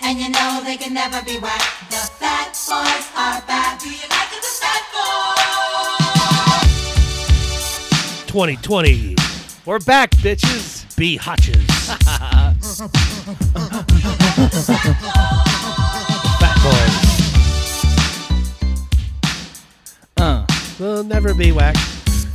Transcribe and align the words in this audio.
And 0.02 0.18
you 0.20 0.30
know 0.30 0.62
they 0.64 0.78
can 0.78 0.94
never 0.94 1.22
be 1.24 1.38
whack. 1.40 1.62
The 1.90 1.96
fat 2.20 2.52
boys 2.68 3.10
are 3.16 3.42
back. 3.48 3.80
Do 3.82 3.90
you 3.90 3.98
like 4.10 4.30
the 4.30 4.42
fat 4.62 4.84
boys? 8.22 8.28
2020. 8.28 9.16
We're 9.66 9.80
back, 9.80 10.12
bitches. 10.12 10.96
Be 10.96 11.18
hotches. 11.18 11.66
Fat 16.40 16.56
boys. 16.64 16.96
Uh, 20.18 20.46
Will 20.80 21.04
never 21.04 21.34
be 21.34 21.52
whack. 21.52 21.76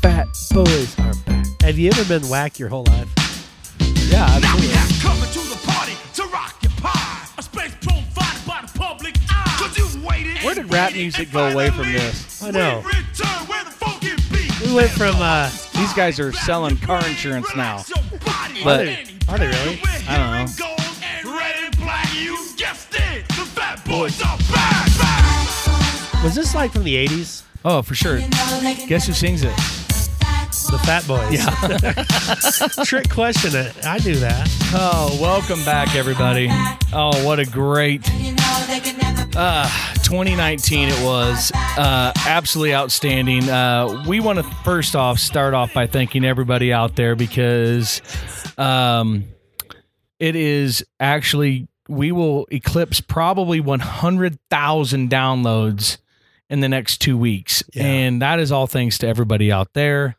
fat 0.03 0.27
boys 0.53 0.99
are 0.99 1.15
back. 1.27 1.47
Have 1.63 1.79
you 1.79 1.91
ever 1.91 2.05
been 2.05 2.29
whack 2.29 2.59
your 2.59 2.69
whole 2.69 2.85
life? 2.85 3.09
Yeah, 4.11 4.27
absolutely. 4.27 4.84
Rap 10.75 10.93
music 10.93 11.31
go 11.31 11.49
away 11.49 11.71
from 11.71 11.93
this? 11.93 12.43
I 12.43 12.51
know. 12.51 12.83
We 12.85 12.91
return 12.99 13.47
where 13.47 13.65
the 13.65 13.71
funky 13.71 14.11
beat. 14.33 14.61
We 14.67 14.75
went 14.75 14.91
from 14.91 15.15
uh 15.19 15.49
These 15.75 15.93
guys 15.95 16.19
are 16.21 16.33
selling 16.33 16.77
car 16.79 17.07
insurance 17.07 17.55
now. 17.55 17.83
Relax 17.85 17.91
your 18.11 18.19
body. 18.21 18.65
But- 18.65 19.33
Are 19.33 19.39
they 19.39 19.47
really? 19.47 19.81
I 20.09 20.19
don't 20.19 20.31
know. 20.33 20.47
Gold 20.59 20.81
and 21.03 21.27
red 21.29 21.55
and 21.65 21.77
black, 21.79 22.15
you 22.15 22.37
guessed 22.57 22.93
it. 22.95 23.27
The 23.29 23.35
fat 23.55 23.85
boys 23.85 24.21
are 24.21 24.37
back, 24.53 24.87
back. 24.99 26.23
was 26.25 26.35
this 26.35 26.55
like 26.55 26.73
from 26.73 26.85
the 26.85 27.07
80s? 27.07 27.43
Oh, 27.65 27.81
for 27.81 27.95
sure. 27.95 28.19
You 28.19 28.29
know 28.29 28.61
they 28.61 28.75
can 28.75 28.89
Guess 28.89 29.07
who 29.07 29.13
sings 29.15 29.43
it? 29.43 29.57
The 30.71 30.79
Fat 30.79 31.07
Boys. 31.07 31.33
Yeah. 31.33 32.85
Trick 32.85 33.11
question. 33.11 33.55
It. 33.55 33.75
I 33.85 33.99
knew 33.99 34.17
that. 34.17 34.49
Oh, 34.73 35.17
welcome 35.21 35.63
back, 35.65 35.95
everybody. 35.95 36.49
Oh, 36.93 37.25
what 37.25 37.39
a 37.39 37.45
great 37.45 38.09
You 38.15 38.33
know 40.11 40.25
they 40.25 40.27
can 40.27 40.37
never 40.37 40.57
be 40.57 40.65
2019 40.75 40.89
it 40.89 41.05
was. 41.05 41.53
Uh, 41.55 42.13
absolutely 42.27 42.75
outstanding. 42.75 43.49
Uh, 43.49 44.05
we 44.07 44.21
want 44.21 44.39
to 44.39 44.45
first 44.65 44.95
off 44.95 45.19
start 45.19 45.55
off 45.55 45.73
by 45.73 45.87
thanking 45.87 46.25
everybody 46.25 46.73
out 46.73 46.97
there 46.97 47.17
because 47.17 48.03
um, 48.59 49.25
it 50.19 50.37
is 50.37 50.85
actually, 51.01 51.69
we 51.89 52.13
will 52.13 52.47
eclipse 52.51 53.01
probably 53.01 53.61
100,000 53.61 55.11
downloads 55.11 55.99
in 56.51 56.61
the 56.61 56.69
next 56.69 56.99
two 56.99 57.17
weeks. 57.17 57.63
Yeah. 57.73 57.85
And 57.85 58.23
that 58.23 58.39
is 58.39 58.53
all 58.53 58.67
thanks 58.67 58.99
to 58.99 59.09
everybody 59.09 59.51
out 59.51 59.73
there. 59.73 60.17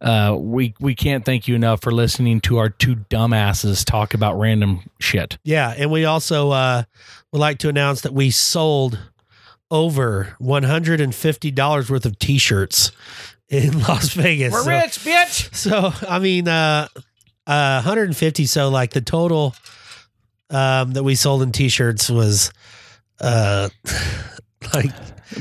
Uh, 0.00 0.36
we 0.38 0.74
we 0.78 0.94
can't 0.94 1.24
thank 1.24 1.48
you 1.48 1.56
enough 1.56 1.82
for 1.82 1.90
listening 1.90 2.40
to 2.40 2.58
our 2.58 2.68
two 2.68 2.94
dumbasses 2.94 3.84
talk 3.84 4.14
about 4.14 4.38
random 4.38 4.88
shit. 5.00 5.38
Yeah, 5.42 5.74
and 5.76 5.90
we 5.90 6.04
also 6.04 6.50
uh, 6.50 6.84
would 7.32 7.40
like 7.40 7.58
to 7.58 7.68
announce 7.68 8.02
that 8.02 8.14
we 8.14 8.30
sold 8.30 8.98
over 9.70 10.34
one 10.38 10.62
hundred 10.62 11.00
and 11.00 11.14
fifty 11.14 11.50
dollars 11.50 11.90
worth 11.90 12.06
of 12.06 12.18
T-shirts 12.18 12.92
in 13.48 13.80
Las 13.88 14.10
Vegas. 14.14 14.52
We're 14.52 14.62
so- 14.62 14.70
rich, 14.70 14.98
bitch. 15.00 15.54
So 15.54 15.92
I 16.08 16.18
mean, 16.18 16.48
uh, 16.48 16.88
uh, 17.46 17.82
150. 17.82 18.46
So 18.46 18.68
like 18.68 18.90
the 18.92 19.00
total 19.00 19.54
um, 20.50 20.92
that 20.92 21.02
we 21.02 21.14
sold 21.14 21.42
in 21.42 21.52
T-shirts 21.52 22.10
was 22.10 22.52
uh, 23.20 23.68
like 24.74 24.90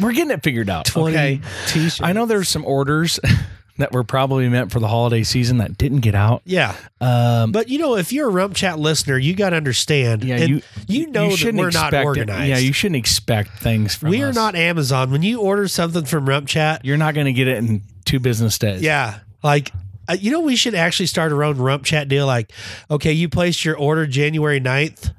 We're 0.01 0.13
getting 0.13 0.31
it 0.31 0.43
figured 0.43 0.69
out. 0.69 0.85
20 0.85 1.15
okay. 1.15 1.41
T-shirts. 1.67 2.01
I 2.01 2.13
know 2.13 2.25
there's 2.25 2.49
some 2.49 2.65
orders 2.65 3.19
that 3.77 3.91
were 3.91 4.03
probably 4.03 4.47
meant 4.49 4.71
for 4.71 4.79
the 4.79 4.87
holiday 4.87 5.23
season 5.23 5.57
that 5.57 5.77
didn't 5.77 5.99
get 5.99 6.15
out. 6.15 6.41
Yeah, 6.45 6.75
Um, 6.99 7.51
but 7.51 7.69
you 7.69 7.77
know, 7.79 7.95
if 7.95 8.11
you're 8.11 8.27
a 8.27 8.31
Rump 8.31 8.55
Chat 8.55 8.79
listener, 8.79 9.17
you 9.17 9.35
got 9.35 9.51
to 9.51 9.55
understand. 9.57 10.23
yeah, 10.23 10.37
you 10.43 10.61
you 10.87 11.07
know 11.07 11.29
that 11.35 11.53
we're 11.53 11.65
not 11.71 11.93
expect 11.93 11.93
it- 11.93 12.05
organized. 12.05 12.49
Yeah, 12.49 12.57
you 12.57 12.73
shouldn't 12.73 12.97
expect 12.97 13.59
things 13.59 13.95
from 13.95 14.09
we 14.09 14.23
are 14.23 14.29
us. 14.29 14.35
not 14.35 14.55
Amazon. 14.55 15.11
When 15.11 15.21
you 15.23 15.41
order 15.41 15.67
something 15.67 16.05
from 16.05 16.27
Rump 16.27 16.47
Chat, 16.47 16.83
You're 16.85 16.97
not 16.97 17.13
going 17.13 17.25
to 17.25 17.33
get 17.33 17.47
it 17.47 17.57
in 17.57 17.81
two 18.05 18.19
business 18.19 18.57
days. 18.57 18.81
Yeah. 18.81 19.19
Like, 19.43 19.71
uh, 20.09 20.17
you 20.19 20.31
know, 20.31 20.39
we 20.39 20.55
should 20.55 20.73
actually 20.75 21.05
start 21.07 21.31
our 21.31 21.43
own 21.43 21.57
rump 21.57 21.83
chat 21.83 22.07
deal. 22.07 22.25
Like, 22.25 22.51
okay, 22.89 23.11
you 23.11 23.27
placed 23.29 23.63
your 23.65 23.77
order 23.77 24.07
January 24.07 24.59
9th. 24.61 25.13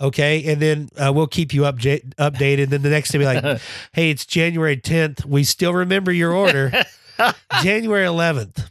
Okay. 0.00 0.44
And 0.50 0.60
then 0.62 0.88
uh, 0.96 1.12
we'll 1.12 1.26
keep 1.26 1.52
you 1.52 1.62
upja- 1.62 2.02
updated. 2.14 2.62
and 2.64 2.72
Then 2.72 2.82
the 2.82 2.90
next 2.90 3.10
day, 3.10 3.18
be 3.18 3.24
like, 3.24 3.60
hey, 3.92 4.10
it's 4.10 4.24
January 4.26 4.76
10th. 4.76 5.24
We 5.24 5.44
still 5.44 5.74
remember 5.74 6.12
your 6.12 6.32
order. 6.32 6.72
January 7.62 8.06
11th. 8.06 8.68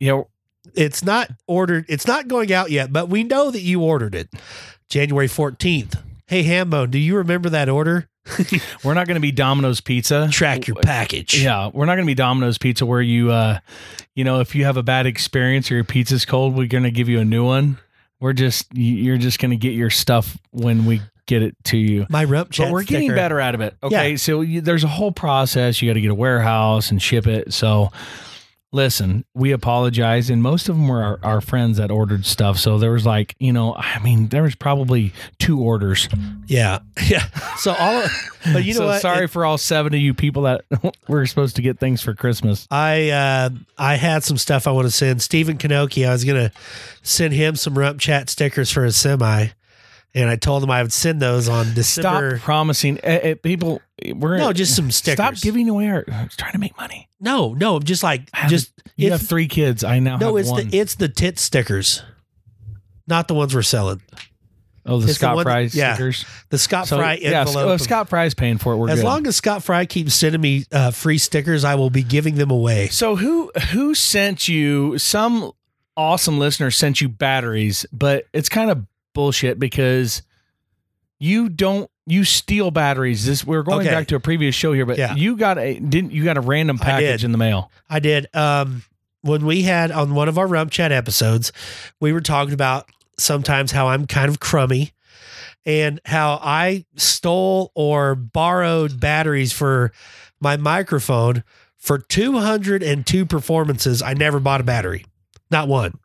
You 0.00 0.08
know, 0.08 0.28
It's 0.74 1.04
not 1.04 1.30
ordered. 1.46 1.84
It's 1.88 2.06
not 2.06 2.28
going 2.28 2.52
out 2.52 2.70
yet, 2.70 2.92
but 2.92 3.08
we 3.08 3.24
know 3.24 3.50
that 3.50 3.62
you 3.62 3.82
ordered 3.82 4.14
it. 4.14 4.28
January 4.88 5.28
14th. 5.28 6.00
Hey, 6.26 6.44
Hambone, 6.44 6.90
do 6.90 6.98
you 6.98 7.16
remember 7.16 7.48
that 7.50 7.68
order? 7.68 8.08
We're 8.84 8.94
not 8.94 9.06
going 9.06 9.14
to 9.16 9.20
be 9.20 9.32
Domino's 9.32 9.80
Pizza. 9.80 10.28
Track 10.30 10.66
your 10.66 10.76
package. 10.76 11.42
Yeah, 11.42 11.70
we're 11.72 11.86
not 11.86 11.94
going 11.94 12.04
to 12.04 12.10
be 12.10 12.14
Domino's 12.14 12.58
Pizza 12.58 12.84
where 12.84 13.00
you, 13.00 13.30
uh, 13.30 13.58
you 14.14 14.22
know, 14.22 14.40
if 14.40 14.54
you 14.54 14.64
have 14.66 14.76
a 14.76 14.82
bad 14.82 15.06
experience 15.06 15.70
or 15.70 15.76
your 15.76 15.84
pizza's 15.84 16.26
cold, 16.26 16.54
we're 16.54 16.66
going 16.66 16.84
to 16.84 16.90
give 16.90 17.08
you 17.08 17.20
a 17.20 17.24
new 17.24 17.44
one. 17.46 17.78
We're 18.20 18.34
just, 18.34 18.66
you're 18.74 19.16
just 19.16 19.38
going 19.38 19.52
to 19.52 19.56
get 19.56 19.72
your 19.72 19.88
stuff 19.88 20.36
when 20.50 20.84
we 20.84 21.00
get 21.28 21.42
it 21.42 21.54
to 21.66 21.76
you. 21.76 22.06
My 22.10 22.24
rump 22.24 22.50
chat. 22.50 22.66
but 22.66 22.72
we're 22.72 22.82
getting 22.82 23.10
sticker. 23.10 23.14
better 23.14 23.38
out 23.40 23.54
of 23.54 23.60
it. 23.60 23.76
Okay, 23.82 24.10
Yeah. 24.10 24.16
so 24.16 24.40
you, 24.40 24.60
there's 24.60 24.82
a 24.82 24.88
whole 24.88 25.12
process. 25.12 25.80
You 25.80 25.88
got 25.88 25.94
to 25.94 26.00
get 26.00 26.10
a 26.10 26.14
warehouse 26.16 26.90
and 26.90 27.00
ship 27.00 27.28
it. 27.28 27.52
So, 27.52 27.92
listen, 28.72 29.24
we 29.34 29.52
apologize, 29.52 30.28
and 30.28 30.42
most 30.42 30.68
of 30.68 30.76
them 30.76 30.88
were 30.88 31.02
our, 31.02 31.18
our 31.22 31.40
friends 31.40 31.78
that 31.78 31.90
ordered 31.90 32.26
stuff. 32.26 32.58
So 32.58 32.78
there 32.78 32.90
was 32.92 33.06
like, 33.06 33.34
you 33.38 33.52
know, 33.52 33.74
I 33.74 33.98
mean, 34.00 34.28
there 34.28 34.42
was 34.42 34.54
probably 34.54 35.12
two 35.38 35.60
orders. 35.60 36.08
Yeah. 36.46 36.80
Yeah. 37.08 37.24
So 37.56 37.72
all 37.72 38.02
of, 38.02 38.10
but 38.52 38.64
you 38.64 38.74
know 38.74 38.80
so 38.80 38.86
what? 38.86 39.00
sorry 39.00 39.24
It- 39.24 39.30
for 39.30 39.44
all 39.46 39.56
seven 39.56 39.94
of 39.94 40.00
you 40.00 40.12
people 40.14 40.42
that 40.42 40.64
were 41.08 41.24
supposed 41.26 41.56
to 41.56 41.62
get 41.62 41.78
things 41.78 42.02
for 42.02 42.12
Christmas. 42.12 42.66
I 42.70 43.08
uh, 43.10 43.50
I 43.78 43.94
had 43.94 44.24
some 44.24 44.36
stuff 44.36 44.66
I 44.66 44.72
want 44.72 44.86
to 44.86 44.90
send 44.90 45.22
Stephen 45.22 45.56
Kanoki. 45.56 46.06
I 46.06 46.12
was 46.12 46.24
gonna 46.24 46.52
send 47.02 47.32
him 47.32 47.56
some 47.56 47.78
rump 47.78 47.98
chat 48.00 48.28
stickers 48.28 48.70
for 48.70 48.84
his 48.84 48.96
semi, 48.96 49.46
and 50.14 50.28
I 50.30 50.36
told 50.36 50.62
them 50.62 50.70
I 50.70 50.82
would 50.82 50.92
send 50.92 51.20
those 51.20 51.48
on 51.48 51.74
December. 51.74 52.36
Stop 52.38 52.44
promising 52.44 52.98
eh, 53.02 53.18
eh, 53.22 53.34
people. 53.34 53.80
We're 54.14 54.38
No, 54.38 54.52
just 54.52 54.74
some 54.76 54.90
stickers. 54.90 55.16
Stop 55.16 55.34
giving 55.42 55.68
away 55.68 55.88
our. 55.88 56.04
I 56.10 56.24
was 56.24 56.36
trying 56.36 56.52
to 56.52 56.58
make 56.58 56.76
money. 56.76 57.08
No, 57.20 57.52
no, 57.54 57.80
just 57.80 58.02
like 58.02 58.30
just 58.48 58.72
You 58.96 59.10
have 59.10 59.22
three 59.22 59.48
kids. 59.48 59.82
I 59.84 59.98
now 59.98 60.16
no, 60.16 60.36
have 60.36 60.42
it's 60.44 60.50
one. 60.50 60.68
the 60.68 60.78
it's 60.78 60.94
the 60.94 61.08
tit 61.08 61.38
stickers, 61.38 62.02
not 63.06 63.28
the 63.28 63.34
ones 63.34 63.54
we're 63.54 63.62
selling. 63.62 64.00
oh, 64.86 64.98
the 64.98 65.04
it's 65.04 65.06
the 65.06 65.14
Scott 65.14 65.36
one- 65.36 65.44
Fry 65.44 65.60
yeah. 65.72 65.94
stickers. 65.94 66.24
The 66.50 66.58
Scott 66.58 66.86
So, 66.88 66.96
Fry 66.98 67.14
yeah, 67.20 67.40
envelope. 67.40 67.66
oh, 67.66 67.70
of- 67.72 67.80
Scott 67.80 68.08
Fry's 68.08 68.34
paying 68.34 68.58
for 68.58 68.72
it. 68.74 68.76
We're 68.76 68.90
as 68.90 69.00
good. 69.00 69.04
long 69.04 69.26
as 69.26 69.36
Scott 69.36 69.62
Fry 69.64 69.84
keeps 69.84 70.14
sending 70.14 70.40
me 70.40 70.64
uh, 70.72 70.90
free 70.92 71.18
stickers, 71.18 71.64
I 71.64 71.74
will 71.74 71.90
be 71.90 72.02
giving 72.04 72.36
them 72.36 72.50
away. 72.50 72.86
So 72.88 73.16
who 73.16 73.50
who 73.72 73.94
sent 73.94 74.46
you 74.48 74.96
some 74.98 75.50
awesome 75.96 76.38
listener 76.38 76.70
sent 76.70 77.00
you 77.00 77.08
batteries, 77.08 77.84
but 77.92 78.26
it's 78.32 78.48
kind 78.48 78.70
of 78.70 78.86
bullshit 79.22 79.58
because 79.58 80.22
you 81.18 81.48
don't 81.48 81.90
you 82.06 82.22
steal 82.22 82.70
batteries. 82.70 83.26
This 83.26 83.44
we're 83.44 83.64
going 83.64 83.80
Okay. 83.80 83.90
back 83.90 84.06
to 84.08 84.14
a 84.14 84.20
previous 84.20 84.54
show 84.54 84.72
here, 84.72 84.86
but 84.86 84.96
Yeah. 84.96 85.16
you 85.16 85.36
got 85.36 85.58
a 85.58 85.80
didn't 85.80 86.12
you 86.12 86.22
got 86.22 86.36
a 86.36 86.40
random 86.40 86.78
package 86.78 87.24
in 87.24 87.32
the 87.32 87.38
mail. 87.38 87.68
I 87.90 87.98
did. 87.98 88.28
Um, 88.32 88.84
when 89.22 89.44
we 89.44 89.62
had 89.62 89.90
on 89.90 90.14
one 90.14 90.28
of 90.28 90.38
our 90.38 90.46
rump 90.46 90.70
chat 90.70 90.92
episodes, 90.92 91.50
we 92.00 92.12
were 92.12 92.20
talking 92.20 92.54
about 92.54 92.88
sometimes 93.18 93.72
how 93.72 93.88
I'm 93.88 94.06
kind 94.06 94.28
of 94.28 94.38
crummy 94.38 94.92
and 95.66 96.00
how 96.04 96.38
I 96.40 96.84
stole 96.94 97.72
or 97.74 98.14
borrowed 98.14 99.00
batteries 99.00 99.52
for 99.52 99.90
my 100.40 100.56
microphone 100.56 101.42
for 101.76 101.98
202 101.98 103.26
performances. 103.26 104.00
I 104.00 104.14
never 104.14 104.38
bought 104.38 104.60
a 104.60 104.64
battery, 104.64 105.04
not 105.50 105.66
one. 105.66 105.98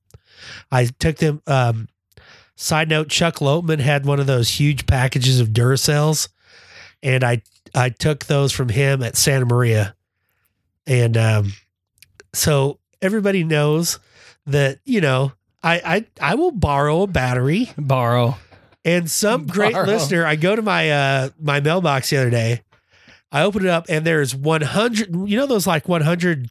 I 0.72 0.86
took 0.86 1.18
them. 1.18 1.44
Um, 1.46 1.88
side 2.56 2.90
note: 2.90 3.10
Chuck 3.10 3.36
Lopeman 3.36 3.80
had 3.80 4.06
one 4.06 4.20
of 4.20 4.28
those 4.28 4.50
huge 4.50 4.86
packages 4.86 5.40
of 5.40 5.50
Duracells, 5.50 6.30
and 7.02 7.24
I 7.24 7.42
I 7.76 7.90
took 7.90 8.26
those 8.26 8.52
from 8.52 8.70
him 8.70 9.04
at 9.04 9.16
Santa 9.16 9.46
Maria, 9.46 9.96
and 10.86 11.18
um, 11.18 11.54
so 12.34 12.80
everybody 13.02 13.44
knows 13.44 14.00
that 14.46 14.80
you 14.86 15.02
know 15.02 15.32
I 15.62 16.06
I 16.22 16.32
I 16.32 16.36
will 16.36 16.52
borrow 16.52 17.04
a 17.04 17.08
battery. 17.08 17.72
Borrow. 17.78 18.38
And 18.86 19.10
some 19.10 19.48
great 19.48 19.76
listener, 19.76 20.26
I 20.26 20.36
go 20.36 20.56
to 20.56 20.62
my 20.62 20.92
uh 20.92 21.30
my 21.40 21.62
mailbox 21.62 22.10
the 22.10 22.18
other 22.18 22.30
day. 22.30 22.62
I 23.32 23.44
open 23.44 23.64
it 23.64 23.70
up 23.70 23.86
and 23.90 24.06
there's 24.06 24.36
100. 24.36 25.30
You 25.30 25.38
know 25.38 25.48
those 25.48 25.66
like 25.66 25.88
100 25.88 26.50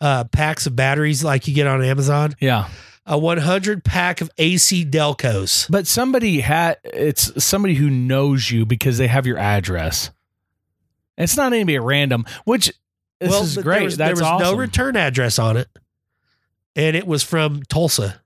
uh, 0.00 0.24
packs 0.24 0.66
of 0.66 0.74
batteries 0.74 1.22
like 1.22 1.46
you 1.46 1.54
get 1.54 1.66
on 1.66 1.82
Amazon. 1.84 2.34
Yeah. 2.40 2.68
A 3.04 3.18
100 3.18 3.84
pack 3.84 4.20
of 4.20 4.30
AC 4.38 4.84
Delcos. 4.84 5.68
But 5.68 5.86
somebody 5.86 6.40
had 6.40 6.78
it's 6.84 7.42
somebody 7.44 7.74
who 7.74 7.90
knows 7.90 8.50
you 8.50 8.64
because 8.64 8.98
they 8.98 9.08
have 9.08 9.26
your 9.26 9.38
address. 9.38 10.10
It's 11.18 11.36
not 11.36 11.52
anybody 11.52 11.76
at 11.76 11.82
random, 11.82 12.24
which 12.44 12.72
this 13.20 13.34
is 13.40 13.56
great. 13.58 13.78
There 13.78 13.84
was, 13.84 13.96
there 13.96 14.10
was 14.12 14.22
awesome. 14.22 14.52
no 14.52 14.56
return 14.56 14.96
address 14.96 15.38
on 15.38 15.56
it, 15.56 15.68
and 16.76 16.96
it 16.96 17.06
was 17.06 17.22
from 17.22 17.62
Tulsa. 17.64 18.20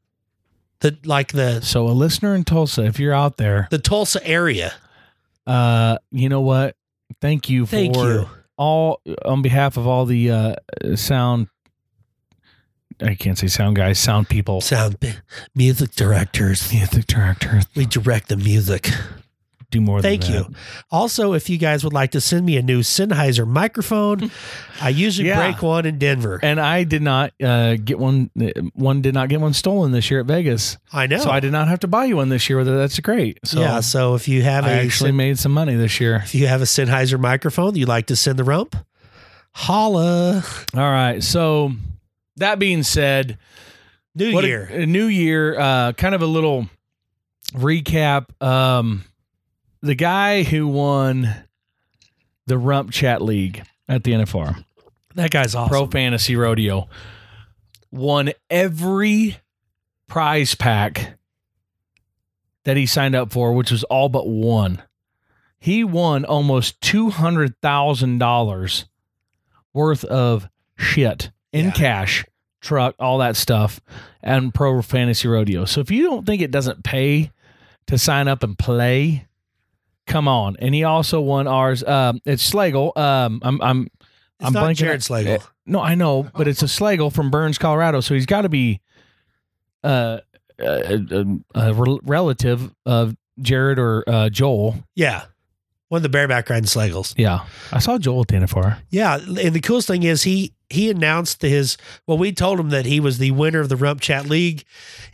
The 0.81 0.96
like 1.05 1.32
the 1.32 1.61
So 1.62 1.88
a 1.88 1.90
listener 1.93 2.34
in 2.34 2.44
Tulsa, 2.44 2.84
if 2.84 3.00
you're 3.00 3.14
out 3.14 3.38
there, 3.38 3.69
the 3.70 3.78
Tulsa 3.78 4.25
area. 4.26 4.75
uh, 5.46 5.99
you 6.11 6.28
know 6.28 6.43
what? 6.43 6.76
Thank 7.20 7.49
you 7.49 7.64
for 7.64 7.70
Thank 7.70 7.96
you. 7.96 8.28
all 8.58 9.00
on 9.25 9.40
behalf 9.40 9.76
of 9.78 9.87
all 9.87 10.05
the 10.05 10.31
uh, 10.31 10.55
sound. 10.96 11.49
I 13.03 13.15
can't 13.15 13.37
say 13.39 13.47
sound 13.49 13.77
guys, 13.77 13.99
sound 13.99 14.29
people. 14.29 14.61
Sound 14.61 14.97
music 15.55 15.93
directors. 15.93 16.73
Music 16.73 17.07
directors. 17.07 17.65
We 17.75 17.85
direct 17.87 18.29
the 18.29 18.37
music. 18.37 18.89
do 19.71 19.81
more. 19.81 20.01
Thank 20.01 20.23
than 20.23 20.33
you. 20.33 20.47
Also, 20.93 21.33
if 21.33 21.51
you 21.51 21.59
guys 21.59 21.83
would 21.83 21.93
like 21.93 22.13
to 22.13 22.21
send 22.21 22.47
me 22.47 22.57
a 22.57 22.63
new 22.63 22.81
Sennheiser 22.81 23.47
microphone, 23.47 24.31
I 24.81 24.91
usually 24.91 25.29
Yeah. 25.29 25.39
break 25.45 25.61
one 25.61 25.85
in 25.85 25.99
Denver. 25.99 26.39
And 26.41 26.61
I 26.61 26.85
did 26.85 27.03
not 27.03 27.33
uh, 27.43 27.75
get 27.75 27.99
one. 27.99 28.31
One 28.75 29.03
did 29.03 29.13
not 29.13 29.29
get 29.29 29.41
one 29.41 29.53
stolen 29.55 29.91
this 29.91 30.09
year 30.11 30.21
at 30.21 30.27
Vegas, 30.27 30.79
I 30.93 31.09
know. 31.09 31.19
so 31.19 31.31
I 31.31 31.41
did 31.41 31.51
not 31.51 31.67
have 31.67 31.81
to 31.81 31.89
buy 31.89 32.05
you 32.05 32.17
one 32.17 32.29
this 32.29 32.49
year. 32.49 32.63
That's 32.63 32.99
great. 33.01 33.41
So 33.45 33.61
yeah. 33.61 33.81
So 33.81 34.15
if 34.15 34.29
you 34.29 34.43
have 34.43 34.65
I 34.65 34.71
a 34.71 34.85
actually 34.85 35.09
Sen- 35.11 35.17
made 35.17 35.39
some 35.39 35.53
money 35.53 35.75
this 35.75 36.01
year. 36.01 36.23
if 36.25 36.35
you 36.35 36.47
have 36.47 36.63
a 36.63 36.67
Sennheiser 36.67 37.19
microphone 37.19 37.75
you'd 37.75 37.89
like 37.89 38.07
to 38.07 38.17
send 38.17 38.39
the 38.39 38.45
rump, 38.45 38.77
holla. 39.53 40.45
All 40.75 40.81
right. 40.93 41.23
So 41.23 41.73
that 42.37 42.59
being 42.59 42.83
said, 42.83 43.38
New 44.15 44.33
what 44.33 44.44
a- 44.44 44.49
year. 44.49 44.65
A, 44.65 44.87
new 44.87 45.06
year. 45.06 45.59
Uh, 45.59 45.93
kind 45.93 46.15
of 46.15 46.23
a 46.23 46.27
little 46.27 46.69
recap. 47.53 48.27
Um, 48.43 49.05
the 49.83 49.94
guy 49.94 50.43
who 50.43 50.67
won 50.69 51.35
the 52.47 52.59
Rump 52.59 52.93
Chat 52.93 53.21
League 53.23 53.62
at 53.88 54.05
the 54.05 54.12
NFR, 54.12 54.65
that 55.15 55.31
guy's 55.31 55.55
awesome. 55.55 55.69
Pro 55.69 55.87
Fantasy 55.87 56.35
Rodeo, 56.35 56.88
won 57.91 58.33
every 58.50 59.37
prize 60.06 60.55
pack 60.55 61.19
that 62.65 62.77
he 62.77 62.87
signed 62.87 63.15
up 63.15 63.33
for, 63.33 63.53
which 63.53 63.71
was 63.71 63.85
all 63.85 64.09
but 64.09 64.27
one. 64.27 64.83
He 65.59 65.85
won 65.85 66.25
almost 66.25 66.81
two 66.81 67.11
hundred 67.11 67.55
thousand 67.61 68.19
dollars 68.19 68.87
worth 69.73 70.05
of 70.05 70.49
shit 70.77 71.31
in 71.56 71.67
Yeah. 71.67 71.70
cash, 71.73 72.25
truck, 72.61 72.94
all 72.99 73.19
that 73.19 73.37
stuff, 73.37 73.81
and 74.23 74.53
Pro 74.55 74.81
Fantasy 74.82 75.29
Rodeo. 75.29 75.64
So 75.64 75.81
if 75.81 75.91
you 75.91 76.03
don't 76.05 76.26
think 76.26 76.43
it 76.43 76.50
doesn't 76.50 76.85
pay 76.85 77.31
to 77.87 77.99
sign 77.99 78.29
up 78.29 78.43
and 78.43 78.58
play, 78.58 79.26
come 80.06 80.26
on. 80.29 80.56
And 80.58 80.75
he 80.75 80.85
also 80.85 81.20
won 81.20 81.47
ours. 81.47 81.82
Um, 81.85 82.20
it's 82.25 82.43
Schlegel. 82.49 82.93
Um, 82.97 83.41
I'm 83.43 83.61
I'm 83.62 83.82
It's 84.38 84.47
I'm 84.49 84.53
not 84.53 84.64
blanking 84.64 84.76
Jared 84.76 85.00
Slagle. 85.00 85.47
no, 85.67 85.81
I 85.81 85.94
know, 85.94 86.29
but 86.37 86.49
it's 86.49 86.62
a 86.62 86.69
Schlegel 86.69 87.11
from 87.11 87.31
Burns, 87.31 87.59
Colorado. 87.59 88.00
So 88.00 88.14
he's 88.14 88.26
got 88.26 88.43
to 88.43 88.49
be 88.49 88.81
uh, 89.85 90.19
a, 90.59 90.94
a, 91.55 91.70
a 91.70 91.73
relative 92.05 92.73
of 92.85 93.17
Jared 93.41 93.79
or 93.79 94.02
uh, 94.09 94.29
Joel. 94.31 94.76
yeah. 94.94 95.25
One 95.88 95.99
of 96.00 96.03
the 96.03 96.09
bareback 96.09 96.50
riding 96.50 96.67
Slagles. 96.67 97.15
Yeah, 97.17 97.44
I 97.73 97.79
saw 97.79 97.97
Joel 97.99 98.23
at 98.23 98.29
the 98.29 98.35
NFR. 98.37 98.79
Yeah, 98.91 99.19
and 99.19 99.55
the 99.55 99.61
coolest 99.61 99.87
thing 99.87 100.03
is 100.03 100.25
he 100.25 100.53
he 100.69 100.91
announced 100.91 101.43
his 101.43 101.77
well, 102.09 102.19
we 102.19 102.33
told 102.33 102.59
him 102.59 102.71
that 102.71 102.87
he 102.87 102.99
was 102.99 103.19
the 103.19 103.31
winner 103.31 103.61
of 103.61 103.69
the 103.69 103.77
Rump 103.77 104.00
Chat 104.00 104.27
League, 104.27 104.65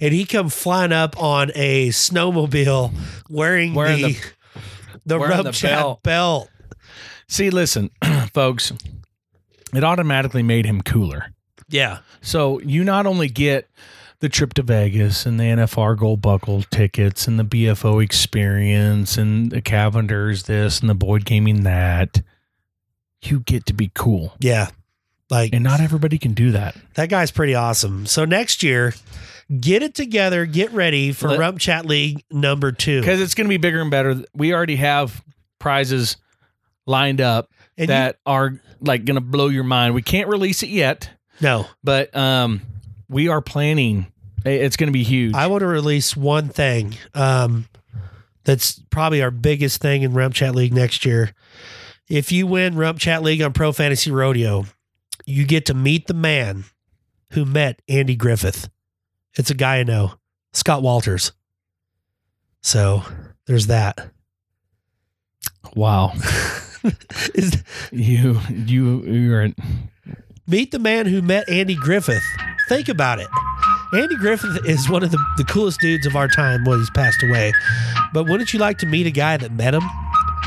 and 0.01 0.15
he 0.15 0.25
come 0.25 0.49
flying 0.49 0.93
up 0.93 1.21
on 1.23 1.51
a 1.55 1.89
snowmobile 1.91 2.93
wearing, 3.29 3.75
Wearing 3.75 4.01
the 4.03 4.13
the- 4.13 4.21
the, 5.07 5.19
wearing 5.19 5.31
Rump 5.35 5.45
the 5.47 5.53
Chat 5.53 5.71
belt. 5.79 6.03
belt. 6.03 6.49
See, 7.29 7.51
listen, 7.51 7.91
folks, 8.33 8.73
it 9.75 9.85
automatically 9.85 10.43
made 10.43 10.65
him 10.67 10.81
cooler. 10.83 11.33
Yeah, 11.69 11.99
So 12.21 12.61
you 12.61 12.85
not 12.85 13.07
only 13.07 13.29
get 13.29 13.69
the 14.23 14.29
trip 14.29 14.55
to 14.55 14.63
Vegas 14.63 15.27
and 15.27 15.39
the 15.39 15.43
NFR 15.45 15.99
Gold 15.99 16.23
Buckle 16.23 16.63
tickets 16.71 17.27
and 17.27 17.41
the 17.41 17.45
BFO 17.45 18.03
experience 18.03 19.19
and 19.19 19.51
the 19.51 19.61
Cavenders 19.61 20.45
this 20.47 20.79
and 20.81 20.89
the 20.89 20.95
Boyd 20.95 21.25
Gaming 21.25 21.65
that, 21.65 22.23
you 23.23 23.41
get 23.41 23.67
to 23.67 23.73
be 23.75 23.91
cool. 23.95 24.35
yeah, 24.39 24.69
like 25.29 25.53
And 25.53 25.65
not 25.65 25.81
everybody 25.81 26.19
can 26.19 26.35
do 26.35 26.53
that. 26.53 26.77
that 26.95 27.09
guy's 27.09 27.33
pretty 27.33 27.57
awesome. 27.57 28.07
So 28.07 28.25
next 28.25 28.63
year, 28.63 28.95
get 29.61 29.83
it 29.83 29.95
together, 29.97 30.47
get 30.47 30.71
ready 30.73 31.11
for 31.13 31.29
Let- 31.29 31.41
Rump 31.41 31.59
Chat 31.59 31.85
League 31.85 32.23
number 32.31 32.71
two. 32.71 33.01
because 33.01 33.21
it's 33.21 33.35
going 33.35 33.47
to 33.47 33.49
be 33.49 33.57
bigger 33.57 33.81
and 33.81 33.91
better. 33.91 34.23
We 34.35 34.55
already 34.55 34.77
have 34.77 35.21
prizes 35.59 36.17
lined 36.87 37.21
up 37.21 37.51
And 37.77 37.83
you- 37.83 37.87
that 37.89 38.19
are 38.25 38.61
like 38.81 39.05
going 39.05 39.17
to 39.17 39.21
blow 39.21 39.49
your 39.49 39.65
mind. 39.65 39.95
We 39.95 40.03
can't 40.03 40.29
release 40.29 40.63
it 40.63 40.69
yet, 40.69 41.11
no, 41.41 41.67
but 41.83 42.15
um, 42.17 42.61
we 43.13 43.29
are 43.29 43.41
planning. 43.41 44.07
It's 44.45 44.77
going 44.77 44.89
to 44.89 44.93
be 44.93 45.05
huge. 45.05 45.35
I 45.35 45.47
want 45.47 45.61
to 45.61 45.67
release 45.67 46.17
one 46.17 46.49
thing. 46.49 46.97
Um, 47.15 47.69
that's 48.45 48.81
probably 48.91 49.23
our 49.23 49.31
biggest 49.31 49.81
thing 49.81 50.03
in 50.03 50.15
Rump 50.15 50.35
Chat 50.35 50.55
League 50.55 50.75
next 50.75 51.05
year. 51.05 51.33
If 52.09 52.33
you 52.33 52.47
win 52.49 52.75
Rump 52.75 52.99
Chat 52.99 53.23
League 53.23 53.41
on 53.41 53.53
Pro 53.53 53.71
Fantasy 53.71 54.11
Rodeo, 54.11 54.65
you 55.25 55.45
get 55.47 55.67
to 55.67 55.75
meet 55.75 56.09
the 56.09 56.15
man 56.15 56.65
who 57.33 57.45
met 57.45 57.81
Andy 57.89 58.17
Griffith. 58.17 58.69
It's 59.39 59.51
a 59.51 59.55
guy 59.55 59.79
I 59.79 59.83
know, 59.85 60.15
Scott 60.53 60.83
Walters. 60.83 61.33
So 62.63 63.03
there's 63.47 63.69
that. 63.69 64.11
wow, 65.75 66.13
Is- 67.35 67.63
you 67.93 68.41
you 68.51 69.03
you're 69.05 69.49
meet 70.47 70.71
the 70.73 70.79
man 70.79 71.07
who 71.07 71.23
met 71.23 71.49
Andy 71.49 71.77
Griffith. 71.77 72.25
Think 72.69 72.89
about 72.89 73.19
it. 73.19 73.29
Andy 73.95 74.17
Griffith 74.17 74.65
is 74.67 74.89
one 74.89 75.03
of 75.03 75.11
the, 75.11 75.23
the 75.37 75.45
coolest 75.45 75.81
dudes 75.81 76.07
of 76.07 76.17
our 76.17 76.29
time. 76.29 76.65
Well, 76.65 76.79
he's 76.79 76.91
passed 76.91 77.23
away. 77.23 77.53
But 78.15 78.25
wouldn't 78.25 78.53
you 78.55 78.59
like 78.59 78.79
to 78.79 78.87
meet 78.87 79.07
a 79.07 79.11
guy 79.11 79.37
that 79.37 79.53
met 79.53 79.75
him? 79.75 79.83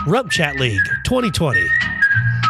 Rump 0.07 0.31
Chat 0.31 0.55
League 0.55 0.81
2020. 1.05 1.61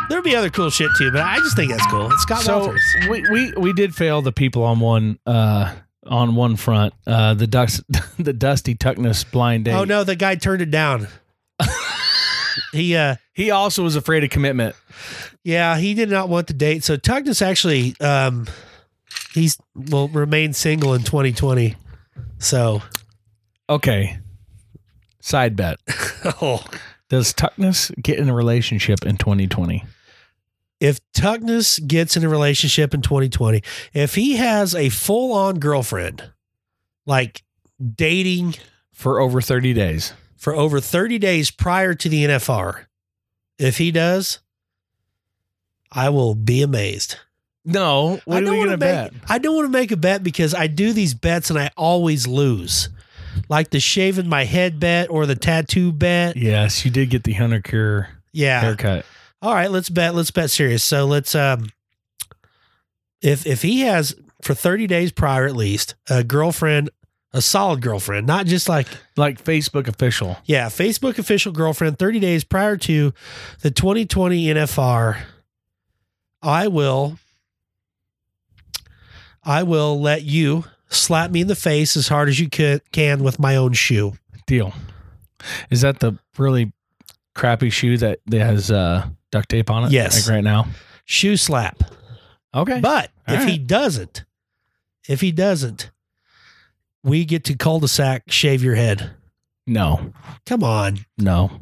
There'll 0.07 0.23
be 0.23 0.35
other 0.35 0.49
cool 0.49 0.69
shit 0.69 0.89
too, 0.97 1.11
but 1.11 1.21
I 1.21 1.37
just 1.39 1.55
think 1.55 1.71
that's 1.71 1.85
cool. 1.87 2.11
It's 2.11 2.21
Scott 2.21 2.41
so 2.43 2.59
Walters. 2.59 2.83
we, 3.09 3.23
we 3.29 3.53
we 3.57 3.73
did 3.73 3.95
fail 3.95 4.21
the 4.21 4.31
people 4.31 4.63
on 4.63 4.79
one 4.79 5.17
uh 5.25 5.73
on 6.05 6.35
one 6.35 6.55
front 6.57 6.93
uh 7.07 7.33
the 7.33 7.47
dust 7.47 7.81
the 8.19 8.33
dusty 8.33 8.75
tuckness 8.75 9.23
blind 9.23 9.65
date. 9.65 9.73
Oh 9.73 9.83
no, 9.83 10.03
the 10.03 10.15
guy 10.15 10.35
turned 10.35 10.61
it 10.61 10.69
down. 10.69 11.07
he 12.71 12.95
uh 12.95 13.15
he 13.33 13.51
also 13.51 13.83
was 13.83 13.95
afraid 13.95 14.23
of 14.23 14.29
commitment. 14.29 14.75
yeah, 15.43 15.77
he 15.77 15.93
did 15.93 16.09
not 16.09 16.29
want 16.29 16.47
the 16.47 16.53
date. 16.53 16.83
So 16.83 16.97
Tuckness 16.97 17.41
actually 17.41 17.95
um 17.99 18.47
he's 19.35 19.57
will 19.75 20.07
remain 20.07 20.53
single 20.53 20.93
in 20.95 21.03
2020. 21.03 21.75
So 22.39 22.81
Okay, 23.69 24.17
side 25.21 25.55
bet. 25.55 25.77
oh 26.41 26.63
Does 27.09 27.33
Tuckness 27.33 27.91
get 28.01 28.17
in 28.17 28.29
a 28.29 28.33
relationship 28.33 29.05
in 29.05 29.17
2020? 29.17 29.83
if 30.81 30.99
Tugnus 31.13 31.79
gets 31.79 32.17
in 32.17 32.23
a 32.25 32.29
relationship 32.29 32.93
in 32.93 33.01
2020, 33.01 33.63
if 33.93 34.15
he 34.15 34.35
has 34.35 34.75
a 34.75 34.89
full 34.89 35.31
on 35.31 35.57
girlfriend, 35.57 36.31
like 37.05 37.43
dating 37.95 38.55
For 38.91 39.21
over 39.21 39.39
30 39.39 39.73
days. 39.73 40.13
for 40.35 40.53
over 40.53 40.81
30 40.81 41.17
days 41.17 41.49
prior 41.49 41.93
to 41.95 42.09
the 42.09 42.25
NFR, 42.25 42.85
if 43.57 43.77
he 43.77 43.89
does, 43.89 44.39
I 45.93 46.09
will 46.09 46.35
be 46.35 46.61
amazed. 46.61 47.19
No, 47.65 48.19
what 48.25 48.35
I 48.35 48.37
are 48.37 48.41
don't 48.43 48.51
we 48.53 48.57
going 48.59 48.69
to 48.71 48.77
bet? 48.77 49.13
make, 49.13 49.21
I 49.27 49.37
don't 49.39 49.55
want 49.55 49.65
to 49.65 49.71
make 49.71 49.91
a 49.91 49.97
bet 49.97 50.23
because 50.23 50.53
I 50.53 50.67
do 50.67 50.93
these 50.93 51.13
bets 51.15 51.49
and 51.49 51.57
I 51.57 51.71
always 51.75 52.27
lose. 52.27 52.89
Like 53.49 53.71
the 53.71 53.79
shaving 53.79 54.29
my 54.29 54.45
head 54.45 54.79
bet 54.79 55.09
or 55.09 55.25
the 55.25 55.35
tattoo 55.35 55.91
bet. 55.91 56.37
Yes, 56.37 56.85
you 56.85 56.91
did 56.91 57.09
get 57.09 57.23
the 57.23 57.33
Hunter 57.33 57.61
Cure 57.61 58.07
Yeah. 58.31 58.61
haircut. 58.61 59.05
All 59.41 59.53
right, 59.53 59.69
let's 59.69 59.89
bet. 59.89 60.15
Let's 60.15 60.31
bet 60.31 60.49
serious. 60.51 60.83
So 60.83 61.05
let's 61.05 61.35
um 61.35 61.69
if 63.21 63.45
if 63.45 63.61
he 63.61 63.81
has 63.81 64.15
for 64.41 64.53
30 64.53 64.87
days 64.87 65.11
prior 65.11 65.45
at 65.45 65.55
least 65.55 65.95
a 66.09 66.23
girlfriend, 66.23 66.89
a 67.33 67.41
solid 67.41 67.81
girlfriend, 67.81 68.25
not 68.27 68.45
just 68.45 68.69
like 68.69 68.87
Like 69.17 69.43
Facebook 69.43 69.87
official. 69.87 70.37
yeah, 70.45 70.67
Facebook 70.67 71.17
official 71.17 71.51
girlfriend 71.51 71.97
30 71.99 72.19
days 72.19 72.43
prior 72.43 72.77
to 72.77 73.13
the 73.61 73.71
2020 73.71 74.45
NFR, 74.45 75.17
I 76.41 76.67
will 76.67 77.17
I 79.45 79.63
will 79.63 79.99
let 80.01 80.23
you 80.23 80.65
slap 80.89 81.31
me 81.31 81.41
in 81.41 81.47
the 81.47 81.55
face 81.55 81.95
as 81.95 82.07
hard 82.07 82.29
as 82.29 82.39
you 82.39 82.49
can 82.49 83.23
with 83.23 83.39
my 83.39 83.55
own 83.55 83.73
shoe. 83.73 84.13
Deal. 84.47 84.73
Is 85.69 85.81
that 85.81 85.99
the 85.99 86.17
really 86.37 86.71
crappy 87.33 87.69
shoe 87.69 87.97
that, 87.97 88.19
has 88.31 88.71
uh, 88.71 89.07
duct 89.31 89.49
tape 89.49 89.69
on 89.69 89.85
it? 89.85 89.91
Yes. 89.91 90.27
Like 90.27 90.35
right 90.35 90.43
now? 90.43 90.67
Shoe 91.05 91.37
slap. 91.37 91.83
Okay. 92.53 92.79
But 92.79 93.11
All 93.27 93.35
if 93.35 93.43
he 93.43 93.57
doesn't, 93.57 94.23
if 95.07 95.21
he 95.21 95.31
doesn't, 95.31 95.91
we 97.03 97.25
get 97.25 97.43
to 97.45 97.55
cul-de-sac 97.55 98.23
shave 98.31 98.63
your 98.63 98.75
head. 98.75 99.11
no. 99.67 100.13
Come 100.45 100.63
on. 100.63 100.99
No. 101.17 101.61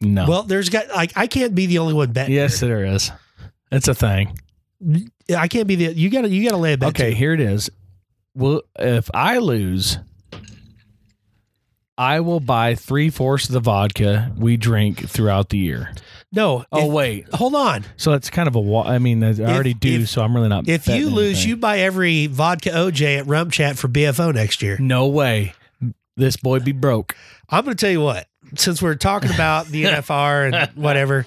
No. 0.00 0.26
Well, 0.28 0.42
there's 0.42 0.68
got 0.68 0.88
like 0.88 1.12
I 1.16 1.28
can't 1.28 1.54
be 1.54 1.66
the 1.66 1.78
only 1.78 1.94
one 1.94 2.10
betting. 2.12 2.34
yes, 2.34 2.58
there 2.58 2.84
is. 2.84 3.12
It's 3.70 3.86
a 3.86 3.94
thing. 3.94 4.36
I 5.36 5.48
can't 5.48 5.66
be 5.66 5.76
the 5.76 5.92
you 5.94 6.10
gotta 6.10 6.28
you 6.28 6.44
gotta 6.44 6.60
lay 6.60 6.72
a 6.74 6.78
bet. 6.78 6.90
Okay, 6.90 7.10
to. 7.10 7.16
here 7.16 7.32
it 7.32 7.40
is. 7.40 7.70
Well, 8.34 8.62
if 8.78 9.10
I 9.14 9.38
lose, 9.38 9.98
I 11.98 12.20
will 12.20 12.40
buy 12.40 12.74
three 12.74 13.10
fourths 13.10 13.46
of 13.48 13.52
the 13.52 13.60
vodka 13.60 14.32
we 14.36 14.56
drink 14.56 15.08
throughout 15.08 15.50
the 15.50 15.58
year. 15.58 15.92
No. 16.32 16.64
Oh 16.72 16.86
if- 16.86 16.92
wait, 16.92 17.28
hold 17.34 17.54
on. 17.54 17.84
so 17.96 18.12
it's 18.14 18.30
kind 18.30 18.48
of 18.48 18.54
a. 18.56 18.60
wa- 18.60 18.84
I 18.86 18.98
mean, 18.98 19.22
I 19.22 19.32
already 19.40 19.74
do, 19.74 20.00
if- 20.00 20.08
so 20.08 20.22
I'm 20.22 20.34
really 20.34 20.48
not. 20.48 20.66
If 20.68 20.88
you 20.88 21.10
lose, 21.10 21.36
anything. 21.38 21.48
you 21.50 21.56
buy 21.56 21.78
every 21.80 22.26
vodka 22.26 22.70
OJ 22.70 23.18
at 23.18 23.26
Rum 23.26 23.50
Chat 23.50 23.76
for 23.78 23.88
BFO 23.88 24.34
next 24.34 24.62
year. 24.62 24.78
no 24.80 25.06
way. 25.06 25.52
This 26.16 26.36
boy 26.36 26.58
be 26.60 26.72
broke. 26.72 27.16
I'm 27.48 27.64
going 27.64 27.74
to 27.76 27.80
tell 27.80 27.90
you 27.90 28.02
what, 28.02 28.26
since 28.56 28.82
we're 28.82 28.94
talking 28.96 29.30
about 29.32 29.66
the 29.68 29.84
NFR 29.84 30.52
and 30.52 30.70
whatever, 30.76 31.26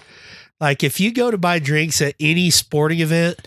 like 0.59 0.83
if 0.83 0.99
you 0.99 1.13
go 1.13 1.31
to 1.31 1.37
buy 1.37 1.59
drinks 1.59 2.01
at 2.01 2.15
any 2.19 2.49
sporting 2.49 2.99
event, 2.99 3.39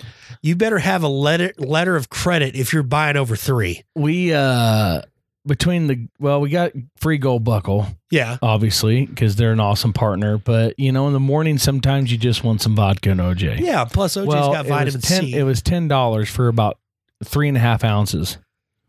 you 0.42 0.56
better 0.56 0.78
have 0.78 1.02
a 1.02 1.08
letter 1.08 1.52
letter 1.58 1.96
of 1.96 2.10
credit 2.10 2.54
if 2.54 2.72
you're 2.72 2.82
buying 2.82 3.16
over 3.16 3.36
three. 3.36 3.82
We 3.94 4.32
uh 4.32 5.02
between 5.46 5.86
the 5.86 6.08
well, 6.20 6.40
we 6.40 6.50
got 6.50 6.72
free 6.96 7.18
gold 7.18 7.42
buckle. 7.42 7.86
Yeah. 8.10 8.38
obviously, 8.42 9.06
because 9.06 9.36
they're 9.36 9.52
an 9.52 9.60
awesome 9.60 9.92
partner. 9.92 10.38
But 10.38 10.78
you 10.78 10.92
know, 10.92 11.06
in 11.08 11.12
the 11.12 11.20
morning, 11.20 11.58
sometimes 11.58 12.12
you 12.12 12.18
just 12.18 12.44
want 12.44 12.62
some 12.62 12.76
vodka 12.76 13.10
and 13.10 13.20
OJ. 13.20 13.60
Yeah. 13.60 13.84
Plus, 13.84 14.16
OJ's 14.16 14.26
well, 14.26 14.52
got 14.52 14.66
vitamin 14.66 15.00
10, 15.00 15.22
C. 15.22 15.34
It 15.34 15.42
was 15.42 15.62
ten 15.62 15.88
dollars 15.88 16.30
for 16.30 16.48
about 16.48 16.78
three 17.24 17.48
and 17.48 17.56
a 17.56 17.60
half 17.60 17.82
ounces. 17.82 18.38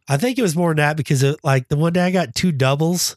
I 0.07 0.17
think 0.17 0.37
it 0.37 0.41
was 0.41 0.55
more 0.55 0.71
than 0.71 0.77
that 0.77 0.97
because 0.97 1.23
it, 1.23 1.39
like 1.43 1.67
the 1.67 1.77
one 1.77 1.93
day 1.93 2.01
I 2.01 2.11
got 2.11 2.35
two 2.35 2.51
doubles, 2.51 3.15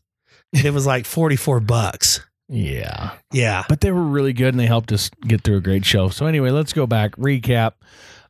and 0.53 0.65
it 0.65 0.73
was 0.73 0.87
like 0.87 1.07
44 1.07 1.61
bucks. 1.61 2.21
Yeah, 2.55 3.13
Yeah. 3.33 3.65
but 3.69 3.81
they 3.81 3.91
were 3.93 4.03
really 4.03 4.35
good 4.35 4.49
and 4.53 4.61
they 4.61 4.67
helped 4.67 4.93
us 4.93 5.09
get 5.27 5.41
through 5.43 5.57
a 5.57 5.61
great 5.63 5.87
show. 5.87 6.11
So 6.11 6.27
anyway, 6.27 6.51
let's 6.51 6.75
go 6.75 6.87
back 6.87 7.17
recap. 7.17 7.73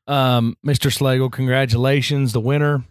Um, 0.06 0.56
Mr. 0.64 0.90
Slagle, 0.96 1.30
congratulations, 1.30 2.32
the 2.32 2.40
winner 2.40 2.84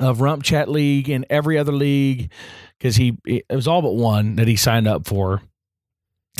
of 0.00 0.20
Rump 0.20 0.42
Chat 0.42 0.68
League 0.68 1.08
and 1.08 1.24
every 1.30 1.58
other 1.58 1.70
league 1.72 2.32
because 2.78 2.96
he 2.96 3.16
it 3.24 3.44
was 3.50 3.68
all 3.68 3.82
but 3.82 3.94
one 3.94 4.34
that 4.36 4.48
he 4.48 4.56
signed 4.56 4.88
up 4.88 5.06
for, 5.06 5.42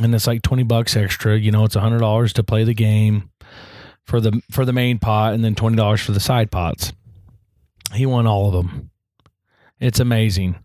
and 0.03 0.13
it's 0.15 0.27
like 0.27 0.43
twenty 0.43 0.63
bucks 0.65 0.97
extra. 0.97 1.39
You 1.39 1.53
know, 1.53 1.65
it's 1.65 1.75
hundred 1.77 1.99
dollars 2.01 2.33
to 2.35 2.43
play 2.45 2.65
the 2.65 2.75
game 2.75 3.31
for 4.07 4.21
the 4.21 4.41
for 4.51 4.65
the 4.65 4.73
main 4.73 4.99
pot, 4.99 5.35
and 5.35 5.45
then 5.45 5.55
twenty 5.55 5.77
dollars 5.77 6.01
for 6.01 6.13
the 6.13 6.21
side 6.21 6.51
pots. 6.51 6.93
He 7.93 8.07
won 8.07 8.27
all 8.27 8.49
of 8.49 8.55
them. 8.55 8.91
It's 9.79 10.01
amazing. 10.01 10.57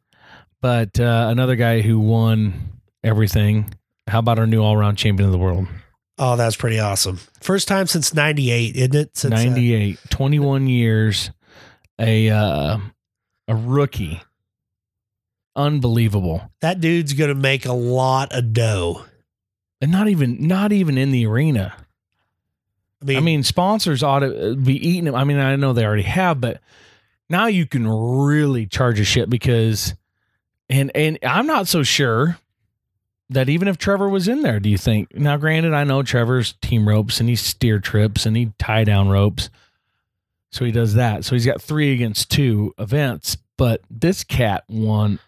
But 0.62 1.00
uh, 1.00 1.28
another 1.30 1.56
guy 1.56 1.82
who 1.82 2.00
won 2.00 2.77
everything. 3.04 3.74
How 4.08 4.20
about 4.20 4.40
our 4.40 4.48
new 4.48 4.62
all 4.62 4.74
around 4.74 4.96
champion 4.96 5.28
of 5.28 5.32
the 5.32 5.38
world? 5.38 5.68
Oh, 6.18 6.36
that's 6.36 6.56
pretty 6.56 6.80
awesome. 6.80 7.20
First 7.42 7.68
time 7.68 7.88
since 7.88 8.14
98, 8.14 8.76
isn't 8.76 8.96
it? 8.96 9.18
Since, 9.18 9.34
uh, 9.34 9.44
98, 9.44 10.00
21 10.10 10.68
years, 10.68 11.32
a 12.00 12.30
uh, 12.30 12.78
a 13.48 13.56
rookie. 13.56 14.22
Unbelievable. 15.56 16.52
that 16.62 16.80
dude's 16.80 17.14
going 17.14 17.30
to 17.30 17.36
make 17.36 17.66
a 17.66 17.74
lot 17.74 18.32
of 18.32 18.54
dough. 18.54 19.04
And 19.82 19.92
not 19.92 20.08
even 20.08 20.48
not 20.48 20.72
even 20.72 20.98
in 20.98 21.12
the 21.12 21.26
arena. 21.26 21.76
I 23.02 23.06
mean, 23.06 23.18
I 23.18 23.20
mean, 23.20 23.44
sponsors 23.44 24.02
ought 24.02 24.20
to 24.20 24.56
be 24.56 24.76
eating 24.76 25.06
them. 25.06 25.16
I 25.16 25.24
mean, 25.24 25.38
I 25.38 25.56
know 25.56 25.74
they 25.74 25.86
already 25.86 26.04
have, 26.04 26.42
but 26.42 26.62
now 27.30 27.46
you 27.46 27.68
can 27.68 27.88
really 27.88 28.66
charge 28.66 29.00
a 29.00 29.04
shit 29.04 29.30
because, 29.30 29.94
and 30.68 30.92
and 30.96 31.20
I'm 31.22 31.46
not 31.46 31.68
so 31.68 31.84
sure 31.84 32.40
that 33.30 33.50
even 33.50 33.68
if 33.68 33.78
Trevor 33.78 34.10
was 34.10 34.28
in 34.28 34.42
there, 34.42 34.60
do 34.60 34.70
you 34.70 34.78
think? 34.78 35.14
Now, 35.16 35.38
granted, 35.38 35.74
I 35.74 35.84
know 35.84 36.04
Trevor's 36.04 36.54
team 36.62 36.88
ropes 36.88 37.20
and 37.20 37.28
he 37.28 37.36
steer 37.36 37.80
trips 37.80 38.26
and 38.26 38.36
he 38.38 38.52
tie 38.58 38.84
down 38.84 39.10
ropes, 39.10 39.50
so 40.52 40.64
he 40.66 40.72
does 40.72 40.94
that. 40.96 41.26
So 41.26 41.36
he's 41.36 41.46
got 41.46 41.62
three 41.62 41.94
against 41.94 42.32
two 42.32 42.74
events, 42.80 43.38
but 43.58 43.82
this 43.90 44.24
cat 44.24 44.64
won 44.70 45.20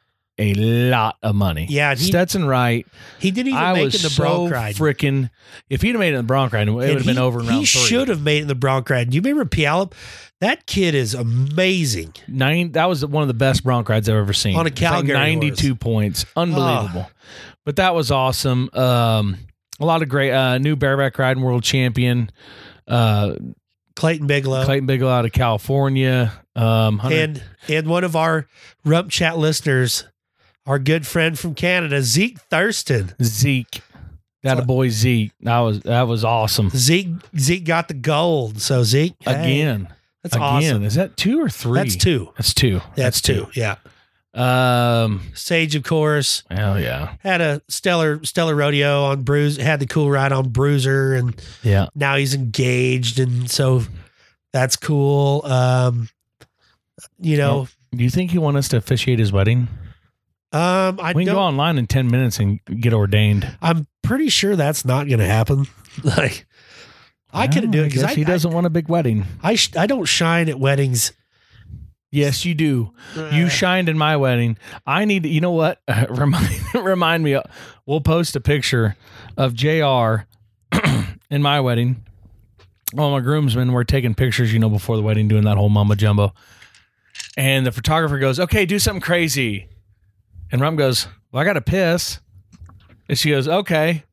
a 0.41 0.53
lot 0.53 1.17
of 1.21 1.35
money. 1.35 1.67
Yeah, 1.69 1.93
he- 1.95 2.05
Stetson 2.05 2.45
Wright. 2.45 2.87
he 3.19 3.29
didn't 3.31 3.49
even 3.49 3.59
I 3.61 3.73
make 3.73 3.87
it 3.87 3.95
in 3.95 4.01
the 4.03 4.09
so 4.09 4.23
Bronc 4.23 4.51
ride. 4.53 4.75
freaking. 4.75 5.29
If 5.69 5.81
he'd 5.81 5.89
have 5.89 5.99
made 5.99 6.13
it 6.13 6.15
in 6.15 6.17
the 6.19 6.23
Bronc 6.23 6.53
ride, 6.53 6.69
it 6.69 6.71
would 6.71 6.87
have 6.89 7.05
been 7.05 7.17
over 7.17 7.41
in 7.41 7.47
round 7.47 7.59
He 7.59 7.65
three. 7.65 7.81
should 7.81 8.07
have 8.07 8.21
made 8.21 8.37
it 8.37 8.41
in 8.43 8.47
the 8.47 8.55
Bronc 8.55 8.89
ride. 8.89 9.09
Do 9.09 9.15
you 9.15 9.21
remember 9.21 9.43
Puyallup? 9.43 9.91
That 10.39 10.65
kid 10.65 10.95
is 10.95 11.13
amazing. 11.13 12.13
Nine. 12.29 12.71
That 12.71 12.87
was 12.87 13.05
one 13.05 13.21
of 13.23 13.27
the 13.27 13.33
best 13.33 13.65
Bronc 13.65 13.89
rides 13.89 14.07
I've 14.07 14.15
ever 14.15 14.31
seen. 14.31 14.55
On 14.55 14.65
a 14.65 14.69
It's 14.69 14.79
like 14.81 14.89
Calgary 14.91 15.15
horse. 15.17 15.27
ninety-two 15.27 15.75
points, 15.75 16.25
unbelievable. 16.37 17.07
Ah. 17.09 17.11
But 17.69 17.75
that 17.75 17.93
was 17.93 18.09
awesome. 18.09 18.67
Um, 18.73 19.37
a 19.79 19.85
lot 19.85 20.01
of 20.01 20.09
great 20.09 20.31
uh, 20.31 20.57
new 20.57 20.75
bareback 20.75 21.19
riding 21.19 21.43
world 21.43 21.61
champion, 21.61 22.31
uh, 22.87 23.35
Clayton 23.95 24.25
Bigelow. 24.25 24.65
Clayton 24.65 24.87
Bigelow 24.87 25.11
out 25.11 25.25
of 25.25 25.33
California. 25.33 26.33
Um, 26.55 26.97
100 26.97 27.15
and 27.15 27.43
and 27.67 27.87
one 27.87 28.03
of 28.03 28.15
our 28.15 28.47
Rump 28.83 29.11
Chat 29.11 29.37
listeners, 29.37 30.05
our 30.65 30.79
good 30.79 31.05
friend 31.05 31.37
from 31.37 31.53
Canada, 31.53 32.01
Zeke 32.01 32.39
Thurston. 32.39 33.13
Zeke, 33.21 33.83
that 34.41 34.57
a 34.57 34.63
boy 34.63 34.89
Zeke. 34.89 35.31
That 35.41 35.59
was 35.59 35.81
that 35.81 36.07
was 36.07 36.25
awesome. 36.25 36.71
Zeke 36.71 37.09
Zeke 37.37 37.65
got 37.65 37.87
the 37.87 37.93
gold. 37.93 38.59
So 38.63 38.81
Zeke 38.81 39.13
hey, 39.19 39.43
Again, 39.43 39.93
that's 40.23 40.35
again. 40.35 40.43
awesome. 40.43 40.83
Is 40.85 40.95
that 40.95 41.17
two 41.17 41.39
or 41.39 41.49
three? 41.49 41.77
That's 41.83 41.95
two. 41.95 42.33
That's 42.35 42.51
two. 42.51 42.81
That's 42.95 43.21
two. 43.21 43.45
Yeah. 43.53 43.75
Um. 44.33 45.21
Sage, 45.33 45.73
of 45.75 45.83
course, 45.83 46.43
Hell 46.51 46.79
yeah. 46.79 47.15
had 47.21 47.41
a 47.41 47.61
stellar 47.67 48.23
stellar 48.23 48.55
rodeo 48.55 49.05
on 49.05 49.23
Bruise. 49.23 49.57
Had 49.57 49.79
the 49.79 49.87
cool 49.87 50.09
ride 50.11 50.31
on 50.31 50.49
Bruiser, 50.49 51.13
and 51.15 51.35
Yeah. 51.63 51.87
now 51.95 52.15
he's 52.15 52.33
engaged, 52.35 53.19
and 53.19 53.49
so 53.49 53.83
that's 54.53 54.75
cool. 54.75 55.43
Um, 55.45 56.09
you 57.19 57.37
know, 57.37 57.67
Do 57.95 58.03
you 58.03 58.09
think 58.11 58.29
he 58.31 58.37
want 58.37 58.57
us 58.57 58.67
to 58.69 58.77
officiate 58.77 59.17
his 59.19 59.31
wedding? 59.31 59.67
um, 60.51 60.99
I 61.01 61.13
we 61.15 61.23
can 61.23 61.33
don't. 61.33 61.35
go 61.35 61.41
online 61.41 61.77
in 61.79 61.87
ten 61.87 62.07
minutes 62.07 62.39
and 62.39 62.59
get 62.65 62.93
ordained. 62.93 63.47
I'm 63.61 63.87
pretty 64.03 64.29
sure 64.29 64.55
that's 64.55 64.85
not 64.85 65.07
going 65.07 65.19
to 65.19 65.25
happen. 65.27 65.65
like, 66.03 66.45
I 67.33 67.47
couldn't 67.47 67.71
do 67.71 67.81
it 67.81 67.85
because 67.87 68.01
guess 68.03 68.11
I, 68.11 68.15
he 68.15 68.23
doesn't 68.25 68.51
want 68.51 68.65
a 68.67 68.69
big 68.69 68.89
wedding. 68.89 69.25
I, 69.41 69.51
I, 69.51 69.55
sh- 69.55 69.75
I 69.75 69.85
don't 69.87 70.05
shine 70.05 70.49
at 70.49 70.59
weddings. 70.59 71.13
Yes, 72.11 72.43
you 72.43 72.55
do. 72.55 72.91
You 73.31 73.49
shined 73.49 73.87
in 73.87 73.97
my 73.97 74.17
wedding. 74.17 74.57
I 74.87 75.05
need. 75.05 75.25
You 75.25 75.41
know 75.41 75.51
what? 75.51 75.81
remind 76.09 76.59
remind 76.73 77.23
me. 77.23 77.39
We'll 77.85 78.01
post 78.01 78.35
a 78.35 78.41
picture 78.41 78.95
of 79.37 79.53
Jr. 79.53 80.23
in 81.29 81.41
my 81.41 81.59
wedding. 81.59 82.03
All 82.97 83.11
my 83.11 83.19
groomsmen 83.19 83.71
were 83.71 83.83
taking 83.83 84.15
pictures, 84.15 84.51
you 84.51 84.57
know, 84.57 84.69
before 84.69 84.95
the 84.95 85.03
wedding, 85.03 85.27
doing 85.27 85.43
that 85.43 85.57
whole 85.57 85.69
mama 85.69 85.95
jumbo. 85.95 86.33
And 87.37 87.65
the 87.65 87.71
photographer 87.71 88.17
goes, 88.17 88.39
"Okay, 88.39 88.65
do 88.65 88.79
something 88.79 89.01
crazy." 89.01 89.67
And 90.51 90.61
Rum 90.61 90.75
goes, 90.75 91.07
"Well, 91.31 91.41
I 91.41 91.45
got 91.45 91.53
to 91.53 91.61
piss." 91.61 92.19
And 93.07 93.17
she 93.19 93.29
goes, 93.29 93.47
"Okay." 93.47 94.03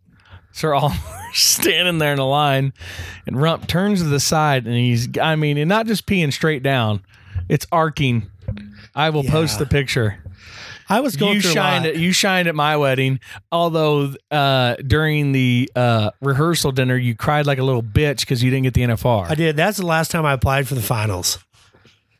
So 0.52 0.72
all 0.72 0.92
standing 1.32 1.98
there 1.98 2.12
in 2.12 2.18
a 2.18 2.28
line, 2.28 2.72
and 3.26 3.40
Rump 3.40 3.66
turns 3.66 4.02
to 4.02 4.08
the 4.08 4.20
side, 4.20 4.66
and 4.66 4.74
he's, 4.74 5.08
I 5.18 5.36
mean, 5.36 5.58
and 5.58 5.68
not 5.68 5.86
just 5.86 6.06
peeing 6.06 6.32
straight 6.32 6.62
down, 6.62 7.02
it's 7.48 7.66
arcing. 7.72 8.30
I 8.94 9.10
will 9.10 9.24
post 9.24 9.54
Yeah. 9.54 9.64
the 9.64 9.66
picture. 9.66 10.18
I 10.88 11.00
was 11.00 11.16
going 11.16 11.34
You 11.34 11.40
through 11.42 11.50
shined 11.50 11.84
at 11.86 11.96
you 11.96 12.12
shined 12.12 12.46
at 12.46 12.54
my 12.54 12.76
wedding. 12.76 13.18
Although 13.50 14.14
uh, 14.30 14.76
during 14.86 15.32
the 15.32 15.68
uh, 15.74 16.10
rehearsal 16.22 16.70
dinner, 16.70 16.96
you 16.96 17.16
cried 17.16 17.44
like 17.44 17.58
a 17.58 17.64
little 17.64 17.82
bitch 17.82 18.20
because 18.20 18.42
you 18.42 18.50
didn't 18.50 18.62
get 18.64 18.74
the 18.74 18.82
NFR. 18.82 19.28
I 19.28 19.34
did. 19.34 19.56
That's 19.56 19.78
the 19.78 19.86
last 19.86 20.12
time 20.12 20.24
I 20.24 20.32
applied 20.32 20.68
for 20.68 20.76
the 20.76 20.82
finals. 20.82 21.38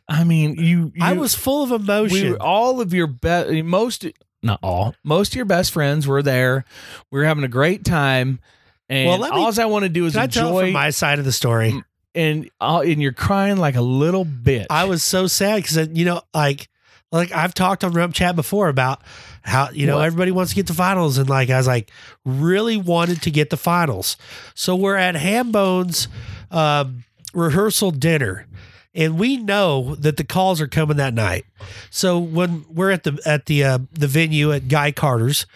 I 0.09 0.25
mean, 0.25 0.57
you. 0.57 0.93
I 1.01 1.13
was 1.13 1.35
full 1.35 1.63
of 1.63 1.71
we 1.71 1.77
emotion. 1.77 2.31
were- 2.33 2.43
all 2.43 2.81
of 2.81 2.93
your 2.93 3.07
best 3.07 3.51
most 3.65 4.05
not 4.43 4.59
all 4.63 4.95
most 5.05 5.33
of 5.33 5.37
your 5.37 5.45
best 5.45 5.71
friends 5.73 6.07
were 6.07 6.23
there. 6.23 6.65
We 7.13 7.21
were 7.21 7.25
having 7.25 7.45
a 7.45 7.49
great 7.49 7.85
time. 7.85 8.41
And 8.89 9.09
Well, 9.09 9.19
me- 9.19 9.29
all 9.31 9.61
I 9.61 9.65
want 9.67 9.85
to 9.85 9.89
do 9.89 10.07
is 10.07 10.13
Can 10.15 10.23
I 10.23 10.27
tell 10.29 10.59
enjoy 10.59 10.73
my 10.73 10.91
side 10.91 11.19
of 11.19 11.25
the 11.25 11.33
story? 11.33 11.83
And 12.17 12.51
uh, 12.61 12.81
and 12.85 13.01
you're 13.01 13.13
crying 13.13 13.59
like 13.59 13.77
a 13.77 13.81
little 13.83 14.25
bitch. 14.25 14.67
I 14.71 14.85
was 14.87 15.03
so 15.03 15.27
sad 15.27 15.63
because 15.63 15.89
you 15.93 16.05
know, 16.05 16.23
like, 16.35 16.69
like 17.13 17.31
I've 17.33 17.55
talked 17.55 17.85
on 17.85 17.93
Rump 17.93 18.15
Chat 18.15 18.35
before 18.35 18.69
about 18.69 19.03
how 19.43 19.71
you 19.71 19.87
know 19.87 19.99
What? 19.99 20.07
everybody 20.07 20.33
wants 20.33 20.51
to 20.53 20.57
get 20.57 20.67
the 20.67 20.75
finals, 20.75 21.19
and 21.19 21.29
like 21.29 21.51
I 21.51 21.59
was 21.59 21.67
like 21.67 21.91
really 22.25 22.77
wanted 22.77 23.23
to 23.23 23.31
get 23.31 23.51
the 23.51 23.57
finals. 23.57 24.17
So 24.55 24.75
we're 24.75 24.97
at 24.97 25.15
Hambone's 25.15 26.09
um, 26.51 27.05
rehearsal 27.35 27.91
dinner, 27.93 28.47
and 28.95 29.19
we 29.19 29.37
know 29.37 29.95
that 29.97 30.17
the 30.17 30.25
calls 30.25 30.61
are 30.61 30.67
coming 30.67 30.97
that 30.97 31.15
night. 31.15 31.45
So 31.91 32.19
when 32.19 32.65
we're 32.69 32.91
at 32.91 33.05
the 33.05 33.21
at 33.25 33.47
the 33.47 33.63
uh, 33.63 33.79
the 33.93 34.09
venue 34.09 34.53
at 34.53 34.69
Guy 34.69 34.91
Carter's. 34.91 35.47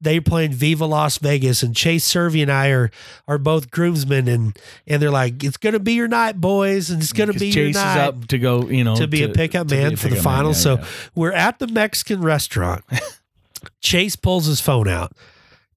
They're 0.00 0.22
playing 0.22 0.52
Viva 0.52 0.86
Las 0.86 1.18
Vegas, 1.18 1.62
and 1.62 1.74
Chase 1.74 2.04
Servy 2.04 2.40
and 2.40 2.52
I 2.52 2.68
are 2.68 2.90
are 3.26 3.38
both 3.38 3.70
groomsmen, 3.70 4.28
and 4.28 4.56
and 4.86 5.02
they're 5.02 5.10
like, 5.10 5.42
"It's 5.42 5.56
gonna 5.56 5.80
be 5.80 5.94
your 5.94 6.06
night, 6.06 6.40
boys, 6.40 6.90
and 6.90 7.02
it's 7.02 7.12
gonna 7.12 7.32
be 7.32 7.46
your 7.46 7.66
Chase 7.66 7.76
is 7.76 7.82
night." 7.82 7.98
up 7.98 8.28
to 8.28 8.38
go, 8.38 8.68
you 8.68 8.84
know, 8.84 8.94
to 8.94 9.08
be 9.08 9.24
a 9.24 9.28
pickup 9.28 9.70
man 9.70 9.94
a 9.94 9.96
for 9.96 10.04
the 10.04 10.16
pickup 10.16 10.24
finals. 10.24 10.58
yeah, 10.58 10.62
so 10.62 10.78
yeah. 10.78 10.86
we're 11.16 11.32
at 11.32 11.58
the 11.58 11.66
Mexican 11.66 12.20
restaurant. 12.20 12.84
Chase 13.80 14.14
pulls 14.14 14.46
his 14.46 14.60
phone 14.60 14.86
out. 14.86 15.12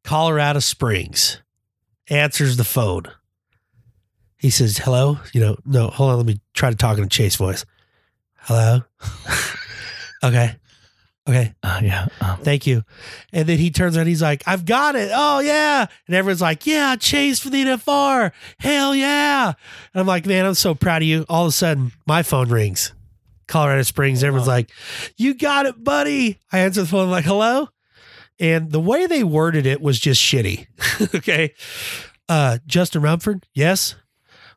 Colorado 0.04 0.60
Springs 0.60 1.40
answers 2.10 2.58
the 2.58 2.63
phone. 2.63 3.04
He 4.38 4.51
says, 4.51 4.78
"Hello." 4.78 5.18
You 5.34 5.42
know, 5.42 5.58
no, 5.66 5.88
hold 5.88 6.12
on. 6.12 6.18
Let 6.18 6.25
me 6.28 6.42
try 6.54 6.70
to 6.70 6.75
talk 6.75 7.00
in 7.00 7.04
a 7.04 7.10
Chase 7.10 7.38
voice. 7.38 7.66
Hello. 8.42 8.82
okay. 10.24 10.58
Okay. 11.28 11.54
Uh, 11.62 11.80
yeah. 11.84 12.08
Um, 12.20 12.40
Thank 12.40 12.66
you. 12.66 12.84
And 13.32 13.48
then 13.48 13.60
he 13.60 13.70
turns 13.70 13.96
around. 13.96 14.08
He's 14.08 14.24
like, 14.24 14.44
I've 14.48 14.66
got 14.66 14.96
it. 14.96 15.12
Oh, 15.13 15.40
yeah. 15.40 15.86
And 16.08 16.16
everyone's 16.16 16.42
like, 16.42 16.66
Yeah, 16.66 16.96
Chase 16.96 17.40
for 17.40 17.50
the 17.50 17.63
NFR. 17.63 18.32
Hell 18.60 18.96
yeah. 18.96 19.54
And 19.94 20.01
I'm 20.01 20.08
like, 20.08 20.25
Man, 20.25 20.46
I'm 20.46 20.56
so 20.56 20.74
proud 20.74 21.04
of 21.04 21.08
you. 21.08 21.25
All 21.30 21.46
of 21.46 21.50
a 21.50 21.51
sudden, 21.51 21.92
my 22.08 22.24
phone 22.24 22.50
rings. 22.50 22.94
Colorado 23.48 23.84
Springs. 23.84 24.24
Everyone's 24.24 24.48
like, 24.48 24.72
You 25.16 25.36
got 25.36 25.68
it, 25.68 25.84
buddy. 25.84 26.40
I 26.51 26.60
answer 26.60 26.82
the 26.82 26.88
phone, 26.88 27.06
I'm 27.06 27.12
like, 27.12 27.25
Hello. 27.25 27.70
And 28.40 28.72
the 28.72 28.80
way 28.80 29.06
they 29.06 29.24
worded 29.24 29.68
it 29.68 29.80
was 29.80 30.00
just 30.00 30.20
shitty. 30.20 30.66
okay. 31.16 31.54
Uh, 32.28 32.58
Justin 32.66 33.04
Rumford, 33.04 33.46
yes. 33.54 33.96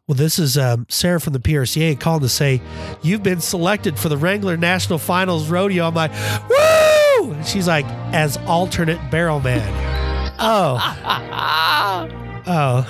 Well, 0.07 0.17
this 0.17 0.39
is 0.39 0.59
um, 0.59 0.85
Sarah 0.91 1.19
from 1.19 1.33
the 1.33 1.39
PRCA 1.39 1.99
calling 1.99 2.21
to 2.21 2.29
say 2.29 2.61
you've 3.03 3.23
been 3.23 3.41
selected 3.41 3.99
for 3.99 4.11
the 4.11 4.19
Wrangler 4.19 4.57
National 4.59 4.99
Finals 4.99 5.49
Rodeo. 5.49 5.87
I'm 5.89 5.95
like, 5.95 6.13
woo! 6.51 7.33
And 7.33 7.47
she's 7.47 7.67
like, 7.67 7.87
as 8.13 8.37
alternate 8.47 9.01
barrel 9.11 9.41
man. 9.41 9.93
Oh. 10.37 10.79
oh. 12.47 12.85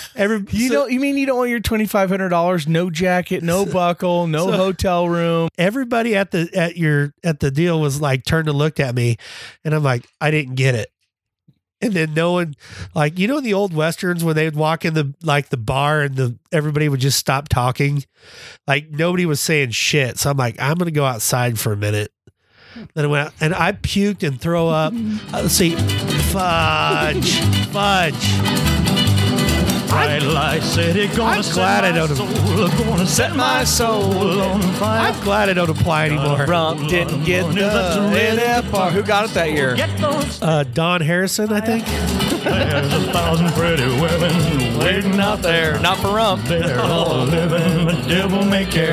Every, 0.16 0.44
you 0.50 0.68
so 0.68 0.74
don't. 0.74 0.92
You 0.92 1.00
mean 1.00 1.16
you 1.16 1.26
don't 1.26 1.38
want 1.38 1.50
your 1.50 1.60
twenty 1.60 1.86
five 1.86 2.08
hundred 2.08 2.28
dollars? 2.28 2.68
No 2.68 2.88
jacket, 2.88 3.42
no 3.42 3.66
buckle, 3.66 4.26
no 4.28 4.46
so- 4.46 4.56
hotel 4.56 5.08
room. 5.08 5.48
everybody 5.58 6.14
at 6.14 6.30
the 6.30 6.48
at 6.54 6.76
your 6.76 7.12
at 7.24 7.40
the 7.40 7.50
deal 7.50 7.80
was 7.80 8.00
like 8.00 8.24
turned 8.24 8.48
and 8.48 8.56
looked 8.56 8.78
at 8.80 8.94
me, 8.94 9.16
and 9.64 9.74
I'm 9.74 9.82
like, 9.82 10.06
I 10.20 10.30
didn't 10.30 10.54
get 10.54 10.74
it. 10.76 10.88
And 11.82 11.94
then 11.94 12.12
no 12.12 12.32
one, 12.32 12.56
like 12.94 13.18
you 13.18 13.26
know, 13.26 13.38
in 13.38 13.44
the 13.44 13.54
old 13.54 13.72
westerns 13.72 14.22
when 14.22 14.36
they 14.36 14.44
would 14.44 14.56
walk 14.56 14.84
in 14.84 14.92
the 14.94 15.14
like 15.22 15.48
the 15.48 15.56
bar 15.56 16.02
and 16.02 16.14
the 16.14 16.38
everybody 16.52 16.88
would 16.88 17.00
just 17.00 17.18
stop 17.18 17.48
talking, 17.48 18.04
like 18.66 18.90
nobody 18.90 19.24
was 19.24 19.40
saying 19.40 19.70
shit. 19.70 20.18
So 20.18 20.30
I'm 20.30 20.36
like, 20.36 20.60
I'm 20.60 20.76
gonna 20.76 20.90
go 20.90 21.06
outside 21.06 21.58
for 21.58 21.72
a 21.72 21.76
minute. 21.76 22.12
Then 22.94 23.04
I 23.04 23.08
went 23.08 23.26
out 23.28 23.34
and 23.40 23.54
I 23.54 23.72
puked 23.72 24.26
and 24.26 24.40
throw 24.40 24.68
up. 24.68 24.92
Uh, 25.32 25.42
let's 25.42 25.54
see, 25.54 25.76
fudge, 26.32 27.40
fudge. 27.68 28.79
Bright 29.90 30.22
light 30.22 30.62
city 30.62 31.08
gonna 31.08 31.38
I'm 31.38 31.42
set 31.42 31.54
glad 31.54 31.84
I 31.84 31.90
my 31.92 31.98
don't- 31.98 32.16
soul, 32.16 32.68
gonna 32.86 33.06
set 33.06 33.36
my 33.36 33.64
soul 33.64 34.40
on 34.40 34.62
fire. 34.74 35.00
I'm 35.12 35.20
glad 35.24 35.48
I 35.48 35.52
don't 35.54 35.68
apply 35.70 36.06
anymore. 36.06 36.44
Rump 36.46 36.88
didn't 36.88 37.24
get 37.24 37.42
the 37.54 37.60
NFR. 38.14 38.90
Who 38.92 39.02
got 39.02 39.24
it 39.26 39.34
that 39.34 39.50
year? 39.52 39.74
Get 39.74 39.96
those 39.98 40.40
Uh, 40.42 40.64
Don 40.74 41.00
Harrison, 41.00 41.52
I 41.52 41.60
think. 41.60 41.84
there's 42.44 42.92
a 42.94 43.12
thousand 43.12 43.50
pretty 43.52 43.84
women 44.00 44.78
waiting 44.78 45.20
out 45.20 45.42
there. 45.42 45.78
Not 45.80 45.98
for 45.98 46.14
Rump. 46.14 46.44
They're 46.44 46.80
all 46.80 47.24
living 47.24 47.86
the 47.86 48.02
devil 48.08 48.44
may 48.44 48.64
care, 48.66 48.92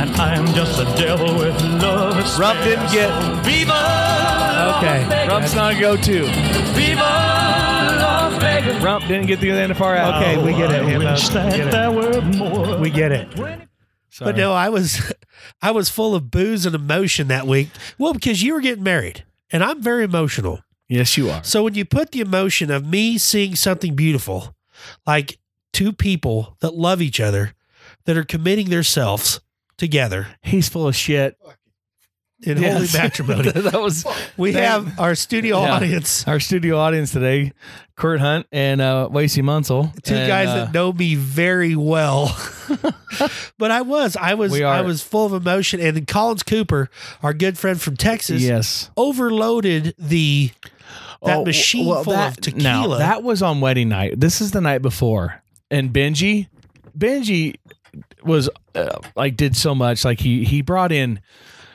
and 0.00 0.10
I 0.16 0.34
am 0.36 0.46
just 0.54 0.78
a 0.80 0.84
devil 0.96 1.34
with 1.36 1.60
love. 1.82 2.14
to. 2.34 2.40
Rump 2.40 2.62
didn't 2.62 2.90
get. 2.92 3.10
Viva! 3.44 4.78
Okay. 4.78 5.28
Rump's 5.28 5.54
not 5.54 5.74
a 5.74 5.80
go-to. 5.80 6.24
Viva 6.74 7.69
Las 8.66 8.82
Rump 8.82 9.06
didn't 9.06 9.26
get 9.26 9.40
the 9.40 9.48
NFR 9.48 9.96
out. 9.96 10.22
Okay, 10.22 10.42
we 10.42 10.52
get 10.52 10.70
it. 10.70 10.80
Oh, 10.82 10.86
I 10.88 10.98
wish 11.12 11.28
We 11.28 11.34
that 11.34 11.56
get 11.56 11.66
it. 11.68 11.70
there 11.70 11.90
were 11.90 12.20
more. 12.22 12.78
We 12.78 12.90
get 12.90 13.12
it. 13.12 13.28
Sorry. 14.12 14.32
But 14.32 14.36
no, 14.36 14.52
I 14.52 14.68
was 14.68 15.12
I 15.62 15.70
was 15.70 15.88
full 15.88 16.14
of 16.14 16.30
booze 16.30 16.66
and 16.66 16.74
emotion 16.74 17.28
that 17.28 17.46
week. 17.46 17.68
Well, 17.98 18.12
because 18.12 18.42
you 18.42 18.54
were 18.54 18.60
getting 18.60 18.82
married, 18.84 19.24
and 19.50 19.62
I'm 19.62 19.80
very 19.82 20.04
emotional. 20.04 20.60
Yes, 20.88 21.16
you 21.16 21.30
are. 21.30 21.44
So 21.44 21.62
when 21.62 21.74
you 21.74 21.84
put 21.84 22.10
the 22.10 22.20
emotion 22.20 22.70
of 22.70 22.84
me 22.84 23.16
seeing 23.18 23.54
something 23.54 23.94
beautiful, 23.94 24.56
like 25.06 25.38
two 25.72 25.92
people 25.92 26.56
that 26.60 26.74
love 26.74 27.00
each 27.00 27.20
other, 27.20 27.54
that 28.06 28.16
are 28.16 28.24
committing 28.24 28.70
themselves 28.70 29.40
together 29.78 30.26
He's 30.42 30.68
full 30.68 30.88
of 30.88 30.96
shit. 30.96 31.36
In 32.42 32.56
holy 32.56 32.68
Yes. 32.70 32.94
matrimony, 32.96 33.50
that 33.50 33.80
was 33.80 34.04
we 34.36 34.52
Thank- 34.52 34.64
have 34.66 34.98
our 35.00 35.14
studio 35.14 35.62
Yeah. 35.62 35.72
audience, 35.74 36.26
our 36.26 36.40
studio 36.40 36.78
audience 36.78 37.12
today. 37.12 37.52
Kurt 37.96 38.20
Hunt 38.20 38.46
and 38.50 38.80
uh, 38.80 39.08
Lacey 39.12 39.42
Munsell. 39.42 39.92
two 40.02 40.14
And, 40.14 40.26
guys 40.26 40.48
uh, 40.48 40.54
that 40.64 40.72
know 40.72 40.90
me 40.90 41.16
very 41.16 41.76
well. 41.76 42.34
but 43.58 43.70
I 43.70 43.82
was, 43.82 44.16
I 44.16 44.32
was, 44.34 44.58
I 44.58 44.80
was 44.80 45.02
full 45.02 45.26
of 45.26 45.34
emotion, 45.34 45.80
and 45.80 45.94
then 45.96 46.06
Collins 46.06 46.42
Cooper, 46.42 46.88
our 47.22 47.34
good 47.34 47.58
friend 47.58 47.78
from 47.78 47.98
Texas, 47.98 48.40
Yes. 48.40 48.90
overloaded 48.96 49.94
the 49.98 50.50
that 51.22 51.36
Oh, 51.38 51.44
machine 51.44 51.86
well, 51.86 52.02
full 52.02 52.14
that- 52.14 52.38
of 52.38 52.42
tequila. 52.42 52.62
Now, 52.62 52.98
that 52.98 53.22
was 53.22 53.42
on 53.42 53.60
wedding 53.60 53.90
night. 53.90 54.18
This 54.18 54.40
is 54.40 54.52
the 54.52 54.62
night 54.62 54.80
before. 54.80 55.42
And 55.70 55.92
Benji, 55.92 56.48
Benji 56.98 57.56
was 58.24 58.48
uh, 58.74 58.98
like 59.14 59.36
did 59.36 59.54
so 59.56 59.74
much. 59.74 60.06
Like 60.06 60.20
he 60.20 60.44
he 60.44 60.62
brought 60.62 60.90
in 60.90 61.20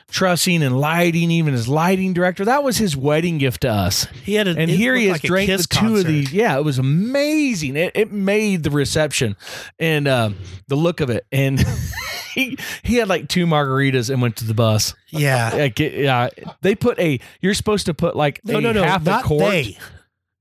trussing 0.08 0.62
and 0.62 0.78
lighting, 0.78 1.30
even 1.30 1.52
his 1.52 1.68
lighting 1.68 2.12
director. 2.12 2.44
That 2.44 2.62
was 2.62 2.76
his 2.78 2.96
wedding 2.96 3.38
gift 3.38 3.62
to 3.62 3.68
us. 3.70 4.06
he 4.24 4.34
had 4.34 4.46
a, 4.48 4.56
And 4.56 4.70
here 4.70 4.94
he 4.94 5.06
has 5.06 5.14
like 5.14 5.22
drank 5.22 5.48
the 5.50 5.66
two 5.68 5.96
of 5.96 6.04
these. 6.06 6.32
Yeah, 6.32 6.56
it 6.58 6.64
was 6.64 6.78
amazing. 6.78 7.76
It, 7.76 7.92
it 7.94 8.12
made 8.12 8.62
the 8.62 8.70
reception 8.70 9.36
and 9.78 10.06
um, 10.08 10.36
the 10.68 10.76
look 10.76 11.00
of 11.00 11.10
it. 11.10 11.26
And 11.32 11.58
he 12.34 12.56
he 12.82 12.96
had 12.96 13.08
like 13.08 13.28
two 13.28 13.46
margaritas 13.46 14.10
and 14.10 14.22
went 14.22 14.36
to 14.36 14.44
the 14.44 14.54
bus. 14.54 14.94
Yeah. 15.10 15.50
Like, 15.54 15.78
yeah, 15.78 16.28
they 16.62 16.74
put 16.74 16.98
a. 16.98 17.18
You're 17.40 17.54
supposed 17.54 17.86
to 17.86 17.94
put 17.94 18.14
like 18.16 18.40
No, 18.44 18.58
a 18.58 18.60
no, 18.60 18.72
no, 18.72 18.82
half 18.84 19.04
not 19.04 19.24
a 19.24 19.26
quart. 19.26 19.50
they. 19.50 19.78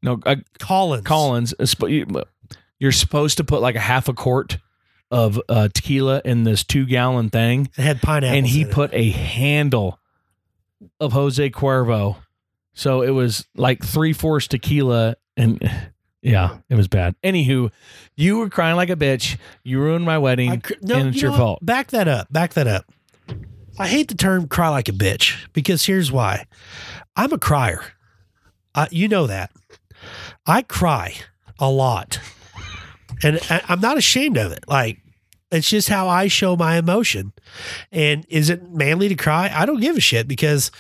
No, 0.04 0.20
uh, 0.26 0.36
Collins. 0.60 1.04
Collins. 1.06 1.54
you- 1.88 2.06
You're 2.80 2.92
supposed 2.92 3.38
to 3.38 3.44
put 3.44 3.62
like 3.62 3.76
a 3.76 3.80
half 3.80 4.08
a 4.08 4.14
quart 4.14 4.58
of 5.16 5.40
uh, 5.48 5.70
tequila 5.74 6.22
in 6.26 6.44
this 6.44 6.66
two 6.66 6.86
gallon 6.86 7.30
thing, 7.30 7.70
It 7.78 7.82
had 7.84 8.02
pineapple. 8.02 8.38
and 8.38 8.46
he 8.46 8.66
put 8.66 8.94
a 8.94 9.12
handle 9.12 9.98
of 11.00 11.14
Jose 11.14 11.50
Cuervo. 11.52 12.18
So 12.74 13.02
it 13.02 13.12
was 13.12 13.48
like 13.56 13.82
three 13.82 14.12
fourths 14.12 14.50
tequila, 14.50 15.16
and 15.38 15.62
yeah, 16.22 16.58
it 16.70 16.76
was 16.76 16.90
bad. 16.90 17.16
Anywho, 17.24 17.72
you 18.18 18.38
were 18.40 18.50
crying 18.50 18.76
like 18.76 18.90
a 18.90 18.98
bitch. 18.98 19.38
You 19.64 19.80
ruined 19.80 20.04
my 20.04 20.18
wedding, 20.18 20.60
cr- 20.60 20.74
no, 20.82 20.96
and 20.98 21.08
it's 21.08 21.22
you 21.22 21.30
your 21.30 21.38
fault. 21.38 21.66
Back 21.66 21.92
that 21.92 22.10
up. 22.10 22.32
Back 22.34 22.54
that 22.56 22.68
up. 22.68 22.92
I 23.80 23.88
hate 23.88 24.10
the 24.10 24.16
term 24.16 24.50
"cry 24.50 24.68
like 24.68 24.90
a 24.90 24.94
bitch" 24.94 25.48
because 25.54 25.86
here's 25.86 26.12
why. 26.12 26.46
I'm 27.16 27.32
a 27.32 27.38
crier. 27.38 27.82
I, 28.76 28.90
you 28.92 29.08
know 29.08 29.28
that. 29.28 29.52
I 30.46 30.62
cry 30.62 31.16
a 31.58 31.70
lot, 31.72 32.20
and 33.24 33.40
I'm 33.70 33.80
not 33.80 33.98
ashamed 33.98 34.36
of 34.36 34.52
it. 34.52 34.66
Like 34.68 35.00
it's 35.56 35.70
just 35.70 35.90
how 35.90 36.08
I 36.08 36.28
show 36.28 36.56
my 36.56 36.78
emotion. 36.78 37.34
And 37.92 38.26
is 38.30 38.50
it 38.50 38.70
manly 38.72 39.10
to 39.10 39.16
cry? 39.16 39.52
I 39.54 39.66
don't 39.66 39.80
give 39.80 39.98
a 39.98 40.02
shit 40.02 40.28
because 40.28 40.72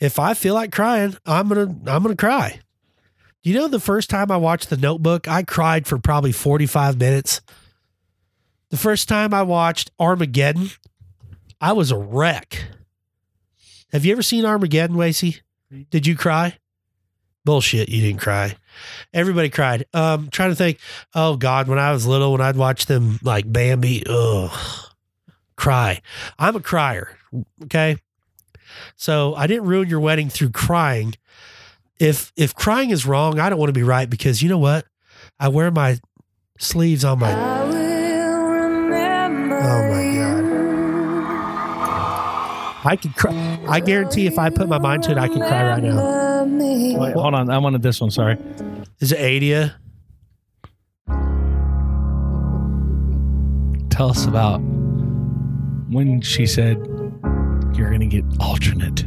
if 0.00 0.18
I 0.18 0.34
feel 0.34 0.54
like 0.54 0.72
crying, 0.72 1.16
I'm 1.26 1.48
gonna 1.48 1.74
I'm 1.86 2.02
gonna 2.02 2.16
cry. 2.16 2.60
You 3.42 3.54
know, 3.54 3.68
the 3.68 3.80
first 3.80 4.08
time 4.08 4.30
I 4.30 4.36
watched 4.36 4.70
The 4.70 4.76
Notebook, 4.76 5.26
I 5.26 5.42
cried 5.42 5.86
for 5.86 5.98
probably 5.98 6.30
45 6.32 6.98
minutes. 6.98 7.40
The 8.70 8.76
first 8.76 9.08
time 9.08 9.34
I 9.34 9.42
watched 9.42 9.90
Armageddon, 9.98 10.70
I 11.60 11.72
was 11.72 11.90
a 11.90 11.96
wreck. 11.96 12.64
Have 13.92 14.04
you 14.04 14.12
ever 14.12 14.22
seen 14.22 14.44
Armageddon, 14.44 14.96
Wacy? 14.96 15.40
Did 15.90 16.06
you 16.06 16.16
cry? 16.16 16.56
Bullshit, 17.44 17.88
you 17.88 18.00
didn't 18.00 18.20
cry. 18.20 18.56
Everybody 19.12 19.48
cried. 19.50 19.86
Um, 19.92 20.28
trying 20.30 20.50
to 20.50 20.54
think. 20.56 20.78
Oh 21.14 21.36
God, 21.36 21.68
when 21.68 21.78
I 21.78 21.92
was 21.92 22.06
little, 22.06 22.32
when 22.32 22.40
I'd 22.40 22.56
watch 22.56 22.86
them 22.86 23.18
like 23.22 23.50
Bambi, 23.50 24.04
ugh, 24.08 24.50
cry. 25.56 26.00
I'm 26.38 26.56
a 26.56 26.60
crier. 26.60 27.16
Okay, 27.64 27.96
so 28.96 29.34
I 29.34 29.46
didn't 29.46 29.64
ruin 29.64 29.88
your 29.88 30.00
wedding 30.00 30.28
through 30.28 30.50
crying. 30.50 31.14
If 31.98 32.32
if 32.36 32.54
crying 32.54 32.90
is 32.90 33.06
wrong, 33.06 33.38
I 33.38 33.48
don't 33.48 33.58
want 33.58 33.70
to 33.70 33.74
be 33.78 33.82
right 33.82 34.08
because 34.08 34.42
you 34.42 34.48
know 34.48 34.58
what? 34.58 34.86
I 35.40 35.48
wear 35.48 35.70
my 35.70 35.98
sleeves 36.58 37.04
on 37.04 37.18
my. 37.18 37.81
I 42.84 42.96
could 42.96 43.14
cry. 43.14 43.58
I 43.68 43.80
guarantee 43.80 44.26
if 44.26 44.38
I 44.38 44.50
put 44.50 44.68
my 44.68 44.78
mind 44.78 45.04
to 45.04 45.12
it, 45.12 45.18
I 45.18 45.28
could 45.28 45.38
cry 45.38 45.68
right 45.68 45.82
now. 45.82 46.44
Wait, 46.44 47.14
hold 47.14 47.34
on, 47.34 47.48
I 47.50 47.58
wanted 47.58 47.82
this 47.82 48.00
one. 48.00 48.10
Sorry. 48.10 48.36
Is 49.00 49.12
it 49.12 49.20
Adia? 49.20 49.76
Tell 53.90 54.10
us 54.10 54.26
about 54.26 54.58
when 55.90 56.20
she 56.22 56.46
said 56.46 56.76
you're 57.74 57.88
going 57.90 58.00
to 58.00 58.06
get 58.06 58.24
alternate. 58.40 59.04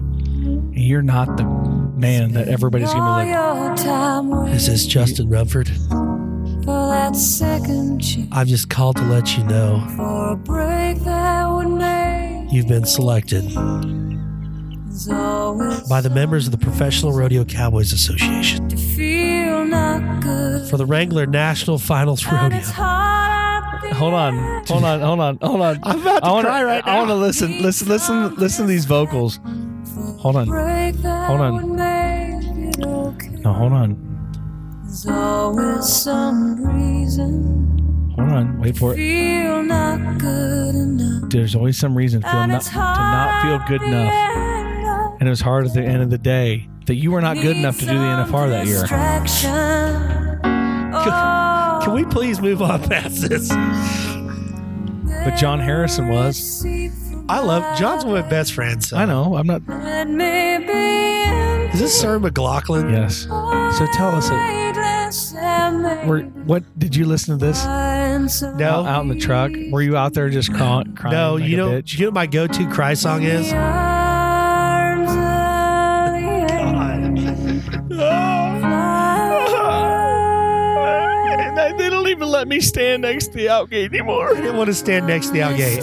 You're 0.71 1.01
not 1.01 1.37
the 1.37 1.43
man 1.43 2.33
that 2.33 2.47
everybody's 2.47 2.93
going 2.93 3.25
to 3.25 3.31
your 3.31 3.75
time 3.77 4.31
Is 4.49 4.67
this 4.67 4.85
Justin 4.85 5.29
Rumford? 5.29 5.69
for 6.63 6.87
that 6.89 7.15
second 7.15 8.27
I've 8.31 8.47
just 8.47 8.69
called 8.69 8.97
to 8.97 9.03
let 9.03 9.37
you 9.37 9.43
know 9.45 9.77
for 12.63 12.67
a 12.67 12.79
break 12.79 13.27
that 13.27 13.43
would 13.43 13.53
make 13.53 13.53
you've 13.53 13.53
been 13.53 13.53
selected 13.53 13.53
by 15.89 16.01
the 16.01 16.09
members 16.09 16.45
of 16.47 16.51
the 16.51 16.57
Professional 16.57 17.11
Rodeo 17.13 17.45
Cowboys 17.45 17.93
Association 17.93 18.69
to 18.69 18.77
feel 18.77 19.65
not 19.65 20.21
good. 20.21 20.69
for 20.69 20.77
the 20.77 20.85
Wrangler 20.85 21.25
National 21.25 21.77
Finals 21.77 22.25
Rodeo. 22.25 22.57
it's 22.57 22.69
hard 22.71 23.63
out 23.85 23.93
hold 23.93 24.13
on, 24.13 24.37
hold 24.67 24.83
on, 24.83 24.99
hold 25.01 25.19
on, 25.19 25.37
hold 25.41 25.61
on. 25.61 25.79
I'm 25.83 26.01
about 26.01 26.19
to 26.19 26.25
I 26.25 26.31
wanna, 26.31 26.47
cry 26.47 26.63
right 26.63 26.85
now. 26.85 26.93
I 26.93 26.97
want 26.97 27.09
to 27.09 27.15
listen, 27.15 27.61
listen, 27.61 27.87
listen, 27.87 28.35
listen 28.35 28.65
to 28.65 28.69
these 28.71 28.85
vocals. 28.85 29.39
Hold 30.19 30.37
on. 30.37 30.47
Break 30.47 30.95
that 31.03 31.27
Hold 31.27 31.41
on. 31.41 31.53
would 31.55 31.65
make 31.77 32.75
it 32.75 32.85
okay. 32.85 33.29
No, 33.41 33.53
hold 33.53 33.73
on, 33.73 34.81
There's 34.83 35.05
always 35.07 35.85
some 35.87 36.63
reason. 36.63 37.74
Hold 38.15 38.31
on. 38.31 38.59
Wait 38.59 38.77
for 38.77 38.93
it. 38.93 38.97
Feel 38.97 39.63
not 39.63 40.17
good 40.19 40.75
enough. 40.75 41.29
There's 41.29 41.55
always 41.55 41.77
some 41.77 41.95
reason 41.95 42.21
to 42.21 42.27
feel 42.29 42.47
not, 42.47 42.61
to 42.61 42.73
not 42.75 43.41
feel 43.43 43.59
good 43.77 43.85
enough, 43.87 44.11
at 44.11 44.33
the 44.33 44.39
end 44.39 44.87
of 44.87 45.19
and 45.19 45.27
it 45.27 45.29
was 45.29 45.41
hard 45.41 45.65
at 45.65 45.73
the 45.73 45.83
end 45.83 46.01
of 46.01 46.09
the 46.09 46.17
day 46.17 46.67
that 46.85 46.95
you 46.95 47.11
were 47.11 47.21
not 47.21 47.35
good 47.37 47.57
enough 47.57 47.75
to 47.79 47.85
do 47.85 47.93
the 47.93 47.93
NFR 47.93 48.49
that 48.49 48.67
year. 48.67 48.85
Oh, 50.97 51.81
Can 51.83 51.93
we 51.93 52.05
please 52.05 52.39
move 52.41 52.61
on 52.61 52.81
past 52.87 53.27
this? 53.29 53.49
But 55.23 55.35
John 55.37 55.59
Harrison 55.59 56.07
was. 56.09 56.65
I 57.27 57.39
love 57.39 57.77
John's 57.77 58.05
one 58.05 58.17
of 58.17 58.25
my 58.25 58.29
best 58.29 58.53
friends. 58.53 58.89
so- 58.89 58.97
I 58.97 59.05
know. 59.05 59.35
I'm 59.35 59.47
not. 59.47 59.61
Is 61.73 61.79
this 61.79 61.99
Sir 61.99 62.19
McLaughlin? 62.19 62.89
Yes. 62.89 63.23
So 63.23 63.87
tell 63.93 64.11
us 64.15 64.29
it. 64.29 64.65
What 66.45 66.63
did 66.79 66.95
you 66.95 67.05
listen 67.05 67.37
to 67.37 67.45
this 67.45 67.63
No. 68.41 68.65
out, 68.81 68.85
out 68.87 69.01
in 69.03 69.09
the 69.09 69.15
truck? 69.19 69.51
Were 69.71 69.81
you 69.81 69.97
out 69.97 70.13
there 70.13 70.29
just 70.29 70.53
crying? 70.53 70.95
crying 70.95 71.15
No, 71.15 71.35
like 71.35 71.43
you 71.49 71.57
know, 71.57 71.71
bitch? 71.71 71.93
you 71.93 71.99
know 72.05 72.07
what 72.07 72.13
my 72.15 72.25
go-to 72.27 72.69
cry 72.69 72.93
song 72.93 73.23
is? 73.23 73.51
They 81.77 81.89
don't 81.89 82.07
even 82.07 82.29
let 82.29 82.47
me 82.47 82.61
stand 82.61 83.01
next 83.01 83.27
to 83.27 83.33
the 83.33 83.47
outgate 83.47 83.89
anymore. 83.93 84.31
I 84.31 84.35
didn't 84.35 84.55
want 84.57 84.67
to 84.67 84.73
stand 84.73 85.07
next 85.07 85.27
to 85.27 85.33
the 85.33 85.39
outgate. 85.39 85.81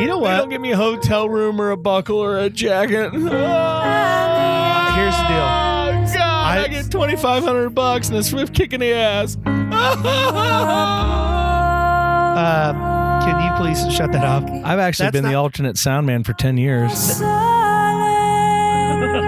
You 0.00 0.06
know 0.06 0.16
They 0.16 0.22
what? 0.22 0.36
don't 0.38 0.48
give 0.48 0.60
me 0.60 0.72
a 0.72 0.76
hotel 0.76 1.28
room 1.28 1.60
or 1.60 1.70
a 1.70 1.76
buckle 1.76 2.18
or 2.18 2.38
a 2.38 2.50
jacket. 2.50 3.12
Ah. 3.32 4.94
Here's 4.96 5.14
the 5.16 5.22
deal. 5.28 6.18
God, 6.18 6.58
I, 6.58 6.64
I- 6.64 6.68
get 6.68 6.90
twenty 6.90 7.16
five 7.16 7.42
hundred 7.44 7.70
bucks 7.70 8.08
and 8.08 8.16
a 8.18 8.22
swift 8.22 8.54
kick 8.54 8.72
in 8.72 8.80
the 8.80 8.92
ass. 8.92 9.36
Um, 12.36 12.76
can 13.22 13.40
you 13.44 13.52
please 13.56 13.92
shut 13.94 14.12
that 14.12 14.24
off? 14.24 14.42
I've 14.64 14.78
actually 14.78 15.04
That's 15.06 15.12
been 15.12 15.24
the 15.24 15.30
not- 15.32 15.38
alternate 15.42 15.78
sound 15.78 16.06
man 16.06 16.24
for 16.24 16.32
ten 16.32 16.56
years. 16.56 17.18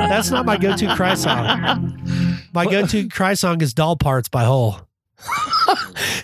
That's 0.08 0.30
not 0.30 0.46
my 0.46 0.56
go-to 0.56 0.94
cry 0.94 1.14
song. 1.14 2.38
My 2.52 2.64
go-to 2.66 3.08
cry 3.08 3.34
song 3.34 3.60
is 3.60 3.74
"Doll 3.74 3.96
Parts" 3.96 4.28
by 4.28 4.44
Hole. 4.44 4.80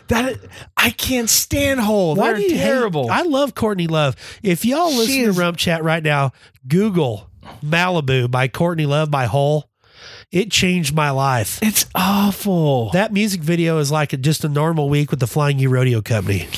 That 0.09 0.37
I 0.77 0.91
can't 0.91 1.31
stand 1.31 1.81
Hole. 1.81 2.15
They're 2.17 2.35
do 2.35 2.43
you 2.43 2.51
hate- 2.51 2.65
terrible. 2.65 3.11
I 3.11 3.23
love 3.23 3.55
Courtney 3.55 3.87
Love. 3.87 4.15
If 4.43 4.65
y'all 4.67 4.89
listen 4.95 5.21
is- 5.31 5.35
to 5.37 5.41
Rump 5.41 5.57
Chat 5.57 5.83
right 5.85 6.03
now, 6.03 6.33
Google 6.69 7.31
"Malibu" 7.65 8.31
by 8.31 8.49
Courtney 8.49 8.85
Love 8.85 9.11
by 9.11 9.25
Hole. 9.27 9.71
It 10.31 10.51
changed 10.51 10.95
my 10.95 11.11
life. 11.11 11.59
it's 11.63 11.87
awful. 11.95 12.91
That 12.93 13.13
music 13.13 13.41
video 13.43 13.79
is 13.79 13.91
like 13.91 14.19
just 14.21 14.45
a 14.45 14.49
normal 14.49 14.89
week 14.89 15.11
with 15.11 15.21
the 15.21 15.27
Flying 15.27 15.59
U 15.59 15.69
Rodeo 15.69 16.01
Company. 16.03 16.49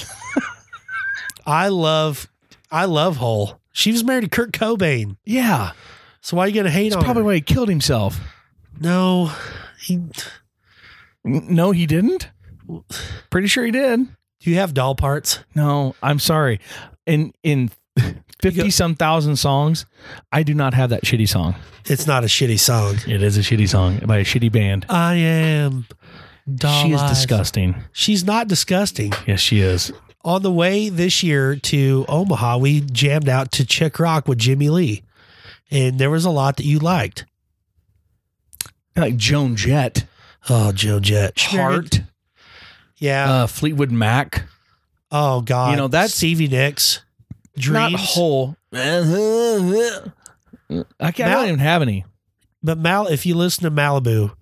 I 1.46 1.68
love, 1.68 2.28
I 2.70 2.84
love 2.86 3.16
Hole. 3.18 3.60
She 3.72 3.92
was 3.92 4.04
married 4.04 4.22
to 4.24 4.28
Kurt 4.30 4.52
Cobain, 4.52 5.16
yeah, 5.24 5.72
so 6.20 6.36
why 6.36 6.44
are 6.44 6.48
you 6.48 6.54
gonna 6.54 6.70
hate 6.70 6.90
that's 6.90 6.96
on 6.96 7.04
probably 7.04 7.22
her? 7.22 7.26
why 7.26 7.34
he 7.34 7.40
killed 7.40 7.68
himself. 7.68 8.20
No, 8.80 9.32
he, 9.80 10.00
No, 11.24 11.72
he 11.72 11.86
didn't. 11.86 12.30
Pretty 13.30 13.48
sure 13.48 13.64
he 13.64 13.70
did. 13.72 14.06
do 14.40 14.50
you 14.50 14.56
have 14.56 14.72
doll 14.74 14.94
parts? 14.94 15.40
No, 15.54 15.94
I'm 16.02 16.18
sorry. 16.18 16.60
In 17.06 17.32
in 17.42 17.70
fifty 18.52 18.70
some 18.70 18.94
thousand 18.94 19.36
songs, 19.36 19.86
I 20.32 20.42
do 20.42 20.54
not 20.54 20.74
have 20.74 20.90
that 20.90 21.02
shitty 21.04 21.28
song. 21.28 21.54
It's 21.86 22.06
not 22.06 22.24
a 22.24 22.26
shitty 22.26 22.58
song. 22.58 22.96
It 23.06 23.22
is 23.22 23.36
a 23.36 23.40
shitty 23.40 23.68
song 23.68 23.98
by 24.06 24.18
a 24.18 24.24
shitty 24.24 24.50
band. 24.52 24.86
I 24.88 25.14
am. 25.14 25.86
Doll 26.52 26.82
she 26.84 26.92
is 26.92 27.00
eyes. 27.00 27.10
disgusting. 27.10 27.74
She's 27.92 28.24
not 28.24 28.48
disgusting. 28.48 29.12
Yes, 29.26 29.40
she 29.40 29.60
is. 29.60 29.92
On 30.24 30.42
the 30.42 30.50
way 30.52 30.88
this 30.88 31.22
year 31.22 31.56
to 31.56 32.04
Omaha, 32.08 32.56
we 32.58 32.80
jammed 32.80 33.28
out 33.28 33.52
to 33.52 33.66
Chick 33.66 33.98
Rock 33.98 34.26
with 34.28 34.38
Jimmy 34.38 34.70
Lee, 34.70 35.02
and 35.70 35.98
there 35.98 36.10
was 36.10 36.24
a 36.24 36.30
lot 36.30 36.56
that 36.56 36.64
you 36.64 36.78
liked. 36.78 37.26
Like 38.96 39.16
Joan 39.16 39.56
Jett, 39.56 40.04
Oh, 40.48 40.72
Joe 40.72 41.00
Jett, 41.00 41.38
Heart, 41.40 42.02
yeah. 42.98 43.30
uh, 43.32 43.46
Fleetwood 43.46 43.90
Mac. 43.90 44.44
oh 45.10 45.40
God, 45.40 45.70
you 45.72 45.76
know, 45.76 45.88
that's- 45.88 46.14
Stevie 46.14 46.48
Nicks. 46.48 47.00
Dreams, 47.56 47.92
Not 47.92 48.00
whole. 48.00 48.56
I 48.72 50.10
can't. 51.12 51.30
I 51.30 51.34
don't 51.34 51.46
even 51.46 51.58
have 51.60 51.82
any. 51.82 52.04
but 52.62 52.78
Mal. 52.78 53.06
If 53.06 53.26
you 53.26 53.34
listen 53.34 53.64
to 53.64 53.70
Malibu 53.70 54.34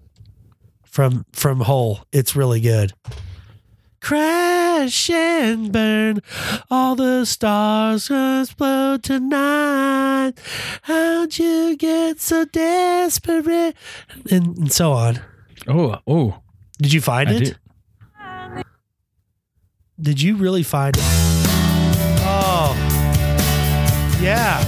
from 0.84 1.24
from 1.32 1.60
Hole, 1.60 2.00
it's 2.12 2.34
really 2.36 2.60
good. 2.60 2.92
Crash 4.00 5.10
and 5.10 5.70
burn, 5.70 6.20
all 6.70 6.96
the 6.96 7.24
stars 7.24 8.10
explode 8.10 9.04
tonight. 9.04 10.32
How'd 10.82 11.38
you 11.38 11.76
get 11.76 12.20
so 12.20 12.44
desperate? 12.46 13.76
And, 14.30 14.58
and 14.58 14.72
so 14.72 14.92
on. 14.92 15.20
Oh, 15.68 15.98
oh. 16.08 16.40
Did 16.80 16.92
you 16.92 17.00
find 17.00 17.28
I 17.28 17.32
it? 17.34 17.38
did. 17.44 17.58
Did 20.00 20.20
you 20.20 20.34
really 20.34 20.64
find 20.64 20.96
it? 20.96 21.02
Yeah. 24.22 24.62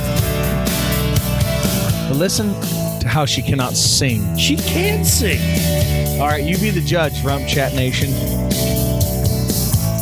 But 2.09 2.17
listen 2.19 2.53
to 3.01 3.09
how 3.09 3.25
she 3.25 3.41
cannot 3.43 3.75
sing. 3.77 4.37
She 4.37 4.57
can 4.57 5.05
sing. 5.05 5.41
All 6.21 6.27
right, 6.29 6.43
you 6.45 6.59
be 6.59 6.71
the 6.71 6.81
judge, 6.81 7.23
Rump 7.25 7.47
Chat 7.49 7.75
Nation. 7.75 8.11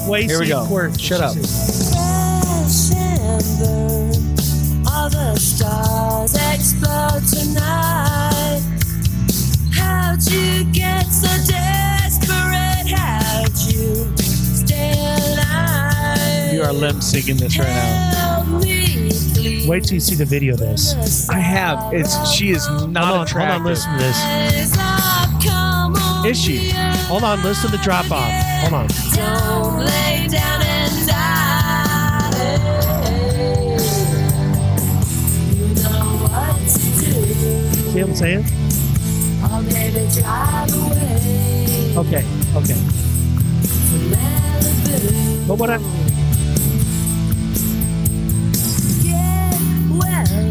Wait, 0.09 0.29
Here 0.29 0.41
we 0.41 0.49
go. 0.49 0.65
where- 0.65 0.93
Shut 0.99 1.21
up. 1.21 1.35
Crash 1.35 2.93
and 2.95 3.59
burn. 3.59 4.87
All 4.87 5.09
the 5.09 5.37
stars 5.39 6.35
explode 6.35 7.23
tonight. 7.29 8.61
How'd 9.73 10.23
you 10.31 10.65
get 10.73 11.05
so 11.07 11.29
desperate? 11.47 11.72
Are 16.63 16.73
limp 16.73 16.99
syncing 16.99 17.39
this 17.39 17.59
right 17.59 17.69
now. 17.69 18.43
Help 18.45 18.63
me, 18.63 19.11
please. 19.35 19.67
Wait 19.67 19.85
till 19.85 19.95
you 19.95 20.01
see 20.01 20.15
the 20.15 20.25
video 20.25 20.55
of 20.55 20.61
this. 20.61 21.29
I 21.29 21.39
have. 21.39 21.93
It's 21.93 22.31
she 22.31 22.51
is 22.51 22.69
not 22.69 23.05
Hold 23.05 23.21
on, 23.21 23.27
hold 23.27 23.51
on, 23.51 23.65
listen 23.65 23.93
to 23.93 23.99
this. 23.99 24.17
Is 26.25 26.41
she? 26.41 26.71
Hold 27.09 27.25
on, 27.25 27.43
listen 27.43 27.71
to 27.71 27.77
the 27.77 27.83
drop 27.83 28.11
off. 28.11 28.31
Hold 28.61 28.75
on. 28.75 28.87
Don't 29.13 29.79
lay 29.85 30.29
down 30.29 30.63
and 30.63 31.09
die. 31.09 32.31
You 35.51 35.67
know 35.83 36.17
what 36.23 36.57
to 36.69 36.79
do. 36.79 37.13
See 37.91 38.01
what 38.01 38.09
I'm 38.09 38.15
saying? 38.15 38.45
Baby, 39.69 40.09
drive 40.13 40.73
away 40.75 41.93
Okay, 41.97 42.25
okay. 42.57 42.79
But 45.47 45.59
what 45.59 45.71
I 45.71 45.79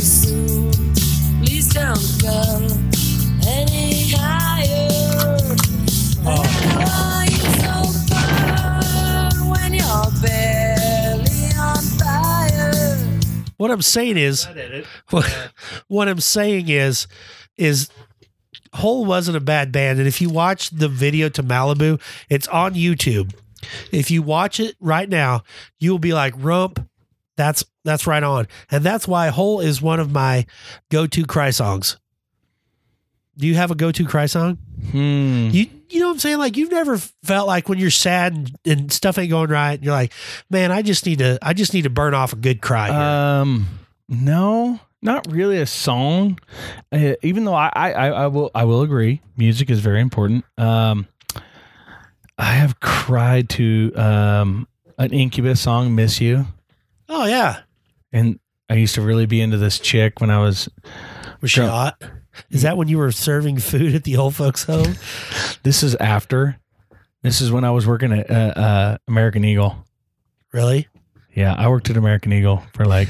soon. 0.01 0.71
Please 1.43 1.73
don't 1.73 2.21
go 2.21 2.67
any 3.47 4.09
higher. 4.09 5.37
Why 6.23 7.27
you 7.29 7.37
so 7.61 7.75
burn 8.09 9.49
when 9.49 9.73
you're 9.73 10.11
barely 10.21 11.49
on 11.57 11.81
fire? 11.99 12.97
what 13.57 13.71
I'm 13.71 13.81
saying 13.81 14.17
is 14.17 14.47
what, 15.11 15.51
what 15.87 16.07
I'm 16.07 16.19
saying 16.19 16.69
is 16.69 17.07
is 17.57 17.89
Hole 18.73 19.05
wasn't 19.05 19.37
a 19.37 19.41
bad 19.41 19.71
band, 19.71 19.99
and 19.99 20.07
if 20.07 20.21
you 20.21 20.29
watch 20.29 20.69
the 20.69 20.87
video 20.87 21.27
to 21.29 21.43
Malibu, 21.43 22.01
it's 22.29 22.47
on 22.47 22.73
YouTube. 22.73 23.33
If 23.91 24.09
you 24.09 24.21
watch 24.23 24.59
it 24.59 24.75
right 24.79 25.09
now, 25.09 25.43
you'll 25.79 25.99
be 25.99 26.13
like, 26.13 26.33
"Rump, 26.37 26.79
that's 27.37 27.63
that's 27.83 28.07
right 28.07 28.23
on," 28.23 28.47
and 28.69 28.83
that's 28.83 29.07
why 29.07 29.29
Hole 29.29 29.59
is 29.59 29.81
one 29.81 29.99
of 29.99 30.11
my 30.11 30.45
go-to 30.89 31.25
cry 31.25 31.49
songs. 31.51 31.97
Do 33.37 33.47
you 33.47 33.55
have 33.55 33.71
a 33.71 33.75
go-to 33.75 34.05
cry 34.05 34.25
song? 34.25 34.57
Hmm. 34.91 35.49
You 35.51 35.67
you 35.89 35.99
know 35.99 36.07
what 36.07 36.13
I'm 36.13 36.19
saying? 36.19 36.37
Like 36.37 36.57
you've 36.57 36.71
never 36.71 36.97
felt 37.23 37.47
like 37.47 37.69
when 37.69 37.77
you're 37.79 37.89
sad 37.89 38.33
and, 38.33 38.51
and 38.65 38.91
stuff 38.91 39.17
ain't 39.17 39.29
going 39.29 39.49
right, 39.49 39.73
and 39.73 39.83
you're 39.83 39.93
like, 39.93 40.13
"Man, 40.49 40.71
I 40.71 40.81
just 40.81 41.05
need 41.05 41.19
to 41.19 41.39
I 41.41 41.53
just 41.53 41.73
need 41.73 41.83
to 41.83 41.89
burn 41.89 42.13
off 42.13 42.33
a 42.33 42.35
good 42.35 42.61
cry." 42.61 42.87
Here. 42.87 42.95
Um, 42.95 43.67
no, 44.09 44.79
not 45.01 45.31
really 45.31 45.57
a 45.59 45.65
song. 45.65 46.39
Uh, 46.91 47.13
even 47.21 47.45
though 47.45 47.53
I, 47.53 47.71
I, 47.73 47.91
I 47.91 48.07
I 48.07 48.27
will, 48.27 48.51
I 48.53 48.65
will 48.65 48.81
agree, 48.81 49.21
music 49.37 49.69
is 49.69 49.79
very 49.79 50.01
important. 50.01 50.45
Um, 50.57 51.07
I 52.37 52.53
have 52.53 52.79
cried 52.79 53.49
to 53.51 53.91
um 53.95 54.67
an 54.97 55.11
Incubus 55.13 55.61
song, 55.61 55.95
"Miss 55.95 56.19
You," 56.21 56.47
Oh 57.13 57.25
yeah, 57.25 57.59
and 58.13 58.39
I 58.69 58.75
used 58.75 58.95
to 58.95 59.01
really 59.01 59.25
be 59.25 59.41
into 59.41 59.57
this 59.57 59.79
chick 59.79 60.21
when 60.21 60.29
I 60.29 60.39
was. 60.39 60.69
was 61.41 61.51
she 61.51 61.59
hot? 61.59 62.01
Is 62.49 62.61
that 62.61 62.77
when 62.77 62.87
you 62.87 62.97
were 62.97 63.11
serving 63.11 63.59
food 63.59 63.93
at 63.93 64.05
the 64.05 64.15
old 64.15 64.33
folks' 64.35 64.63
home? 64.63 64.95
This 65.63 65.83
is 65.83 65.93
after. 65.95 66.57
This 67.21 67.41
is 67.41 67.51
when 67.51 67.63
I 67.63 67.71
was 67.71 67.85
working 67.85 68.13
at 68.13 68.31
uh, 68.31 68.33
uh, 68.33 68.97
American 69.07 69.45
Eagle. 69.45 69.85
Really? 70.53 70.87
Yeah, 71.35 71.53
I 71.55 71.67
worked 71.67 71.89
at 71.89 71.97
American 71.97 72.33
Eagle 72.33 72.63
for 72.73 72.85
like 72.85 73.09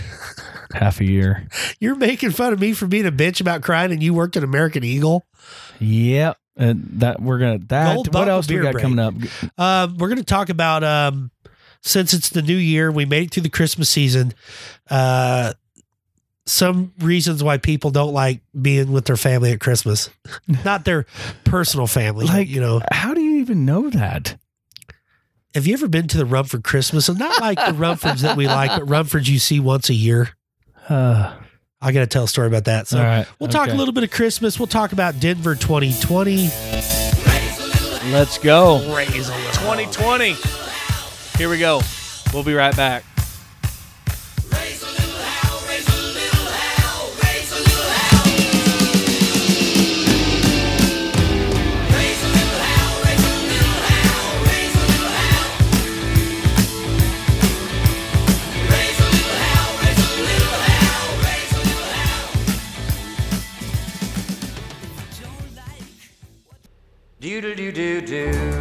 half 0.74 1.00
a 1.00 1.06
year. 1.06 1.48
You're 1.80 1.96
making 1.96 2.32
fun 2.32 2.52
of 2.52 2.60
me 2.60 2.74
for 2.74 2.88
being 2.88 3.06
a 3.06 3.12
bitch 3.12 3.40
about 3.40 3.62
crying, 3.62 3.92
and 3.92 4.04
you 4.04 4.14
worked 4.14 4.36
at 4.36 4.44
American 4.44 4.84
Eagle. 4.84 5.26
Yep. 5.80 6.38
And 6.58 6.90
that 6.96 7.22
we're 7.22 7.40
gonna 7.40 7.60
that 7.70 7.94
Gold 7.94 8.14
what 8.14 8.28
else 8.28 8.50
we 8.50 8.58
got 8.58 8.74
break. 8.74 8.82
coming 8.82 9.00
up? 9.00 9.14
Um, 9.58 9.98
we're 9.98 10.10
going 10.10 10.18
to 10.18 10.26
talk 10.26 10.50
about 10.50 10.84
um, 10.84 11.32
since 11.82 12.14
it's 12.14 12.30
the 12.30 12.42
new 12.42 12.56
year, 12.56 12.92
we 12.92 13.06
made 13.06 13.28
it 13.28 13.32
through 13.32 13.44
the 13.44 13.50
Christmas 13.50 13.90
season. 13.90 14.34
Uh, 14.90 15.54
some 16.46 16.94
reasons 17.00 17.44
why 17.44 17.58
people 17.58 17.92
don't 17.92 18.14
like 18.14 18.42
being 18.60 18.92
with 18.92 19.06
their 19.06 19.18
family 19.18 19.52
at 19.52 19.60
Christmas, 19.60 20.10
not 20.66 20.86
their 20.86 21.06
personal 21.44 21.88
family. 21.88 22.26
Like 22.26 22.48
you 22.48 22.62
know, 22.62 22.82
how 22.92 23.14
do 23.14 23.22
you 23.22 23.40
even 23.40 23.66
know 23.66 23.90
that? 23.90 24.38
have 25.54 25.68
you 25.68 25.74
ever 25.74 25.88
been 25.88 26.08
to 26.08 26.18
the 26.18 26.26
Rumford 26.26 26.64
Christmas? 26.64 27.10
And 27.10 27.20
not 27.20 27.42
like 27.42 27.58
the 27.58 27.74
Rumfords 27.74 28.22
that 28.22 28.38
we 28.38 28.48
like, 28.48 28.72
but 28.72 28.88
Rumfords 28.88 29.28
you 29.28 29.40
see 29.40 29.60
once 29.60 29.90
a 29.90 29.94
year. 29.94 30.30
Uh, 30.88 31.36
I 31.82 31.92
got 31.92 32.02
to 32.02 32.08
tell 32.08 32.24
a 32.24 32.28
story 32.28 32.48
about 32.48 32.66
that. 32.66 32.88
So 32.88 33.00
all 33.00 33.04
right. 33.04 33.28
we'll 33.40 33.50
talk 33.50 33.68
okay. 33.68 33.76
a 33.76 33.78
little 33.78 33.94
bit 33.94 34.04
of 34.04 34.12
Christmas. 34.12 34.60
We'll 34.60 34.68
talk 34.68 34.94
about 34.94 35.20
Denver 35.20 35.56
2020. 35.56 36.50
Let's 38.12 38.38
go. 38.38 38.80
2020. 39.54 40.71
Here 41.42 41.50
we 41.50 41.58
go. 41.58 41.82
We'll 42.36 42.44
be 42.44 42.54
right 42.54 42.76
back. 42.78 43.04
Doodle 67.20 67.56
doo 67.56 67.72
doo 67.72 68.02
doo. 68.02 68.61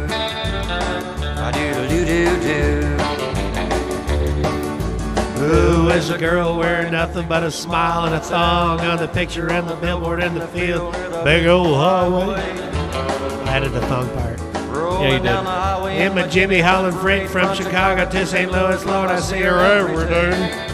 Who 5.41 5.89
is 5.89 6.11
a 6.11 6.17
girl 6.19 6.55
wearing 6.55 6.91
nothing 6.91 7.27
but 7.27 7.41
a 7.41 7.49
smile 7.49 8.05
and 8.05 8.13
a 8.13 8.19
thong 8.19 8.79
on 8.81 8.99
the 8.99 9.07
picture 9.07 9.51
and 9.51 9.67
the 9.67 9.75
billboard 9.75 10.21
in 10.21 10.35
the 10.35 10.45
field? 10.49 10.93
Big 11.23 11.47
old 11.47 11.77
highway. 11.77 12.35
I 12.35 13.57
added 13.57 13.71
the 13.71 13.81
thong 13.81 14.07
part. 14.09 14.39
Yeah, 15.01 15.13
you 15.13 15.19
did. 15.19 15.99
Him 15.99 16.17
and 16.19 16.31
Jimmy 16.31 16.59
Holland 16.59 16.95
Frank 16.97 17.27
from 17.27 17.55
Chicago 17.55 18.07
to 18.07 18.25
St. 18.27 18.51
Louis, 18.51 18.85
Lord, 18.85 19.09
I 19.09 19.19
see 19.19 19.41
her 19.41 19.57
every 19.57 20.07
day. 20.07 20.67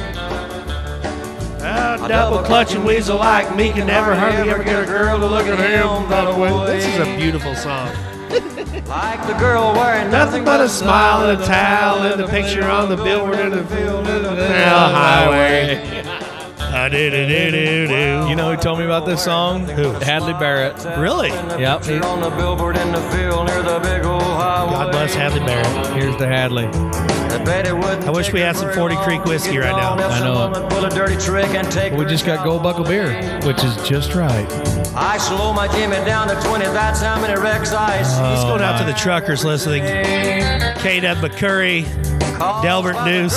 A 1.62 2.08
double 2.10 2.44
clutching 2.44 2.84
weasel 2.84 3.20
like 3.20 3.56
me 3.56 3.72
can 3.72 3.88
never 3.88 4.14
hardly 4.14 4.50
ever 4.50 4.64
get 4.66 4.84
a 4.84 4.86
girl 4.86 5.18
to 5.18 5.28
look 5.28 5.48
at 5.48 5.58
him 5.60 6.10
that 6.10 6.38
way. 6.38 6.52
This 6.76 6.86
is 6.86 7.00
a 7.00 7.18
beautiful 7.18 7.56
song. 7.56 7.90
Like 8.88 9.26
the 9.28 9.34
girl 9.40 9.74
wearing 9.74 10.12
Nothing 10.12 10.44
but 10.44 10.62
a 10.62 10.70
smile 10.70 11.30
and 11.30 11.42
a 11.42 11.46
towel 11.46 12.04
and 12.04 12.20
the 12.20 12.28
picture 12.28 12.64
on 12.66 12.90
the 12.90 12.96
billboard 12.96 13.40
in 13.40 13.52
the 13.52 13.66
field 13.66 14.08
in 14.08 14.24
the 14.24 14.36
highway. 14.36 15.97
You 16.94 18.36
know 18.36 18.56
who 18.56 18.58
told 18.62 18.80
me 18.80 18.86
about 18.86 19.06
this 19.06 19.24
song? 19.24 19.66
Who? 19.68 19.92
Hadley 19.92 20.34
Barrett. 20.34 20.76
Really? 20.98 21.30
Yep. 21.30 21.84
Picture 21.84 22.06
on 22.06 22.22
the 22.22 22.30
billboard 22.32 22.78
in 22.78 22.92
the 22.92 23.02
field 23.12 23.48
near 23.48 23.62
the 23.62 23.80
big 23.80 24.06
old 24.06 24.22
highway. 24.22 24.72
God 24.72 24.92
bless 24.92 25.14
Hadley 25.14 25.40
Barrett. 25.42 26.02
Here's 26.02 26.18
the 26.18 26.28
Hadley. 26.28 26.66
I 26.66 27.44
bet 27.44 27.68
it 27.68 27.76
wouldn't 27.76 28.06
I 28.06 28.12
wish 28.12 28.32
we 28.32 28.40
had 28.40 28.56
some 28.56 28.74
40 28.74 28.96
Creek 28.98 29.26
whiskey 29.26 29.58
right 29.58 29.76
now. 29.76 29.94
I 29.96 29.98
know 29.98 30.36
someone 30.36 30.62
would 30.62 30.72
pull 30.72 30.86
a 30.86 30.90
dirty 30.90 31.18
trick 31.18 31.50
and 31.50 31.70
take 31.70 31.94
We 31.94 32.06
just 32.06 32.26
got 32.26 32.40
out. 32.40 32.46
Gold 32.46 32.64
Buckle 32.64 32.86
beer, 32.86 33.40
which 33.44 33.64
is 33.64 33.76
just 33.88 34.16
right. 34.16 34.48
I 34.96 35.18
slow 35.18 35.54
my 35.54 35.68
Jimmy 35.68 35.98
down 36.06 36.30
to 36.30 36.36
20. 36.48 36.66
That's 36.66 37.02
how 37.02 37.20
many 37.22 37.40
wrecks 37.40 37.74
I 37.74 38.00
oh, 38.00 38.04
see. 38.04 38.22
Let's 38.22 38.44
go 38.44 38.64
out 38.64 38.80
to 38.80 38.86
the 38.86 38.98
truckers 38.98 39.44
listening. 39.44 39.84
K.W. 39.84 41.30
McCurry, 41.30 41.84
Delbert 42.38 43.04
Noose, 43.06 43.36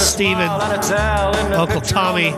Steven, 0.00 0.48
Uncle 1.52 1.80
Tommy, 1.80 2.30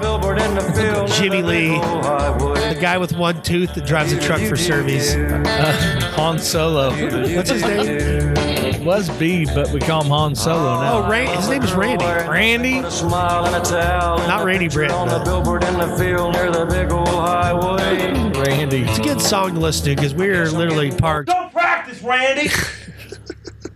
Jimmy 1.14 1.42
Lee, 1.42 1.68
the 1.68 2.78
guy 2.80 2.96
with 2.96 3.12
one 3.12 3.42
tooth 3.42 3.74
that 3.74 3.86
drives 3.86 4.12
a 4.12 4.20
truck 4.20 4.40
for 4.40 4.56
Servies. 4.56 5.14
Uh, 5.14 6.00
Han 6.16 6.38
Solo. 6.38 6.90
What's 7.36 7.50
his 7.50 7.62
name? 7.62 8.84
Was 8.84 9.10
B, 9.18 9.44
but 9.44 9.70
we 9.70 9.80
call 9.80 10.02
him 10.02 10.10
Han 10.10 10.34
Solo 10.34 10.80
now. 10.80 11.04
Oh, 11.04 11.10
Ran- 11.10 11.36
his 11.36 11.48
name 11.48 11.62
is 11.62 11.72
Randy. 11.72 12.04
Randy? 12.04 12.80
Not 12.80 14.44
Randy 14.44 14.68
Britton, 14.68 14.96
On 14.96 15.08
the 15.08 15.20
billboard 15.20 15.64
in 15.64 15.78
the 15.78 15.96
field 15.96 16.32
near 16.32 16.50
the 16.50 16.64
big 16.64 16.90
old 16.90 17.08
highway. 17.08 18.12
Randy. 18.32 18.82
It's 18.82 18.98
a 18.98 19.02
good 19.02 19.20
song 19.20 19.54
to 19.54 19.60
listen 19.60 19.84
to 19.84 19.94
because 19.94 20.14
we're 20.14 20.46
literally 20.46 20.90
parked. 20.90 21.28
Don't 21.28 21.52
practice, 21.52 22.02
Randy. 22.02 22.50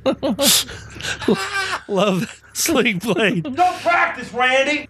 Love 1.89 2.43
Sling 2.53 2.99
Blade. 2.99 3.43
Don't 3.55 3.81
practice, 3.83 4.33
Randy. 4.33 4.89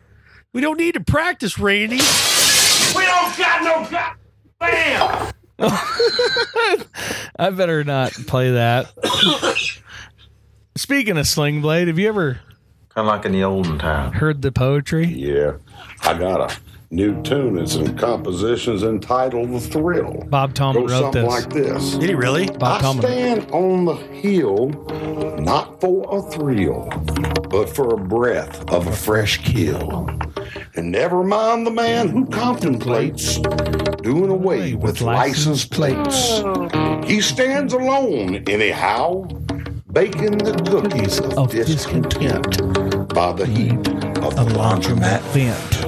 We 0.53 0.61
don't 0.63 0.79
need 0.79 0.95
to 0.95 1.01
practice, 1.01 1.59
Randy. 1.59 1.97
We 1.97 3.05
don't 3.05 3.37
got 3.37 3.63
no 3.63 3.91
got. 3.91 4.17
Bam. 4.59 5.33
I 7.39 7.51
better 7.51 7.85
not 7.85 8.13
play 8.13 8.53
that. 8.53 8.91
Speaking 10.77 11.19
of 11.19 11.27
Sling 11.27 11.61
Blade, 11.61 11.89
have 11.89 11.99
you 11.99 12.09
ever 12.09 12.41
Kind 12.95 13.07
of 13.07 13.15
like 13.15 13.27
in 13.27 13.33
the 13.33 13.45
olden 13.45 13.79
time. 13.79 14.13
heard 14.13 14.41
the 14.41 14.51
poetry? 14.53 15.05
Yeah, 15.07 15.57
I 16.01 16.17
got 16.17 16.51
a 16.51 16.57
new 16.91 17.21
tune. 17.23 17.59
It's 17.59 17.75
in 17.75 17.97
compositions 17.97 18.83
entitled 18.83 19.51
"The 19.53 19.61
Thrill." 19.61 20.25
Bob 20.29 20.55
Tomlin 20.55 20.87
Goes 20.87 20.93
wrote 20.93 21.01
something 21.15 21.23
this. 21.25 21.33
like 21.33 21.53
this. 21.53 21.91
Did 21.97 22.09
he 22.11 22.15
really? 22.15 22.47
Bob 22.47 22.63
I 22.63 22.81
Tomlin. 22.81 23.03
stand 23.07 23.51
on 23.51 23.85
the 23.85 23.95
hill, 23.95 24.69
not 25.39 25.81
for 25.81 26.07
a 26.17 26.23
thrill, 26.31 26.89
but 27.51 27.69
for 27.69 27.95
a 27.95 27.99
breath 27.99 28.71
of 28.73 28.87
a 28.87 28.93
fresh 28.93 29.39
kill. 29.39 30.09
And 30.75 30.93
never 30.93 31.25
mind 31.25 31.67
the 31.67 31.71
man 31.71 32.09
who 32.09 32.27
contemplates 32.27 33.39
doing 34.03 34.31
away 34.31 34.75
with 34.75 35.01
license 35.01 35.65
plates. 35.65 36.43
He 37.07 37.21
stands 37.21 37.73
alone, 37.73 38.43
anyhow, 38.47 39.23
baking 39.93 40.39
the 40.39 40.53
cookies 40.69 41.19
of, 41.21 41.39
Of 41.39 41.51
discontent 41.53 42.59
by 43.15 43.33
the 43.33 43.47
heat 43.47 43.89
of 44.23 44.37
the 44.37 44.45
laundromat 44.55 45.21
vent. 45.33 45.86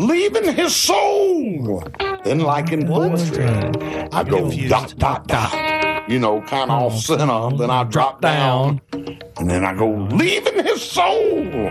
Leaving 0.00 0.54
his 0.54 0.74
soul. 0.74 1.82
Then, 2.24 2.40
like 2.40 2.72
in 2.72 2.86
poetry, 2.86 3.44
I 3.46 4.24
go 4.24 4.40
confused. 4.40 4.70
dot 4.70 4.94
dot 4.98 5.26
dot. 5.26 6.10
You 6.10 6.18
know, 6.18 6.40
kind 6.42 6.70
of 6.70 6.82
oh. 6.82 6.86
off 6.86 6.98
center. 6.98 7.56
Then 7.56 7.70
I 7.70 7.84
drop 7.84 8.20
down, 8.20 8.80
and 8.92 9.48
then 9.50 9.64
I 9.64 9.74
go 9.74 9.90
leaving 10.10 10.64
his 10.64 10.82
soul, 10.82 11.70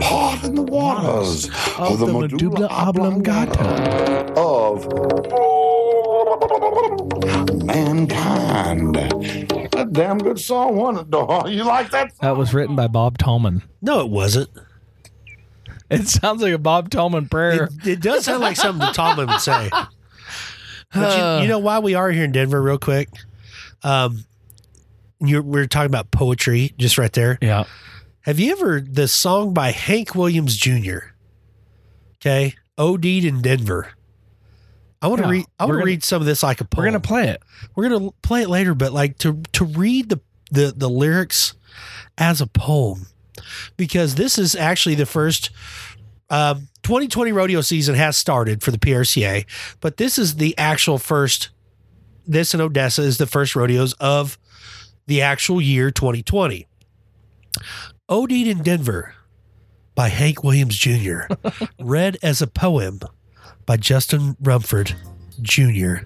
part 0.00 0.44
in 0.44 0.54
the 0.56 0.62
waters 0.62 1.46
of, 1.78 1.98
the, 1.98 2.06
medulla 2.06 2.68
oblongata 2.70 4.34
of 4.36 4.86
mankind. 7.64 8.96
A 9.74 9.84
damn 9.84 10.18
good 10.18 10.38
song, 10.40 10.76
wasn't 10.76 11.06
it, 11.06 11.10
dog? 11.10 11.48
You 11.48 11.64
like 11.64 11.90
that? 11.92 12.12
That 12.20 12.36
was 12.36 12.52
written 12.52 12.76
by 12.76 12.88
Bob 12.88 13.16
Tolman. 13.18 13.62
No, 13.80 14.00
it 14.00 14.10
wasn't. 14.10 14.50
It 15.90 16.06
sounds 16.06 16.42
like 16.42 16.52
a 16.52 16.58
Bob 16.58 16.90
Tolman 16.90 17.28
prayer. 17.28 17.64
It, 17.64 17.86
it 17.86 18.00
does 18.00 18.26
sound 18.26 18.40
like 18.40 18.56
something 18.56 18.80
that 18.80 18.94
Tomlin 18.94 19.26
would 19.28 19.40
say. 19.40 19.70
But 20.92 21.38
you, 21.40 21.42
you 21.44 21.48
know 21.48 21.58
why 21.58 21.78
we 21.78 21.94
are 21.94 22.10
here 22.10 22.24
in 22.24 22.32
Denver, 22.32 22.60
real 22.62 22.78
quick? 22.78 23.08
Um, 23.82 24.24
you're, 25.20 25.42
we're 25.42 25.66
talking 25.66 25.86
about 25.90 26.10
poetry 26.10 26.74
just 26.78 26.98
right 26.98 27.12
there. 27.12 27.38
yeah. 27.40 27.64
Have 28.22 28.38
you 28.38 28.52
ever 28.52 28.80
the 28.80 29.08
song 29.08 29.54
by 29.54 29.70
Hank 29.70 30.14
Williams 30.14 30.56
Jr. 30.56 30.98
Okay, 32.16 32.54
OD'd 32.76 33.06
in 33.06 33.40
Denver. 33.40 33.88
I 35.00 35.06
want 35.06 35.20
to 35.22 35.26
Yeah, 35.28 35.30
read. 35.32 35.46
I 35.58 35.64
want 35.64 35.78
to 35.78 35.84
read 35.84 36.04
some 36.04 36.20
of 36.20 36.26
this 36.26 36.42
like 36.42 36.60
a 36.60 36.64
poem. 36.64 36.82
We're 36.84 36.90
gonna 36.90 37.00
play 37.00 37.28
it. 37.28 37.42
We're 37.74 37.88
gonna 37.88 38.10
play 38.22 38.42
it 38.42 38.50
later, 38.50 38.74
but 38.74 38.92
like 38.92 39.16
to 39.18 39.40
to 39.52 39.64
read 39.64 40.10
the 40.10 40.20
the 40.50 40.74
the 40.76 40.90
lyrics 40.90 41.54
as 42.18 42.40
a 42.42 42.46
poem 42.46 43.06
because 43.76 44.14
this 44.14 44.38
is 44.38 44.54
actually 44.54 44.94
the 44.94 45.06
first. 45.06 45.50
Um, 46.30 46.68
2020 46.82 47.32
rodeo 47.32 47.62
season 47.62 47.94
has 47.94 48.14
started 48.16 48.62
for 48.62 48.70
the 48.70 48.78
PRCA, 48.78 49.46
but 49.80 49.96
this 49.96 50.18
is 50.18 50.36
the 50.36 50.56
actual 50.58 50.98
first. 50.98 51.48
This 52.26 52.52
in 52.52 52.60
Odessa 52.60 53.00
is 53.00 53.16
the 53.16 53.26
first 53.26 53.56
rodeos 53.56 53.94
of 53.94 54.38
the 55.06 55.22
actual 55.22 55.60
year 55.60 55.90
2020. 55.90 56.66
OD'd 58.10 58.30
in 58.30 58.62
Denver 58.62 59.14
by 59.94 60.08
Hank 60.08 60.44
Williams 60.44 60.76
Jr., 60.76 61.22
read 61.80 62.18
as 62.22 62.40
a 62.40 62.46
poem 62.46 63.00
by 63.66 63.76
Justin 63.76 64.36
Rumford 64.40 64.94
Jr. 65.42 65.96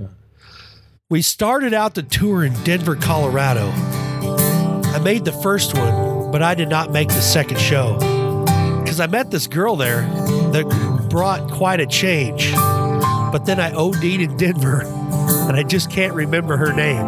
We 1.10 1.20
started 1.20 1.74
out 1.74 1.94
the 1.94 2.02
tour 2.02 2.44
in 2.44 2.54
Denver, 2.64 2.96
Colorado. 2.96 3.70
I 3.72 4.98
made 5.04 5.24
the 5.24 5.32
first 5.32 5.76
one, 5.76 5.92
but 6.32 6.42
I 6.42 6.54
did 6.54 6.70
not 6.70 6.90
make 6.90 7.08
the 7.08 7.20
second 7.20 7.60
show 7.60 7.98
because 8.82 8.98
I 8.98 9.06
met 9.06 9.30
this 9.30 9.46
girl 9.46 9.76
there 9.76 10.02
that 10.52 11.06
brought 11.10 11.50
quite 11.50 11.78
a 11.78 11.86
change. 11.86 12.52
But 12.52 13.44
then 13.46 13.60
I 13.60 13.72
OD'd 13.72 14.02
in 14.02 14.36
Denver, 14.36 14.82
and 14.82 15.56
I 15.56 15.62
just 15.62 15.90
can't 15.90 16.14
remember 16.14 16.56
her 16.56 16.72
name. 16.72 17.06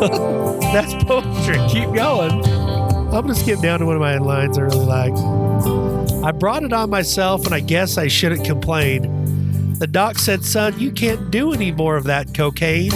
That's 0.72 0.94
poetry. 1.04 1.58
Keep 1.68 1.94
going. 1.94 2.44
I'm 3.14 3.26
to 3.26 3.34
skip 3.34 3.60
down 3.60 3.80
to 3.80 3.86
one 3.86 3.94
of 3.94 4.00
my 4.00 4.18
lines 4.18 4.58
I 4.58 4.62
really 4.62 4.84
like. 4.84 5.14
I 6.22 6.32
brought 6.32 6.62
it 6.62 6.72
on 6.72 6.90
myself, 6.90 7.46
and 7.46 7.54
I 7.54 7.60
guess 7.60 7.96
I 7.96 8.08
shouldn't 8.08 8.44
complain. 8.44 9.74
The 9.78 9.86
doc 9.86 10.18
said, 10.18 10.44
Son, 10.44 10.78
you 10.78 10.90
can't 10.90 11.30
do 11.30 11.52
any 11.52 11.72
more 11.72 11.96
of 11.96 12.04
that 12.04 12.34
cocaine. 12.34 12.92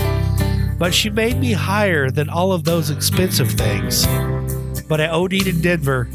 But 0.81 0.93
she 0.95 1.11
made 1.11 1.39
me 1.39 1.53
higher 1.53 2.11
than 2.11 2.29
all 2.31 2.53
of 2.53 2.65
those 2.65 2.89
expensive 2.91 3.51
things. 3.51 4.07
But 4.89 4.99
I 5.01 5.09
OD'd 5.11 5.47
in 5.47 5.61
Denver, 5.61 6.09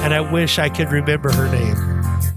and 0.00 0.12
I 0.14 0.20
wish 0.32 0.58
I 0.58 0.68
could 0.70 0.90
remember 0.90 1.30
her 1.30 1.48
name. 1.52 1.76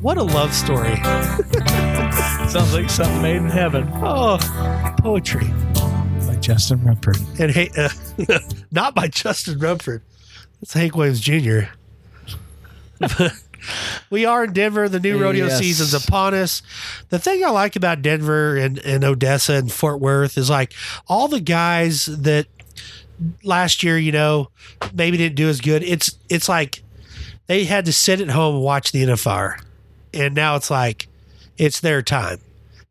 What 0.01 0.17
a 0.17 0.23
love 0.23 0.53
story. 0.53 0.95
Sounds 2.49 2.73
like 2.73 2.89
something 2.89 3.21
made 3.21 3.37
in 3.37 3.49
heaven 3.49 3.89
Oh, 3.95 4.37
poetry. 4.99 5.47
by 6.27 6.35
Justin 6.41 6.83
Rumford. 6.83 7.17
And 7.39 7.49
hey, 7.49 7.69
uh, 7.77 7.89
not 8.71 8.93
by 8.93 9.07
Justin 9.07 9.57
Rumford. 9.59 10.01
That's 10.59 10.73
Hank 10.73 10.95
Williams 10.97 11.21
Jr. 11.21 11.61
we 14.09 14.25
are 14.25 14.43
in 14.45 14.53
Denver. 14.53 14.87
The 14.89 14.99
new 14.99 15.17
rodeo 15.21 15.45
Yes. 15.47 15.59
season's 15.59 15.93
upon 15.93 16.33
us. 16.33 16.61
The 17.09 17.19
thing 17.19 17.43
I 17.43 17.49
like 17.49 17.75
about 17.75 18.01
Denver 18.01 18.57
and, 18.57 18.77
and 18.79 19.03
Odessa 19.03 19.53
and 19.53 19.71
Fort 19.71 19.99
Worth 19.99 20.37
is 20.37 20.49
like 20.49 20.73
all 21.07 21.27
the 21.27 21.39
guys 21.39 22.05
that 22.05 22.47
last 23.43 23.83
year, 23.83 23.97
you 23.97 24.11
know, 24.11 24.49
maybe 24.93 25.17
didn't 25.17 25.35
do 25.35 25.49
as 25.49 25.61
good. 25.61 25.83
It's 25.83 26.17
it's 26.29 26.49
like 26.49 26.83
they 27.47 27.65
had 27.65 27.85
to 27.85 27.93
sit 27.93 28.21
at 28.21 28.29
home 28.29 28.55
and 28.55 28.63
watch 28.63 28.91
the 28.91 29.03
NFR. 29.03 29.57
And 30.13 30.35
now 30.35 30.55
it's 30.55 30.69
like 30.71 31.07
it's 31.57 31.79
their 31.79 32.01
time. 32.01 32.39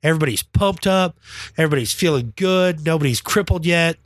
Everybody's 0.03 0.43
pumped 0.43 0.87
up. 0.87 1.17
Everybody's 1.57 1.93
feeling 1.93 2.33
good. 2.37 2.85
Nobody's 2.85 3.21
crippled 3.21 3.65
yet. 3.65 3.97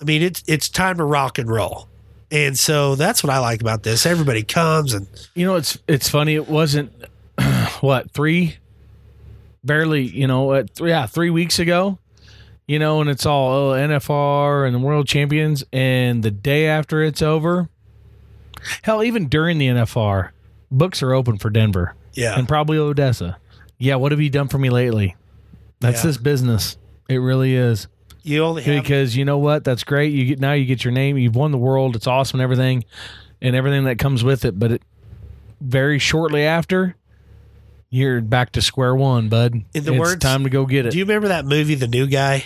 I 0.00 0.04
mean, 0.04 0.22
it's 0.22 0.42
it's 0.46 0.68
time 0.68 0.96
to 0.96 1.04
rock 1.04 1.38
and 1.38 1.48
roll. 1.50 1.88
And 2.32 2.56
so 2.58 2.94
that's 2.94 3.24
what 3.24 3.32
I 3.32 3.38
like 3.38 3.60
about 3.60 3.82
this. 3.82 4.06
Everybody 4.06 4.42
comes 4.42 4.94
and 4.94 5.06
You 5.34 5.46
know, 5.46 5.56
it's 5.56 5.78
it's 5.88 6.08
funny. 6.08 6.34
It 6.34 6.48
wasn't 6.48 6.92
what 7.80 8.10
three, 8.12 8.56
barely. 9.64 10.02
You 10.02 10.26
know, 10.26 10.52
at 10.54 10.70
three, 10.70 10.90
yeah, 10.90 11.06
three 11.06 11.30
weeks 11.30 11.58
ago. 11.58 11.98
You 12.66 12.78
know, 12.78 13.00
and 13.00 13.10
it's 13.10 13.26
all 13.26 13.72
oh, 13.72 13.72
NFR 13.74 14.64
and 14.64 14.72
the 14.74 14.78
World 14.78 15.08
Champions, 15.08 15.64
and 15.72 16.22
the 16.22 16.30
day 16.30 16.66
after 16.68 17.02
it's 17.02 17.20
over. 17.20 17.68
Hell, 18.82 19.02
even 19.02 19.26
during 19.28 19.58
the 19.58 19.66
NFR, 19.66 20.30
books 20.70 21.02
are 21.02 21.12
open 21.12 21.38
for 21.38 21.50
Denver 21.50 21.96
yeah, 22.12 22.38
and 22.38 22.46
probably 22.46 22.78
Odessa. 22.78 23.38
Yeah, 23.78 23.96
what 23.96 24.12
have 24.12 24.20
you 24.20 24.30
done 24.30 24.46
for 24.48 24.58
me 24.58 24.70
lately? 24.70 25.16
That's 25.80 26.04
Yeah. 26.04 26.08
this 26.08 26.16
business. 26.18 26.76
It 27.08 27.16
really 27.16 27.56
is. 27.56 27.88
You 28.22 28.44
only 28.44 28.62
have 28.62 28.82
because 28.82 29.16
you 29.16 29.24
know 29.24 29.38
what 29.38 29.64
that's 29.64 29.84
great 29.84 30.12
you 30.12 30.24
get 30.26 30.40
now 30.40 30.52
you 30.52 30.64
get 30.66 30.84
your 30.84 30.92
name 30.92 31.16
you've 31.18 31.34
won 31.36 31.50
the 31.52 31.58
world 31.58 31.96
it's 31.96 32.06
awesome 32.06 32.38
and 32.40 32.44
everything 32.44 32.84
and 33.40 33.56
everything 33.56 33.84
that 33.84 33.98
comes 33.98 34.22
with 34.24 34.44
it 34.44 34.58
but 34.58 34.72
it 34.72 34.82
very 35.60 35.98
shortly 35.98 36.42
after 36.44 36.96
you're 37.88 38.20
back 38.20 38.52
to 38.52 38.62
square 38.62 38.94
one 38.94 39.28
bud 39.28 39.54
In 39.74 39.84
the 39.84 39.92
it's 39.92 39.98
words- 39.98 40.20
time 40.20 40.44
to 40.44 40.50
go 40.50 40.64
get 40.66 40.86
it 40.86 40.92
Do 40.92 40.98
you 40.98 41.04
remember 41.04 41.28
that 41.28 41.44
movie, 41.44 41.74
The 41.74 41.88
New 41.88 42.06
Guy? 42.06 42.44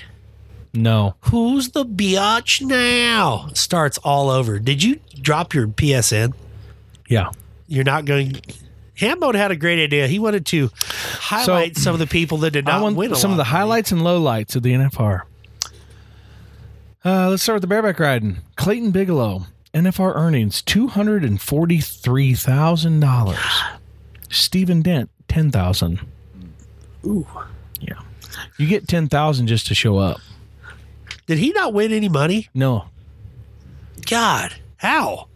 no 0.72 1.14
Who's 1.22 1.70
the 1.70 1.84
biatch 1.84 2.60
now? 2.62 3.48
Starts 3.54 3.98
all 3.98 4.28
over. 4.30 4.58
Did 4.58 4.82
you 4.82 5.00
drop 5.20 5.54
your 5.54 5.66
PSN? 5.68 6.34
yeah 7.08 7.30
You're 7.68 7.84
not 7.84 8.04
going. 8.06 8.40
Hambone 8.98 9.34
had 9.34 9.50
a 9.50 9.56
great 9.56 9.82
idea. 9.82 10.06
He 10.06 10.18
wanted 10.18 10.46
to 10.46 10.70
highlight 10.76 11.76
some 11.76 11.94
of 11.94 11.98
the 12.00 12.06
people 12.06 12.38
that 12.38 12.50
did 12.52 12.64
not 12.64 12.80
want 12.82 12.96
win 12.96 13.14
some 13.14 13.30
of 13.32 13.36
the 13.36 13.44
highlights 13.44 13.92
and 13.92 14.02
lowlights 14.02 14.54
of 14.56 14.62
the 14.62 14.72
nfr 14.72 15.22
uh, 17.04 17.28
let's 17.30 17.42
start 17.42 17.56
with 17.56 17.62
the 17.62 17.66
bareback 17.66 17.98
riding 17.98 18.36
clayton 18.56 18.90
biglow 18.90 19.46
nfr 19.72 20.14
earnings 20.14 20.62
$243000 20.62 23.38
steven 24.30 24.82
dent 24.82 25.10
10000 25.28 26.00
Ooh. 27.06 27.26
Yeah. 27.80 28.00
You 28.58 28.66
get 28.66 28.88
10,000 28.88 29.46
just 29.46 29.66
to 29.66 29.74
show 29.74 29.98
up. 29.98 30.20
Did 31.26 31.38
he 31.38 31.52
not 31.52 31.72
win 31.72 31.92
any 31.92 32.08
money? 32.08 32.48
No. 32.54 32.86
God, 34.06 34.54
how? 34.76 35.28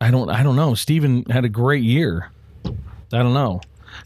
I 0.00 0.10
don't 0.10 0.28
I 0.28 0.42
don't 0.42 0.56
know. 0.56 0.74
Steven 0.74 1.24
had 1.26 1.44
a 1.44 1.48
great 1.48 1.84
year. 1.84 2.30
I 2.64 3.22
don't 3.22 3.34
know. 3.34 3.60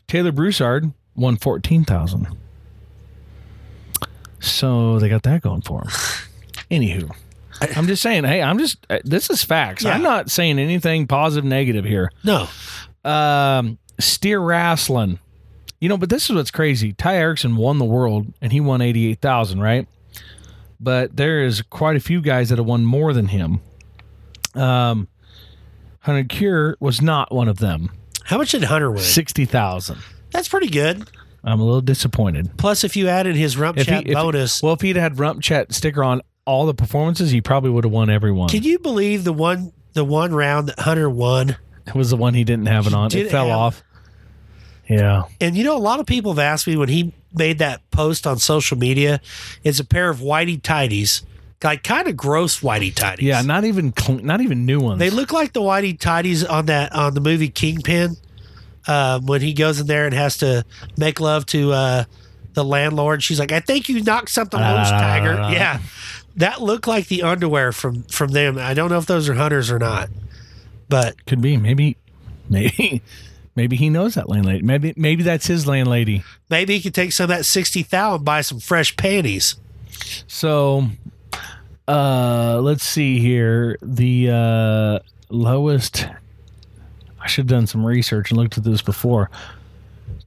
Taylor 0.09 0.33
Broussard 0.33 0.93
won 1.15 1.37
14,000. 1.37 2.27
So 4.41 4.99
they 4.99 5.09
got 5.09 5.23
that 5.23 5.43
going 5.43 5.63
for 5.63 5.83
him. 5.83 5.91
Anywho, 6.71 7.15
I'm 7.77 7.87
just 7.87 8.03
saying, 8.03 8.25
hey, 8.25 8.43
I'm 8.43 8.59
just 8.59 8.79
uh, 8.91 8.99
this 9.05 9.31
is 9.31 9.43
facts. 9.43 9.85
Yeah. 9.85 9.93
I'm 9.95 10.03
not 10.03 10.31
saying 10.31 10.59
anything 10.59 11.07
positive 11.07 11.45
negative 11.45 11.85
here. 11.85 12.11
No. 12.25 12.49
Um 13.05 13.79
steer 13.99 14.41
wrestling. 14.41 15.19
You 15.81 15.89
know, 15.89 15.97
but 15.99 16.09
this 16.11 16.29
is 16.29 16.35
what's 16.37 16.51
crazy. 16.51 16.93
Ty 16.93 17.17
Erickson 17.17 17.57
won 17.57 17.79
the 17.79 17.85
world 17.85 18.33
and 18.41 18.51
he 18.53 18.61
won 18.61 18.81
88,000, 18.81 19.61
right? 19.61 19.87
But 20.81 21.17
there 21.17 21.45
is 21.45 21.63
quite 21.63 21.97
a 21.97 22.01
few 22.01 22.21
guys 22.21 22.49
that 22.49 22.59
have 22.59 22.67
won 22.67 22.85
more 22.85 23.13
than 23.13 23.29
him. 23.29 23.61
Um 24.55 25.09
Hunter 26.01 26.25
Cure 26.25 26.77
was 26.81 27.03
not 27.03 27.33
one 27.35 27.49
of 27.49 27.59
them. 27.59 27.91
How 28.25 28.39
much 28.39 28.53
did 28.53 28.65
Hunter 28.65 28.91
win? 28.91 29.03
60,000. 29.03 29.99
That's 30.31 30.49
pretty 30.49 30.69
good. 30.69 31.09
I'm 31.45 31.61
a 31.61 31.65
little 31.65 31.81
disappointed. 31.81 32.57
Plus, 32.57 32.83
if 32.85 32.97
you 32.97 33.09
added 33.09 33.37
his 33.37 33.57
rump 33.57 33.79
If 33.79 33.87
he- 33.87 33.93
chat 33.93 34.07
if- 34.07 34.15
bonus, 34.15 34.63
Well, 34.63 34.73
if 34.75 34.81
he'd 34.81 34.97
had 34.97 35.19
Rump 35.19 35.43
Chat 35.43 35.73
sticker 35.73 36.03
on 36.03 36.23
all 36.47 36.65
the 36.67 36.75
performances, 36.75 37.31
he 37.31 37.41
probably 37.41 37.71
would 37.71 37.85
have 37.85 37.93
won 37.93 38.09
every 38.09 38.33
one. 38.33 38.49
can 38.49 38.63
you 38.63 38.79
believe 38.79 39.25
the 39.25 39.33
one 39.33 39.73
the 39.93 40.05
one 40.05 40.33
round 40.35 40.69
that 40.69 40.79
Hunter 40.81 41.11
won? 41.11 41.57
It 41.87 41.95
was 41.95 42.11
the 42.11 42.17
one 42.17 42.35
he 42.35 42.45
didn't 42.45 42.67
have 42.67 42.87
it 42.87 42.95
on. 42.95 43.15
It 43.15 43.31
fell 43.31 43.49
have- 43.49 43.59
off. 43.59 43.83
Yeah. 44.89 45.25
And 45.41 45.57
you 45.57 45.65
know, 45.65 45.77
a 45.77 45.79
lot 45.79 45.99
of 46.01 46.07
people 46.07 46.33
have 46.33 46.39
asked 46.39 46.67
me 46.67 46.77
when 46.77 46.89
he 46.89 47.13
made 47.35 47.59
that 47.59 47.89
post 47.91 48.27
on 48.27 48.39
social 48.39 48.79
media, 48.79 49.21
it's 49.65 49.81
a 49.81 49.85
pair 49.85 50.09
of 50.09 50.19
whitey 50.21 50.63
tidies, 50.63 51.23
like 51.65 51.83
kind 51.83 52.07
of 52.07 52.17
gross 52.17 52.61
whitey 52.61 52.95
tidies. 52.95 53.27
Yeah, 53.27 53.43
not 53.43 53.65
even 53.65 53.93
cl- 53.97 54.21
not 54.21 54.41
even 54.41 54.65
new 54.65 54.79
ones. 54.79 55.01
They 55.01 55.11
look 55.11 55.33
like 55.33 55.53
the 55.53 55.61
whitey 55.61 55.99
tidies 55.99 56.45
on 56.45 56.67
that 56.67 56.93
on 56.93 57.15
the 57.15 57.21
movie 57.21 57.49
Kingpin, 57.49 58.17
uh, 58.87 59.19
when 59.21 59.41
he 59.41 59.53
goes 59.55 59.81
in 59.81 59.89
there 59.89 60.05
and 60.07 60.15
has 60.15 60.37
to 60.39 60.65
make 60.97 61.19
love 61.19 61.47
to 61.47 61.73
uh, 61.73 62.05
the 62.55 62.65
landlord. 62.65 63.25
She's 63.25 63.41
like, 63.41 63.51
"I 63.51 63.59
think 63.61 63.89
you 63.89 64.01
knocked 64.05 64.31
something 64.31 64.61
loose, 64.61 64.69
Ah. 64.93 65.01
Tiger." 65.01 65.35
Yeah, 65.53 65.81
that 66.37 66.63
looked 66.63 66.87
like 66.87 67.09
the 67.09 67.23
underwear 67.23 67.73
from 67.73 68.03
from 68.05 68.31
them. 68.33 68.59
I 68.59 68.75
don't 68.75 68.91
know 68.91 68.99
if 68.99 69.07
those 69.07 69.29
are 69.29 69.35
hunters 69.35 69.71
or 69.71 69.79
not, 69.79 70.09
but 70.89 71.25
Could 71.27 71.41
be. 71.41 71.57
Maybe 71.57 71.97
maybe 72.49 73.03
maybe 73.55 73.77
he 73.77 73.91
knows 73.91 74.15
that 74.15 74.29
landlady. 74.29 74.63
Maybe 74.63 74.95
maybe 74.97 75.23
that's 75.23 75.47
his 75.47 75.67
landlady. 75.67 76.23
maybe 76.51 76.75
he 76.75 76.81
could 76.83 76.95
take 76.95 77.13
some 77.13 77.25
of 77.25 77.29
that 77.29 77.45
sixty 77.47 77.83
thousand 77.83 78.17
and 78.17 78.25
buy 78.25 78.41
some 78.43 78.61
fresh 78.61 78.97
panties. 78.97 79.57
So 80.27 80.87
uh 81.89 82.61
let's 82.63 82.85
see 82.85 83.19
here. 83.19 83.79
The 83.83 84.31
uh 84.31 84.99
lowest 85.31 86.07
I 87.21 87.27
should 87.29 87.51
have 87.51 87.59
done 87.59 87.67
some 87.67 87.85
research 87.85 88.31
and 88.31 88.39
looked 88.39 88.57
at 88.59 88.65
this 88.65 88.83
before. 88.83 89.31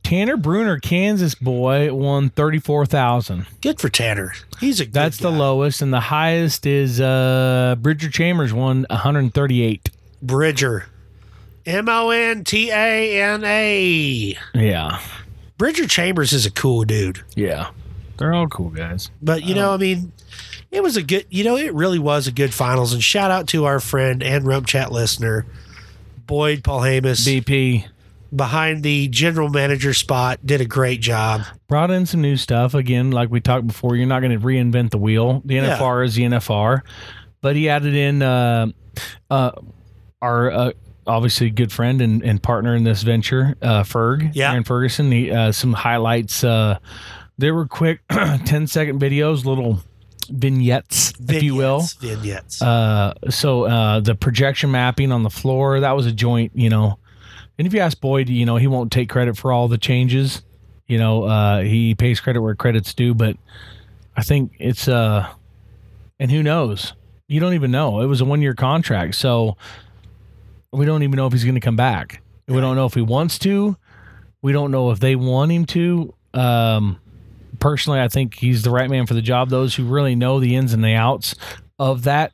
Tanner 0.04 0.38
Brunner, 0.38 0.80
Kansas 0.80 1.36
boy, 1.36 1.94
won 1.94 2.30
thirty 2.30 2.60
four 2.60 2.86
thousand. 2.86 3.46
Good 3.62 3.80
for 3.80 3.90
Tanner. 3.90 4.34
He's 4.60 4.80
a 4.80 4.86
good 4.86 4.94
That's 4.94 5.18
the 5.18 5.32
lowest, 5.32 5.82
and 5.82 5.94
the 5.94 6.00
highest 6.00 6.66
is 6.66 7.00
uh 7.00 7.76
Bridger 7.80 8.10
Chambers 8.10 8.52
won 8.54 8.86
one 8.90 9.00
hundred 9.00 9.34
thirty 9.34 9.62
eight. 9.62 9.90
Bridger. 10.22 10.88
M 11.66 11.88
O 11.90 12.10
N 12.10 12.44
T 12.44 12.72
A 12.72 13.22
N 13.22 13.44
A. 13.44 14.36
Yeah, 14.56 15.00
Bridger 15.58 15.86
Chambers 15.88 16.34
is 16.34 16.46
a 16.48 16.52
cool 16.52 16.84
dude. 16.86 17.22
yeah, 17.36 17.70
they're 18.18 18.34
all 18.34 18.48
cool 18.48 18.70
guys. 18.70 19.12
But 19.22 19.44
you 19.44 19.54
know, 19.54 19.74
I 19.74 19.78
mean, 19.78 20.12
it 20.72 20.82
was 20.82 20.98
a 20.98 21.04
good. 21.04 21.26
You 21.30 21.44
know, 21.44 21.58
it 21.58 21.74
really 21.76 22.00
was 22.00 22.26
a 22.26 22.32
good 22.32 22.54
finals. 22.54 22.94
And 22.94 23.04
shout 23.04 23.30
out 23.30 23.48
to 23.50 23.66
our 23.66 23.80
friend 23.80 24.24
and 24.24 24.46
Rump 24.48 24.66
Chat 24.66 24.92
listener, 24.92 25.46
Boyd 26.26 26.64
Polhamus, 26.64 27.28
BP 27.28 27.86
behind 28.36 28.84
the 28.84 29.08
general 29.08 29.50
manager 29.50 29.94
spot. 29.94 30.40
Did 30.46 30.62
a 30.62 30.66
great 30.66 31.02
job. 31.02 31.42
brought 31.68 31.92
in 31.92 32.06
some 32.06 32.22
new 32.22 32.38
stuff 32.38 32.74
again. 32.74 33.12
Like 33.12 33.30
we 33.30 33.40
talked 33.42 33.68
before, 33.68 33.96
you're 33.96 34.08
not 34.08 34.22
going 34.22 34.32
to 34.40 34.46
reinvent 34.46 34.92
the 34.92 34.98
wheel. 34.98 35.42
The 35.46 35.56
Yeah. 35.56 35.78
NFR 35.78 36.06
is 36.06 36.16
the 36.16 36.24
NFR, 36.24 36.82
but 37.42 37.56
he 37.56 37.70
added 37.70 37.96
in. 37.96 38.22
Uh, 38.22 38.68
uh, 39.30 39.52
our 40.22 40.52
uh, 40.52 40.72
obviously 41.08 41.50
good 41.50 41.72
friend 41.72 42.02
and, 42.02 42.22
and 42.24 42.44
partner 42.44 42.76
in 42.76 42.84
this 42.84 43.04
venture, 43.04 43.56
uh, 43.62 43.84
Ferg, 43.84 44.32
Yeah. 44.36 44.52
Aaron 44.52 44.64
Ferguson. 44.66 45.12
He, 45.12 45.32
uh, 45.32 45.52
some 45.52 45.74
highlights. 45.74 46.44
Uh, 46.44 46.78
they 47.38 47.52
were 47.52 47.66
quick, 47.68 48.02
10 48.10 48.68
second 48.68 49.00
videos, 49.00 49.46
little 49.46 49.80
vignettes, 50.30 51.14
if 51.28 51.42
you 51.42 51.56
will. 51.56 51.80
Vignettes, 51.80 51.94
Vignettes. 52.22 52.62
Uh, 52.62 53.14
so 53.30 53.64
uh, 53.64 54.00
the 54.02 54.16
projection 54.16 54.72
mapping 54.72 55.12
on 55.12 55.24
the 55.24 55.30
floor 55.30 55.80
that 55.80 55.92
was 55.96 56.06
a 56.06 56.12
joint, 56.12 56.52
you 56.56 56.70
know. 56.70 57.00
And 57.60 57.68
if 57.68 57.74
you 57.74 57.82
ask 57.82 58.00
Boyd, 58.00 58.30
you 58.30 58.46
know 58.46 58.56
he 58.56 58.68
won't 58.68 58.90
take 58.92 59.10
credit 59.10 59.38
for 59.38 59.52
all 59.52 59.68
the 59.68 59.78
changes. 59.78 60.42
You 60.88 60.98
know, 60.98 61.26
uh, 61.26 61.62
he 61.62 61.94
pays 61.94 62.22
credit 62.22 62.42
where 62.42 62.56
credit's 62.56 62.94
due, 62.94 63.14
but 63.14 63.36
I 64.16 64.24
think 64.24 64.54
it's 64.60 64.88
uh, 64.88 65.28
and 66.20 66.32
who 66.32 66.42
knows? 66.42 66.94
You 67.28 67.42
don't 67.42 67.54
even 67.54 67.70
know. 67.70 68.00
It 68.00 68.06
was 68.06 68.22
a 68.22 68.26
one 68.26 68.42
year 68.42 68.56
contract, 68.56 69.16
so 69.16 69.58
we 70.72 70.86
don't 70.86 71.04
even 71.04 71.18
know 71.18 71.28
if 71.28 71.34
he's 71.34 71.44
to 71.44 71.60
come 71.60 71.76
back. 71.76 72.22
We 72.48 72.62
don't 72.62 72.78
know 72.78 72.86
if 72.86 72.94
he 72.94 73.02
wants 73.02 73.38
to. 73.40 73.76
We 74.42 74.54
don't 74.54 74.72
know 74.72 74.92
if 74.92 75.02
they 75.02 75.18
want 75.18 75.52
him 75.52 75.66
to. 75.66 76.14
Um, 76.34 77.00
personally, 77.60 78.00
I 78.00 78.08
think 78.08 78.36
he's 78.36 78.64
the 78.64 78.72
right 78.72 78.90
man 78.90 79.06
for 79.06 79.16
the 79.16 79.22
job. 79.22 79.50
Those 79.50 79.76
who 79.76 79.84
really 79.84 80.16
know 80.16 80.40
the 80.40 80.56
ins 80.56 80.72
and 80.72 80.84
the 80.84 80.94
outs 80.94 81.36
of 81.78 82.04
that. 82.04 82.32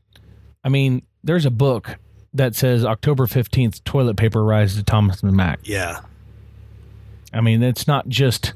I 0.63 0.69
mean, 0.69 1.01
there's 1.23 1.45
a 1.45 1.51
book 1.51 1.97
that 2.35 2.55
says 2.55 2.85
October 2.85 3.25
15th, 3.25 3.83
toilet 3.83 4.17
paper 4.17 4.43
rise 4.43 4.75
to 4.75 4.83
Thomas 4.83 5.23
and 5.23 5.33
Mack. 5.35 5.59
yeah. 5.63 6.01
I 7.33 7.41
mean, 7.41 7.63
it's 7.63 7.85
not 7.87 8.07
just 8.07 8.53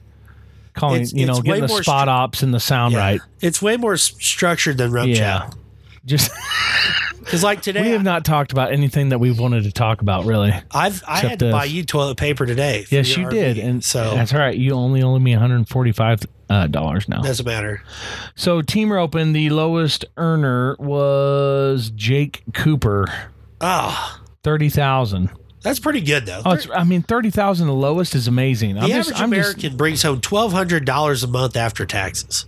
calling, 0.73 1.01
It's- 1.01 1.13
you 1.13 1.25
know, 1.25 1.41
getting 1.41 1.63
the 1.63 1.67
spot 1.83 2.07
stru- 2.07 2.11
ops 2.11 2.43
and 2.43 2.53
the 2.53 2.59
sound 2.61 2.93
yeah. 2.93 2.99
right. 2.99 3.21
It's 3.41 3.61
way 3.61 3.75
more 3.75 3.93
s- 3.93 4.13
structured 4.19 4.77
than 4.77 4.91
Rump 4.91 5.09
Yeah. 5.09 5.49
Just 6.05 6.31
Because 7.19 7.43
like 7.43 7.61
today, 7.61 7.81
we 7.83 7.89
have 7.89 8.03
not 8.03 8.23
talked 8.25 8.51
about 8.53 8.71
anything 8.71 9.09
that 9.09 9.19
we've 9.19 9.37
wanted 9.37 9.63
to 9.65 9.71
talk 9.71 10.01
about, 10.01 10.25
really. 10.25 10.51
I've 10.71 11.03
I 11.07 11.19
had 11.19 11.39
to 11.39 11.45
this. 11.45 11.51
buy 11.51 11.65
you 11.65 11.83
toilet 11.83 12.15
paper 12.17 12.45
today. 12.47 12.85
Yes, 12.89 13.15
you 13.15 13.29
did, 13.29 13.59
and 13.59 13.83
so 13.83 14.15
that's 14.15 14.33
all 14.33 14.39
right. 14.39 14.57
You 14.57 14.71
only 14.73 15.03
owe 15.03 15.19
me 15.19 15.31
145 15.33 16.21
uh, 16.49 16.67
dollars 16.67 17.07
now. 17.07 17.21
doesn't 17.21 17.45
matter. 17.45 17.83
So, 18.35 18.61
team 18.63 18.91
open, 18.91 19.33
the 19.33 19.49
lowest 19.51 20.05
earner 20.17 20.75
was 20.79 21.91
Jake 21.95 22.41
Cooper, 22.53 23.05
Oh, 23.61 24.21
thirty 24.43 24.69
thousand. 24.69 25.29
that's 25.61 25.79
pretty 25.79 26.01
good 26.01 26.25
though. 26.25 26.41
Oh, 26.45 26.57
I 26.73 26.83
mean, 26.83 27.01
thirty 27.01 27.29
thousand. 27.29 27.67
The 27.67 27.73
lowest 27.73 28.15
is 28.15 28.27
amazing. 28.27 28.75
the 28.75 28.81
I'm 28.81 28.91
average 28.91 29.07
just, 29.07 29.21
I'm 29.21 29.31
just, 29.31 29.49
American 29.49 29.77
brings 29.77 30.01
home 30.03 30.21
twelve 30.21 30.53
hundred 30.53 30.85
dollars 30.85 31.23
a 31.23 31.27
month 31.27 31.55
after 31.57 31.85
taxes. 31.85 32.45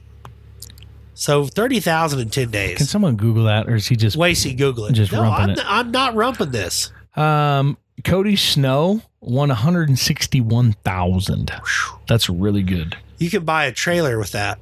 So 1.13 1.45
thirty 1.45 1.79
thousand 1.79 2.19
in 2.19 2.29
ten 2.29 2.49
days. 2.49 2.77
Can 2.77 2.87
someone 2.87 3.15
Google 3.15 3.43
that, 3.43 3.67
or 3.67 3.75
is 3.75 3.87
he 3.87 3.95
just? 3.95 4.17
Wasey, 4.17 4.57
Google 4.57 4.85
it. 4.85 4.93
Just 4.93 5.11
no, 5.11 5.21
rumping 5.21 5.43
I'm, 5.43 5.49
it. 5.51 5.59
I'm 5.65 5.91
not 5.91 6.15
rumping 6.15 6.51
this. 6.51 6.91
Um, 7.15 7.77
Cody 8.05 8.35
Snow 8.35 9.01
won 9.19 9.49
one 9.49 9.57
hundred 9.57 9.89
and 9.89 9.99
sixty-one 9.99 10.73
thousand. 10.85 11.51
That's 12.07 12.29
really 12.29 12.63
good. 12.63 12.97
You 13.17 13.29
can 13.29 13.43
buy 13.45 13.65
a 13.65 13.71
trailer 13.71 14.17
with 14.17 14.31
that, 14.31 14.57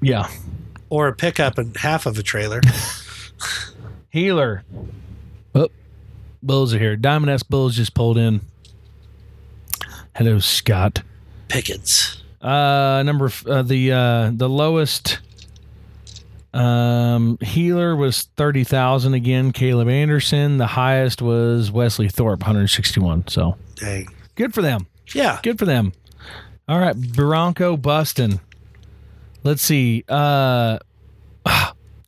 Yeah, 0.00 0.30
or 0.90 1.08
a 1.08 1.12
pickup 1.12 1.58
and 1.58 1.76
half 1.76 2.06
of 2.06 2.18
a 2.18 2.22
trailer. 2.22 2.60
healer. 4.10 4.62
Oh, 5.56 5.68
Bulls 6.42 6.74
are 6.74 6.78
here. 6.78 6.96
Diamond 6.96 7.30
S 7.30 7.42
Bulls 7.42 7.74
just 7.76 7.94
pulled 7.94 8.18
in. 8.18 8.40
Hello, 10.14 10.38
Scott. 10.38 11.02
Pickens. 11.48 12.22
Uh, 12.40 13.02
number 13.04 13.26
f- 13.26 13.46
uh, 13.46 13.62
the 13.62 13.92
uh, 13.92 14.30
the 14.32 14.48
lowest 14.48 15.18
um 16.54 17.36
healer 17.40 17.94
was 17.96 18.22
thirty 18.36 18.64
thousand 18.64 19.14
again. 19.14 19.52
Caleb 19.52 19.88
Anderson. 19.88 20.58
The 20.58 20.66
highest 20.66 21.20
was 21.22 21.70
Wesley 21.70 22.08
Thorp, 22.08 22.40
one 22.40 22.46
hundred 22.46 22.68
sixty-one. 22.68 23.28
So 23.28 23.56
Dang. 23.76 24.08
good 24.36 24.54
for 24.54 24.62
them. 24.62 24.86
Yeah. 25.14 25.40
Good 25.42 25.58
for 25.58 25.64
them. 25.64 25.92
All 26.68 26.78
right, 26.78 26.96
Bronco 26.96 27.76
Bustin. 27.76 28.40
Let's 29.44 29.62
see. 29.62 30.04
Uh 30.08 30.78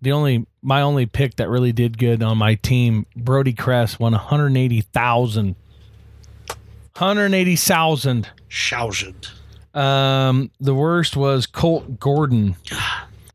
the 0.03 0.13
only 0.13 0.47
my 0.63 0.81
only 0.83 1.07
pick 1.07 1.37
that 1.37 1.49
really 1.49 1.73
did 1.73 1.99
good 1.99 2.23
on 2.23 2.39
my 2.39 2.55
team, 2.57 3.07
Brody 3.17 3.53
Cress 3.53 3.99
won 3.99 4.13
180,000. 4.13 5.55
180,000. 6.97 8.29
Shausen. 8.49 9.15
Um 9.75 10.51
the 10.61 10.75
worst 10.75 11.17
was 11.17 11.47
Colt 11.47 12.01
Gordon. 12.01 12.57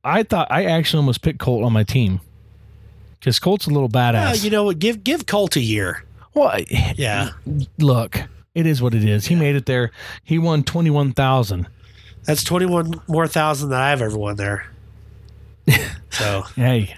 I 0.04 0.24
thought 0.24 0.48
I 0.52 0.66
actually 0.66 1.00
almost 1.00 1.22
picked 1.22 1.40
Colt 1.40 1.64
on 1.64 1.72
my 1.72 1.84
team. 1.84 2.20
Cuz 3.22 3.40
Colt's 3.40 3.68
a 3.68 3.70
little 3.70 3.90
Well, 3.94 4.14
badass. 4.14 4.44
you 4.44 4.50
know 4.50 4.64
what? 4.66 4.80
Give 4.80 5.04
give 5.04 5.26
Colt 5.26 5.56
a 5.56 5.62
year. 5.62 6.04
well, 6.34 6.60
Yeah. 6.96 7.30
look, 7.80 8.22
it 8.56 8.66
is 8.66 8.82
what 8.82 8.94
it 8.94 9.04
is. 9.06 9.28
He 9.28 9.36
made 9.36 9.56
it 9.56 9.66
there. 9.66 9.92
He 10.24 10.38
won 10.40 10.64
21,000. 10.64 11.68
That's 12.26 12.44
twenty 12.44 12.66
one 12.66 13.02
more 13.08 13.28
thousand 13.28 13.70
than 13.70 13.80
I've 13.80 14.02
ever 14.02 14.18
won 14.18 14.36
there. 14.38 14.66
so 16.10 16.44
Hey, 16.56 16.96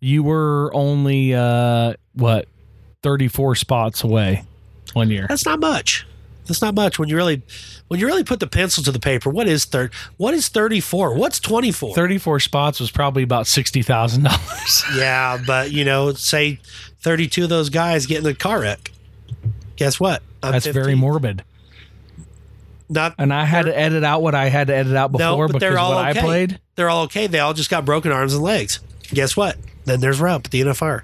you 0.00 0.22
were 0.22 0.70
only 0.74 1.34
uh 1.34 1.94
what 2.14 2.46
34 3.02 3.54
spots 3.54 4.02
away 4.04 4.42
one 4.92 5.10
year. 5.10 5.26
that's 5.28 5.44
not 5.44 5.60
much. 5.60 6.06
That's 6.46 6.62
not 6.62 6.74
much 6.74 6.98
when 6.98 7.08
you 7.10 7.16
really 7.16 7.42
when 7.88 8.00
you 8.00 8.06
really 8.06 8.24
put 8.24 8.40
the 8.40 8.46
pencil 8.46 8.82
to 8.84 8.90
the 8.90 8.98
paper. 8.98 9.28
What 9.28 9.46
is 9.46 9.66
third? 9.66 9.92
What 10.16 10.32
is 10.32 10.48
thirty 10.48 10.80
four? 10.80 11.14
What's 11.14 11.38
twenty 11.40 11.72
four? 11.72 11.94
34 11.94 12.40
spots 12.40 12.80
was 12.80 12.90
probably 12.90 13.22
about 13.22 13.44
$60,000. 13.44 14.96
Yeah, 14.96 15.38
but 15.46 15.72
you 15.72 15.84
know, 15.84 16.12
say 16.14 16.58
thirty 17.00 17.28
two 17.28 17.44
of 17.44 17.50
those 17.50 17.68
guys 17.68 18.06
get 18.06 18.20
in 18.20 18.26
a 18.26 18.34
car 18.34 18.60
wreck. 18.60 18.90
Guess 19.76 20.00
what? 20.00 20.22
I'm 20.42 20.52
That's 20.52 20.66
very 20.66 20.94
morbid. 20.94 21.44
Not 22.88 23.14
And 23.18 23.32
I 23.32 23.44
had 23.44 23.66
to 23.66 23.78
edit 23.78 24.02
out 24.04 24.22
what 24.22 24.34
I 24.34 24.48
had 24.48 24.68
to 24.68 24.74
edit 24.74 24.96
out 24.96 25.12
before 25.12 25.26
no, 25.26 25.36
but 25.36 25.46
because 25.48 25.60
they're 25.60 25.78
all 25.78 25.94
what 25.94 26.08
okay. 26.10 26.20
I 26.20 26.22
played. 26.22 26.60
They're 26.74 26.88
all 26.88 27.04
okay. 27.04 27.26
They 27.26 27.38
all 27.38 27.54
just 27.54 27.70
got 27.70 27.84
broken 27.84 28.12
arms 28.12 28.34
and 28.34 28.42
legs. 28.42 28.80
Guess 29.12 29.36
what? 29.36 29.56
Then 29.84 30.00
there's 30.00 30.20
Rump 30.20 30.46
at 30.46 30.50
the 30.50 30.62
NFR. 30.62 31.02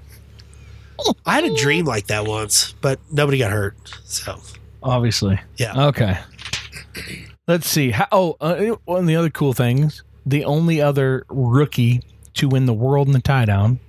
I 1.25 1.35
had 1.35 1.43
a 1.43 1.55
dream 1.55 1.85
like 1.85 2.07
that 2.07 2.25
once, 2.25 2.73
but 2.81 2.99
nobody 3.11 3.37
got 3.37 3.51
hurt. 3.51 3.75
So 4.05 4.39
Obviously. 4.81 5.39
yeah, 5.57 5.87
Okay. 5.87 6.17
Let's 7.47 7.67
see. 7.67 7.91
How, 7.91 8.07
oh, 8.11 8.37
uh, 8.41 8.75
one 8.85 9.01
of 9.01 9.07
the 9.07 9.15
other 9.17 9.29
cool 9.29 9.53
things, 9.53 10.03
the 10.25 10.45
only 10.45 10.81
other 10.81 11.25
rookie 11.29 12.01
to 12.35 12.47
win 12.47 12.65
the 12.65 12.73
world 12.73 13.07
in 13.07 13.13
the 13.13 13.21
tie 13.21 13.45
down 13.45 13.79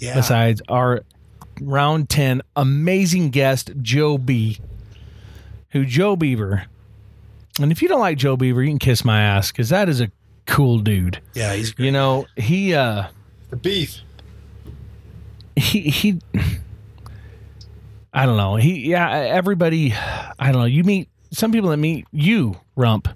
yeah. 0.00 0.14
besides 0.14 0.62
our 0.68 1.04
round 1.60 2.08
10 2.08 2.42
amazing 2.56 3.30
guest 3.30 3.72
Joe 3.82 4.16
B 4.16 4.58
who 5.70 5.84
Joe 5.84 6.16
Beaver 6.16 6.66
and 7.58 7.72
if 7.72 7.82
you 7.82 7.88
don't 7.88 8.00
like 8.00 8.18
Joe 8.18 8.36
Beaver 8.36 8.62
you 8.62 8.68
can 8.70 8.78
kiss 8.78 9.04
my 9.04 9.20
ass 9.22 9.50
cuz 9.52 9.68
that 9.70 9.88
is 9.88 10.00
a 10.00 10.10
cool 10.46 10.78
dude 10.78 11.20
yeah, 11.34 11.54
he's 11.54 11.72
great. 11.72 11.86
you 11.86 11.92
know 11.92 12.26
he 12.36 12.74
uh 12.74 13.04
The 13.50 13.56
beef. 13.56 14.00
he 15.56 15.80
he 15.90 16.18
I 18.12 18.26
don't 18.26 18.36
know 18.36 18.56
he 18.56 18.88
yeah 18.90 19.10
everybody 19.10 19.92
I 19.94 20.52
don't 20.52 20.60
know 20.62 20.64
you 20.66 20.84
meet 20.84 21.08
some 21.30 21.52
people 21.52 21.70
that 21.70 21.76
meet 21.76 22.06
you 22.12 22.56
rump 22.76 23.08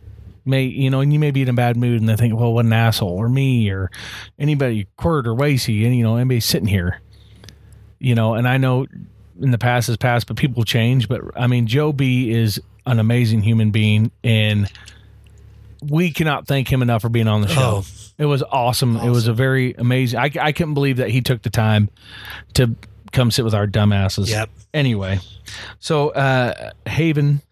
may 0.45 0.65
you 0.65 0.91
know 0.91 1.01
and 1.01 1.13
you 1.13 1.19
may 1.19 1.31
be 1.31 1.43
in 1.43 1.49
a 1.49 1.53
bad 1.55 1.77
mood 1.77 2.01
and 2.01 2.09
they 2.09 2.17
think 2.17 2.35
well 2.39 2.53
what 2.53 2.65
an 2.67 2.73
asshole 2.73 3.11
or 3.17 3.29
me 3.29 3.71
or 3.71 3.91
anybody 4.39 4.87
Quirt 4.97 5.27
or 5.27 5.35
Wacy, 5.35 5.85
and 5.87 5.97
you 5.97 6.03
know 6.03 6.17
anybody 6.17 6.41
sitting 6.41 6.69
here 6.69 7.01
you 7.99 8.15
know 8.15 8.35
and 8.35 8.47
I 8.47 8.59
know 8.59 8.87
in 9.41 9.51
the 9.51 9.59
past 9.59 9.89
is 9.89 9.97
past 9.97 10.27
but 10.27 10.37
people 10.37 10.63
change 10.65 11.09
but 11.09 11.21
I 11.37 11.47
mean 11.47 11.67
Joe 11.67 11.93
B 11.93 12.31
is 12.31 12.61
an 12.87 12.99
amazing 12.99 13.43
human 13.43 13.71
being 13.71 14.11
and 14.25 14.71
we 15.83 16.11
cannot 16.11 16.47
thank 16.47 16.71
him 16.73 16.83
enough 16.83 17.03
for 17.03 17.09
being 17.09 17.29
on 17.29 17.41
the 17.41 17.49
show. 17.49 17.83
Oh. 17.83 17.85
It 18.19 18.27
was 18.27 18.43
awesome. 18.43 18.97
It 18.97 19.11
was 19.11 19.27
a 19.27 19.33
very 19.33 19.75
amazing. 19.75 20.19
I, 20.19 20.31
I 20.41 20.53
couldn't 20.53 20.75
believe 20.75 20.99
that 20.99 21.11
he 21.11 21.23
took 21.23 21.43
the 21.43 21.51
time 21.51 21.91
to 22.55 22.77
come 23.11 23.31
sit 23.31 23.45
with 23.45 23.55
our 23.55 23.67
dumbasses. 23.67 24.29
Yep. 24.29 24.51
Anyway, 24.73 25.19
so 25.81 26.11
uh, 26.11 26.71
Haven 26.87 27.43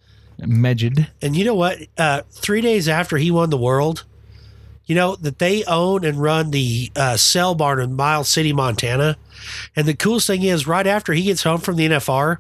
Meged. 0.41 1.09
And 1.23 1.37
you 1.37 1.45
know 1.45 1.55
what? 1.55 1.79
Uh, 1.99 2.23
three 2.31 2.61
days 2.61 2.89
after 2.89 3.17
he 3.17 3.31
won 3.31 3.51
the 3.51 3.59
world, 3.59 4.05
you 4.87 4.95
know 4.95 5.17
that 5.17 5.39
they 5.39 5.65
own 5.65 6.05
and 6.05 6.21
run 6.21 6.51
the 6.51 6.91
uh, 6.97 7.17
cell 7.17 7.55
barn 7.55 7.81
in 7.81 7.95
Miles 7.95 8.29
City, 8.29 8.53
Montana. 8.53 9.17
And 9.75 9.87
the 9.87 9.95
coolest 9.95 10.27
thing 10.27 10.43
is, 10.43 10.67
right 10.67 10.87
after 10.87 11.13
he 11.13 11.25
gets 11.25 11.43
home 11.43 11.61
from 11.61 11.77
the 11.77 11.89
NFR, 11.89 12.39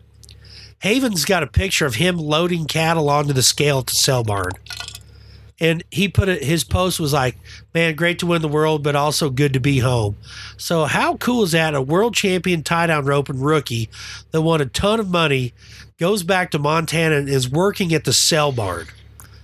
Haven's 0.81 1.25
got 1.25 1.43
a 1.43 1.47
picture 1.47 1.87
of 1.87 1.97
him 1.97 2.17
loading 2.17 2.67
cattle 2.67 3.09
onto 3.09 3.33
the 3.33 3.43
scale 3.43 3.79
at 3.79 3.87
the 3.87 3.95
cell 3.95 4.25
barn. 4.25 4.53
And 5.63 5.85
he 5.91 6.09
put 6.09 6.31
it, 6.31 6.43
his 6.43 6.65
post 6.65 6.99
was 6.99 7.13
like, 7.13 7.37
man, 7.75 7.95
great 7.95 8.19
to 8.21 8.27
win 8.27 8.41
the 8.41 8.49
world, 8.49 8.83
but 8.83 8.97
also 8.97 9.29
good 9.29 9.53
to 9.53 9.61
be 9.61 9.81
home. 9.81 10.17
So, 10.57 10.87
how 10.87 11.19
cool 11.19 11.43
is 11.43 11.53
that? 11.53 11.75
A 11.75 11.83
world 11.83 12.15
champion 12.15 12.63
tie 12.63 12.87
down 12.87 13.05
roping 13.05 13.41
rookie 13.41 13.91
that 14.31 14.41
won 14.41 14.63
a 14.63 14.67
ton 14.67 15.01
of 15.01 15.11
money 15.11 15.53
goes 15.99 16.23
back 16.23 16.51
to 16.53 16.59
Montana 16.59 17.17
and 17.17 17.29
is 17.29 17.51
working 17.51 17.93
at 17.93 18.05
the 18.05 18.15
cell 18.15 18.53
barn. 18.53 18.87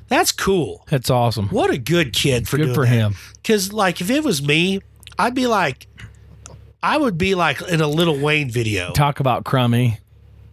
That's 0.09 0.33
cool. 0.33 0.87
That's 0.89 1.11
awesome. 1.11 1.49
What 1.51 1.69
a 1.69 1.77
good 1.77 2.15
kid 2.15 2.49
for 2.49 2.57
Good 2.57 2.63
doing 2.65 2.75
for 2.75 2.87
that. 2.87 2.91
him. 2.91 3.15
Because, 3.43 3.75
like, 3.75 4.01
if 4.01 4.09
it 4.09 4.25
was 4.25 4.41
me, 4.43 4.81
I'd 5.19 5.35
be 5.35 5.47
like, 5.47 5.87
I 6.83 6.97
would 6.97 7.19
be 7.19 7.35
like 7.35 7.61
in 7.61 7.83
a 7.83 7.89
Lil 7.89 8.19
Wayne 8.19 8.49
video. 8.51 8.93
Talk 8.93 9.21
about 9.21 9.45
crummy. 9.45 9.99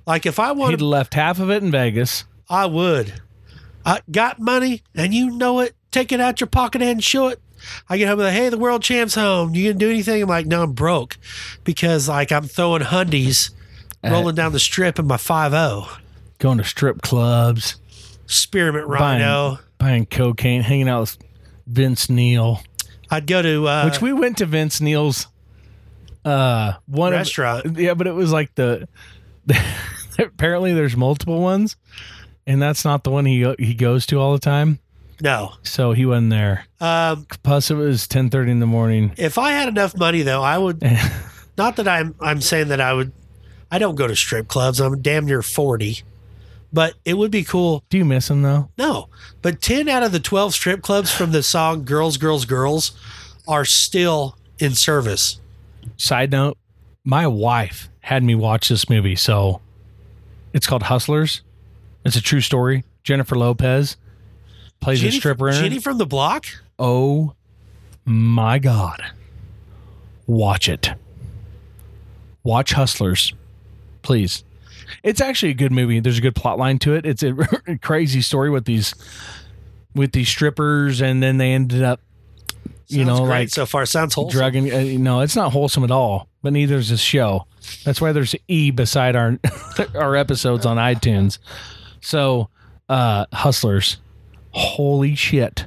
Like 0.06 0.26
if 0.26 0.40
I 0.40 0.50
He'd 0.50 0.58
wanted, 0.58 0.82
left 0.82 1.14
half 1.14 1.40
of 1.40 1.50
it 1.50 1.64
in 1.64 1.72
Vegas. 1.72 2.26
I 2.50 2.66
would. 2.66 3.14
I 3.86 4.02
got 4.12 4.40
money 4.40 4.82
and 4.96 5.14
you 5.14 5.30
know 5.32 5.60
it. 5.60 5.76
Take 5.92 6.12
it 6.12 6.20
out 6.20 6.40
your 6.42 6.48
pocket 6.48 6.82
and 6.82 7.04
show 7.04 7.28
it. 7.28 7.40
I 7.88 7.98
get 7.98 8.08
home 8.10 8.20
and 8.20 8.28
like, 8.28 8.34
hey, 8.34 8.50
the 8.50 8.58
world 8.58 8.82
champ's 8.82 9.16
home. 9.16 9.56
You 9.56 9.70
gonna 9.70 9.80
do 9.80 9.90
anything? 9.90 10.22
I'm 10.22 10.28
like, 10.30 10.46
no, 10.46 10.64
I'm 10.64 10.74
broke 10.74 11.18
because 11.64 12.10
like 12.10 12.32
I'm 12.32 12.44
throwing 12.44 12.82
hundies, 12.82 13.52
rolling 14.04 14.36
down 14.36 14.52
the 14.52 14.60
strip 14.60 15.00
in 15.00 15.08
my 15.08 15.18
five 15.18 15.52
zero. 15.52 15.86
Going 16.40 16.58
to 16.58 16.64
strip 16.66 17.02
clubs, 17.02 17.78
Spearmint 18.26 18.88
Rhino. 18.88 19.60
buying 19.78 20.06
cocaine, 20.06 20.62
hanging 20.62 20.90
out 20.90 21.02
with 21.02 21.18
Vince 21.68 22.10
Neil. 22.10 22.62
I'd 23.10 23.28
go 23.28 23.42
to 23.42 23.66
uh, 23.68 23.86
Which 23.86 24.02
we 24.02 24.12
went 24.12 24.38
to 24.40 24.46
Vince 24.46 24.82
Neil's 24.82 25.28
uh 26.26 26.74
one 26.88 27.14
of- 27.14 27.20
Restaurant. 27.20 27.78
yeah, 27.78 27.94
but 27.94 28.08
it 28.08 28.14
was 28.14 28.32
like 28.32 28.54
the 28.56 28.88
apparently 30.20 30.74
there's 30.74 30.96
multiple 30.96 31.42
ones, 31.42 31.76
and 32.48 32.62
that's 32.62 32.86
not 32.86 33.04
the 33.04 33.12
one 33.12 33.26
he 33.26 33.46
he 33.60 33.74
goes 33.74 34.06
to 34.08 34.20
all 34.20 34.34
the 34.34 34.40
time. 34.40 34.80
no. 35.22 35.54
So 35.64 35.92
he 35.94 36.06
wasn't 36.06 36.30
there. 36.32 36.66
Um, 36.80 37.26
Plus, 37.44 37.72
it 37.72 37.76
was 37.76 38.08
ten 38.08 38.30
thirty 38.30 38.52
in 38.52 38.60
the 38.60 38.66
morning. 38.66 39.14
if 39.18 39.38
I 39.38 39.52
had 39.52 39.68
enough 39.70 39.98
money 39.98 40.22
though, 40.22 40.42
I 40.44 40.58
would. 40.58 40.82
not 41.58 41.76
that 41.78 41.88
I'm 41.88 42.16
I'm 42.20 42.42
saying 42.42 42.70
that 42.70 42.82
I 42.82 42.94
would. 42.94 43.12
I 43.72 43.80
don't 43.80 43.96
go 43.96 44.08
to 44.08 44.16
strip 44.16 44.48
clubs. 44.48 44.80
I'm 44.80 45.02
damn 45.02 45.26
near 45.26 45.42
forty, 45.42 46.04
but 46.72 46.94
it 47.06 47.16
would 47.16 47.32
be 47.32 47.44
cool. 47.44 47.84
Do 47.90 47.98
you 47.98 48.06
miss 48.06 48.30
him 48.30 48.42
though? 48.44 48.70
No, 48.78 49.10
but 49.42 49.62
ten 49.62 49.90
out 49.90 50.04
of 50.04 50.12
the 50.12 50.20
twelve 50.20 50.54
strip 50.54 50.82
clubs 50.82 51.12
from 51.12 51.32
the 51.32 51.42
song 51.44 51.84
"Girls, 51.84 52.18
Girls, 52.18 52.46
Girls" 52.46 52.92
are 53.48 53.66
still 53.66 54.38
in 54.60 54.76
service. 54.76 55.40
Side 55.98 56.32
note: 56.32 56.58
My 57.04 57.28
wife 57.28 57.90
had 58.02 58.24
me 58.24 58.36
watch 58.36 58.70
this 58.70 58.90
movie, 58.90 59.16
so 59.16 59.62
it's 60.54 60.66
called 60.66 60.84
Hustlers. 60.84 61.42
It's 62.06 62.16
a 62.16 62.22
true 62.22 62.42
story. 62.42 62.84
Jennifer 63.04 63.36
Lopez 63.36 63.98
plays 64.80 65.04
a 65.04 65.12
stripper 65.12 65.50
in. 65.50 65.56
Jenny 65.56 65.80
from 65.80 65.98
the 65.98 66.06
block. 66.06 66.46
Oh 66.80 67.36
my 68.06 68.60
God. 68.60 69.02
Watch 70.28 70.70
it. 70.70 70.92
Watch 72.44 72.74
Hustlers, 72.74 73.34
please. 74.02 74.44
It's 75.02 75.22
actually 75.22 75.52
a 75.52 75.56
good 75.56 75.72
movie. 75.72 76.00
There's 76.00 76.18
a 76.18 76.22
good 76.22 76.36
plot 76.36 76.58
line 76.58 76.80
to 76.80 76.94
it. 76.94 77.06
It's 77.06 77.24
a 77.24 77.34
crazy 77.82 78.22
story 78.22 78.50
with 78.50 78.66
these 78.66 78.94
with 79.96 80.12
these 80.12 80.28
strippers 80.28 81.02
and 81.02 81.22
then 81.22 81.38
they 81.38 81.52
ended 81.52 81.84
up 81.84 82.02
you 82.94 83.06
Sounds 83.06 83.20
know 83.20 83.26
great 83.26 83.40
like 83.40 83.50
so 83.50 83.66
far 83.66 83.86
sounds 83.86 84.14
wholesome. 84.14 84.38
drugging 84.38 84.72
uh, 84.72 84.84
no, 85.00 85.22
it's 85.22 85.36
not 85.36 85.52
wholesome 85.52 85.84
at 85.84 85.92
all. 85.92 86.28
But 86.42 86.54
neither 86.54 86.76
is 86.76 86.90
this 86.90 87.00
show. 87.02 87.48
That's 87.86 88.02
why 88.02 88.12
there's 88.12 88.36
E 88.48 88.72
beside 88.72 89.16
our 89.16 89.40
our 89.96 90.16
episodes 90.16 90.66
on 90.66 90.78
iTunes. 90.78 91.40
So, 92.02 92.50
uh 92.90 93.26
Hustlers. 93.34 93.98
Holy 94.52 95.16
shit. 95.16 95.66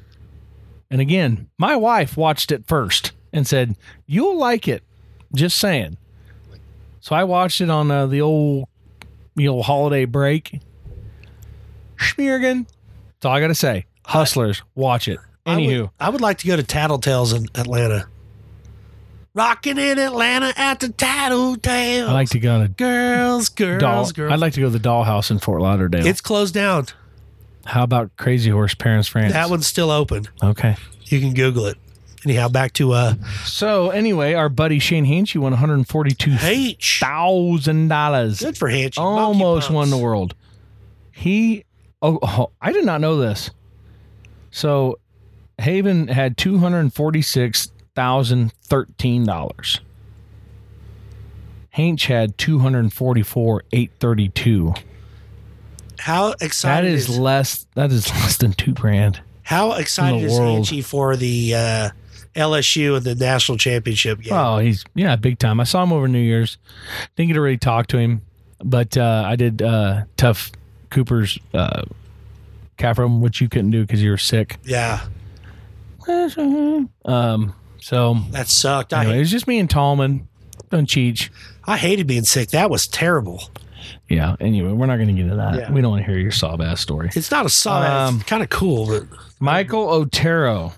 And 0.91 1.01
again, 1.01 1.49
my 1.59 1.75
wife 1.77 2.17
watched 2.17 2.53
it 2.53 2.67
first 2.67 3.13
and 3.33 3.47
said, 3.47 3.77
"You'll 4.07 4.39
like 4.39 4.69
it." 4.69 4.85
Just 5.35 5.59
saying. 5.59 5.97
So 7.01 7.15
I 7.15 7.25
watched 7.25 7.61
it 7.61 7.71
on 7.71 7.91
uh, 7.91 8.07
the 8.07 8.21
old, 8.21 8.69
the 9.35 9.49
old 9.49 9.65
holiday 9.67 10.05
break. 10.05 10.61
Schmiergen. 11.97 12.67
That's 12.67 13.25
all 13.27 13.33
I 13.33 13.41
got 13.41 13.49
to 13.49 13.55
say. 13.55 13.87
Hustlers, 14.05 14.63
watch 14.75 15.09
it. 15.09 15.19
I 15.47 15.57
would- 15.57 15.65
Anywho, 15.65 15.91
I 16.01 16.11
would 16.11 16.21
like 16.21 16.39
to 16.39 16.47
go 16.47 16.57
to 16.57 16.63
Tattletales 16.63 17.35
in 17.35 17.47
Atlanta. 17.55 18.07
Rocking 19.35 19.77
in 19.77 19.99
Atlanta 19.99 20.53
at 20.57 20.81
the 20.81 20.89
Tattletales. 20.89 22.09
I 22.09 22.13
like 22.13 22.31
to 22.31 22.39
go 22.39 22.63
to 22.63 22.69
girls, 22.69 23.51
girls, 23.51 23.81
doll. 23.81 24.11
girls. 24.13 24.33
I'd 24.33 24.41
like 24.41 24.55
to 24.55 24.61
go 24.61 24.67
to 24.71 24.79
the 24.79 24.89
Dollhouse 24.89 25.31
in 25.31 25.39
Fort 25.39 25.61
Lauderdale. 25.61 26.07
it's 26.07 26.21
closed 26.23 26.55
down. 26.55 26.87
How 27.67 27.83
about 27.83 28.17
Crazy 28.17 28.51
Horse 28.51 28.75
Paris 28.75 29.09
France? 29.09 29.33
That 29.35 29.51
one's 29.51 29.67
still 29.67 29.91
open. 29.91 30.27
Okay. 30.43 30.77
You 31.05 31.21
can 31.21 31.35
Google 31.35 31.67
it. 31.67 31.77
Anyhow, 32.25 32.49
back 32.49 32.73
to 32.75 32.93
uh 32.93 33.15
So 33.45 33.91
anyway, 33.91 34.33
our 34.35 34.49
buddy 34.49 34.79
Shane 34.79 35.05
Hinch, 35.05 35.35
you 35.35 35.43
won 35.43 35.53
one 35.53 35.61
hundred 35.61 35.87
forty-two 35.87 36.37
H. 36.43 37.01
dollars. 37.01 38.41
Good 38.41 38.57
for 38.57 38.69
Hanchey. 38.71 38.99
almost 38.99 39.71
won 39.71 39.91
the 39.91 39.99
world. 39.99 40.35
He, 41.13 41.65
oh, 42.03 42.19
oh, 42.23 42.51
I 42.61 42.73
did 42.73 42.85
not 42.85 43.01
know 43.01 43.17
this. 43.19 43.51
So, 44.51 44.99
Haven 45.59 46.09
had 46.09 46.37
two 46.37 46.59
hundred 46.59 46.93
forty-six 46.93 47.71
thousand 47.95 48.53
thirteen 48.63 49.25
dollars. 49.25 49.81
Hainch 51.71 52.07
had 52.07 52.37
two 52.39 52.59
hundred 52.59 52.93
forty-four 52.93 53.65
eight 53.73 53.91
thirty-two. 53.99 54.75
How 55.99 56.35
excited 56.41 56.93
is 56.93 57.09
is, 57.09 57.19
less. 57.19 57.67
That 57.75 57.91
is 57.91 58.09
less 58.11 58.37
than 58.37 58.53
two 58.53 58.73
grand. 58.73 59.21
how 59.43 59.73
excited 59.73 60.23
is. 60.23 60.39
Hanchey 60.39 60.85
for 60.85 61.17
the 61.17 61.55
uh, 61.55 61.91
LSU 62.35 62.97
and 62.97 63.05
the 63.05 63.15
national 63.15 63.59
championship 63.59 64.21
game? 64.21 64.35
Oh, 64.35 64.59
he's 64.59 64.85
yeah, 64.95 65.17
big 65.17 65.39
time. 65.39 65.59
I 65.59 65.65
saw 65.65 65.83
him 65.83 65.93
over 65.93 66.07
New 66.07 66.21
Year's. 66.21 66.59
Didn't 67.17 67.29
get 67.29 67.35
to 67.35 67.41
really 67.41 67.57
talk 67.57 67.87
to 67.89 67.99
him, 67.99 68.23
but 68.63 68.97
uh, 68.97 69.25
I 69.27 69.37
did 69.37 69.63
uh, 69.63 70.05
Tuf 70.17 70.53
Cooper's 70.91 71.39
uh, 71.55 71.83
calf 72.77 72.99
which 72.99 73.41
you 73.41 73.49
couldn't 73.49 73.71
do 73.71 73.83
because 73.83 74.03
you 74.03 74.11
were 74.11 74.19
sick. 74.19 74.59
Yeah, 74.65 75.07
Um, 76.09 77.55
so 77.81 78.15
that 78.31 78.49
sucked. 78.49 78.93
anyway, 78.93 79.15
it 79.15 79.17
I 79.17 79.19
was 79.21 79.31
just 79.31 79.47
me 79.47 79.59
and 79.59 79.69
Tallman. 79.71 80.29
Don't 80.71 80.87
cheat. 80.87 81.31
I 81.65 81.77
hated 81.77 82.07
being 82.07 82.25
sick. 82.25 82.51
That 82.51 82.71
was 82.71 82.87
terrible. 82.87 83.43
Yeah. 84.09 84.35
Anyway, 84.41 84.73
we're 84.73 84.87
not 84.87 84.97
going 84.97 85.09
to 85.09 85.15
get 85.15 85.23
into 85.25 85.37
that. 85.37 85.55
Yeah. 85.57 85.73
We 85.73 85.81
don't 85.81 85.91
want 85.93 86.05
to 86.05 86.11
hear 86.11 86.19
your 86.21 86.33
sob 86.33 86.61
ass 86.61 86.81
story. 86.81 87.11
It's 87.15 87.31
not 87.31 87.47
a 87.47 87.49
song. 87.49 87.85
Um, 87.85 88.21
kind 88.23 88.43
of 88.43 88.49
cool, 88.51 88.87
but 88.87 89.05
Michael 89.41 89.89
Otero, 89.89 90.73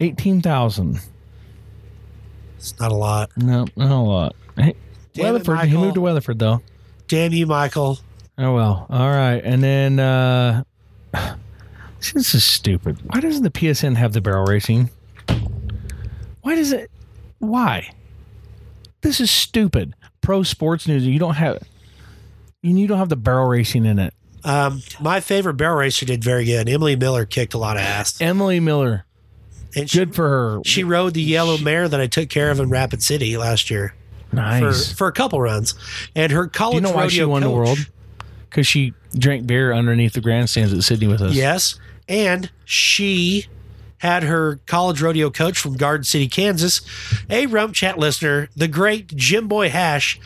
eighteen 0.00 0.40
thousand. 0.42 1.00
it's 2.56 2.78
not 2.78 2.92
a 2.92 2.94
lot. 2.94 3.30
No, 3.36 3.66
not 3.76 3.90
a 3.90 3.94
lot. 3.96 4.36
Hey, 4.56 4.74
Damn 5.14 5.36
it, 5.36 5.46
Weatherford. 5.46 5.68
he 5.68 5.76
moved 5.76 5.94
to 5.94 6.00
Weatherford 6.00 6.38
though. 6.38 6.62
Damn 7.08 7.32
you, 7.32 7.46
Michael. 7.46 7.98
Oh 8.38 8.54
well. 8.54 8.86
All 8.90 9.10
right. 9.10 9.40
And 9.42 9.62
then 9.62 9.98
uh 9.98 10.64
this 12.14 12.34
is 12.34 12.44
stupid. 12.44 12.98
Why 13.12 13.20
doesn't 13.20 13.42
the 13.42 13.50
PSN 13.50 13.96
have 13.96 14.12
the 14.12 14.20
barrel 14.20 14.44
racing? 14.46 14.90
Why 16.42 16.54
does 16.54 16.72
it 16.72 16.90
why? 17.38 17.90
This 19.02 19.20
is 19.20 19.30
stupid. 19.30 19.94
Pro 20.20 20.42
sports 20.42 20.86
news, 20.86 21.06
you 21.06 21.18
don't 21.18 21.34
have 21.34 21.62
you 22.62 22.86
don't 22.86 22.98
have 22.98 23.08
the 23.08 23.16
barrel 23.16 23.48
racing 23.48 23.86
in 23.86 23.98
it. 23.98 24.14
Um, 24.44 24.82
my 25.00 25.20
favorite 25.20 25.54
barrel 25.54 25.76
racer 25.76 26.06
did 26.06 26.24
very 26.24 26.44
good. 26.44 26.68
Emily 26.68 26.96
Miller 26.96 27.26
kicked 27.26 27.54
a 27.54 27.58
lot 27.58 27.76
of 27.76 27.82
ass, 27.82 28.20
Emily 28.20 28.58
Miller, 28.58 29.04
and 29.76 29.88
she, 29.88 29.98
good 29.98 30.14
for 30.14 30.28
her. 30.28 30.60
she 30.64 30.82
rode 30.82 31.14
the 31.14 31.22
yellow 31.22 31.58
mare 31.58 31.88
that 31.88 32.00
I 32.00 32.06
took 32.06 32.30
care 32.30 32.50
of 32.50 32.58
in 32.58 32.70
Rapid 32.70 33.02
City 33.02 33.36
last 33.36 33.70
year 33.70 33.94
nice. 34.32 34.88
for 34.88 34.96
for 34.96 35.08
a 35.08 35.12
couple 35.12 35.40
runs. 35.40 35.74
And 36.14 36.32
her 36.32 36.46
college 36.46 36.82
Do 36.82 36.88
you 36.88 36.92
know 36.92 36.96
why 36.96 37.08
she 37.08 37.24
won 37.24 37.42
the 37.42 37.50
world? 37.50 37.78
Because 38.48 38.66
she 38.66 38.94
drank 39.14 39.46
beer 39.46 39.72
underneath 39.72 40.14
the 40.14 40.20
grandstands 40.20 40.72
at 40.72 40.82
Sidney 40.82 41.06
with 41.06 41.20
us. 41.20 41.34
Yes, 41.34 41.78
and 42.10 42.50
she 42.66 43.46
had 43.98 44.24
her 44.24 44.56
college 44.66 45.00
rodeo 45.00 45.30
coach 45.30 45.58
from 45.58 45.76
Garden 45.76 46.04
City, 46.04 46.26
Kansas, 46.26 46.80
a 47.30 47.46
Rump 47.46 47.74
Chat 47.74 47.98
listener, 47.98 48.48
the 48.56 48.68
great 48.68 49.14
Jim 49.14 49.46
Boy 49.46 49.70
Hash. 49.70 50.18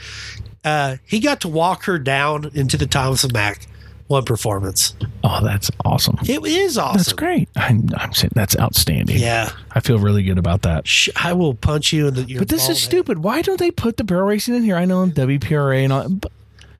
Uh, 0.64 0.96
he 1.04 1.20
got 1.20 1.40
to 1.42 1.48
walk 1.48 1.84
her 1.84 1.98
down 1.98 2.50
into 2.54 2.76
the 2.76 2.86
Thomas 2.86 3.22
and 3.22 3.32
Mack 3.32 3.66
one 4.06 4.24
performance. 4.24 4.94
Oh, 5.22 5.40
that's 5.42 5.70
awesome. 5.84 6.16
It 6.26 6.44
is 6.44 6.78
awesome. 6.78 6.98
That's 6.98 7.12
great. 7.12 7.48
I'm, 7.56 7.88
I'm 7.96 8.12
saying 8.12 8.32
that's 8.34 8.56
outstanding. 8.58 9.18
Yeah, 9.18 9.50
I 9.72 9.80
feel 9.80 9.98
really 9.98 10.22
good 10.22 10.38
about 10.38 10.62
that. 10.62 10.86
Sh- 10.86 11.10
I 11.16 11.32
will 11.32 11.54
punch 11.54 11.92
you 11.92 12.08
in 12.08 12.14
the. 12.14 12.38
But 12.38 12.48
this 12.48 12.62
is 12.62 12.68
head. 12.68 12.76
stupid. 12.76 13.18
Why 13.18 13.42
don't 13.42 13.58
they 13.58 13.70
put 13.70 13.96
the 13.96 14.04
barrel 14.04 14.26
racing 14.26 14.54
in 14.54 14.62
here? 14.62 14.76
I 14.76 14.84
know 14.84 15.02
in 15.02 15.12
WPRA 15.12 15.84
and 15.84 15.92
all. 15.92 16.08
But 16.08 16.32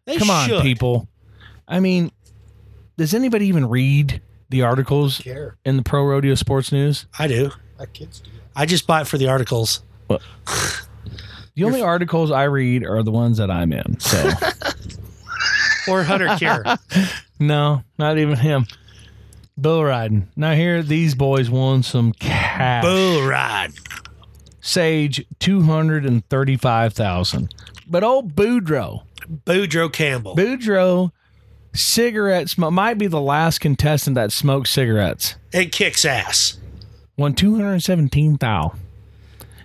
They 0.07 0.16
come 0.16 0.30
on, 0.30 0.62
people. 0.62 1.09
I 1.66 1.80
mean, 1.80 2.11
does 2.96 3.14
anybody 3.14 3.46
even 3.48 3.68
read 3.68 4.20
the 4.49 4.62
articles 4.62 5.18
Care. 5.18 5.57
in 5.64 5.76
the 5.76 5.82
Pro 5.82 6.05
Rodeo 6.05 6.34
Sports 6.34 6.72
News? 6.72 7.07
I 7.18 7.26
do. 7.28 7.51
My 7.78 7.86
kids 7.86 8.20
do. 8.20 8.30
I 8.57 8.66
just 8.66 8.86
buy 8.86 9.01
it 9.03 9.07
for 9.07 9.18
the 9.18 9.28
articles. 9.28 9.82
The 11.57 11.62
only 11.64 11.82
articles 11.82 12.30
I 12.30 12.45
read 12.45 12.84
are 12.84 13.03
the 13.03 13.12
ones 13.12 13.38
that 13.38 13.51
I'm 13.51 13.72
in. 13.72 14.01
So 14.01 14.30
Or 15.88 16.03
Hunter 16.03 16.34
Cure. 16.36 16.64
no, 17.38 17.82
not 17.99 18.18
even 18.18 18.36
him. 18.36 18.66
Bull 19.57 19.84
riding. 19.84 20.28
Now 20.34 20.55
here, 20.55 20.82
these 20.82 21.14
boys 21.14 21.49
won 21.51 21.82
some 21.82 22.12
cash. 22.12 22.82
Bull 22.84 23.26
ride. 23.26 23.72
Sage 24.61 25.24
two 25.38 25.62
hundred 25.62 26.07
and 26.07 26.26
thirty-five 26.28 26.92
thousand. 26.95 27.55
But 27.86 28.03
old 28.03 28.34
Boudreaux, 28.34 29.03
Boudreaux 29.28 29.92
Campbell. 29.92 30.34
Boudreaux, 30.34 31.12
cigarette 31.74 32.48
smoke 32.48 32.72
might 32.72 32.94
be 32.98 33.06
the 33.06 33.20
last 33.20 33.60
contestant 33.60 34.14
that 34.14 34.32
smoked 34.32 34.68
cigarettes. 34.68 35.36
It 35.52 35.72
kicks 35.72 36.04
ass. 36.04 36.58
Won 37.16 37.34
two 37.34 37.54
hundred 37.56 37.80
seventeen 37.80 38.36
thou. 38.36 38.74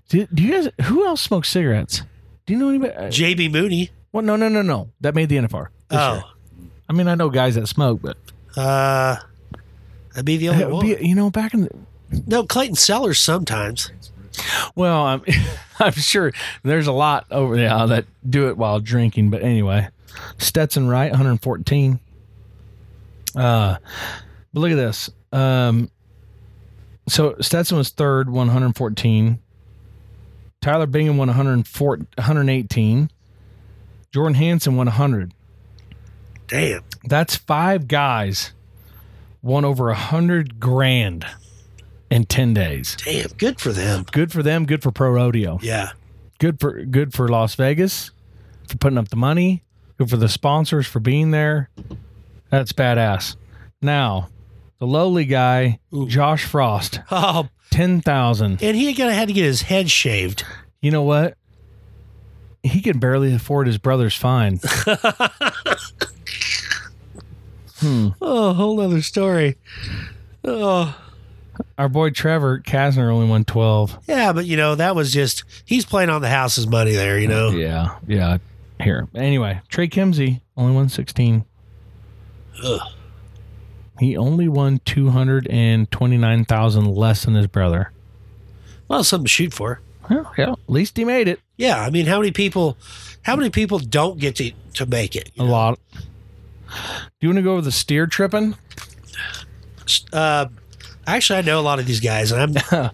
Do, 0.10 0.28
do 0.34 0.44
you 0.44 0.52
guys? 0.52 0.88
Who 0.88 1.06
else 1.06 1.22
smokes 1.22 1.50
cigarettes? 1.50 2.04
Do 2.46 2.54
you 2.54 2.60
know 2.60 2.70
anybody? 2.70 2.94
uh, 2.94 3.04
JB 3.10 3.52
Mooney. 3.52 3.92
Well, 4.12 4.24
no, 4.24 4.36
no, 4.36 4.50
no, 4.50 4.62
no. 4.64 4.90
That 5.02 5.14
made 5.14 5.30
the 5.30 5.38
NFR. 5.38 5.68
Oh, 5.92 6.14
year. 6.16 6.24
I 6.90 6.94
mean, 6.94 7.08
I 7.08 7.14
know 7.16 7.30
guys 7.30 7.56
that 7.56 7.68
smoke, 7.68 8.02
but 8.02 8.18
uh, 8.58 9.18
that'd 10.14 10.26
be 10.26 10.38
the 10.38 10.50
only 10.50 10.66
one. 10.66 10.86
be- 10.86 10.98
you 11.08 11.14
know, 11.16 11.30
back 11.30 11.54
in 11.54 11.62
the 11.62 11.70
no, 12.26 12.44
Clayton 12.44 12.76
Sellers 12.76 13.20
sometimes. 13.20 13.92
well, 14.76 15.04
I'm 15.06 15.24
I'm 15.80 15.92
sure 15.94 16.32
there's 16.64 16.88
a 16.88 16.92
lot 16.92 17.28
over 17.32 17.56
there 17.56 17.86
that 17.88 18.06
do 18.28 18.48
it 18.50 18.58
while 18.58 18.80
drinking. 18.80 19.30
But 19.30 19.44
anyway, 19.44 19.90
Stetson 20.38 20.88
Wright, 20.88 21.12
114. 21.12 22.00
Uh, 23.36 23.78
but 24.54 24.60
look 24.60 24.72
at 24.72 24.76
this. 24.76 25.10
Um, 25.32 25.90
so 27.08 27.36
Stetson 27.40 27.78
was 27.78 27.90
third, 27.90 28.30
114. 28.30 29.40
Tyler 30.62 30.86
Bingham 30.88 31.18
won 31.18 31.28
104, 31.28 31.98
118. 31.98 33.10
Jordan 34.12 34.34
Hansen 34.36 34.76
won 34.76 34.88
100. 34.88 35.34
Damn. 36.48 36.84
That's 37.04 37.36
five 37.36 37.88
guys 37.88 38.54
won 39.42 39.64
over 39.64 39.90
a 39.90 39.96
hundred 39.96 40.60
grand 40.60 41.26
in 42.10 42.26
ten 42.26 42.54
days. 42.54 42.98
Damn. 43.06 43.28
Good 43.38 43.60
for 43.62 43.72
them. 43.72 44.06
Good 44.12 44.32
for 44.32 44.42
them. 44.42 44.66
Good 44.66 44.82
for 44.82 44.92
pro 44.92 45.12
rodeo. 45.12 45.60
Yeah. 45.62 45.92
Good 46.40 46.60
for 46.60 46.84
good 46.84 47.14
for 47.14 47.28
Las 47.28 47.56
Vegas 47.56 48.12
for 48.68 48.78
putting 48.78 48.98
up 48.98 49.10
the 49.10 49.16
money. 49.16 49.64
For 50.08 50.16
the 50.18 50.30
sponsors 50.30 50.88
for 50.88 51.00
being 51.02 51.32
there. 51.32 51.70
That's 52.50 52.72
badass. 52.72 53.36
Now, 53.82 54.30
the 54.80 54.88
lowly 54.88 55.26
guy, 55.26 55.80
Josh 56.08 56.46
Frost, 56.46 57.02
Oh, 57.12 57.50
ten 57.70 58.00
thousand. 58.02 58.64
and 58.64 58.78
he 58.78 58.94
gonna 58.94 59.14
had 59.14 59.28
to 59.28 59.34
get 59.34 59.44
his 59.44 59.62
head 59.64 59.92
shaved. 59.92 60.46
You 60.82 60.92
know 60.92 61.04
what? 61.04 61.36
He 62.64 62.82
can 62.82 63.00
barely 63.00 63.34
afford 63.34 63.68
his 63.68 63.78
brother's 63.78 64.16
fine. 64.16 64.60
Hmm. 67.80 68.10
Oh, 68.22 68.52
whole 68.54 68.80
other 68.82 69.02
story. 69.02 69.56
Oh, 70.44 70.94
Our 71.78 71.88
boy 71.88 72.10
Trevor 72.10 72.60
Kastner 72.60 73.10
only 73.10 73.28
won 73.28 73.46
twelve. 73.46 73.98
yeah, 74.08 74.34
but 74.34 74.46
you 74.46 74.58
know 74.58 74.76
that 74.76 74.96
was 74.96 75.14
just 75.14 75.46
he's 75.64 75.86
playing 75.86 76.10
on 76.10 76.22
the 76.22 76.28
house's 76.30 76.68
money 76.68 76.92
there. 76.92 77.18
You 77.18 77.30
know. 77.30 77.50
Yeah, 77.52 77.96
yeah. 78.06 78.38
Here. 78.82 79.08
Anyway, 79.14 79.62
Trey 79.70 79.88
Kimzey 79.88 80.42
only 80.56 80.74
won 80.74 80.90
16. 80.90 81.46
Ugh. 82.64 82.80
He 84.00 84.16
only 84.16 84.48
won 84.48 84.80
229,000 84.86 86.86
less 86.86 87.26
than 87.26 87.34
his 87.34 87.48
brother. 87.48 87.92
Well, 88.88 89.04
something 89.04 89.26
to 89.26 89.30
shoot 89.30 89.54
for. 89.54 89.82
Well, 90.10 90.32
yeah, 90.38 90.54
at 90.54 90.60
least 90.68 90.98
he 90.98 91.06
made 91.06 91.28
it. 91.28 91.40
Yeah, 91.58 91.82
I 91.82 91.90
mean, 91.90 92.06
how 92.08 92.20
many 92.20 92.32
people? 92.32 92.78
How 93.22 93.36
many 93.36 93.50
people 93.50 93.80
don't 93.80 94.18
get 94.18 94.38
to 94.38 94.52
to 94.76 94.86
make 94.86 95.16
it? 95.16 95.30
A 95.38 95.44
lot. 95.44 95.80
Do 96.70 96.76
you 97.22 97.30
want 97.30 97.38
to 97.38 97.44
go 97.44 97.54
over 97.54 97.62
the 97.62 97.72
steer 97.72 98.08
tripping? 98.08 98.56
Uh, 100.12 100.48
actually, 101.06 101.40
I 101.40 101.42
know 101.42 101.60
a 101.60 101.62
lot 101.62 101.80
of 101.80 101.86
these 101.86 102.00
guys, 102.00 102.32
and 102.32 102.58
I'm. 102.72 102.92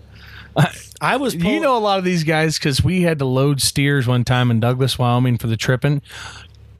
I 0.58 0.72
was. 1.18 1.36
you 1.36 1.60
know 1.60 1.78
a 1.78 1.80
lot 1.80 2.00
of 2.00 2.06
these 2.06 2.24
guys 2.24 2.58
because 2.58 2.84
we 2.84 3.02
had 3.02 3.20
to 3.20 3.26
load 3.26 3.62
steers 3.62 4.08
one 4.08 4.24
time 4.24 4.50
in 4.52 4.60
Douglas, 4.60 4.98
Wyoming 4.98 5.38
for 5.38 5.48
the 5.48 5.58
tripping. 5.58 6.02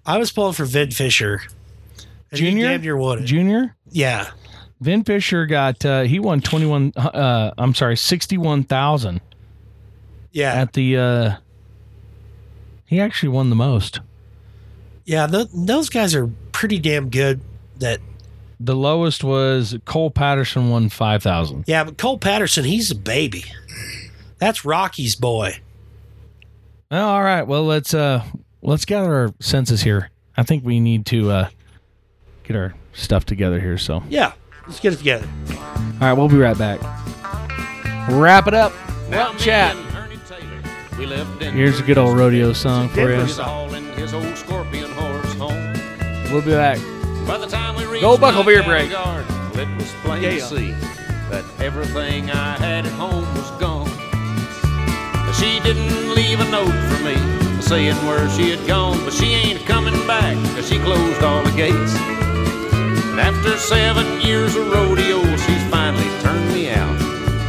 I 0.06 0.18
was 0.18 0.32
pulling 0.32 0.54
for 0.54 0.66
Vin 0.66 0.92
Fisher. 0.92 1.42
Junior? 2.34 2.68
damn 2.68 2.82
near 2.82 2.98
won. 2.98 3.26
Junior? 3.26 3.76
yeah. 3.90 4.30
Vin 4.82 5.04
Fisher 5.06 5.46
got, 5.46 5.84
uh, 5.86 6.02
he 6.02 6.20
won 6.20 6.42
21, 6.42 6.92
uh, 6.98 7.52
I'm 7.58 7.74
sorry, 7.74 7.96
61,000 7.96 9.22
Yeah. 10.34 10.54
at 10.54 10.74
the, 10.74 10.98
uh, 10.98 11.36
he 12.86 13.00
actually 13.00 13.30
won 13.30 13.50
the 13.50 13.56
most. 13.56 14.02
Yeah. 15.06 15.28
Th- 15.28 15.48
those 15.54 15.88
guys 15.90 16.14
are 16.14 16.28
pretty 16.52 16.78
damn 16.78 17.10
good. 17.10 17.40
That 17.80 18.00
The 18.60 18.76
lowest 18.76 19.24
was 19.24 19.78
Cole 19.86 20.12
Patterson 20.12 20.70
won 20.70 20.90
5,000. 20.90 21.64
yeah, 21.68 21.86
but 21.86 21.98
Cole 21.98 22.18
Patterson, 22.18 22.66
he's 22.66 22.92
a 22.92 22.96
baby. 22.96 23.46
That's 24.46 24.64
Rocky's 24.64 25.16
boy. 25.16 25.60
Oh, 26.92 26.98
all 27.00 27.24
right. 27.24 27.42
Well, 27.42 27.64
let's 27.66 27.96
uh 27.96 28.24
let's 28.62 28.86
gather 28.86 29.12
our 29.12 29.34
senses 29.40 29.82
here. 29.82 30.12
I 30.38 30.44
think 30.44 30.64
we 30.64 30.80
need 30.80 31.08
to 31.08 31.32
uh 31.32 31.50
get 32.44 32.56
our 32.56 32.76
stuff 32.94 33.26
together 33.26 33.60
here. 33.60 33.80
So, 33.80 34.04
Yeah. 34.08 34.34
Let's 34.68 34.80
get 34.80 34.94
it 34.94 34.98
together. 34.98 35.28
All 35.50 35.98
right, 36.00 36.14
we'll 36.14 36.30
be 36.30 36.38
right 36.38 36.56
back. 36.56 36.80
Wrap 38.12 38.46
it 38.48 38.54
up. 38.54 38.72
Well, 39.10 39.34
chat. 39.34 39.76
We 41.00 41.08
lived 41.08 41.42
in 41.42 41.52
Here's 41.56 41.80
a 41.80 41.84
good 41.84 41.98
old 41.98 42.16
rodeo 42.16 42.54
song 42.54 42.90
for 42.90 43.00
you. 43.00 43.22
his 43.22 43.40
hall 43.40 43.74
in 43.74 43.84
his 43.94 44.14
old 44.14 44.38
scorpion 44.38 44.92
horse 44.92 45.34
home. 45.34 45.74
We'll 46.32 46.44
be 46.44 46.52
back. 46.52 46.78
By 47.26 47.40
the 47.40 47.48
time 47.48 47.76
we 47.78 47.86
reached 47.88 48.04
Go 48.04 48.16
Buckle 48.16 48.44
my 48.44 48.52
Beer 48.52 48.62
Break. 48.64 48.92
Garden, 48.92 49.26
it 49.60 49.76
was 49.76 49.92
plain 50.04 50.22
Yeah. 50.22 50.30
to 50.36 50.42
see 50.42 50.72
that 51.32 51.44
everything 51.60 52.30
I 52.30 52.58
had 52.58 52.86
at 52.86 52.92
home 52.94 53.22
was 53.24 53.26
gone. 53.26 53.35
She 55.40 55.60
didn't 55.60 56.14
leave 56.16 56.40
a 56.40 56.50
note 56.50 56.80
for 56.90 57.04
me 57.04 57.16
saying 57.62 57.96
where 58.06 58.30
she 58.30 58.52
had 58.52 58.66
gone, 58.68 59.04
but 59.04 59.14
she 59.14 59.34
ain't 59.34 59.66
coming 59.66 59.96
back 60.08 60.36
'cause 60.54 60.68
she 60.70 60.78
closed 60.80 61.24
all 61.24 61.44
the 61.44 61.52
gates. 61.52 61.96
And 63.10 63.20
after 63.20 63.58
seven 63.58 64.22
years 64.22 64.56
of 64.56 64.72
rodeo, 64.72 65.20
she's 65.46 65.64
finally 65.70 66.10
turned 66.22 66.54
me 66.54 66.70
out. 66.70 66.98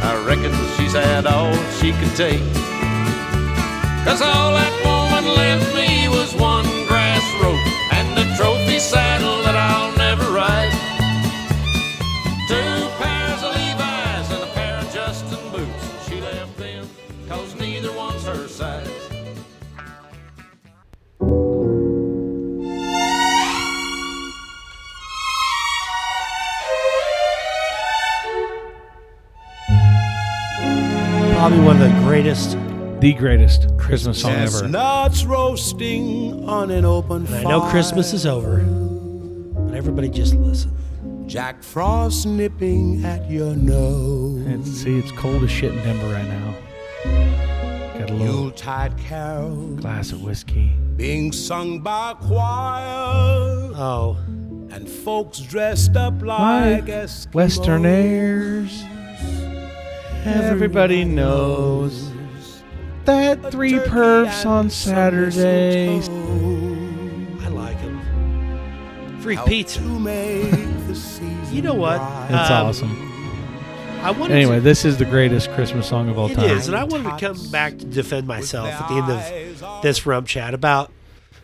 I 0.03 0.15
reckon 0.25 0.51
she's 0.77 0.93
had 0.93 1.25
all 1.27 1.53
she 1.79 1.91
could 1.93 2.15
take. 2.15 2.43
Cause 4.05 4.21
all 4.21 4.51
that 4.53 4.73
woman 4.83 5.25
left 5.35 5.75
me 5.75 6.07
was 6.07 6.33
one 6.33 6.67
grass 6.87 7.23
rope 7.41 7.67
and 7.91 8.17
a 8.17 8.25
trophy 8.37 8.79
saddle 8.79 9.43
that 9.43 9.55
I'll 9.55 9.91
never 9.97 10.31
ride. 10.31 10.73
Two 12.47 12.86
Probably 31.37 31.59
one 31.59 31.79
of 31.79 31.93
the 31.93 31.99
greatest. 32.01 32.57
The 32.99 33.13
greatest 33.13 33.67
Christmas 33.77 34.21
song 34.21 34.31
ever. 34.31 34.61
Chestnuts 34.61 35.23
roasting 35.23 36.49
on 36.49 36.71
an 36.71 36.83
open 36.83 37.27
I 37.31 37.43
know 37.43 37.61
Christmas 37.69 38.11
is 38.11 38.25
over, 38.25 38.57
but 38.59 39.75
everybody 39.75 40.09
just 40.09 40.33
listen. 40.33 40.75
Jack 41.27 41.61
Frost 41.61 42.25
nipping 42.25 43.05
at 43.05 43.29
your 43.29 43.55
nose. 43.55 44.45
And 44.47 44.65
see, 44.67 44.97
it's 44.97 45.11
cold 45.11 45.43
as 45.43 45.51
shit 45.51 45.73
in 45.73 45.77
Denver 45.83 46.07
right 46.11 46.27
now. 46.27 46.55
Got 47.99 48.09
a 48.09 48.13
little 48.13 48.35
Yuletide 48.45 48.97
carol 48.97 49.75
glass 49.75 50.11
of 50.11 50.23
whiskey. 50.23 50.71
being 50.95 51.31
sung 51.31 51.81
by 51.81 52.11
a 52.11 52.15
choir. 52.15 53.71
Oh, 53.75 54.17
And 54.71 54.89
folks 54.89 55.39
dressed 55.39 55.95
up 55.95 56.19
like 56.23 56.85
Eskimos. 56.85 57.33
Western 57.35 57.85
airs. 57.85 58.83
Everybody 60.27 61.05
knows 61.05 62.11
that 63.05 63.51
three 63.51 63.73
perfs 63.73 64.45
on 64.45 64.69
Saturdays. 64.69 66.09
I 66.09 67.47
like 67.49 67.77
him. 67.79 69.19
Free 69.21 69.37
pizza. 69.45 69.79
to 69.79 69.99
make 69.99 70.51
the 70.87 70.95
season 70.95 71.47
You 71.55 71.61
know 71.61 71.73
what? 71.73 71.97
bright. 71.99 72.25
It's 72.41 72.51
Um, 72.51 72.67
awesome. 72.67 73.03
I 74.03 74.11
wanted 74.11 74.35
Anyway, 74.35 74.55
to, 74.55 74.61
this 74.61 74.83
is 74.85 74.97
the 74.97 75.05
greatest 75.05 75.49
Christmas 75.51 75.87
song 75.87 76.09
of 76.09 76.19
all 76.19 76.29
it 76.29 76.35
time. 76.35 76.49
is, 76.51 76.67
and 76.67 76.75
I 76.77 76.83
wanted 76.83 77.09
to 77.17 77.17
come 77.17 77.49
back 77.51 77.77
to 77.79 77.85
defend 77.85 78.27
myself 78.27 78.67
at 78.69 78.87
the 78.89 78.95
end 78.95 79.09
of 79.11 79.81
this 79.81 80.05
rump 80.05 80.27
chat 80.27 80.53
about 80.53 80.91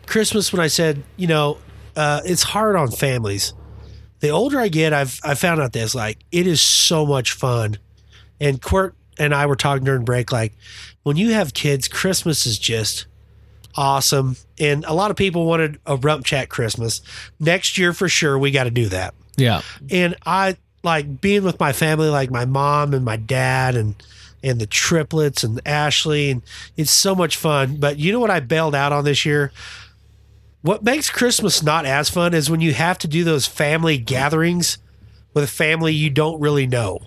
Christmas 0.06 0.52
when 0.52 0.60
I 0.60 0.68
said, 0.68 1.02
you 1.16 1.26
know, 1.26 1.58
uh, 1.96 2.20
it's 2.24 2.42
hard 2.42 2.76
on 2.76 2.90
families. 2.90 3.54
The 4.20 4.28
older 4.30 4.60
I 4.60 4.68
get, 4.68 4.92
I've 4.92 5.18
I 5.24 5.34
found 5.34 5.60
out 5.60 5.72
this 5.72 5.94
like 5.94 6.18
it 6.30 6.46
is 6.46 6.60
so 6.60 7.04
much 7.06 7.32
fun. 7.32 7.78
And 8.44 8.60
Quirt 8.62 8.94
and 9.18 9.34
I 9.34 9.46
were 9.46 9.56
talking 9.56 9.84
during 9.84 10.04
break, 10.04 10.30
like 10.30 10.52
when 11.02 11.16
you 11.16 11.32
have 11.32 11.54
kids, 11.54 11.88
Christmas 11.88 12.46
is 12.46 12.58
just 12.58 13.06
awesome. 13.76 14.36
And 14.58 14.84
a 14.84 14.92
lot 14.92 15.10
of 15.10 15.16
people 15.16 15.46
wanted 15.46 15.78
a 15.86 15.96
rump 15.96 16.24
chat 16.24 16.48
Christmas. 16.48 17.00
Next 17.40 17.76
year 17.78 17.92
for 17.92 18.08
sure, 18.08 18.38
we 18.38 18.50
got 18.50 18.64
to 18.64 18.70
do 18.70 18.86
that 18.90 19.14
Yeah. 19.36 19.62
and 19.90 20.14
I 20.26 20.56
like 20.82 21.20
being 21.20 21.42
with 21.44 21.58
my 21.58 21.72
family, 21.72 22.08
like 22.08 22.30
my 22.30 22.44
mom 22.44 22.92
and 22.94 23.04
my 23.04 23.16
dad 23.16 23.74
and 23.74 23.94
and 24.42 24.60
the 24.60 24.66
triplets 24.66 25.42
and 25.42 25.58
Ashley, 25.66 26.30
and 26.30 26.42
it's 26.76 26.90
so 26.90 27.14
much 27.14 27.36
fun. 27.38 27.76
But 27.78 27.98
you 27.98 28.12
know 28.12 28.20
what 28.20 28.30
I 28.30 28.40
bailed 28.40 28.74
out 28.74 28.92
on 28.92 29.04
this 29.04 29.24
year? 29.24 29.50
What 30.60 30.82
makes 30.84 31.08
Christmas 31.08 31.62
not 31.62 31.86
as 31.86 32.10
fun 32.10 32.34
is 32.34 32.50
when 32.50 32.60
you 32.60 32.74
have 32.74 32.98
to 32.98 33.08
do 33.08 33.24
those 33.24 33.46
family 33.46 33.96
gatherings 33.96 34.76
with 35.32 35.44
a 35.44 35.46
family 35.48 35.94
you 35.94 36.10
don't 36.10 36.38
really 36.40 36.66
know 36.66 37.00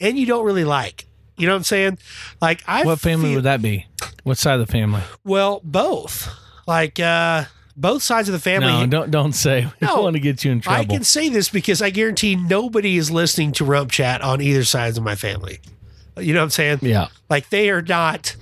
and 0.00 0.18
you 0.18 0.26
don't 0.26 0.44
really 0.44 0.64
like. 0.64 1.06
You 1.36 1.46
know 1.46 1.52
what 1.54 1.58
I'm 1.58 1.64
saying? 1.64 1.98
Like 2.40 2.62
I 2.66 2.84
what 2.84 3.00
family 3.00 3.30
feel- 3.30 3.34
would 3.36 3.44
that 3.44 3.60
be? 3.62 3.86
What 4.22 4.38
side 4.38 4.60
of 4.60 4.66
the 4.66 4.70
family? 4.72 5.02
Well, 5.24 5.60
both. 5.64 6.28
Like 6.66 6.98
uh 7.00 7.44
both 7.76 8.02
sides 8.04 8.28
of 8.28 8.32
the 8.32 8.38
family. 8.38 8.68
No, 8.68 8.86
don't 8.86 9.10
don't 9.10 9.32
say. 9.32 9.64
We 9.80 9.86
No, 9.86 9.94
don't 9.96 10.02
want 10.04 10.14
to 10.16 10.20
get 10.20 10.44
you 10.44 10.52
in 10.52 10.60
trouble. 10.60 10.80
I 10.80 10.84
can 10.84 11.02
say 11.04 11.28
this 11.28 11.48
because 11.48 11.82
I 11.82 11.90
guarantee 11.90 12.36
nobody 12.36 12.96
is 12.96 13.10
listening 13.10 13.52
to 13.52 13.64
Rump 13.64 13.90
Chat 13.90 14.22
on 14.22 14.40
either 14.40 14.64
sides 14.64 14.96
of 14.96 15.02
my 15.04 15.16
family. 15.16 15.58
You 16.16 16.32
know 16.34 16.40
what 16.40 16.44
I'm 16.44 16.50
saying? 16.50 16.78
yeah. 16.82 17.08
Like 17.28 17.50
they 17.50 17.70
are 17.70 17.82
not 17.82 18.36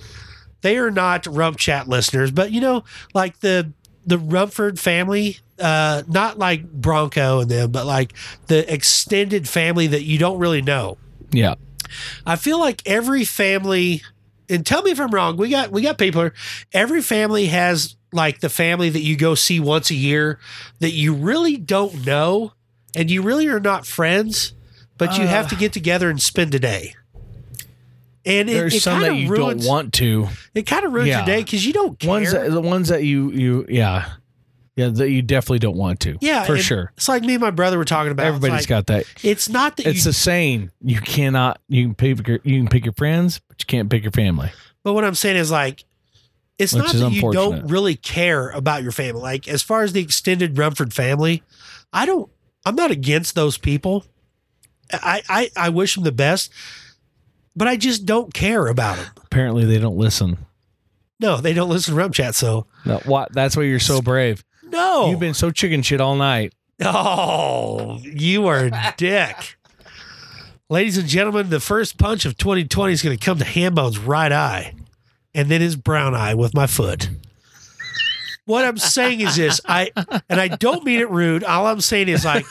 they 0.61 0.77
are 0.77 0.91
not 0.91 1.25
Rump 1.25 1.57
Chat 1.57 1.87
listeners, 1.89 2.29
but 2.31 2.51
you 2.51 2.61
know, 2.61 2.83
like 3.15 3.39
the 3.39 3.71
the 4.05 4.17
Rumford 4.19 4.79
family, 4.79 5.37
uh, 5.59 6.03
not 6.07 6.37
like 6.37 6.71
Bronco 6.71 7.39
and 7.39 7.49
them, 7.49 7.71
but 7.71 7.85
like 7.87 8.13
the 8.47 8.71
extended 8.71 9.49
family 9.49 9.87
that 9.87 10.03
you 10.03 10.17
don't 10.19 10.37
really 10.37 10.61
know. 10.61 10.97
Yeah. 11.33 11.55
I 12.25 12.35
feel 12.37 12.59
like 12.59 12.81
every 12.85 13.25
family, 13.25 14.01
and 14.49 14.65
tell 14.65 14.81
me 14.81 14.91
if 14.91 14.99
I'm 14.99 15.11
wrong. 15.11 15.37
We 15.37 15.49
got 15.49 15.71
we 15.71 15.81
got 15.81 15.97
people. 15.97 16.29
Every 16.71 17.01
family 17.01 17.47
has 17.47 17.95
like 18.11 18.39
the 18.39 18.49
family 18.49 18.89
that 18.89 19.01
you 19.01 19.15
go 19.17 19.35
see 19.35 19.59
once 19.59 19.89
a 19.91 19.95
year 19.95 20.39
that 20.79 20.91
you 20.91 21.13
really 21.13 21.57
don't 21.57 22.05
know, 22.05 22.53
and 22.95 23.11
you 23.11 23.21
really 23.21 23.47
are 23.47 23.59
not 23.59 23.85
friends, 23.85 24.53
but 24.97 25.17
you 25.17 25.27
have 25.27 25.47
to 25.49 25.55
uh. 25.55 25.59
get 25.59 25.73
together 25.73 26.09
and 26.09 26.21
spend 26.21 26.53
a 26.55 26.59
day. 26.59 26.95
And 28.25 28.49
it, 28.49 28.53
There's 28.53 28.75
it 28.75 28.81
some 28.81 29.01
that 29.01 29.15
you 29.15 29.27
ruins, 29.29 29.65
don't 29.65 29.69
want 29.69 29.93
to. 29.95 30.29
It 30.55 30.63
kind 30.63 30.85
of 30.85 30.93
ruins 30.93 31.09
Yeah. 31.09 31.17
your 31.17 31.25
day 31.25 31.43
because 31.43 31.65
you 31.65 31.73
don't 31.73 31.99
care. 31.99 32.09
Ones 32.09 32.31
that, 32.31 32.49
the 32.49 32.61
ones 32.61 32.87
that 32.87 33.03
you 33.03 33.31
you 33.31 33.65
yeah 33.67 34.13
yeah 34.75 34.89
that 34.89 35.09
you 35.09 35.21
definitely 35.21 35.59
don't 35.59 35.77
want 35.77 35.99
to. 36.01 36.17
yeah, 36.21 36.43
for 36.43 36.57
sure. 36.57 36.91
It's 36.97 37.07
like 37.07 37.23
me 37.23 37.33
and 37.33 37.41
my 37.41 37.51
brother 37.51 37.77
were 37.77 37.85
talking 37.85 38.11
about. 38.11 38.27
It's 38.27 38.35
Everybody's 38.35 38.63
like, 38.63 38.67
got 38.67 38.87
that. 38.87 39.05
It's 39.23 39.49
not 39.49 39.77
that 39.77 39.87
It's 39.87 40.05
you 40.05 40.09
a 40.09 40.13
saying. 40.13 40.71
You 40.81 40.99
cannot. 40.99 41.59
You 41.67 41.85
can 41.85 41.95
pick 41.95 42.27
your 42.27 42.39
you 42.43 42.59
can 42.59 42.67
pick 42.67 42.85
your 42.85 42.93
friends, 42.93 43.39
but 43.47 43.61
you 43.61 43.65
can't 43.65 43.89
pick 43.89 44.03
your 44.03 44.11
family. 44.11 44.51
But 44.83 44.93
what 44.93 45.03
I'm 45.05 45.15
saying 45.15 45.37
is 45.37 45.51
like, 45.51 45.85
it's 46.57 46.73
Which 46.73 46.83
not 46.83 46.93
that 46.93 47.11
you 47.11 47.31
don't 47.31 47.67
really 47.67 47.95
care 47.95 48.49
about 48.49 48.83
your 48.83 48.91
family. 48.91 49.21
Like 49.21 49.47
as 49.47 49.61
far 49.61 49.83
as 49.83 49.93
the 49.93 50.01
extended 50.01 50.57
Rumford 50.57 50.93
family, 50.93 51.43
I 51.91 52.05
don't. 52.05 52.29
I'm 52.65 52.75
not 52.75 52.91
against 52.91 53.35
those 53.35 53.57
people. 53.57 54.05
I 54.91 55.21
I, 55.29 55.51
I 55.55 55.69
wish 55.69 55.95
them 55.95 56.03
the 56.03 56.11
best, 56.11 56.51
but 57.55 57.67
I 57.67 57.75
just 57.75 58.05
don't 58.05 58.33
care 58.33 58.67
about 58.67 58.97
them. 58.97 59.07
Apparently, 59.23 59.65
they 59.65 59.79
don't 59.79 59.97
listen. 59.97 60.37
No, 61.19 61.37
they 61.37 61.53
don't 61.53 61.69
listen 61.69 61.93
to 61.93 61.97
Rump 61.97 62.13
Chat. 62.13 62.35
So 62.35 62.67
No, 62.85 62.97
what? 63.05 63.31
That's 63.33 63.55
why 63.55 63.63
you're 63.63 63.79
so 63.79 64.01
brave. 64.01 64.43
No, 64.73 65.09
You've 65.09 65.19
been 65.19 65.33
so 65.33 65.51
chicken 65.51 65.81
shit 65.81 66.01
all 66.01 66.15
night. 66.15 66.53
Oh, 66.83 67.99
you 68.03 68.47
are 68.47 68.65
a 68.65 68.93
dick. 68.97 69.55
Ladies 70.69 70.97
and 70.97 71.07
gentlemen, 71.07 71.49
the 71.49 71.59
first 71.59 71.97
punch 71.97 72.25
of 72.25 72.35
2020 72.37 72.91
is 72.93 73.01
going 73.01 73.17
to 73.17 73.23
come 73.23 73.37
to 73.37 73.45
Hambone's 73.45 73.99
right 73.99 74.31
eye 74.31 74.73
and 75.33 75.49
then 75.49 75.61
his 75.61 75.75
brown 75.75 76.15
eye 76.15 76.33
with 76.33 76.53
my 76.53 76.67
foot. 76.67 77.09
What 78.45 78.65
I'm 78.65 78.77
saying 78.77 79.21
is 79.21 79.35
this, 79.35 79.61
I 79.65 79.91
and 80.29 80.41
I 80.41 80.49
don't 80.49 80.83
mean 80.83 80.99
it 80.99 81.09
rude. 81.09 81.43
All 81.43 81.67
I'm 81.67 81.79
saying 81.79 82.09
is 82.09 82.25
like 82.25 82.45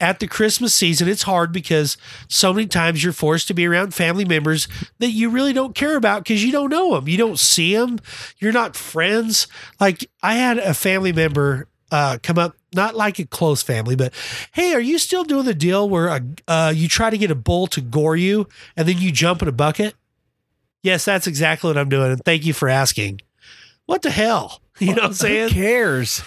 at 0.00 0.20
the 0.20 0.26
Christmas 0.26 0.74
season, 0.74 1.08
it's 1.08 1.22
hard 1.22 1.52
because 1.52 1.96
so 2.28 2.52
many 2.52 2.66
times 2.66 3.02
you're 3.02 3.12
forced 3.12 3.48
to 3.48 3.54
be 3.54 3.66
around 3.66 3.94
family 3.94 4.24
members 4.24 4.68
that 4.98 5.10
you 5.10 5.30
really 5.30 5.52
don't 5.52 5.74
care 5.74 5.96
about 5.96 6.22
because 6.24 6.44
you 6.44 6.52
don't 6.52 6.70
know 6.70 6.94
them. 6.94 7.08
You 7.08 7.16
don't 7.16 7.38
see 7.38 7.74
them. 7.74 7.98
You're 8.38 8.52
not 8.52 8.76
friends. 8.76 9.46
Like 9.80 10.08
I 10.22 10.34
had 10.34 10.58
a 10.58 10.74
family 10.74 11.12
member 11.12 11.68
uh, 11.90 12.18
come 12.22 12.38
up, 12.38 12.56
not 12.74 12.94
like 12.94 13.18
a 13.18 13.24
close 13.24 13.62
family, 13.62 13.96
but 13.96 14.12
hey, 14.52 14.74
are 14.74 14.80
you 14.80 14.98
still 14.98 15.24
doing 15.24 15.44
the 15.44 15.54
deal 15.54 15.88
where 15.88 16.10
uh 16.10 16.20
uh, 16.48 16.72
you 16.74 16.88
try 16.88 17.10
to 17.10 17.18
get 17.18 17.30
a 17.30 17.34
bull 17.34 17.66
to 17.68 17.80
gore 17.80 18.16
you 18.16 18.48
and 18.76 18.86
then 18.86 18.98
you 18.98 19.10
jump 19.12 19.40
in 19.40 19.48
a 19.48 19.52
bucket? 19.52 19.94
Yes, 20.82 21.04
that's 21.04 21.26
exactly 21.26 21.68
what 21.68 21.78
I'm 21.78 21.88
doing. 21.88 22.12
And 22.12 22.24
thank 22.24 22.44
you 22.44 22.52
for 22.52 22.68
asking. 22.68 23.20
What 23.86 24.02
the 24.02 24.10
hell? 24.10 24.60
You 24.78 24.88
know 24.88 24.94
what 24.96 25.04
I'm 25.04 25.12
saying? 25.14 25.48
Who 25.48 25.54
cares? 25.54 26.22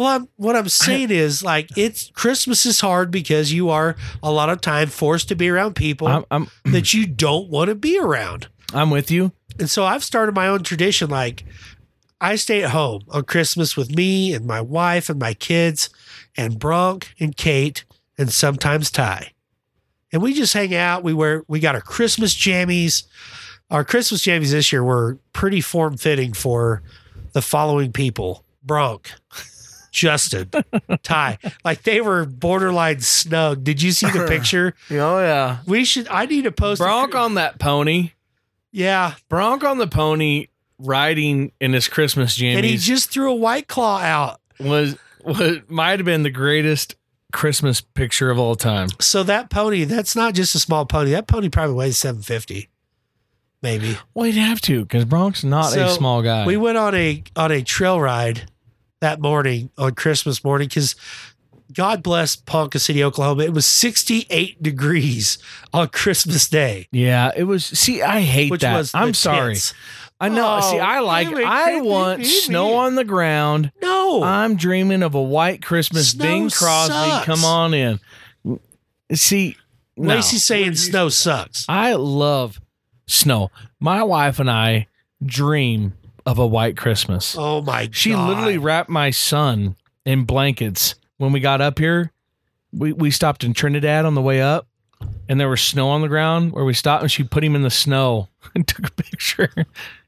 Well, 0.00 0.08
I'm, 0.08 0.28
what 0.36 0.56
I'm 0.56 0.70
saying 0.70 1.10
is 1.10 1.44
like 1.44 1.76
it's 1.76 2.10
Christmas 2.12 2.64
is 2.64 2.80
hard 2.80 3.10
because 3.10 3.52
you 3.52 3.68
are 3.68 3.96
a 4.22 4.32
lot 4.32 4.48
of 4.48 4.62
time 4.62 4.88
forced 4.88 5.28
to 5.28 5.36
be 5.36 5.50
around 5.50 5.74
people 5.74 6.08
I'm 6.08 6.24
I'm 6.30 6.50
that 6.72 6.94
you 6.94 7.06
don't 7.06 7.50
want 7.50 7.68
to 7.68 7.74
be 7.74 7.98
around. 7.98 8.48
I'm 8.72 8.88
with 8.88 9.10
you. 9.10 9.32
And 9.58 9.68
so 9.68 9.84
I've 9.84 10.02
started 10.02 10.34
my 10.34 10.48
own 10.48 10.62
tradition. 10.62 11.10
Like 11.10 11.44
I 12.18 12.36
stay 12.36 12.62
at 12.62 12.70
home 12.70 13.02
on 13.10 13.24
Christmas 13.24 13.76
with 13.76 13.94
me 13.94 14.32
and 14.32 14.46
my 14.46 14.62
wife 14.62 15.10
and 15.10 15.20
my 15.20 15.34
kids 15.34 15.90
and 16.34 16.58
Bronk 16.58 17.12
and 17.20 17.36
Kate 17.36 17.84
and 18.16 18.32
sometimes 18.32 18.90
Ty. 18.90 19.32
And 20.14 20.22
we 20.22 20.32
just 20.32 20.54
hang 20.54 20.74
out. 20.74 21.04
We 21.04 21.12
wear 21.12 21.44
we 21.46 21.60
got 21.60 21.74
our 21.74 21.82
Christmas 21.82 22.34
jammies. 22.34 23.02
Our 23.70 23.84
Christmas 23.84 24.22
jammies 24.22 24.52
this 24.52 24.72
year 24.72 24.82
were 24.82 25.18
pretty 25.34 25.60
form 25.60 25.98
fitting 25.98 26.32
for 26.32 26.82
the 27.34 27.42
following 27.42 27.92
people. 27.92 28.46
Bronk, 28.62 29.12
Justin, 29.90 30.50
Ty. 31.02 31.38
Like 31.64 31.82
they 31.82 32.00
were 32.00 32.24
borderline 32.24 33.00
snug. 33.00 33.64
Did 33.64 33.82
you 33.82 33.90
see 33.92 34.10
the 34.10 34.26
picture? 34.28 34.74
Oh 34.90 35.20
yeah. 35.20 35.58
We 35.66 35.84
should 35.84 36.06
I 36.08 36.26
need 36.26 36.44
to 36.44 36.52
post 36.52 36.80
a- 36.80 36.84
Bronk 36.84 37.14
on 37.14 37.34
that 37.34 37.58
pony. 37.58 38.12
Yeah. 38.72 39.14
Bronk 39.28 39.64
on 39.64 39.78
the 39.78 39.86
pony 39.86 40.46
riding 40.78 41.52
in 41.60 41.72
his 41.72 41.88
Christmas 41.88 42.34
gym. 42.36 42.56
And 42.56 42.64
he 42.64 42.76
just 42.76 43.10
threw 43.10 43.30
a 43.30 43.34
white 43.34 43.68
claw 43.68 43.98
out. 44.00 44.40
was 44.58 44.96
was 45.24 45.58
might 45.68 45.98
have 45.98 46.06
been 46.06 46.22
the 46.22 46.30
greatest 46.30 46.94
Christmas 47.32 47.80
picture 47.80 48.30
of 48.30 48.38
all 48.38 48.54
time. 48.54 48.88
So 49.00 49.22
that 49.24 49.50
pony, 49.50 49.84
that's 49.84 50.16
not 50.16 50.34
just 50.34 50.54
a 50.54 50.58
small 50.58 50.86
pony. 50.86 51.10
That 51.12 51.26
pony 51.26 51.48
probably 51.48 51.74
weighs 51.74 51.98
750. 51.98 52.68
Maybe. 53.62 53.96
Well, 54.14 54.26
you'd 54.26 54.36
have 54.36 54.60
to 54.62 54.82
because 54.82 55.04
Bronk's 55.04 55.44
not 55.44 55.76
a 55.76 55.90
small 55.90 56.22
guy. 56.22 56.46
We 56.46 56.56
went 56.56 56.78
on 56.78 56.94
a 56.94 57.22
on 57.36 57.52
a 57.52 57.62
trail 57.62 58.00
ride 58.00 58.50
that 59.00 59.20
morning 59.20 59.70
on 59.76 59.94
Christmas 59.94 60.44
morning 60.44 60.68
because 60.68 60.94
God 61.72 62.02
bless 62.02 62.36
Ponca 62.36 62.78
City, 62.78 63.02
Oklahoma. 63.04 63.44
It 63.44 63.52
was 63.52 63.66
68 63.66 64.62
degrees 64.62 65.38
on 65.72 65.88
Christmas 65.88 66.48
Day. 66.48 66.88
yeah, 66.90 67.30
it 67.36 67.44
was. 67.44 67.64
See, 67.64 68.02
I 68.02 68.20
hate 68.20 68.50
Which 68.50 68.62
that. 68.62 68.76
was 68.76 68.94
I'm 68.94 69.14
sorry. 69.14 69.54
tits. 69.54 69.74
I 70.20 70.28
know. 70.28 70.58
Oh, 70.60 70.70
see, 70.70 70.78
I 70.78 70.98
oh, 70.98 71.04
like. 71.06 71.28
it, 71.28 71.46
I 71.46 71.64
can't 71.70 71.84
want 71.86 72.18
be 72.18 72.24
snow 72.26 72.74
on 72.74 72.94
the 72.94 73.04
ground. 73.04 73.72
No. 73.80 74.22
I'm 74.22 74.56
dreaming 74.56 75.02
of 75.02 75.14
a 75.14 75.22
white 75.22 75.62
Christmas. 75.62 76.10
Snow 76.10 76.24
Bing 76.24 76.50
Crosby, 76.50 76.92
sucks. 76.92 77.24
come 77.24 77.44
on 77.44 77.72
in. 77.72 78.00
See, 79.14 79.56
no. 79.96 80.14
Lacey's 80.14 80.44
saying 80.44 80.74
snow 80.74 81.08
sucks. 81.08 81.64
I 81.68 81.94
love 81.94 82.60
snow. 83.06 83.50
My 83.78 84.02
wife 84.02 84.38
and 84.38 84.50
I 84.50 84.88
dream 85.24 85.94
of 86.30 86.38
a 86.38 86.46
white 86.46 86.76
Christmas. 86.76 87.34
Oh 87.36 87.60
my 87.60 87.86
God. 87.86 87.94
She 87.96 88.14
literally 88.14 88.56
wrapped 88.58 88.88
my 88.88 89.10
son 89.10 89.74
in 90.04 90.24
blankets 90.24 90.94
when 91.16 91.32
we 91.32 91.40
got 91.40 91.60
up 91.60 91.78
here. 91.78 92.12
We 92.72 92.92
we 92.92 93.10
stopped 93.10 93.42
in 93.42 93.52
Trinidad 93.52 94.04
on 94.04 94.14
the 94.14 94.22
way 94.22 94.40
up, 94.40 94.68
and 95.28 95.40
there 95.40 95.48
was 95.48 95.60
snow 95.60 95.88
on 95.88 96.02
the 96.02 96.08
ground 96.08 96.52
where 96.52 96.64
we 96.64 96.72
stopped, 96.72 97.02
and 97.02 97.10
she 97.10 97.24
put 97.24 97.42
him 97.42 97.56
in 97.56 97.62
the 97.62 97.70
snow 97.70 98.28
and 98.54 98.66
took 98.66 98.86
a 98.86 98.92
picture. 98.92 99.50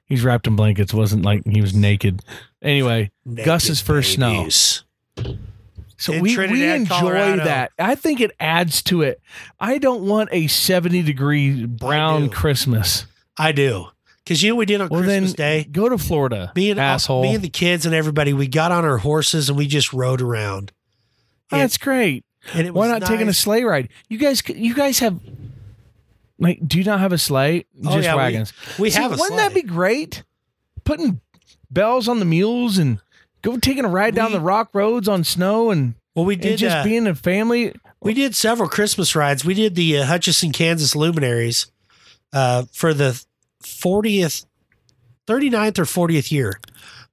He's 0.05 0.23
wrapped 0.23 0.47
in 0.47 0.55
blankets. 0.57 0.93
It 0.93 0.97
wasn't 0.97 1.25
like 1.25 1.45
he 1.47 1.61
was 1.61 1.75
naked. 1.75 2.23
Anyway, 2.61 3.11
Gus's 3.45 3.81
first 3.81 4.13
snow. 4.15 4.49
So 5.97 6.13
In 6.13 6.23
we, 6.23 6.37
we 6.37 6.65
enjoy 6.65 6.95
Colorado. 6.95 7.45
that. 7.45 7.73
I 7.79 7.95
think 7.95 8.21
it 8.21 8.33
adds 8.41 8.83
to 8.85 9.03
it. 9.03 9.21
I 9.61 9.79
don't 9.79 10.07
want 10.07 10.29
a 10.33 10.49
70 10.49 11.03
degree 11.03 11.65
brown 11.65 12.23
do. 12.25 12.29
Christmas. 12.31 13.07
I 13.37 13.53
do. 13.53 13.87
Because 14.33 14.43
you 14.43 14.49
know 14.51 14.55
what 14.57 14.61
we 14.61 14.67
did 14.67 14.81
on 14.81 14.89
Well, 14.89 15.03
Christmas 15.03 15.35
Day? 15.35 15.65
go 15.71 15.89
to 15.89 15.99
Florida. 15.99 16.53
Me 16.57 16.71
and 16.71 16.81
asshole. 16.81 17.23
me 17.23 17.35
and 17.35 17.45
the 17.45 17.49
kids 17.51 17.85
and 17.87 17.95
everybody, 17.95 18.33
we 18.33 18.49
got 18.49 18.73
on 18.73 18.85
our 18.85 18.99
horses 18.99 19.49
and 19.51 19.59
we 19.59 19.67
just 19.67 19.93
rode 19.93 20.21
around. 20.23 20.73
Oh, 21.51 21.59
That's 21.59 21.77
great. 21.77 22.25
And 22.55 22.67
it 22.67 22.73
Why 22.75 22.89
not 22.89 23.03
taking 23.03 23.29
a 23.29 23.35
sleigh 23.35 23.63
ride? 23.63 23.89
You 24.09 24.19
guys, 24.19 24.43
you 24.49 24.75
guys 24.75 24.99
have 25.01 25.21
like, 26.39 26.67
do 26.67 26.79
you 26.79 26.85
not 26.85 27.01
have 27.01 27.13
a 27.13 27.19
sleigh? 27.19 27.67
Oh, 27.85 27.93
Just 27.93 28.05
yeah, 28.05 28.15
wagons. 28.15 28.53
we 28.79 28.91
See, 28.91 29.01
have 29.01 29.13
a 29.13 29.17
Wouldn't 29.17 29.37
that 29.39 29.55
be 29.55 29.63
great? 29.63 30.25
Putting 30.85 31.21
bells 31.71 32.09
on 32.09 32.19
the 32.19 32.25
mules 32.25 32.79
and 32.79 32.99
go 33.43 33.57
taking 33.59 33.85
a 33.85 33.89
ride 33.89 34.15
down 34.15 34.33
the 34.33 34.41
rock 34.41 34.71
roads 34.73 35.09
on 35.09 35.25
snow 35.25 35.71
and, 35.71 35.95
Well, 36.15 36.25
we 36.25 36.35
and 36.35 36.43
did 36.43 36.59
just 36.59 36.77
uh, 36.79 36.85
being 36.85 37.07
a 37.07 37.15
family. 37.15 37.75
we 38.01 38.15
did 38.15 38.35
several 38.35 38.69
Christmas 38.69 39.15
rides. 39.15 39.45
We 39.45 39.55
did 39.55 39.75
the 39.75 39.99
uh, 39.99 40.07
Hutchinson, 40.07 40.53
Kansas 40.53 40.97
Luminaries 40.97 41.67
uh, 42.33 42.65
for 42.73 42.93
the 42.93 43.23
40th, 43.63 44.45
39th 45.27 45.79
or 45.79 45.85
40th 45.85 46.31
year. 46.31 46.61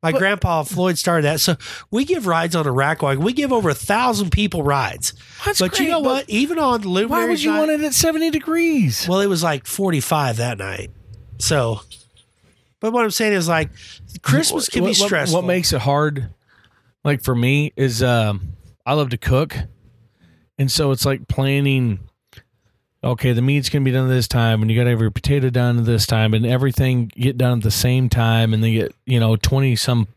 My 0.02 0.14
grandpa 0.14 0.64
Floyd 0.64 0.98
started 0.98 1.26
that. 1.26 1.42
So 1.42 1.58
we 1.92 2.06
give 2.06 2.26
rides 2.26 2.56
on 2.56 2.66
a 2.66 2.72
rack 2.72 3.02
wagon. 3.02 3.22
We 3.24 3.34
give 3.34 3.52
over 3.52 3.70
a 3.70 3.74
thousand 3.74 4.30
people 4.32 4.64
rides. 4.64 5.14
That's 5.46 5.60
but 5.60 5.78
you 5.78 5.90
know 5.90 6.02
but 6.02 6.10
what? 6.10 6.30
Even 6.30 6.58
on 6.58 6.84
Luminaries, 6.84 7.10
Why 7.10 7.26
would 7.28 7.44
you 7.44 7.52
night- 7.52 7.60
want 7.60 7.72
it 7.72 7.82
at 7.82 7.94
70 7.94 8.30
degrees? 8.32 9.06
Well, 9.10 9.20
it 9.20 9.26
was 9.28 9.44
like 9.44 9.66
45 9.68 10.38
that 10.38 10.58
night. 10.58 10.92
So, 11.40 11.82
but 12.80 12.94
what 12.94 13.04
I'm 13.04 13.12
saying 13.12 13.34
is 13.34 13.50
like 13.50 13.72
Christmas 14.22 14.70
can 14.70 14.84
What- 14.84 14.94
be 14.96 15.00
what- 15.02 15.08
stressful. 15.08 15.42
What 15.42 15.48
makes 15.48 15.74
it 15.74 15.82
hard, 15.82 16.30
like 17.04 17.22
for 17.22 17.36
me, 17.36 17.74
is 17.76 18.02
um, 18.02 18.54
I 18.86 18.94
love 18.94 19.10
to 19.10 19.18
cook, 19.18 19.54
and 20.58 20.72
so 20.72 20.92
it's 20.92 21.06
like 21.06 21.28
planning 21.28 22.00
okay, 23.04 23.32
the 23.34 23.42
meat's 23.42 23.70
gonna 23.70 23.86
be 23.86 23.92
done 23.92 24.08
this 24.10 24.28
time, 24.28 24.62
and 24.62 24.70
you 24.72 24.78
got 24.78 24.84
to 24.86 24.90
have 24.92 25.02
your 25.02 25.12
potato 25.12 25.50
done 25.50 25.84
this 25.84 26.06
time, 26.06 26.34
and 26.34 26.46
everything 26.46 27.12
get 27.16 27.38
done 27.38 27.60
at 27.60 27.64
the 27.64 27.72
same 27.72 28.10
time, 28.10 28.54
and 28.54 28.64
they 28.64 28.74
get 28.74 28.96
you 29.06 29.20
know 29.20 29.36
twenty 29.36 29.76
some 29.76 30.08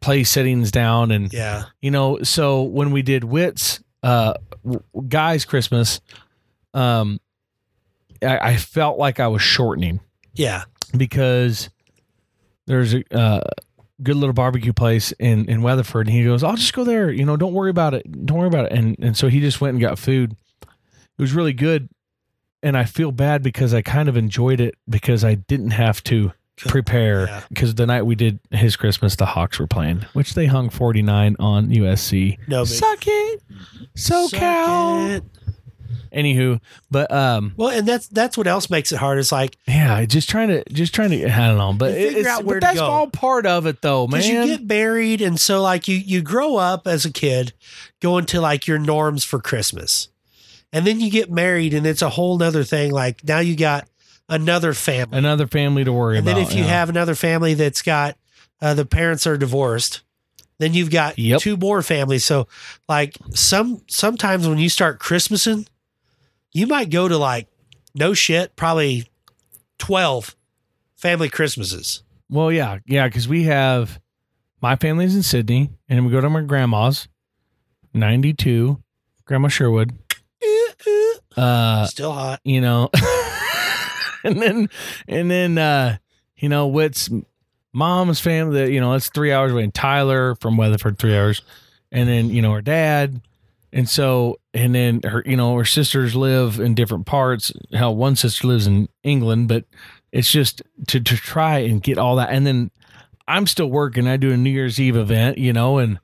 place 0.00 0.30
settings 0.30 0.70
down, 0.70 1.10
and 1.10 1.32
Yeah. 1.32 1.64
you 1.80 1.90
know. 1.90 2.22
So 2.22 2.62
when 2.62 2.90
we 2.90 3.02
did 3.02 3.24
Wits, 3.24 3.80
uh, 4.02 4.34
guys 5.08 5.44
Christmas, 5.44 6.00
um, 6.74 7.18
I, 8.22 8.38
I 8.52 8.56
felt 8.56 8.98
like 8.98 9.20
I 9.20 9.28
was 9.28 9.42
shortening 9.42 10.00
Yeah. 10.34 10.64
because 10.96 11.70
there's 12.66 12.94
a 12.94 13.02
uh, 13.16 13.40
good 14.02 14.16
little 14.16 14.32
barbecue 14.34 14.72
place 14.72 15.12
in 15.12 15.48
in 15.48 15.62
Weatherford, 15.62 16.06
and 16.08 16.16
he 16.16 16.24
goes, 16.24 16.42
"I'll 16.42 16.56
just 16.56 16.72
go 16.74 16.84
there. 16.84 17.10
You 17.10 17.24
know, 17.24 17.36
don't 17.36 17.54
worry 17.54 17.70
about 17.70 17.94
it. 17.94 18.26
Don't 18.26 18.38
worry 18.38 18.48
about 18.48 18.66
it." 18.66 18.72
And 18.72 18.96
and 19.00 19.16
so 19.16 19.28
he 19.28 19.40
just 19.40 19.60
went 19.60 19.74
and 19.74 19.80
got 19.80 19.98
food. 19.98 20.36
It 21.18 21.22
was 21.22 21.32
really 21.32 21.52
good, 21.52 21.88
and 22.62 22.76
I 22.76 22.84
feel 22.84 23.12
bad 23.12 23.42
because 23.42 23.72
I 23.74 23.82
kind 23.82 24.08
of 24.08 24.16
enjoyed 24.16 24.60
it 24.60 24.74
because 24.88 25.24
I 25.24 25.34
didn't 25.36 25.70
have 25.70 26.02
to 26.04 26.32
prepare 26.58 27.26
Yeah. 27.26 27.42
because 27.50 27.74
the 27.74 27.86
night 27.86 28.02
we 28.02 28.14
did 28.14 28.38
his 28.50 28.76
Christmas, 28.76 29.16
the 29.16 29.26
Hawks 29.26 29.58
were 29.58 29.66
playing, 29.66 30.06
which 30.14 30.34
they 30.34 30.46
hung 30.46 30.68
forty 30.70 31.02
nine 31.02 31.36
on 31.38 31.68
USC. 31.68 32.38
No, 32.48 32.64
Suck 32.64 33.04
it, 33.06 33.42
Suck 33.94 34.30
SoCal. 34.32 35.16
it. 35.16 35.24
Anywho, 36.14 36.60
but 36.90 37.12
um, 37.12 37.52
Well, 37.58 37.68
and 37.68 37.86
that's 37.86 38.08
that's 38.08 38.38
what 38.38 38.46
else 38.46 38.70
makes 38.70 38.90
it 38.90 38.96
hard. 38.96 39.18
It's 39.18 39.32
like 39.32 39.58
yeah, 39.68 40.02
just 40.06 40.30
trying 40.30 40.48
to 40.48 40.64
just 40.72 40.94
trying 40.94 41.10
to 41.10 41.26
I 41.30 41.48
don't 41.48 41.58
know, 41.58 41.74
but 41.74 41.92
figure 41.94 42.20
it's 42.20 42.28
out 42.28 42.44
where 42.44 42.58
but 42.58 42.66
that's 42.68 42.78
go. 42.78 42.86
all 42.86 43.10
part 43.10 43.44
of 43.44 43.66
it 43.66 43.82
though, 43.82 44.06
man. 44.06 44.22
you 44.22 44.56
get 44.56 44.66
married, 44.66 45.20
and 45.20 45.38
so 45.38 45.60
like 45.60 45.88
you 45.88 45.96
you 45.96 46.22
grow 46.22 46.56
up 46.56 46.86
as 46.86 47.04
a 47.04 47.12
kid, 47.12 47.52
going 48.00 48.24
to 48.26 48.40
like 48.40 48.66
your 48.66 48.78
norms 48.78 49.24
for 49.24 49.40
Christmas, 49.40 50.08
and 50.72 50.86
then 50.86 51.00
you 51.00 51.10
get 51.10 51.30
married, 51.30 51.74
and 51.74 51.86
it's 51.86 52.02
a 52.02 52.10
whole 52.10 52.36
nother 52.38 52.64
thing. 52.64 52.92
Like 52.92 53.22
now 53.24 53.38
you 53.40 53.56
got 53.56 53.88
another 54.28 54.72
family, 54.74 55.16
another 55.18 55.46
family 55.46 55.84
to 55.84 55.92
worry 55.92 56.18
and 56.18 56.26
about. 56.26 56.36
then 56.38 56.46
if 56.46 56.52
you 56.54 56.62
yeah. 56.64 56.70
have 56.70 56.88
another 56.88 57.14
family 57.14 57.54
that's 57.54 57.82
got 57.82 58.16
uh, 58.60 58.74
the 58.74 58.84
parents 58.86 59.26
are 59.26 59.36
divorced, 59.36 60.02
then 60.58 60.74
you've 60.74 60.90
got 60.90 61.18
Yep. 61.18 61.40
two 61.40 61.56
more 61.56 61.82
families. 61.82 62.24
So 62.24 62.48
like 62.88 63.16
some 63.34 63.82
sometimes 63.88 64.48
when 64.48 64.58
you 64.58 64.68
start 64.68 64.98
Christmasing, 64.98 65.66
you 66.52 66.66
might 66.66 66.90
go 66.90 67.06
to 67.08 67.16
like 67.18 67.48
no 67.94 68.14
shit, 68.14 68.56
probably 68.56 69.08
twelve 69.78 70.34
family 70.96 71.28
Christmases. 71.28 72.02
well, 72.28 72.50
yeah, 72.50 72.78
yeah, 72.86 73.06
because 73.06 73.28
we 73.28 73.44
have 73.44 74.00
my 74.60 74.74
family's 74.74 75.14
in 75.14 75.22
Sydney, 75.22 75.70
and 75.88 76.04
we 76.06 76.10
go 76.10 76.20
to 76.20 76.28
my 76.30 76.40
grandma's, 76.40 77.06
ninety 77.94 78.32
two, 78.32 78.82
Grandma 79.26 79.48
Sherwood. 79.48 79.92
Uh, 81.36 81.86
Still 81.86 82.12
hot. 82.12 82.40
you 82.44 82.62
know, 82.62 82.88
and 84.24 84.40
then 84.40 84.68
and 85.06 85.30
then 85.30 85.58
uh, 85.58 85.98
you 86.38 86.48
know, 86.48 86.66
Whit's 86.66 87.10
mom's 87.74 88.20
family. 88.20 88.60
that, 88.60 88.72
You 88.72 88.80
know, 88.80 88.94
it's 88.94 89.10
three 89.10 89.32
hours 89.32 89.52
away. 89.52 89.64
And 89.64 89.74
Tyler 89.74 90.34
from 90.36 90.56
Weatherford, 90.56 90.98
three 90.98 91.14
hours, 91.14 91.42
and 91.92 92.08
then 92.08 92.30
you 92.30 92.40
know 92.40 92.52
her 92.52 92.62
dad, 92.62 93.20
and 93.70 93.86
so 93.86 94.38
and 94.54 94.74
then 94.74 95.02
her, 95.04 95.22
you 95.26 95.36
know, 95.36 95.56
her 95.56 95.64
sisters 95.66 96.16
live 96.16 96.58
in 96.58 96.74
different 96.74 97.04
parts. 97.04 97.52
Hell, 97.72 97.94
one 97.94 98.16
sister 98.16 98.46
lives 98.48 98.66
in 98.66 98.88
England, 99.02 99.48
but 99.48 99.64
it's 100.12 100.30
just 100.30 100.62
to 100.88 101.00
to 101.00 101.16
try 101.16 101.58
and 101.58 101.82
get 101.82 101.98
all 101.98 102.16
that, 102.16 102.30
and 102.30 102.46
then 102.46 102.70
I'm 103.28 103.46
still 103.46 103.68
working. 103.70 104.06
I 104.08 104.16
do 104.16 104.32
a 104.32 104.36
New 104.38 104.50
Year's 104.50 104.80
Eve 104.80 104.96
event, 104.96 105.36
you 105.36 105.52
know, 105.52 105.76
and 105.78 105.98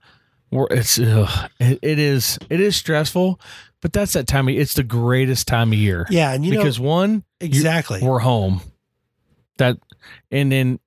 we're, 0.51 0.67
it's 0.71 0.99
ugh, 0.99 1.51
it, 1.59 1.79
it 1.81 1.99
is 1.99 2.39
it 2.51 2.61
is 2.61 2.77
stressful, 2.77 3.41
but 3.83 3.93
that's 3.93 4.15
that 4.15 4.27
time. 4.27 4.49
Of, 4.49 4.55
it's 4.55 4.73
the 4.75 4.83
greatest 4.83 5.47
time 5.47 5.73
of 5.73 5.79
year. 5.79 6.07
Yeah, 6.09 6.33
and 6.33 6.45
you 6.47 6.53
because 6.53 6.81
know 6.81 6.87
one, 6.89 7.25
exactly. 7.41 8.01
we're 8.03 8.21
home. 8.21 8.63
That 9.59 9.77
and 10.31 10.51
then 10.51 10.81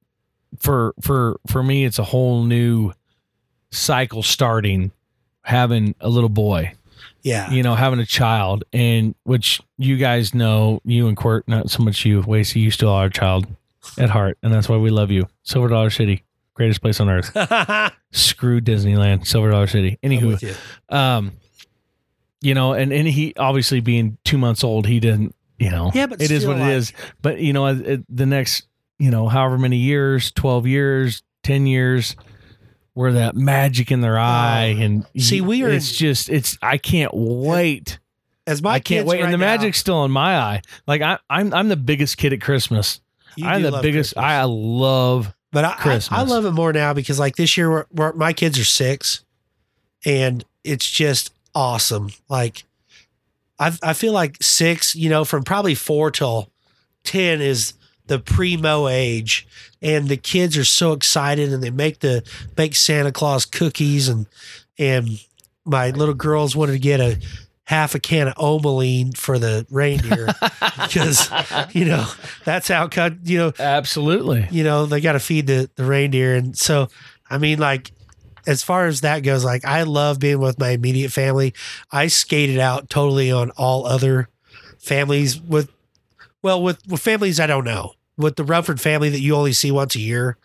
for 0.60 0.96
for 1.02 1.40
for 1.48 1.62
me, 1.62 1.86
it's 1.86 2.00
a 2.00 2.04
whole 2.04 2.44
new 2.44 2.94
cycle 3.72 4.24
starting. 4.24 4.92
Having 5.44 5.94
a 6.02 6.10
little 6.10 6.28
boy, 6.30 6.74
Yeah. 7.22 7.52
you 7.52 7.62
know, 7.62 7.76
having 7.76 8.00
a 8.00 8.06
child, 8.06 8.64
and 8.74 9.14
which 9.26 9.62
you 9.78 9.96
guys 9.96 10.34
know, 10.34 10.82
you 10.84 11.08
and 11.08 11.16
Court, 11.16 11.48
not 11.48 11.70
so 11.70 11.84
much 11.84 12.04
you, 12.04 12.24
Wasey, 12.24 12.62
you 12.62 12.72
still 12.72 12.90
are 12.90 13.06
a 13.06 13.10
child 13.12 13.46
at 14.00 14.10
heart, 14.10 14.40
and 14.42 14.52
that's 14.52 14.68
why 14.68 14.78
we 14.78 14.90
love 14.90 15.12
you. 15.12 15.28
Silver 15.44 15.68
Dollar 15.68 15.92
City, 15.92 16.24
greatest 16.56 16.82
place 16.82 17.00
on 17.00 17.12
earth. 17.12 17.30
Screw 18.12 18.60
Disneyland, 18.60 19.28
Silver 19.28 19.52
Dollar 19.52 19.68
City. 19.68 20.00
Anywho, 20.02 20.58
um, 20.90 21.34
you 22.42 22.54
know, 22.54 22.74
and 22.74 22.92
and 22.94 23.08
he 23.08 23.34
obviously 23.38 23.80
being 23.80 24.18
two 24.24 24.38
months 24.38 24.64
old, 24.64 24.86
he 24.88 25.00
didn't, 25.00 25.36
you 25.58 25.70
know, 25.72 25.92
Yeah, 25.94 26.08
but 26.08 26.22
it 26.22 26.32
is 26.32 26.46
what 26.46 26.58
it 26.58 26.62
like- 26.62 26.72
is. 26.74 26.94
But 27.22 27.40
you 27.40 27.54
know, 27.54 27.68
it, 27.68 28.04
the 28.16 28.26
next, 28.26 28.68
you 29.00 29.12
know, 29.12 29.28
however 29.28 29.58
many 29.58 29.78
years, 29.78 30.32
twelve 30.32 30.68
years, 30.68 31.24
ten 31.44 31.66
years, 31.68 32.16
where 32.94 33.14
that 33.14 33.36
magic 33.36 33.92
in 33.92 34.02
their 34.02 34.18
eye, 34.20 34.76
oh. 34.78 34.82
and 34.82 35.06
Oh. 35.06 35.20
See, 35.20 35.42
we 35.42 35.64
are 35.64 35.70
it's 35.70 35.92
in- 35.92 35.98
just, 35.98 36.30
it's, 36.30 36.58
I 36.62 36.78
can't 36.78 37.12
wait. 37.14 38.00
As 38.48 38.62
my 38.62 38.74
I 38.74 38.80
can't 38.80 39.08
wait, 39.08 39.18
right 39.18 39.24
and 39.26 39.34
the 39.34 39.38
now- 39.40 39.46
magic's 39.46 39.80
still 39.80 40.06
in 40.06 40.12
my 40.12 40.38
eye. 40.38 40.62
Like 40.88 41.02
I, 41.02 41.18
I'm, 41.30 41.52
I'm 41.54 41.68
the 41.68 41.76
biggest 41.76 42.18
kid 42.18 42.32
at 42.32 42.42
Christmas. 42.42 43.02
I'm 43.44 43.64
the 43.64 43.72
biggest. 43.82 44.14
Christmas. 44.14 44.24
I 44.24 44.44
love. 44.44 45.34
But 45.52 45.66
I, 45.66 45.72
I, 45.72 45.74
Christmas. 45.76 46.20
I 46.20 46.22
love 46.24 46.46
it 46.46 46.52
more 46.52 46.72
now 46.72 46.94
because 46.94 47.18
like 47.20 47.36
this 47.38 47.58
year, 47.58 47.70
we're, 47.72 47.86
we're, 47.92 48.14
my 48.14 48.34
kids 48.34 48.60
are 48.60 48.64
six, 48.66 49.26
and 50.06 50.46
it's 50.64 50.90
just 50.90 51.32
awesome. 51.56 52.10
Like, 52.30 52.64
I 53.58 53.72
I 53.82 53.94
feel 53.94 54.14
like 54.14 54.38
six, 54.42 54.96
you 54.96 55.10
know, 55.10 55.26
from 55.26 55.44
probably 55.44 55.76
four 55.76 56.12
till 56.12 56.52
ten 57.04 57.42
is 57.42 57.74
the 58.08 58.20
primo 58.20 58.88
age, 58.88 59.48
and 59.82 60.08
the 60.08 60.18
kids 60.18 60.58
are 60.58 60.66
so 60.66 60.92
excited, 60.92 61.52
and 61.52 61.64
they 61.64 61.72
make 61.72 62.00
the 62.00 62.24
make 62.58 62.76
Santa 62.76 63.12
Claus 63.12 63.46
cookies, 63.46 64.08
and 64.10 64.28
and 64.78 65.10
my 65.66 65.90
little 65.92 66.14
girls 66.14 66.56
wanted 66.56 66.74
to 66.74 66.80
get 66.80 67.00
a 67.00 67.20
half 67.66 67.96
a 67.96 68.00
can 68.00 68.28
of 68.28 68.36
Omolene 68.36 69.18
for 69.18 69.40
the 69.40 69.66
reindeer 69.72 70.28
because 70.84 71.30
you 71.74 71.86
know 71.86 72.06
that's 72.44 72.68
how 72.68 72.88
cut 72.88 73.14
you 73.24 73.40
know 73.40 73.54
Absolutely. 73.58 74.48
you 74.52 74.64
know 74.64 74.86
they 74.86 75.02
got 75.02 75.14
to 75.14 75.20
feed 75.20 75.48
the 75.48 75.68
the 75.76 75.84
reindeer 75.84 76.36
and 76.36 76.56
so 76.56 76.90
i 77.28 77.40
mean 77.40 77.58
like 77.58 77.92
as 78.48 78.64
far 78.64 78.88
as 78.88 79.02
that 79.02 79.22
goes 79.22 79.44
like 79.44 79.64
i 79.66 79.84
love 79.84 80.20
being 80.20 80.40
with 80.40 80.60
my 80.60 80.70
immediate 80.70 81.12
family. 81.12 81.54
I 81.92 82.08
skated 82.08 82.60
out 82.60 82.90
totally 82.90 83.32
on 83.32 83.52
all 83.52 83.86
other 83.86 84.30
families 84.80 85.40
with 85.40 85.72
well 86.42 86.62
with, 86.62 86.86
with 86.88 87.02
families 87.02 87.40
i 87.40 87.48
don't 87.48 87.66
know. 87.66 87.94
With 88.18 88.38
the 88.38 88.46
rumford 88.46 88.80
family 88.80 89.10
that 89.10 89.20
you 89.20 89.36
only 89.36 89.54
see 89.54 89.72
once 89.72 89.96
a 89.96 90.00
year 90.00 90.38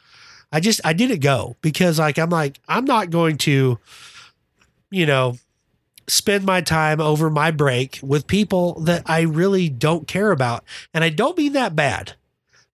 i 0.52 0.60
just 0.60 0.80
i 0.84 0.92
didn't 0.92 1.20
go 1.20 1.56
because 1.62 1.98
like 1.98 2.18
i'm 2.18 2.30
like 2.30 2.60
i'm 2.68 2.84
not 2.84 3.10
going 3.10 3.38
to 3.38 3.78
you 4.90 5.06
know 5.06 5.38
spend 6.08 6.44
my 6.44 6.60
time 6.60 7.00
over 7.00 7.30
my 7.30 7.52
break 7.52 8.00
with 8.02 8.26
people 8.26 8.80
that 8.80 9.02
i 9.06 9.20
really 9.20 9.68
don't 9.68 10.08
care 10.08 10.32
about. 10.32 10.64
And 10.92 11.04
i 11.04 11.08
don't 11.08 11.38
mean 11.38 11.52
that 11.52 11.76
bad 11.76 12.14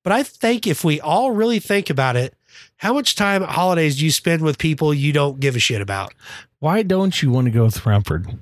but 0.06 0.12
I 0.12 0.22
think 0.22 0.68
if 0.68 0.84
we 0.84 1.00
all 1.00 1.32
really 1.32 1.58
think 1.58 1.90
about 1.90 2.14
it, 2.14 2.35
how 2.78 2.92
much 2.94 3.14
time 3.16 3.42
at 3.42 3.50
holidays 3.50 3.98
do 3.98 4.04
you 4.04 4.10
spend 4.10 4.42
with 4.42 4.58
people 4.58 4.92
you 4.92 5.12
don't 5.12 5.40
give 5.40 5.56
a 5.56 5.58
shit 5.58 5.80
about? 5.80 6.14
Why 6.58 6.82
don't 6.82 7.22
you 7.22 7.30
want 7.30 7.46
to 7.46 7.50
go 7.50 7.64
with 7.64 7.84
Rumford? 7.86 8.38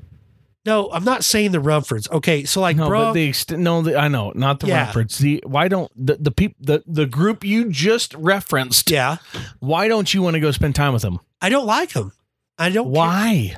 No, 0.66 0.90
I'm 0.92 1.04
not 1.04 1.24
saying 1.24 1.52
the 1.52 1.58
Rumfords. 1.58 2.10
Okay, 2.10 2.44
so 2.44 2.60
like, 2.62 2.76
no, 2.76 2.88
bro, 2.88 3.04
but 3.06 3.12
the 3.12 3.24
extent. 3.24 3.60
No, 3.60 3.82
the, 3.82 3.98
I 3.98 4.08
know, 4.08 4.32
not 4.34 4.60
the 4.60 4.68
Yeah. 4.68 4.86
Rumfords. 4.90 5.18
The 5.18 5.42
why 5.46 5.68
don't 5.68 5.92
the 5.94 6.16
the 6.16 6.30
people 6.30 6.56
the 6.60 6.82
the 6.86 7.04
group 7.06 7.44
you 7.44 7.68
just 7.70 8.14
referenced? 8.14 8.90
yeah, 8.90 9.18
Why 9.60 9.88
don't 9.88 10.12
you 10.14 10.22
want 10.22 10.34
to 10.34 10.40
go 10.40 10.50
spend 10.52 10.74
time 10.74 10.94
with 10.94 11.02
them? 11.02 11.20
I 11.42 11.50
don't 11.50 11.66
like 11.66 11.90
them. 11.92 12.12
I 12.58 12.70
don't 12.70 12.84
care- 12.86 12.92
Why? 12.92 13.56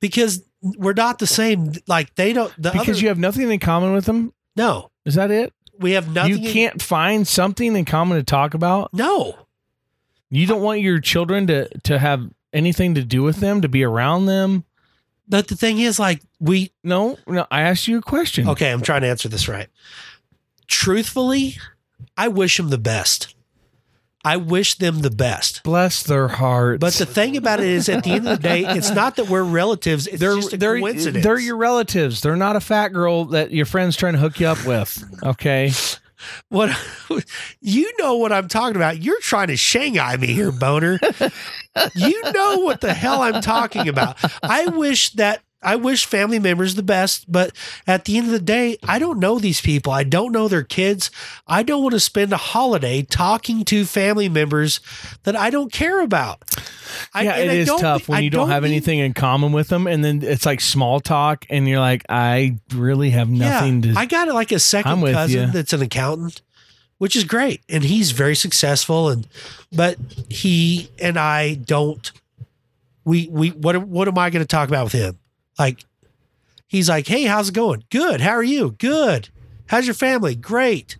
because 0.00 0.42
we're 0.62 0.94
not 0.94 1.18
the 1.18 1.26
same. 1.26 1.72
Like 1.86 2.14
they 2.14 2.32
don't. 2.32 2.50
The 2.56 2.70
Because 2.70 2.88
other, 2.88 2.98
you 3.00 3.08
have 3.08 3.18
nothing 3.18 3.50
in 3.50 3.58
common 3.58 3.92
with 3.92 4.06
them. 4.06 4.32
no, 4.56 4.90
Is 5.04 5.16
that 5.16 5.30
it? 5.30 5.52
we 5.78 5.92
have 5.92 6.10
nothing. 6.14 6.38
you 6.42 6.50
can't 6.52 6.80
find 6.80 7.28
something 7.28 7.76
in 7.76 7.84
common 7.84 8.16
to 8.16 8.24
talk 8.24 8.54
about. 8.54 8.94
no, 8.94 9.36
You 10.30 10.46
don't 10.46 10.62
want 10.62 10.80
your 10.80 11.00
children 11.00 11.46
to 11.46 11.68
to 11.84 11.98
have 11.98 12.28
anything 12.52 12.94
to 12.94 13.04
do 13.04 13.22
with 13.22 13.36
them, 13.36 13.60
to 13.62 13.68
be 13.68 13.84
around 13.84 14.26
them. 14.26 14.64
but 15.28 15.48
the 15.48 15.56
thing 15.56 15.78
is, 15.78 15.98
like 15.98 16.20
we. 16.40 16.72
No, 16.82 17.18
no. 17.26 17.46
I 17.50 17.62
asked 17.62 17.86
you 17.88 17.98
a 17.98 18.02
question. 18.02 18.48
Okay, 18.48 18.70
I'm 18.70 18.82
trying 18.82 19.02
to 19.02 19.08
answer 19.08 19.28
this 19.28 19.48
right. 19.48 19.68
Truthfully, 20.66 21.58
I 22.16 22.28
wish 22.28 22.56
them 22.56 22.70
the 22.70 22.78
best. 22.78 23.34
I 24.24 24.36
wish 24.36 24.74
them 24.74 25.02
the 25.02 25.10
best. 25.10 25.62
Bless 25.62 26.02
their 26.02 26.26
hearts. 26.26 26.80
But 26.80 26.94
the 26.94 27.06
thing 27.06 27.36
about 27.36 27.60
it 27.60 27.66
is, 27.66 27.88
at 27.88 28.02
the 28.02 28.10
end 28.10 28.26
of 28.26 28.36
the 28.38 28.42
day, 28.42 28.64
it's 28.66 28.90
not 28.90 29.14
that 29.16 29.28
we're 29.28 29.44
relatives. 29.44 30.08
It's 30.08 30.18
they're 30.18 30.34
just 30.34 30.52
a 30.52 30.56
they're 30.56 30.80
coincidence. 30.80 31.22
they're 31.22 31.38
your 31.38 31.56
relatives. 31.56 32.22
They're 32.22 32.34
not 32.34 32.56
a 32.56 32.60
fat 32.60 32.88
girl 32.88 33.26
that 33.26 33.52
your 33.52 33.66
friend's 33.66 33.96
trying 33.96 34.14
to 34.14 34.18
hook 34.18 34.40
you 34.40 34.48
up 34.48 34.66
with. 34.66 35.04
Okay. 35.22 35.70
What 36.48 36.70
you 37.60 37.92
know 37.98 38.16
what 38.16 38.32
I'm 38.32 38.48
talking 38.48 38.76
about. 38.76 39.02
You're 39.02 39.20
trying 39.20 39.48
to 39.48 39.56
Shanghai 39.56 40.16
me 40.16 40.28
here, 40.28 40.52
boner. 40.52 40.98
you 41.94 42.22
know 42.32 42.58
what 42.58 42.80
the 42.80 42.94
hell 42.94 43.22
I'm 43.22 43.40
talking 43.40 43.88
about. 43.88 44.16
I 44.42 44.66
wish 44.66 45.12
that 45.12 45.42
I 45.62 45.76
wish 45.76 46.04
family 46.04 46.38
members 46.38 46.74
the 46.74 46.82
best, 46.82 47.30
but 47.30 47.50
at 47.86 48.04
the 48.04 48.18
end 48.18 48.26
of 48.26 48.32
the 48.32 48.40
day, 48.40 48.76
I 48.86 48.98
don't 48.98 49.18
know 49.18 49.38
these 49.38 49.60
people. 49.60 49.90
I 49.90 50.04
don't 50.04 50.30
know 50.30 50.48
their 50.48 50.62
kids. 50.62 51.10
I 51.46 51.62
don't 51.62 51.82
want 51.82 51.94
to 51.94 52.00
spend 52.00 52.32
a 52.32 52.36
holiday 52.36 53.02
talking 53.02 53.64
to 53.64 53.84
family 53.84 54.28
members 54.28 54.80
that 55.24 55.34
I 55.34 55.50
don't 55.50 55.72
care 55.72 56.00
about. 56.00 56.42
I, 57.14 57.22
yeah, 57.22 57.36
it 57.36 57.50
I 57.50 57.54
is 57.54 57.68
tough 57.68 58.08
when 58.08 58.18
I 58.18 58.20
you 58.20 58.30
don't, 58.30 58.48
have 58.48 58.62
mean- 58.62 58.72
anything 58.72 58.98
in 58.98 59.14
common 59.14 59.52
with 59.52 59.68
them, 59.68 59.86
and 59.86 60.04
then 60.04 60.22
it's 60.22 60.46
like 60.46 60.60
small 60.60 61.00
talk, 61.00 61.46
and 61.50 61.66
you're 61.66 61.80
like, 61.80 62.04
I 62.08 62.58
really 62.74 63.10
have 63.10 63.28
nothing 63.28 63.82
yeah, 63.82 63.94
to. 63.94 63.98
I 63.98 64.06
got 64.06 64.28
like 64.28 64.52
a 64.52 64.56
I'm 64.56 64.60
second 64.60 65.00
with 65.00 65.14
cousin 65.14 65.40
ya. 65.40 65.50
that's 65.52 65.72
an 65.72 65.82
accountant, 65.82 66.42
which 66.98 67.16
is 67.16 67.24
great, 67.24 67.62
and 67.68 67.82
he's 67.82 68.12
very 68.12 68.36
successful. 68.36 69.08
And 69.08 69.26
but 69.72 69.96
he 70.28 70.90
and 71.00 71.18
I 71.18 71.54
don't. 71.54 72.12
We 73.04 73.28
we 73.28 73.50
what 73.50 73.76
what 73.86 74.06
am 74.06 74.18
I 74.18 74.30
going 74.30 74.44
to 74.44 74.48
talk 74.48 74.68
about 74.68 74.84
with 74.84 74.92
him? 74.92 75.18
Like, 75.58 75.84
he's 76.66 76.88
like, 76.88 77.06
hey, 77.06 77.24
how's 77.24 77.48
it 77.48 77.54
going? 77.54 77.84
Good. 77.90 78.20
How 78.20 78.32
are 78.32 78.42
you? 78.42 78.72
Good. 78.72 79.30
How's 79.66 79.86
your 79.86 79.94
family? 79.94 80.34
Great. 80.34 80.96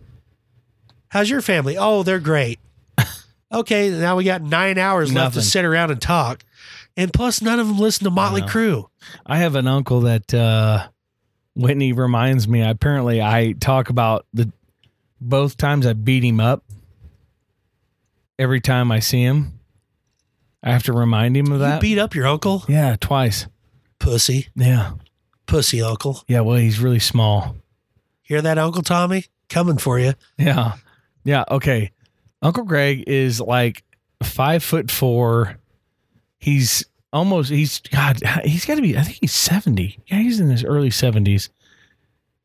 How's 1.09 1.29
your 1.29 1.41
family? 1.41 1.77
Oh, 1.77 2.03
they're 2.03 2.19
great. 2.19 2.59
okay, 3.51 3.89
now 3.89 4.17
we 4.17 4.23
got 4.25 4.41
nine 4.41 4.77
hours 4.77 5.13
left 5.13 5.35
to 5.35 5.41
sit 5.41 5.63
around 5.63 5.91
and 5.91 6.01
talk, 6.01 6.43
and 6.97 7.13
plus 7.13 7.41
none 7.41 7.59
of 7.59 7.67
them 7.67 7.79
listen 7.79 8.03
to 8.03 8.11
Motley 8.11 8.41
know. 8.41 8.47
Crue. 8.47 8.85
I 9.25 9.37
have 9.37 9.55
an 9.55 9.67
uncle 9.67 10.01
that 10.01 10.33
uh, 10.33 10.87
Whitney 11.55 11.93
reminds 11.93 12.47
me. 12.47 12.61
Apparently, 12.61 13.21
I 13.21 13.53
talk 13.53 13.89
about 13.89 14.25
the 14.33 14.51
both 15.21 15.55
times 15.55 15.87
I 15.87 15.93
beat 15.93 16.23
him 16.25 16.39
up. 16.41 16.63
Every 18.37 18.59
time 18.61 18.91
I 18.91 18.99
see 18.99 19.23
him, 19.23 19.59
I 20.61 20.71
have 20.71 20.83
to 20.83 20.93
remind 20.93 21.35
him 21.37 21.47
of 21.47 21.53
You 21.53 21.57
that. 21.59 21.81
beat 21.81 21.97
up 21.97 22.13
your 22.13 22.27
uncle, 22.27 22.63
yeah, 22.67 22.95
twice. 22.99 23.47
Pussy, 24.11 24.47
Yeah, 24.55 24.91
pussy 25.45 25.81
uncle. 25.81 26.23
yeah. 26.27 26.39
Well, 26.41 26.57
he's 26.57 26.79
really 26.79 26.99
small. 26.99 27.55
Hear 28.21 28.41
that, 28.41 28.57
Uncle 28.57 28.81
Tommy? 28.83 29.25
Coming 29.49 29.77
for 29.77 29.99
you. 29.99 30.13
Yeah. 30.37 30.73
Yeah. 31.23 31.43
Okay. 31.51 31.91
Uncle 32.41 32.63
Greg 32.63 33.03
is 33.07 33.39
like 33.41 33.83
five 34.23 34.63
foot 34.63 34.89
four. 34.91 35.57
He's 36.39 36.85
almost, 37.11 37.49
he's, 37.49 37.79
God, 37.79 38.19
he's 38.43 38.65
got 38.65 38.75
to 38.75 38.81
be, 38.81 38.97
I 38.97 39.01
think 39.03 39.17
he's 39.21 39.33
70. 39.33 39.99
Yeah. 40.07 40.17
He's 40.19 40.39
in 40.39 40.49
his 40.49 40.63
early 40.63 40.89
70s. 40.89 41.49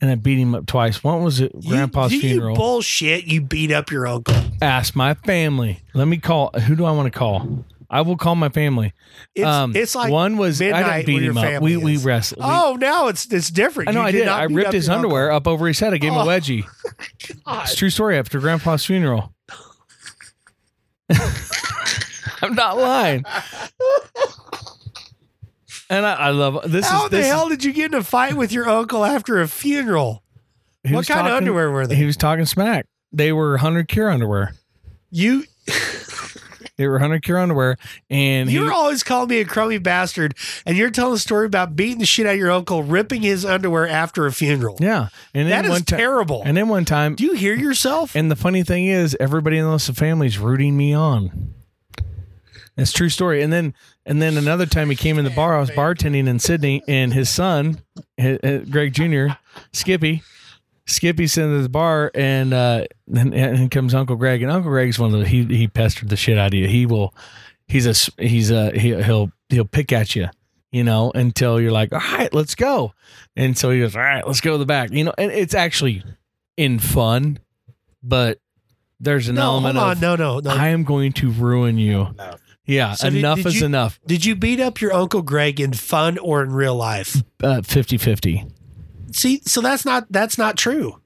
And 0.01 0.11
I 0.11 0.17
beat 0.17 0.39
him 0.39 0.55
up 0.57 0.67
twice. 0.67 1.05
One 1.05 1.23
was 1.23 1.41
at 1.41 1.53
Grandpa's 1.61 2.13
you, 2.13 2.19
you 2.21 2.29
funeral. 2.31 2.57
bullshit. 2.57 3.25
You 3.25 3.41
beat 3.41 3.71
up 3.71 3.91
your 3.93 4.07
uncle. 4.09 4.35
Ask 4.61 4.97
my 4.97 5.15
family. 5.15 5.81
Let 5.95 6.09
me 6.09 6.17
call. 6.19 6.51
Who 6.67 6.75
do 6.75 6.85
I 6.85 6.91
want 6.91 7.13
to 7.13 7.17
call? 7.17 7.65
I 7.93 8.01
will 8.01 8.17
call 8.17 8.35
my 8.35 8.49
family. 8.49 8.95
It's, 9.35 9.45
um, 9.47 9.77
it's 9.77 9.95
like 9.95 10.11
one 10.11 10.39
was 10.39 10.61
I 10.63 11.03
didn't 11.03 11.07
beat 11.07 11.23
him 11.23 11.37
up. 11.37 11.63
We 11.63 11.77
we 11.77 11.95
is. 11.97 12.05
wrestled. 12.05 12.41
Oh, 12.43 12.77
now 12.81 13.09
it's 13.09 13.27
it's 13.31 13.51
different. 13.51 13.91
I 13.91 13.93
know 13.93 14.01
You 14.01 14.07
I 14.07 14.11
did. 14.13 14.27
not 14.27 14.41
I 14.41 14.45
ripped 14.45 14.73
his 14.73 14.89
underwear 14.89 15.31
uncle. 15.31 15.53
up 15.53 15.55
over 15.55 15.69
his 15.69 15.79
head. 15.79 15.93
I 15.93 15.99
gave 15.99 16.13
him 16.13 16.19
a 16.19 16.23
Oh. 16.23 16.27
wedgie. 16.27 16.65
It's 17.65 17.75
a 17.75 17.77
true 17.77 17.91
story 17.91 18.17
after 18.19 18.41
Grandpa's 18.41 18.85
funeral. 18.87 19.35
I'm 22.43 22.55
not 22.55 22.79
lying. 22.79 23.25
And 25.91 26.07
I, 26.07 26.15
I 26.15 26.31
love 26.31 26.61
this. 26.71 26.87
How 26.89 27.05
is 27.05 27.11
the 27.11 27.17
this 27.19 27.27
hell 27.27 27.49
did 27.49 27.63
you 27.65 27.73
get 27.73 27.93
in 27.93 27.99
a 27.99 28.03
fight 28.03 28.35
with 28.35 28.53
your 28.53 28.69
uncle 28.69 29.05
after 29.05 29.41
a 29.41 29.49
funeral? 29.49 30.23
what 30.89 31.07
kind 31.07 31.27
of 31.29 31.35
underwear 31.35 31.71
were 31.71 31.87
they? 31.87 31.95
He 31.97 32.05
was 32.05 32.17
talking 32.17 32.47
smack. 32.47 32.87
They 33.13 33.33
were 33.33 33.51
100 33.53 33.89
cure 33.89 34.09
underwear. 34.11 34.55
You 35.11 35.45
They 36.79 36.87
were 36.87 36.95
100 36.95 37.23
cure 37.23 37.39
underwear, 37.39 37.77
and 38.09 38.51
you're 38.51 38.73
always 38.73 39.03
calling 39.03 39.29
me 39.29 39.41
a 39.41 39.45
crummy 39.45 39.79
bastard, 39.79 40.35
and 40.65 40.77
you're 40.77 40.91
telling 40.91 41.15
a 41.15 41.19
story 41.19 41.45
about 41.47 41.77
beating 41.77 41.99
the 41.99 42.07
shit 42.07 42.27
out 42.27 42.33
of 42.33 42.39
your 42.39 42.51
uncle, 42.51 42.83
ripping 42.83 43.23
his 43.23 43.45
underwear 43.45 43.87
after 43.87 44.27
a 44.27 44.33
funeral. 44.33 44.77
yeah. 44.81 45.09
And 45.35 45.49
then 45.51 45.65
that 45.65 45.71
is 45.71 45.83
time, 45.85 45.99
terrible. 45.99 46.43
and 46.45 46.57
then 46.57 46.69
one 46.69 46.85
time, 46.87 47.15
Do 47.15 47.25
you 47.25 47.35
hear 47.35 47.55
yourself? 47.55 48.17
And 48.17 48.31
the 48.31 48.37
funny 48.37 48.63
thing 48.63 48.87
is, 48.87 49.15
everybody 49.21 49.59
in 49.59 49.71
the 49.71 49.79
family's 49.95 50.39
rooting 50.39 50.77
me 50.77 50.95
on. 50.95 51.55
It's 52.75 52.91
a 52.91 52.95
true 52.95 53.11
story. 53.11 53.43
And 53.43 53.53
then, 53.53 53.75
and 54.07 54.23
then 54.23 54.39
another 54.39 54.65
time 54.65 54.89
he 54.89 54.97
came 54.97 55.19
in 55.19 55.25
the 55.27 55.31
bar. 55.31 55.57
I 55.57 55.61
was 55.61 55.71
bartending 55.71 56.27
in 56.27 56.39
Sidney, 56.39 56.83
and 56.89 57.13
his 57.13 57.29
son, 57.29 57.83
Greg 58.19 58.95
Jr., 58.95 59.35
Skippy, 59.75 60.23
Skippy's 60.87 61.33
sitting 61.33 61.57
at 61.57 61.63
the 61.63 61.69
bar, 61.69 62.11
and 62.15 62.53
uh, 62.53 62.85
then 63.07 63.33
and 63.33 63.57
in 63.59 63.69
comes 63.71 63.95
Uncle 63.95 64.17
Greg, 64.17 64.43
and 64.43 64.51
Uncle 64.51 64.71
Greg's 64.71 64.99
one 64.99 65.15
of 65.15 65.21
the 65.21 65.29
he 65.29 65.45
he 65.45 65.69
pestered 65.69 66.09
the 66.09 66.17
shit 66.17 66.39
out 66.39 66.49
of 66.49 66.55
you. 66.55 66.67
He 66.69 66.87
will, 66.87 67.15
he's 67.69 67.87
a 67.87 67.95
he's 68.23 68.51
a 68.51 68.73
he, 68.79 69.01
he'll 69.03 69.31
he'll 69.49 69.65
pick 69.65 69.93
at 69.93 70.15
you. 70.17 70.29
You 70.73 70.85
know, 70.85 71.13
until 71.15 71.61
you're 71.61 71.71
like, 71.71 71.93
all 71.93 71.99
right, 71.99 72.33
let's 72.33 72.55
go. 72.55 72.95
And 73.37 73.59
so 73.59 73.71
he 73.71 73.81
goes, 73.81 73.95
all 73.95 74.01
right, 74.01 74.27
let's 74.27 74.41
go 74.41 74.53
to 74.53 74.59
the 74.59 74.65
back. 74.65 74.91
You 74.91 75.05
know, 75.05 75.13
and 75.19 75.31
it's 75.31 75.53
actually 75.55 76.03
in 76.57 76.79
fun, 76.79 77.39
but 78.03 78.39
there's 78.99 79.29
an 79.29 79.35
no, 79.35 79.43
element 79.43 79.77
hold 79.77 79.87
on. 79.87 79.93
of 79.93 80.01
No, 80.01 80.17
no, 80.17 80.39
no. 80.41 80.51
I 80.51 80.69
am 80.69 80.85
going 80.85 81.13
to 81.15 81.31
ruin 81.31 81.77
you. 81.77 82.15
Yeah, 82.65 82.95
So 82.95 83.11
did- 83.11 83.19
enough 83.19 83.39
did 83.39 83.47
is 83.49 83.61
you- 83.61 83.67
enough. 83.67 84.01
Did 84.07 84.25
you 84.25 84.35
beat 84.35 84.61
up 84.61 84.81
your 84.81 84.95
uncle 84.95 85.21
Greg 85.21 85.61
in 85.61 85.75
fun 85.75 86.17
or 86.17 86.43
in 86.43 86.53
real 86.53 86.75
life? 86.77 87.17
Uh, 87.43 87.61
50-50. 87.61 88.51
See, 89.13 89.41
so 89.45 89.61
that's 89.61 89.85
not 89.85 90.07
that's 90.11 90.39
not 90.39 90.57
true. 90.57 91.01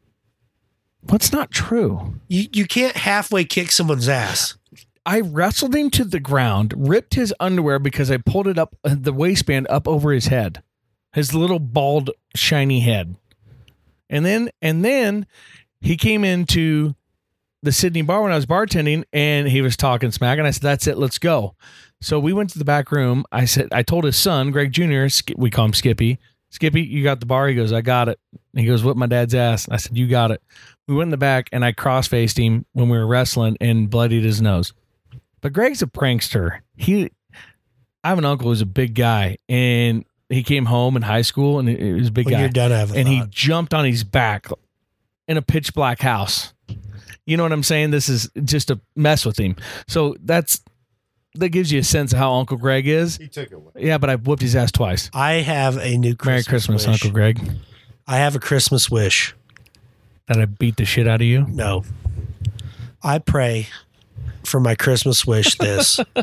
What's 1.02 1.32
not 1.32 1.50
true? 1.50 2.20
You 2.28 2.48
you 2.52 2.66
can't 2.66 2.96
halfway 2.96 3.44
kick 3.44 3.70
someone's 3.70 4.08
ass. 4.08 4.56
I 5.04 5.20
wrestled 5.20 5.74
him 5.74 5.90
to 5.90 6.04
the 6.04 6.18
ground, 6.18 6.74
ripped 6.76 7.14
his 7.14 7.32
underwear 7.38 7.78
because 7.78 8.10
I 8.10 8.16
pulled 8.16 8.48
it 8.48 8.58
up 8.58 8.76
uh, 8.84 8.96
the 8.98 9.12
waistband 9.12 9.68
up 9.70 9.86
over 9.86 10.12
his 10.12 10.26
head, 10.26 10.62
his 11.12 11.32
little 11.32 11.60
bald 11.60 12.10
shiny 12.34 12.80
head, 12.80 13.16
and 14.10 14.26
then 14.26 14.50
and 14.60 14.84
then 14.84 15.26
he 15.80 15.96
came 15.96 16.24
into 16.24 16.94
the 17.62 17.72
Sidney 17.72 18.02
bar 18.02 18.22
when 18.22 18.32
I 18.32 18.36
was 18.36 18.46
bartending, 18.46 19.04
and 19.12 19.48
he 19.48 19.60
was 19.60 19.76
talking 19.76 20.10
smack, 20.10 20.38
and 20.38 20.46
I 20.46 20.50
said, 20.50 20.62
"That's 20.62 20.86
it, 20.86 20.98
let's 20.98 21.18
go." 21.18 21.54
So 22.00 22.18
we 22.18 22.32
went 22.32 22.50
to 22.50 22.58
the 22.58 22.64
back 22.64 22.92
room. 22.92 23.24
I 23.32 23.46
said, 23.46 23.68
I 23.72 23.82
told 23.82 24.04
his 24.04 24.16
son, 24.16 24.50
Greg 24.50 24.72
Jr. 24.72 25.06
We 25.36 25.50
call 25.50 25.64
him 25.64 25.72
Skippy. 25.72 26.18
Skippy, 26.50 26.82
you 26.82 27.02
got 27.02 27.20
the 27.20 27.26
bar? 27.26 27.48
He 27.48 27.54
goes, 27.54 27.72
I 27.72 27.80
got 27.80 28.08
it. 28.08 28.18
He 28.54 28.64
goes, 28.64 28.82
whip 28.82 28.96
my 28.96 29.06
dad's 29.06 29.34
ass. 29.34 29.68
I 29.68 29.76
said, 29.76 29.96
you 29.96 30.06
got 30.06 30.30
it. 30.30 30.42
We 30.88 30.94
went 30.94 31.08
in 31.08 31.10
the 31.10 31.16
back, 31.16 31.48
and 31.52 31.64
I 31.64 31.72
cross 31.72 32.06
faced 32.06 32.38
him 32.38 32.64
when 32.72 32.88
we 32.88 32.96
were 32.96 33.06
wrestling 33.06 33.56
and 33.60 33.90
bloodied 33.90 34.24
his 34.24 34.40
nose. 34.40 34.72
But 35.40 35.52
Greg's 35.52 35.82
a 35.82 35.86
prankster. 35.86 36.60
He, 36.76 37.10
I 38.04 38.08
have 38.10 38.18
an 38.18 38.24
uncle 38.24 38.48
who's 38.48 38.60
a 38.60 38.66
big 38.66 38.94
guy, 38.94 39.38
and 39.48 40.04
he 40.28 40.42
came 40.42 40.66
home 40.66 40.96
in 40.96 41.02
high 41.02 41.22
school, 41.22 41.58
and 41.58 41.68
he 41.68 41.92
was 41.92 42.08
a 42.08 42.12
big 42.12 42.26
When 42.26 42.34
guy 42.34 42.40
you're 42.40 42.48
done, 42.48 42.72
a 42.72 42.94
and 42.94 43.08
he 43.08 43.22
jumped 43.28 43.74
on 43.74 43.84
his 43.84 44.04
back 44.04 44.48
in 45.28 45.36
a 45.36 45.42
pitch 45.42 45.74
black 45.74 46.00
house. 46.00 46.54
You 47.26 47.36
know 47.36 47.42
what 47.42 47.52
I'm 47.52 47.64
saying? 47.64 47.90
This 47.90 48.08
is 48.08 48.30
just 48.44 48.68
to 48.68 48.80
mess 48.94 49.26
with 49.26 49.38
him. 49.38 49.56
So 49.88 50.16
that's 50.22 50.62
that 51.38 51.50
gives 51.50 51.72
you 51.72 51.80
a 51.80 51.84
sense 51.84 52.12
of 52.12 52.18
how 52.18 52.34
Uncle 52.34 52.56
Greg 52.56 52.86
is. 52.86 53.16
He 53.16 53.28
took 53.28 53.46
it 53.46 53.54
away. 53.54 53.72
Yeah, 53.76 53.98
but 53.98 54.10
I 54.10 54.16
whooped 54.16 54.42
his 54.42 54.56
ass 54.56 54.72
twice. 54.72 55.10
I 55.12 55.34
have 55.34 55.76
a 55.78 55.96
new 55.96 56.14
Christmas 56.14 56.26
Merry 56.26 56.44
Christmas, 56.44 56.86
wish. 56.86 56.94
Uncle 56.94 57.10
Greg. 57.10 57.40
I 58.06 58.16
have 58.18 58.36
a 58.36 58.38
Christmas 58.38 58.90
wish. 58.90 59.34
That 60.28 60.40
I 60.40 60.44
beat 60.44 60.76
the 60.76 60.84
shit 60.84 61.06
out 61.06 61.20
of 61.20 61.26
you. 61.26 61.46
No. 61.48 61.84
I 63.02 63.18
pray 63.18 63.68
for 64.44 64.58
my 64.60 64.74
Christmas 64.74 65.26
wish 65.26 65.56
this 65.56 65.96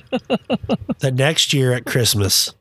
that 1.00 1.14
next 1.14 1.54
year 1.54 1.72
at 1.74 1.86
Christmas, 1.86 2.54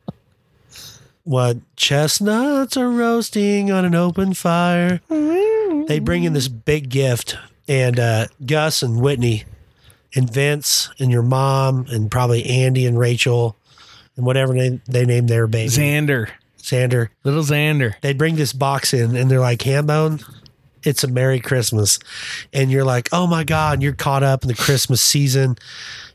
what 1.25 1.59
chestnuts 1.77 2.77
are 2.77 2.91
roasting 2.91 3.71
on 3.71 3.85
an 3.85 3.95
open 3.95 4.35
fire, 4.35 5.01
they 5.89 5.99
bring 5.99 6.25
in 6.25 6.33
this 6.33 6.49
big 6.49 6.89
gift, 6.89 7.37
and 7.69 7.99
uh, 7.99 8.27
Gus 8.45 8.83
and 8.83 9.01
Whitney 9.01 9.45
and 10.15 10.31
Vince 10.31 10.91
and 10.99 11.11
your 11.11 11.23
mom 11.23 11.87
and 11.91 12.11
probably 12.11 12.45
Andy 12.47 12.87
and 12.87 12.99
Rachel 12.99 13.57
and 14.17 14.27
whatever 14.27 14.53
they, 14.55 14.81
they 14.87 15.05
named 15.05 15.29
their 15.29 15.47
baby, 15.47 15.71
Xander, 15.71 16.29
Xander. 16.59 17.09
little 17.25 17.43
Xander. 17.43 17.95
They 18.01 18.13
bring 18.13 18.37
this 18.37 18.53
box 18.53 18.93
in 18.93 19.17
and 19.17 19.31
they're 19.31 19.41
like, 19.41 19.61
Hambone, 19.61 20.23
it's 20.83 21.05
a 21.05 21.09
Merry 21.09 21.41
Christmas. 21.41 21.99
And 22.53 22.71
you're 22.71 22.85
like, 22.85 23.09
oh 23.13 23.27
my 23.27 23.45
God, 23.45 23.75
and 23.75 23.83
you're 23.83 23.95
caught 23.95 24.23
up 24.23 24.43
in 24.43 24.49
the 24.49 24.55
Christmas 24.55 25.01
season. 25.01 25.57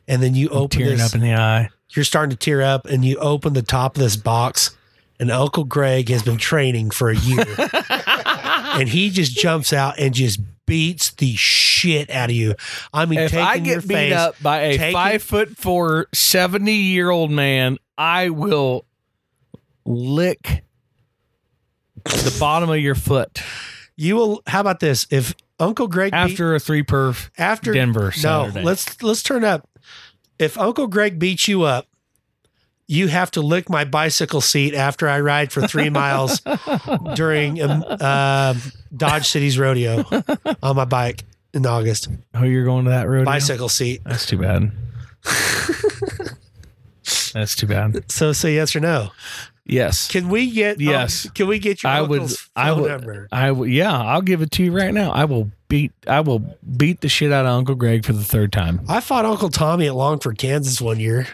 And 0.07 0.21
then 0.21 0.35
you 0.35 0.49
open 0.49 0.79
Tearing 0.79 0.97
this, 0.97 1.09
up 1.09 1.15
in 1.15 1.21
the 1.21 1.33
eye. 1.33 1.69
you're 1.91 2.05
starting 2.05 2.29
to 2.29 2.37
tear 2.37 2.61
up 2.61 2.85
and 2.85 3.03
you 3.03 3.17
open 3.17 3.53
the 3.53 3.61
top 3.61 3.95
of 3.95 4.01
this 4.01 4.15
box. 4.15 4.75
And 5.19 5.31
Uncle 5.31 5.63
Greg 5.63 6.09
has 6.09 6.21
been 6.21 6.37
training 6.37 6.91
for 6.91 7.09
a 7.09 7.15
year. 7.15 7.43
and 7.89 8.87
he 8.87 9.09
just 9.09 9.35
jumps 9.35 9.73
out 9.73 9.97
and 9.97 10.13
just 10.13 10.39
beats 10.67 11.11
the 11.11 11.35
shit 11.35 11.66
out 11.86 12.30
of 12.30 12.36
you. 12.36 12.55
I 12.93 13.05
mean, 13.05 13.19
If 13.19 13.32
taking 13.32 13.45
I 13.45 13.53
your 13.55 13.63
get 13.80 13.88
beat 13.88 13.95
face, 13.95 14.13
up 14.15 14.36
by 14.41 14.61
a 14.61 14.78
taking- 14.78 14.93
five 14.93 15.23
foot 15.23 15.57
four, 15.57 16.07
70 16.13 16.71
year 16.73 17.09
old 17.09 17.32
man, 17.32 17.78
I 17.97 18.30
will 18.30 18.86
lick 19.86 20.63
the 22.03 22.36
bottom 22.39 22.69
of 22.69 22.78
your 22.80 22.95
foot 22.95 23.41
you 23.99 24.15
will. 24.15 24.43
How 24.45 24.61
about 24.61 24.80
this? 24.80 25.07
If 25.09 25.34
Uncle 25.59 25.88
Greg 25.88 26.11
beat- 26.11 26.17
after 26.17 26.53
a 26.53 26.59
three 26.59 26.84
perf 26.84 27.30
after 27.38 27.73
Denver 27.73 28.13
No, 28.23 28.51
let's 28.53 29.01
let's 29.01 29.23
turn 29.23 29.43
up. 29.43 29.67
If 30.38 30.57
Uncle 30.57 30.86
Greg 30.86 31.17
beats 31.17 31.47
you 31.47 31.63
up, 31.63 31.88
you 32.88 33.07
have 33.07 33.32
to 33.32 33.41
lick 33.41 33.67
my 33.69 33.84
bicycle 33.84 34.39
seat 34.39 34.75
after 34.75 35.09
I 35.09 35.19
ride 35.19 35.51
for 35.51 35.65
three 35.67 35.89
miles 35.89 36.41
during 37.15 37.59
um, 37.61 37.84
uh, 37.88 38.53
Dodge 38.95 39.28
City's 39.28 39.57
rodeo 39.57 40.05
on 40.61 40.75
my 40.75 40.86
bike 40.86 41.23
in 41.57 41.65
August. 41.65 42.07
Oh, 42.33 42.43
you're 42.43 42.63
going 42.65 42.85
to 42.85 42.91
that 42.91 43.07
road? 43.09 43.25
Bicycle 43.25 43.69
seat. 43.69 44.01
That's 44.05 44.25
too 44.25 44.37
bad. 44.37 44.71
That's 47.33 47.55
too 47.55 47.67
bad. 47.67 48.09
So 48.11 48.33
say 48.33 48.55
yes 48.55 48.75
or 48.75 48.79
no. 48.79 49.11
Yes. 49.65 50.07
Can 50.07 50.29
we 50.29 50.49
get 50.51 50.79
Yes. 50.79 51.25
um, 51.25 51.31
can 51.33 51.47
we 51.47 51.59
get 51.59 51.83
your 51.83 51.91
I 51.91 52.01
would. 52.01 52.21
uncle's 52.21 52.49
I 52.55 52.69
phone 52.69 52.81
would. 52.81 52.91
number? 52.91 53.27
I 53.31 53.51
would. 53.51 53.69
Yeah, 53.69 53.95
I'll 53.97 54.21
give 54.21 54.41
it 54.41 54.51
to 54.51 54.63
you 54.63 54.71
right 54.71 54.93
now. 54.93 55.11
I 55.11 55.25
will 55.25 55.51
beat. 55.67 55.91
I 56.07 56.21
will 56.21 56.39
beat 56.77 57.01
the 57.01 57.09
shit 57.09 57.31
out 57.33 57.45
of 57.45 57.51
Uncle 57.51 57.75
Greg 57.75 58.05
for 58.05 58.13
the 58.13 58.23
third 58.23 58.53
time. 58.53 58.81
I 58.87 59.01
fought 59.01 59.25
Uncle 59.25 59.49
Tommy 59.49 59.87
at 59.87 59.95
Longford, 59.95 60.37
Kansas 60.37 60.79
one 60.79 60.99
year. 60.99 61.27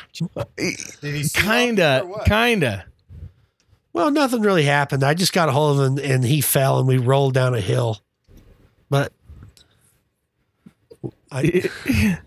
He's 0.57 1.31
Kinda. 1.33 2.09
Kinda. 2.25 2.85
Well, 3.93 4.09
nothing 4.09 4.41
really 4.41 4.63
happened. 4.63 5.03
I 5.03 5.13
just 5.13 5.33
got 5.33 5.47
a 5.49 5.51
hold 5.51 5.79
of 5.79 5.85
him 5.99 6.11
and 6.11 6.23
he 6.23 6.41
fell 6.41 6.79
and 6.79 6.87
we 6.87 6.97
rolled 6.97 7.35
down 7.35 7.53
a 7.53 7.61
hill. 7.61 8.01
But 8.89 9.13
I, 11.31 11.69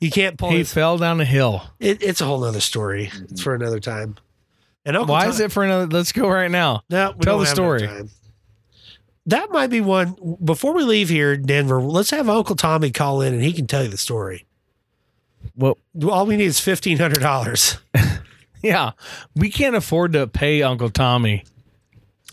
you 0.00 0.10
can't 0.10 0.36
pull 0.38 0.50
He 0.50 0.60
it. 0.60 0.66
fell 0.66 0.98
down 0.98 1.20
a 1.20 1.24
hill. 1.24 1.62
it. 1.78 2.02
It's 2.02 2.20
a 2.20 2.24
whole 2.24 2.40
nother 2.40 2.60
story. 2.60 3.10
It's 3.30 3.42
for 3.42 3.54
another 3.54 3.80
time. 3.80 4.16
And 4.84 4.96
Uncle 4.96 5.12
Why 5.12 5.22
Tom- 5.24 5.30
is 5.30 5.40
it 5.40 5.52
for 5.52 5.62
another? 5.64 5.86
Let's 5.86 6.12
go 6.12 6.28
right 6.28 6.50
now. 6.50 6.82
No, 6.90 7.12
we 7.12 7.20
Tell 7.24 7.38
the 7.38 7.46
story. 7.46 7.88
That 9.26 9.50
might 9.50 9.68
be 9.68 9.80
one. 9.80 10.16
Before 10.42 10.72
we 10.72 10.82
leave 10.82 11.08
here, 11.08 11.36
Denver, 11.36 11.80
let's 11.80 12.10
have 12.10 12.28
Uncle 12.28 12.56
Tommy 12.56 12.90
call 12.90 13.20
in 13.20 13.34
and 13.34 13.42
he 13.42 13.52
can 13.52 13.66
tell 13.66 13.82
you 13.82 13.88
the 13.90 13.98
story. 13.98 14.46
Well, 15.54 15.76
All 16.08 16.26
we 16.26 16.36
need 16.36 16.46
is 16.46 16.60
fifteen 16.60 16.98
hundred 16.98 17.20
dollars. 17.20 17.78
yeah, 18.62 18.92
we 19.36 19.50
can't 19.50 19.76
afford 19.76 20.12
to 20.14 20.26
pay 20.26 20.62
Uncle 20.62 20.90
Tommy. 20.90 21.44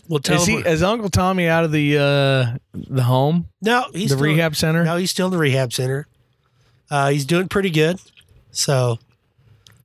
We'll 0.08 0.20
tell 0.20 0.40
Is 0.40 0.46
he? 0.46 0.54
Is 0.56 0.82
Uncle 0.82 1.10
Tommy 1.10 1.48
out 1.48 1.64
of 1.64 1.72
the 1.72 1.98
uh 1.98 2.58
the 2.74 3.02
home, 3.02 3.48
no, 3.60 3.84
he's 3.92 4.10
the 4.10 4.16
still- 4.16 4.20
rehab 4.20 4.56
center? 4.56 4.84
No, 4.84 4.96
he's 4.96 5.10
still 5.10 5.26
in 5.26 5.32
the 5.32 5.38
rehab 5.38 5.72
center. 5.72 6.06
Uh, 6.90 7.10
he's 7.10 7.26
doing 7.26 7.48
pretty 7.48 7.70
good. 7.70 8.00
So 8.50 8.98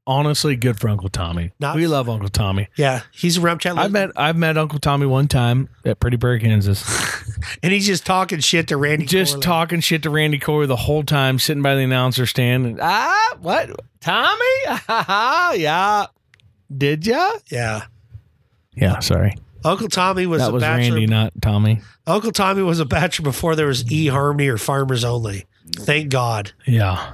Honestly, 0.05 0.57
good 0.57 0.77
for 0.77 0.89
Uncle 0.89 1.07
Tommy. 1.07 1.51
Not- 1.61 1.77
we 1.77 1.87
love 1.87 2.09
Uncle 2.09 2.27
Tommy. 2.27 2.67
yeah, 2.75 3.03
he's 3.13 3.37
a 3.37 3.41
rump 3.41 3.61
chat. 3.61 3.77
I've 3.77 3.91
met 3.91 4.11
I've 4.17 4.35
met 4.35 4.57
Uncle 4.57 4.79
Tommy 4.79 5.05
one 5.05 5.29
time 5.29 5.69
at 5.85 5.99
Pretty 6.01 6.17
Prairie, 6.17 6.41
Kansas. 6.41 6.83
and 7.63 7.71
he's 7.71 7.85
just 7.87 8.05
talking 8.05 8.39
shit 8.39 8.67
to 8.67 8.75
Randy. 8.77 9.05
Just 9.05 9.35
Corley. 9.35 9.43
talking 9.43 9.79
shit 9.79 10.03
to 10.03 10.09
Randy 10.09 10.39
Corley 10.39 10.67
the 10.67 10.75
whole 10.75 11.03
time, 11.03 11.39
sitting 11.39 11.63
by 11.63 11.75
the 11.75 11.81
announcer 11.83 12.25
stand. 12.25 12.65
And, 12.65 12.79
ah, 12.81 13.37
what? 13.39 13.69
Tommy? 14.01 14.45
yeah. 15.61 16.07
Did 16.75 17.05
ya? 17.07 17.31
Yeah, 17.49 17.83
Yeah. 18.75 18.99
Sorry, 18.99 19.35
Uncle 19.65 19.87
Tommy 19.89 20.25
was 20.25 20.41
that 20.41 20.49
a 20.49 20.53
was 20.53 20.61
bachelor. 20.63 20.95
Randy, 20.95 21.07
not 21.07 21.33
Tommy. 21.41 21.81
Uncle 22.05 22.31
Tommy 22.31 22.61
was 22.63 22.79
a 22.79 22.85
bachelor 22.85 23.23
before 23.23 23.55
there 23.55 23.67
was 23.67 23.89
e 23.91 24.07
harmony 24.07 24.47
or 24.49 24.57
farmers 24.57 25.03
only. 25.03 25.45
Thank 25.75 26.09
God. 26.09 26.51
Yeah. 26.67 27.13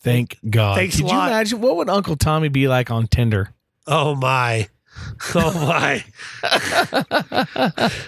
Thank 0.00 0.36
God. 0.48 0.76
Thanks 0.76 0.96
a 0.96 1.02
Could 1.02 1.10
you 1.10 1.16
lot. 1.16 1.28
imagine 1.28 1.60
what 1.60 1.76
would 1.76 1.88
Uncle 1.88 2.16
Tommy 2.16 2.48
be 2.48 2.66
like 2.68 2.90
on 2.90 3.06
Tinder? 3.06 3.52
Oh 3.86 4.14
my. 4.14 4.68
Oh 5.34 5.52
my. 5.66 6.04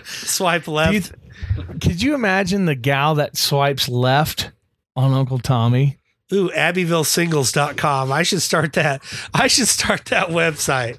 Swipe 0.04 0.68
left. 0.68 0.92
You 0.94 1.00
th- 1.00 1.80
could 1.80 2.02
you 2.02 2.14
imagine 2.14 2.64
the 2.66 2.74
gal 2.74 3.14
that 3.16 3.36
swipes 3.36 3.88
left 3.88 4.50
on 4.96 5.12
Uncle 5.12 5.38
Tommy? 5.38 5.98
Ooh, 6.32 6.50
AbbyvilleSingles.com. 6.50 8.10
I 8.12 8.22
should 8.22 8.42
start 8.42 8.72
that. 8.74 9.02
I 9.32 9.46
should 9.46 9.68
start 9.68 10.06
that 10.06 10.28
website. 10.28 10.98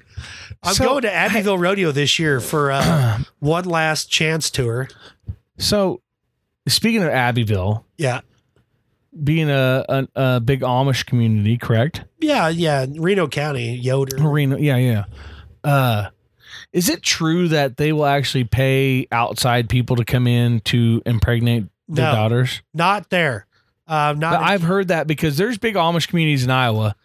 I'm 0.65 0.73
So, 0.73 0.85
going 0.85 1.01
to 1.03 1.13
Abbyville 1.13 1.57
Rodeo 1.57 1.91
this 1.91 2.17
year 2.19 2.39
for 2.39 2.71
uh, 2.71 3.19
one 3.39 3.65
last 3.65 4.09
chance 4.09 4.49
tour. 4.49 4.87
So, 5.57 6.01
speaking 6.67 7.03
of 7.03 7.09
Abbyville, 7.09 7.85
Yeah. 7.97 8.21
being 9.23 9.49
a, 9.49 9.85
a, 9.87 10.07
a 10.15 10.39
big 10.39 10.61
Amish 10.61 11.05
community, 11.05 11.57
correct? 11.57 12.03
Yeah. 12.19 12.49
Yeah. 12.49 12.85
Reno 12.97 13.27
County, 13.27 13.75
Yoder. 13.75 14.17
Reno, 14.17 14.57
yeah, 14.57 14.77
yeah. 14.77 15.03
Uh, 15.63 16.09
is 16.73 16.89
it 16.89 17.01
true 17.01 17.47
that 17.49 17.77
they 17.77 17.93
will 17.93 18.05
actually 18.05 18.43
pay 18.43 19.07
outside 19.11 19.69
people 19.69 19.95
to 19.95 20.03
come 20.05 20.27
in 20.27 20.59
to 20.61 21.01
impregnate 21.05 21.65
their 21.87 22.05
No. 22.05 22.11
daughters? 22.15 22.61
Not 22.73 23.09
there. 23.09 23.47
Uh, 23.87 24.15
not 24.17 24.39
But 24.39 24.41
I've 24.41 24.63
heard 24.63 24.87
that 24.89 25.05
because 25.07 25.37
there's 25.37 25.57
big 25.59 25.75
Amish 25.75 26.07
communities 26.07 26.43
in 26.43 26.49
Iowa, 26.49 26.95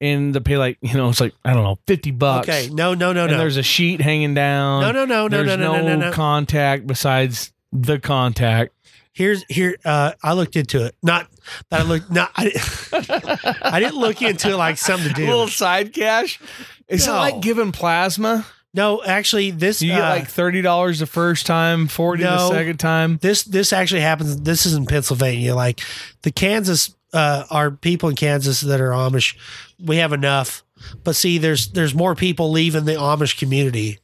and 0.00 0.34
they 0.34 0.40
pay 0.40 0.56
like 0.58 0.78
you 0.80 0.94
know 0.94 1.08
it's 1.08 1.20
like 1.20 1.34
I 1.44 1.54
don't 1.54 1.64
know 1.64 1.78
fifty 1.86 2.10
bucks. 2.10 2.48
okay. 2.48 2.68
No, 2.72 2.94
no, 2.94 3.12
no, 3.12 3.22
and 3.24 3.32
no. 3.32 3.38
there's 3.38 3.56
a 3.56 3.62
sheet 3.62 4.00
hanging 4.00 4.34
down. 4.34 4.82
No, 4.82 4.92
no, 4.92 5.04
no, 5.04 5.28
no, 5.28 5.42
no, 5.42 5.56
no, 5.56 5.72
no, 5.76 5.82
no, 5.82 5.96
no. 5.96 6.12
contact 6.12 6.86
besides 6.86 7.52
the 7.72 7.98
contact. 7.98 8.72
Here's 9.12 9.42
here. 9.48 9.76
Uh, 9.84 10.12
I 10.22 10.34
looked 10.34 10.54
into 10.54 10.84
it. 10.86 10.94
Not 11.02 11.26
that 11.70 11.80
I 11.80 11.82
looked. 11.82 12.10
Not 12.10 12.30
I. 12.36 12.44
Didn't, 12.44 12.62
I 13.62 13.80
didn't 13.80 13.96
look 13.98 14.22
into 14.22 14.50
it 14.50 14.56
like 14.56 14.78
something 14.78 15.08
to 15.08 15.14
do. 15.14 15.26
little 15.26 15.48
side 15.48 15.92
cash. 15.92 16.38
Is 16.86 17.06
No. 17.06 17.14
it 17.14 17.18
like 17.18 17.40
giving 17.40 17.72
plasma? 17.72 18.46
no, 18.74 19.02
actually, 19.02 19.50
this 19.50 19.82
You 19.82 19.88
get 19.90 20.02
uh, 20.04 20.08
like 20.10 20.28
thirty 20.28 20.62
dollars 20.62 21.00
the 21.00 21.06
first 21.06 21.46
time, 21.46 21.88
forty 21.88 22.22
the 22.22 22.48
second 22.48 22.78
time. 22.78 23.18
this 23.20 23.42
this 23.42 23.72
actually 23.72 24.02
happens. 24.02 24.36
This 24.42 24.66
is 24.66 24.74
in 24.74 24.86
Pennsylvania. 24.86 25.54
Like 25.56 25.80
the 26.22 26.30
Kansas, 26.30 26.94
uh, 27.12 27.44
our 27.50 27.70
people 27.70 28.08
in 28.08 28.16
Kansas 28.16 28.60
that 28.60 28.80
are 28.80 28.90
Amish, 28.90 29.36
we 29.82 29.96
have 29.96 30.12
enough. 30.12 30.62
But 31.04 31.16
see, 31.16 31.38
there's 31.38 31.68
there's 31.68 31.94
more 31.94 32.14
people 32.14 32.50
leaving 32.50 32.84
the 32.84 32.94
Amish 32.94 33.38
community 33.38 33.98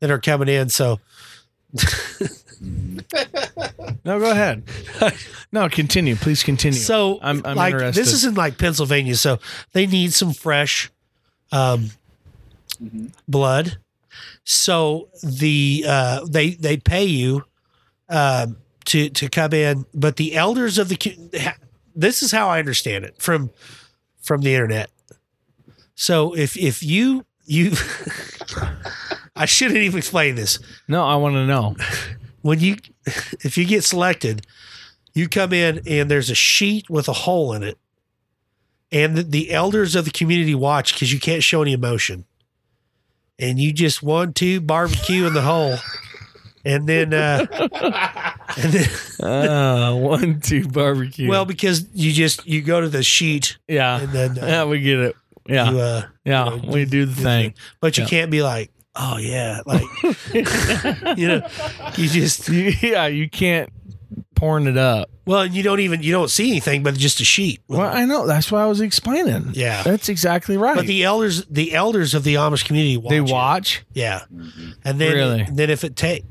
that 0.00 0.10
are 0.10 0.20
coming 0.20 0.48
in. 0.48 0.68
So 0.68 1.00
No, 4.04 4.18
go 4.20 4.30
ahead. 4.30 4.62
no, 5.52 5.68
continue. 5.68 6.14
Please 6.16 6.42
continue. 6.42 6.78
so 6.78 7.18
I'm, 7.22 7.42
I'm 7.44 7.56
like 7.56 7.72
interested. 7.72 8.00
this 8.00 8.12
is 8.12 8.24
in 8.24 8.34
like 8.34 8.58
Pennsylvania. 8.58 9.16
So 9.16 9.38
they 9.72 9.86
need 9.86 10.12
some 10.12 10.32
fresh 10.32 10.90
um, 11.52 11.90
blood. 13.26 13.78
So 14.44 15.08
the 15.22 15.84
uh, 15.88 16.26
they 16.28 16.50
they 16.50 16.76
pay 16.76 17.04
you 17.04 17.44
um, 18.08 18.56
to 18.86 19.08
to 19.10 19.28
come 19.28 19.52
in, 19.52 19.86
but 19.94 20.16
the 20.16 20.34
elders 20.34 20.78
of 20.78 20.88
the 20.88 20.96
this 21.94 22.22
is 22.22 22.32
how 22.32 22.48
I 22.48 22.58
understand 22.58 23.04
it 23.04 23.20
from 23.20 23.50
from 24.20 24.40
the 24.42 24.54
internet. 24.54 24.90
So 25.94 26.34
if 26.36 26.56
if 26.56 26.82
you 26.82 27.24
you 27.46 27.72
I 29.36 29.46
shouldn't 29.46 29.78
even 29.78 29.98
explain 29.98 30.34
this. 30.36 30.58
no, 30.88 31.04
I 31.04 31.16
want 31.16 31.34
to 31.34 31.46
know. 31.46 31.76
When 32.42 32.60
you 32.60 32.76
if 33.40 33.56
you 33.56 33.64
get 33.64 33.84
selected, 33.84 34.46
you 35.14 35.28
come 35.28 35.52
in 35.52 35.80
and 35.86 36.10
there's 36.10 36.30
a 36.30 36.34
sheet 36.34 36.90
with 36.90 37.08
a 37.08 37.12
hole 37.12 37.52
in 37.52 37.62
it. 37.62 37.78
And 38.92 39.16
the, 39.16 39.22
the 39.22 39.50
elders 39.52 39.96
of 39.96 40.04
the 40.04 40.10
community 40.10 40.54
watch 40.54 40.92
because 40.92 41.12
you 41.12 41.18
can't 41.18 41.42
show 41.42 41.62
any 41.62 41.72
emotion. 41.72 42.26
And 43.38 43.58
you 43.58 43.72
just 43.72 44.02
one, 44.02 44.32
two, 44.32 44.60
barbecue 44.60 45.26
in 45.26 45.34
the 45.34 45.42
hole. 45.42 45.78
And 46.64 46.86
then, 46.86 47.12
uh, 47.12 47.46
and 48.56 48.72
then, 48.72 48.88
Uh, 49.22 49.94
one, 49.96 50.40
two, 50.40 50.66
barbecue. 50.68 51.28
well, 51.28 51.44
because 51.44 51.86
you 51.92 52.12
just, 52.12 52.46
you 52.46 52.62
go 52.62 52.80
to 52.80 52.88
the 52.88 53.02
sheet 53.02 53.58
yeah, 53.68 54.00
and 54.00 54.12
then, 54.12 54.38
uh, 54.38 54.46
yeah, 54.46 54.64
we 54.64 54.80
get 54.80 54.98
it. 54.98 55.16
Yeah, 55.46 55.70
you, 55.70 55.78
uh, 55.78 56.02
yeah, 56.24 56.50
you 56.54 56.62
know, 56.62 56.72
we 56.72 56.84
do 56.86 57.04
the 57.04 57.14
thing. 57.14 57.54
but 57.80 57.98
you 57.98 58.04
Yeah. 58.04 58.08
can't 58.08 58.30
be 58.30 58.42
like, 58.42 58.70
oh 58.96 59.18
yeah, 59.18 59.60
like, 59.66 59.82
you 61.18 61.28
know, 61.28 61.46
you 61.96 62.08
just, 62.08 62.48
yeah, 62.82 63.06
you 63.08 63.28
can't 63.28 63.70
porn 64.36 64.66
it 64.66 64.76
up. 64.78 65.10
well, 65.26 65.44
you 65.46 65.62
don't 65.62 65.80
even, 65.80 66.02
you 66.02 66.12
don't 66.12 66.30
see 66.30 66.50
anything 66.50 66.82
but 66.82 66.94
just 66.94 67.20
a 67.20 67.24
sheet. 67.24 67.60
Well, 67.68 67.80
I 67.82 68.04
know. 68.04 68.26
That's 68.26 68.50
what 68.50 68.60
I 68.62 68.66
was 68.66 68.80
explaining. 68.80 69.50
Yeah. 69.52 69.82
that's 69.82 70.08
exactly 70.08 70.56
right. 70.56 70.76
But 70.76 70.86
the 70.86 71.04
elders, 71.04 71.44
the 71.46 71.74
elders 71.74 72.14
of 72.14 72.24
the 72.24 72.34
Amish 72.36 72.64
community 72.64 72.96
watch. 72.96 73.10
they 73.10 73.16
it. 73.18 73.30
watch. 73.30 73.84
Yeah. 73.92 74.22
And 74.84 74.98
then, 75.00 75.12
Really? 75.14 75.46
then 75.52 75.70
if 75.70 75.84
it 75.84 75.94
take, 75.96 76.24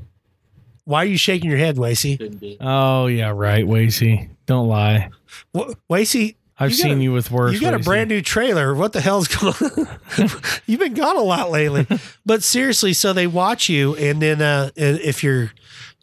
why 0.85 1.03
are 1.03 1.07
you 1.07 1.17
shaking 1.17 1.49
your 1.49 1.59
head, 1.59 1.75
Wacy? 1.77 2.57
Oh 2.59 3.07
yeah, 3.07 3.29
right, 3.29 3.65
Wasey. 3.65 4.29
Don't 4.45 4.67
lie. 4.67 5.09
Wa- 5.53 5.73
Wacy, 5.89 6.35
I've 6.59 6.71
You 6.71 6.75
seen 6.77 6.99
a- 6.99 7.01
you 7.03 7.11
with 7.13 7.31
worse. 7.31 7.53
you 7.53 7.61
got 7.61 7.73
a 7.73 7.79
brand 7.79 8.09
new 8.09 8.21
trailer. 8.21 8.75
What 8.75 8.93
the 8.93 9.01
hell's 9.01 9.27
going 9.27 9.53
on? 9.53 9.97
You've 10.65 10.79
been 10.79 10.93
gone 10.93 11.17
a 11.17 11.21
lot 11.21 11.49
lately. 11.51 11.87
but 12.25 12.43
seriously, 12.43 12.93
so 12.93 13.13
they 13.13 13.27
watch 13.27 13.69
you, 13.69 13.95
and 13.95 14.21
then 14.21 14.41
uh, 14.41 14.69
and 14.75 14.99
if 14.99 15.23
your 15.23 15.51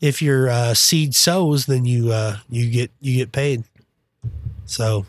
if 0.01 0.23
your 0.23 0.49
uh, 0.49 0.73
seed 0.75 1.15
sows, 1.15 1.67
then 1.67 1.85
you 1.85 2.11
uh, 2.13 2.39
you 2.49 2.71
get 2.71 2.91
you 3.01 3.17
get 3.17 3.33
paid. 3.33 3.65
So, 4.65 5.05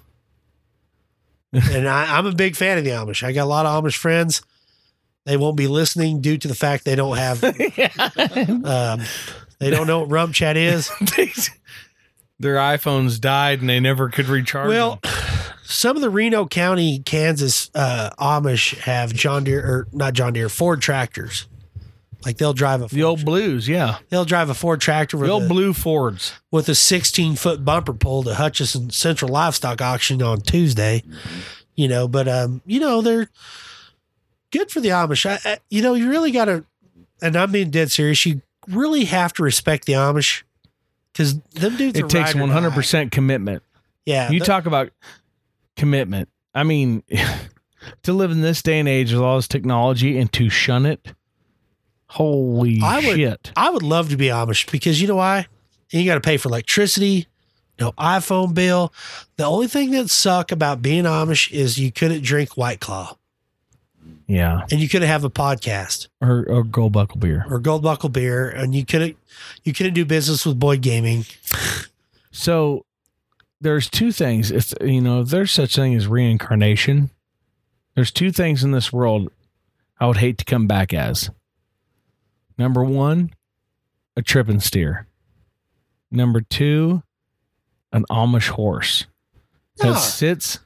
and 1.54 1.88
I, 1.88 2.18
I'm 2.18 2.26
a 2.26 2.32
big 2.34 2.56
fan 2.56 2.78
of 2.78 2.84
the 2.84 2.90
Amish. 2.92 3.24
I 3.24 3.32
got 3.32 3.44
a 3.44 3.46
lot 3.46 3.66
of 3.66 3.84
Amish 3.84 3.96
friends. 3.98 4.42
They 5.26 5.38
won't 5.38 5.56
be 5.56 5.68
listening 5.68 6.20
due 6.22 6.38
to 6.40 6.48
the 6.48 6.56
fact 6.56 6.84
they 6.84 6.96
don't 6.96 7.16
have 7.18 7.44
um, 8.66 9.02
they 9.62 9.70
don't 9.70 9.86
know 9.86 10.00
what 10.00 10.10
rump 10.10 10.34
chat 10.34 10.58
is. 10.58 10.90
Their 12.40 12.56
iPhones 12.56 13.22
died 13.22 13.62
and 13.62 13.70
they 13.70 13.80
never 13.80 14.10
could 14.10 14.26
recharge. 14.26 14.70
Well, 14.70 15.00
them. 15.04 15.14
some 15.64 15.96
of 15.96 16.02
the 16.02 16.10
Reno 16.10 16.48
County, 16.48 17.00
Kansas 17.06 17.70
uh, 17.76 18.10
Amish 18.20 18.76
have 18.80 19.14
John 19.14 19.44
Deere 19.44 19.64
or 19.64 19.88
not 19.92 20.14
John 20.14 20.34
Deere 20.34 20.50
Ford 20.50 20.82
tractors. 20.82 21.48
Like 22.26 22.38
they'll 22.38 22.54
drive 22.54 22.82
a 22.82 22.88
The 22.88 23.04
old 23.04 23.24
blues, 23.24 23.70
yeah. 23.70 23.98
they'll 24.10 24.26
drive 24.26 24.50
a 24.50 24.56
Ford 24.56 24.82
tractor 24.82 25.18
with 25.18 25.28
The 25.28 25.34
old 25.34 25.44
a, 25.44 25.48
blue 25.48 25.74
Fords. 25.74 26.34
with 26.50 26.68
a 26.68 26.76
16 26.76 27.36
foot 27.36 27.64
bumper 27.64 27.94
pull 27.94 28.24
to 28.24 28.34
Hutchinson 28.34 28.90
Central 28.90 29.32
Livestock 29.32 29.80
Auction 29.82 30.22
on 30.24 30.42
Tuesday. 30.42 31.04
You 31.76 31.88
know, 31.88 32.08
but 32.08 32.28
um, 32.28 32.62
you 32.66 32.80
know 32.80 33.02
they're 33.02 33.30
good 34.52 34.72
for 34.72 34.82
the 34.82 34.90
Amish. 34.90 35.28
I, 35.30 35.40
I, 35.48 35.58
you 35.70 35.82
know, 35.82 35.94
you 35.94 36.10
really 36.10 36.32
got 36.32 36.46
to, 36.46 36.66
and 37.22 37.36
I'm 37.36 37.52
being 37.52 37.70
dead 37.70 37.92
serious. 37.92 38.26
You 38.26 38.42
really 38.72 39.06
have 39.06 39.34
to 39.34 39.44
respect 39.44 39.86
the 39.86 39.94
Amish 39.94 40.44
because 41.14 41.40
them 41.52 41.76
dudes. 41.78 42.00
are 42.00 42.06
It 42.06 42.10
takes 42.10 42.36
one 42.36 42.50
hundred 42.50 42.74
percent 42.74 43.12
commitment. 43.12 43.64
Yeah, 44.06 44.32
You 44.32 44.40
th- 44.40 44.48
talk 44.48 44.66
about 44.66 44.92
commitment. 45.76 46.30
I 46.54 46.64
mean, 46.64 47.04
to 48.04 48.14
live 48.14 48.32
in 48.32 48.42
this 48.42 48.62
day 48.62 48.80
and 48.80 48.90
age 48.90 49.14
with 49.14 49.22
all 49.22 49.36
this 49.38 49.48
technology 49.48 50.18
and 50.18 50.32
to 50.34 50.50
shun 50.50 50.86
it, 50.86 51.14
holy 52.10 52.80
I 52.84 52.96
would, 52.98 53.16
shit! 53.16 53.52
I 53.56 53.70
would 53.70 53.84
love 53.84 54.10
to 54.10 54.18
be 54.18 54.28
Amish 54.28 54.72
because 54.72 55.02
you 55.02 55.08
know 55.08 55.16
why? 55.18 55.48
You 55.92 56.06
got 56.06 56.16
to 56.16 56.22
pay 56.22 56.38
for 56.38 56.50
electricity, 56.50 57.28
no 57.80 57.92
iPhone 57.94 58.54
bill. 58.54 58.94
The 59.38 59.44
only 59.46 59.68
thing 59.68 59.92
that 59.92 60.10
suck 60.10 60.52
about 60.52 60.82
being 60.82 61.04
Amish 61.04 61.52
is 61.52 61.78
you 61.78 61.92
couldn't 61.92 62.24
drink 62.24 62.56
White 62.58 62.80
Claw 62.80 63.18
Yeah, 64.28 64.62
and 64.72 64.80
you 64.80 64.88
couldn't 64.88 65.10
have 65.10 65.24
a 65.26 65.30
podcast 65.30 66.08
or, 66.22 66.46
or 66.48 66.64
gold 66.64 66.94
buckle 66.94 67.20
beer. 67.20 67.46
or 67.50 67.60
Gold 67.60 67.84
Buckle 67.84 68.08
beer, 68.10 68.50
and 68.50 68.74
you 68.74 68.86
couldn't 68.86 69.18
you 69.64 69.74
couldn't 69.74 69.94
do 69.94 70.06
business 70.06 70.46
with 70.46 70.58
Boyd 70.60 70.82
Gaming. 70.82 71.26
So 72.32 72.86
there's 73.60 73.90
two 73.90 74.12
things. 74.12 74.52
If 74.52 74.74
you 74.82 75.02
know, 75.02 75.22
if 75.22 75.30
there's 75.30 75.52
such 75.52 75.78
a 75.78 75.82
thing 75.82 75.96
as 75.96 76.08
reincarnation, 76.08 77.10
there's 77.96 78.12
two 78.12 78.32
things 78.32 78.64
in 78.64 78.72
this 78.72 78.94
world 78.94 79.30
I 80.00 80.08
would 80.08 80.18
hate 80.18 80.38
to 80.40 80.46
come 80.46 80.66
back 80.66 80.94
as. 80.94 81.30
Number 82.58 82.84
one, 82.84 83.34
a 84.16 84.22
tripping 84.22 84.60
steer. 84.62 85.08
Number 86.10 86.42
two, 86.42 87.04
an 87.92 88.06
Amish 88.10 88.50
horse 88.50 89.06
that 89.78 89.96
sits, 90.00 90.60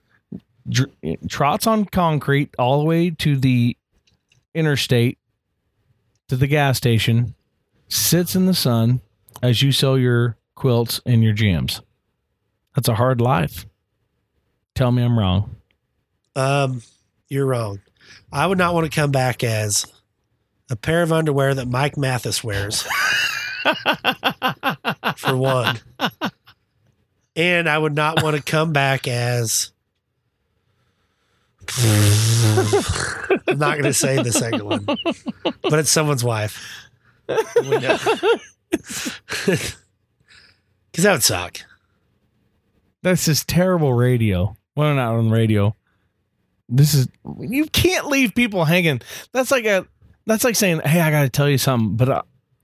dr- 0.68 0.92
trots 1.30 1.68
on 1.68 1.86
concrete 1.86 2.54
all 2.58 2.80
the 2.80 2.86
way 2.86 3.10
to 3.10 3.38
the 3.38 3.78
interstate, 4.54 5.18
to 6.28 6.36
the 6.36 6.48
gas 6.48 6.78
station, 6.78 7.36
sits 7.88 8.36
in 8.36 8.46
the 8.46 8.54
sun 8.54 9.02
as 9.42 9.62
you 9.62 9.72
sell 9.72 9.98
your 9.98 10.38
quilts 10.56 11.02
and 11.06 11.24
your 11.24 11.34
jams. 11.34 11.82
That's 12.76 12.88
a 12.88 12.96
hard 12.96 13.22
life. 13.22 13.66
Tell 14.74 14.92
me 14.92 15.04
I'm 15.04 15.18
wrong. 15.18 15.56
Um, 16.36 16.82
you're 17.30 17.46
wrong. 17.46 17.82
I 18.32 18.46
would 18.46 18.58
not 18.58 18.74
want 18.74 18.92
to 18.92 18.96
come 18.96 19.12
back 19.12 19.44
as 19.44 19.86
a 20.70 20.76
pair 20.76 21.02
of 21.04 21.12
underwear 21.12 21.54
that 21.54 21.68
Mike 21.68 21.98
Mathis 21.98 22.44
wears. 22.44 22.84
for 25.18 25.36
one. 25.38 25.80
And 27.36 27.70
I 27.70 27.78
would 27.78 27.96
not 27.96 28.24
want 28.24 28.36
to 28.36 28.44
come 28.44 28.74
back 28.74 29.08
as. 29.08 29.72
I'm 33.48 33.58
not 33.58 33.74
going 33.74 33.84
to 33.84 33.94
say 33.94 34.22
the 34.22 34.32
second 34.32 34.64
one, 34.64 34.86
but 35.62 35.80
it's 35.80 35.90
someone's 35.90 36.24
wife. 36.24 36.64
Because 40.96 41.04
that 41.04 41.12
would 41.12 41.24
suck. 41.24 41.60
That's 43.04 43.26
just 43.26 43.50
terrible 43.50 43.94
radio. 43.94 44.56
Well, 44.76 44.96
not 44.96 45.16
on 45.16 45.26
the 45.26 45.32
radio. 45.32 45.76
This 46.70 46.94
is 46.94 47.08
you 47.40 47.66
can't 47.66 48.08
leave 48.08 48.34
people 48.34 48.64
hanging. 48.64 49.02
That's 49.34 49.52
like 49.52 49.66
a 49.66 49.86
that's 50.26 50.44
like 50.46 50.56
saying, 50.56 50.80
"Hey, 50.86 51.02
I 51.02 51.12
got 51.12 51.24
to 51.24 51.30
tell 51.30 51.50
you 51.50 51.58
something," 51.58 51.98
but 51.98 52.10
uh, 52.10 52.22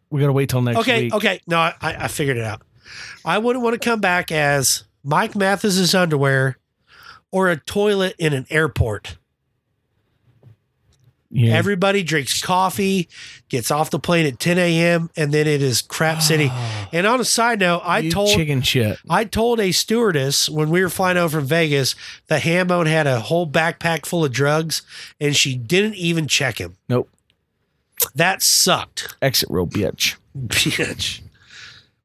we 0.09 0.21
got 0.21 0.27
to 0.27 0.33
wait 0.33 0.49
till 0.49 0.61
next 0.61 0.79
okay, 0.79 1.03
week. 1.03 1.13
okay. 1.13 1.27
Okay. 1.35 1.41
No, 1.45 1.57
I, 1.57 1.75
I 1.81 2.07
figured 2.07 2.37
it 2.37 2.43
out. 2.43 2.61
I 3.25 3.37
wouldn't 3.37 3.63
want 3.63 3.79
to 3.79 3.89
come 3.89 3.99
back 3.99 4.31
as 4.31 4.85
Mike 5.03 5.35
Mathis's 5.35 5.93
underwear 5.93 6.57
or 7.31 7.49
a 7.49 7.57
toilet 7.57 8.15
in 8.17 8.33
an 8.33 8.45
airport. 8.49 9.17
Yeah. 11.33 11.55
Everybody 11.55 12.03
drinks 12.03 12.41
coffee, 12.41 13.07
gets 13.47 13.71
off 13.71 13.89
the 13.89 13.99
plane 13.99 14.25
at 14.25 14.37
10 14.37 14.57
a.m., 14.57 15.09
and 15.15 15.31
then 15.31 15.47
it 15.47 15.61
is 15.61 15.81
crap 15.81 16.21
city. 16.21 16.51
and 16.91 17.07
on 17.07 17.21
a 17.21 17.25
side 17.25 17.61
note, 17.61 17.81
I 17.85 18.09
told 18.09 18.31
chicken 18.31 18.61
shit. 18.61 18.99
I 19.09 19.23
told 19.23 19.61
a 19.61 19.71
stewardess 19.71 20.49
when 20.49 20.69
we 20.69 20.81
were 20.81 20.89
flying 20.89 21.15
over 21.17 21.39
from 21.39 21.47
Vegas 21.47 21.95
that 22.27 22.41
Hambone 22.41 22.87
had 22.87 23.07
a 23.07 23.21
whole 23.21 23.47
backpack 23.47 24.05
full 24.05 24.25
of 24.25 24.33
drugs, 24.33 24.81
and 25.21 25.33
she 25.33 25.55
didn't 25.55 25.95
even 25.95 26.27
check 26.27 26.59
him. 26.59 26.75
Nope. 26.89 27.09
That 28.13 28.41
sucked. 28.41 29.15
Exit 29.21 29.49
row, 29.49 29.65
bitch. 29.65 30.15
Bitch. 30.37 31.21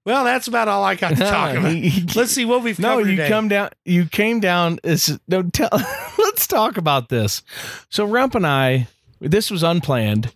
Well, 0.07 0.23
that's 0.25 0.47
about 0.47 0.69
all 0.69 0.85
I 0.85 0.95
got 0.95 1.11
to 1.11 1.17
talk 1.25 1.57
about. 1.57 1.75
Let's 2.17 2.31
see 2.31 2.45
what 2.45 2.63
we've 2.63 2.79
No, 2.79 2.91
covered 2.97 3.11
you 3.11 3.17
today. 3.17 3.29
come 3.29 3.49
down. 3.49 3.71
You 3.85 4.07
came 4.07 4.39
down. 4.41 4.79
Is 4.85 5.19
no. 5.29 5.43
Tell, 5.43 5.69
let's 6.19 6.47
talk 6.47 6.77
about 6.79 7.09
this. 7.09 7.43
So 7.91 8.05
Rump 8.07 8.35
and 8.37 8.47
I, 8.47 8.87
this 9.21 9.51
was 9.51 9.63
unplanned, 9.65 10.33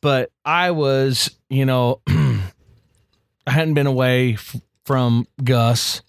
but 0.00 0.32
I 0.44 0.70
was, 0.70 1.30
you 1.50 1.66
know, 1.66 2.00
I 2.08 3.50
hadn't 3.50 3.74
been 3.74 3.86
away 3.86 4.34
f- 4.34 4.56
from 4.86 5.28
Gus 5.44 6.00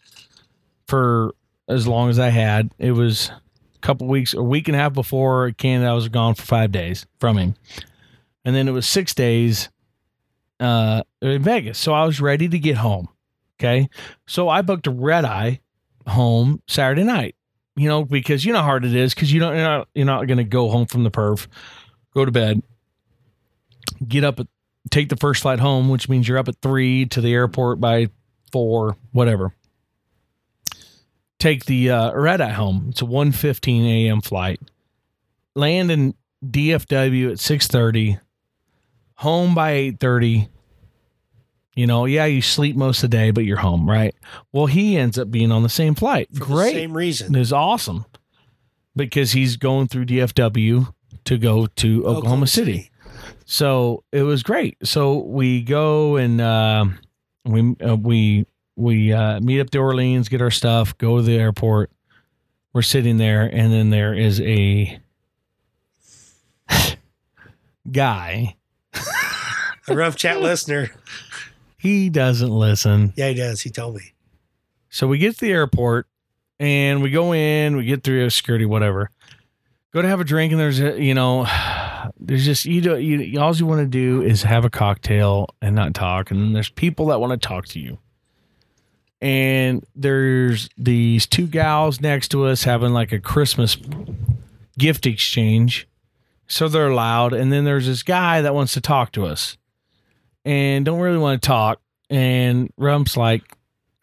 for 0.88 1.36
as 1.68 1.86
long 1.88 2.10
as 2.10 2.18
I 2.18 2.30
had. 2.30 2.72
It 2.80 2.94
was 2.94 3.30
a 3.76 3.80
couple 3.82 4.08
weeks, 4.08 4.34
a 4.34 4.42
week 4.42 4.70
and 4.70 4.76
a 4.76 4.80
half 4.80 4.94
before 4.94 5.52
Canada. 5.52 5.90
I 5.90 5.94
was 5.94 6.08
gone 6.08 6.34
for 6.36 6.44
five 6.44 6.72
days 6.72 7.06
from 7.20 7.38
him, 7.38 7.56
and 8.46 8.56
then 8.56 8.70
it 8.70 8.72
was 8.72 8.88
six 8.88 9.14
days 9.14 9.68
uh, 10.60 11.04
in 11.22 11.42
Vegas. 11.42 11.78
So 11.78 11.94
I 11.94 12.06
was 12.06 12.22
ready 12.22 12.48
to 12.48 12.60
get 12.60 12.78
home. 12.78 13.10
Okay. 13.60 13.90
So 14.28 14.50
I 14.50 14.62
booked 14.62 14.88
a 14.88 14.92
red 14.92 15.26
eye 15.26 15.62
home 16.08 16.62
Saturday 16.68 17.04
night, 17.04 17.36
you 17.76 17.88
know, 17.88 18.04
because 18.04 18.46
you 18.46 18.54
know 18.54 18.60
how 18.60 18.66
hard 18.66 18.86
it 18.86 18.96
is 18.96 19.14
because 19.14 19.32
you 19.32 19.40
don't, 19.40 19.56
you're 19.56 19.64
not, 19.64 19.88
you're 19.96 20.06
not 20.06 20.28
going 20.28 20.38
to 20.38 20.44
go 20.44 20.70
home 20.70 20.86
from 20.86 21.04
the 21.04 21.12
perf, 21.12 21.48
go 22.14 22.26
to 22.26 22.32
bed, 22.32 22.62
get 24.08 24.24
up, 24.24 24.40
take 24.92 25.10
the 25.10 25.16
first 25.16 25.42
flight 25.42 25.60
home, 25.60 25.90
which 25.90 26.10
means 26.10 26.28
you're 26.28 26.38
up 26.38 26.48
at 26.48 26.62
three 26.62 27.06
to 27.08 27.22
the 27.22 27.34
airport 27.34 27.80
by 27.80 28.10
four, 28.52 28.98
whatever. 29.12 29.54
Take 31.40 31.66
the 31.66 31.92
uh, 31.92 32.14
red 32.14 32.42
eye 32.42 32.52
home. 32.52 32.88
It's 32.90 33.02
a 33.02 33.06
1.15 33.06 33.86
a.m. 33.86 34.22
flight. 34.22 34.60
Land 35.54 35.92
in 35.92 36.16
DFW 36.46 37.32
at 37.32 37.38
6.30. 37.38 38.20
Home 39.16 39.56
by 39.56 39.74
8.30. 39.74 40.50
You 41.76 41.88
know, 41.88 42.06
yeah, 42.06 42.26
you 42.26 42.42
sleep 42.42 42.76
most 42.76 43.04
of 43.04 43.12
the 43.12 43.18
day, 43.18 43.32
but 43.32 43.44
you're 43.44 43.58
home, 43.58 43.90
right? 43.90 44.16
Well, 44.54 44.66
he 44.66 44.98
ends 44.98 45.18
up 45.18 45.30
being 45.30 45.52
on 45.52 45.64
the 45.64 45.70
same 45.70 45.94
flight. 45.94 46.30
For 46.34 46.40
the 46.40 46.46
Great. 46.46 46.74
same 46.74 46.96
reason. 46.96 47.36
It 47.36 47.42
is 47.42 47.52
awesome 47.52 48.06
because 48.96 49.34
he's 49.34 49.58
going 49.58 49.88
through 49.88 50.06
DFW 50.06 50.94
to 51.26 51.38
go 51.38 51.66
to 51.68 51.98
Oklahoma, 52.00 52.18
Oklahoma 52.18 52.48
City. 52.48 52.74
City. 52.74 52.92
So 53.46 54.04
it 54.12 54.24
was 54.24 54.42
great. 54.42 54.78
So 54.88 55.18
we 55.18 55.62
go 55.62 56.16
and 56.16 56.40
uh, 56.40 56.86
we 57.44 57.76
uh, 57.86 57.96
we 57.96 58.46
we 58.76 59.14
uh, 59.14 59.40
meet 59.40 59.60
up 59.60 59.70
to 59.72 59.80
Orleans, 59.80 60.30
get 60.30 60.42
our 60.42 60.52
stuff, 60.52 60.98
go 60.98 61.18
to 61.18 61.24
the 61.24 61.38
airport. 61.38 61.92
We're 62.74 62.82
sitting 62.82 63.18
there, 63.18 63.44
and 63.44 63.72
then 63.72 63.90
there 63.90 64.14
is 64.14 64.42
a 64.42 65.00
guy. 67.92 68.56
A 69.88 69.96
rump 69.96 70.16
chat 70.16 70.42
listener. 70.42 70.92
He 71.78 72.10
doesn't 72.10 72.50
listen. 72.50 73.14
Yeah, 73.16 73.30
he 73.30 73.36
does. 73.36 73.62
He 73.62 73.70
told 73.70 73.96
me. 73.96 74.14
So 74.90 75.08
we 75.08 75.18
get 75.18 75.36
to 75.36 75.46
the 75.46 75.52
airport 75.52 76.08
and 76.60 77.02
we 77.02 77.12
go 77.12 77.34
in, 77.34 77.76
we 77.76 77.86
get 77.86 78.04
through 78.04 78.30
security, 78.30 78.66
whatever. 78.66 79.12
Go 79.94 80.02
to 80.02 80.08
have 80.08 80.20
a 80.20 80.26
drink, 80.26 80.52
and 80.52 80.60
there's 80.60 80.80
a, 80.80 81.02
you 81.02 81.14
know, 81.14 81.46
there's 82.20 82.46
just 82.46 82.66
you 82.66 82.82
do 82.82 82.98
you 82.98 83.40
all 83.40 83.56
you 83.56 83.66
want 83.66 83.82
to 83.82 83.88
do 83.88 84.22
is 84.22 84.44
have 84.44 84.66
a 84.66 84.70
cocktail 84.70 85.48
and 85.62 85.76
not 85.76 85.94
talk, 85.94 86.32
and 86.32 86.56
there's 86.56 86.70
people 86.70 87.08
that 87.08 87.20
want 87.20 87.40
to 87.40 87.48
talk 87.48 87.68
to 87.68 87.80
you. 87.80 87.98
And 89.22 89.86
there's 89.96 90.70
these 90.78 91.26
two 91.26 91.48
gals 91.48 92.02
next 92.02 92.30
to 92.30 92.46
us 92.46 92.64
having 92.64 92.94
like 92.94 93.12
a 93.12 93.20
Christmas 93.20 93.78
gift 94.78 95.06
exchange. 95.06 95.88
So 96.48 96.68
they're 96.68 96.94
loud. 96.94 97.34
And 97.34 97.52
then 97.52 97.64
there's 97.64 97.88
this 97.88 98.04
guy 98.04 98.42
that 98.42 98.54
wants 98.54 98.74
to 98.74 98.82
talk 98.82 99.12
to 99.14 99.26
us 99.26 99.58
and 100.46 100.86
don't 100.86 101.00
really 101.02 101.18
want 101.18 101.42
to 101.42 101.46
talk. 101.46 101.82
And 102.10 102.72
Rump's 102.78 103.18
like, 103.18 103.42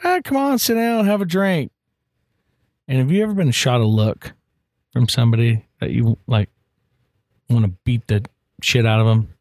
ah, 0.04 0.20
come 0.24 0.36
on, 0.36 0.58
sit 0.58 0.74
down, 0.74 1.06
have 1.06 1.20
a 1.20 1.24
drink. 1.24 1.70
And 2.88 2.98
have 2.98 3.10
you 3.10 3.22
ever 3.22 3.32
been 3.32 3.52
shot 3.52 3.80
a 3.80 3.86
look 3.86 4.32
from 4.92 5.08
somebody 5.08 5.64
that 5.80 5.90
you 5.90 6.18
like 6.26 6.50
want 7.48 7.64
to 7.64 7.72
beat 7.84 8.06
the 8.08 8.24
shit 8.60 8.84
out 8.84 9.00
of 9.00 9.06
them? 9.06 9.34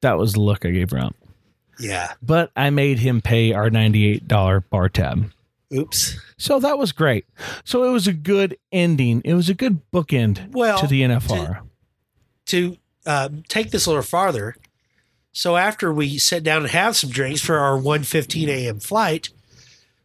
That 0.00 0.18
was 0.18 0.32
the 0.32 0.40
look 0.40 0.64
I 0.66 0.70
gave 0.70 0.92
Rump. 0.92 1.14
Yeah. 1.78 2.14
But 2.22 2.50
I 2.56 2.70
made 2.70 2.98
him 3.00 3.20
pay 3.20 3.52
our 3.52 3.68
$98 3.68 4.64
bar 4.70 4.88
tab. 4.88 5.30
Oops. 5.72 6.16
So 6.38 6.60
that 6.60 6.78
was 6.78 6.92
great. 6.92 7.26
So 7.64 7.84
it 7.84 7.90
was 7.90 8.06
a 8.06 8.12
good 8.12 8.56
ending. 8.70 9.22
It 9.24 9.34
was 9.34 9.48
a 9.48 9.54
good 9.54 9.80
bookend 9.90 10.52
Well, 10.52 10.78
to 10.78 10.86
the 10.86 11.02
NFR. 11.02 11.60
to 12.46 12.76
uh, 13.06 13.28
take 13.48 13.70
this 13.70 13.86
a 13.86 13.90
little 13.90 14.02
farther. 14.02 14.56
So 15.36 15.56
after 15.56 15.92
we 15.92 16.16
sit 16.18 16.44
down 16.44 16.62
and 16.62 16.70
have 16.70 16.96
some 16.96 17.10
drinks 17.10 17.40
for 17.42 17.58
our 17.58 17.76
1:15 17.76 18.48
a.m. 18.48 18.78
flight, 18.80 19.28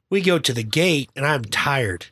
we 0.10 0.22
go 0.22 0.39
to 0.39 0.51
the 0.53 0.64
gate 0.64 1.10
and 1.15 1.26
I'm 1.26 1.45
tired. 1.45 2.07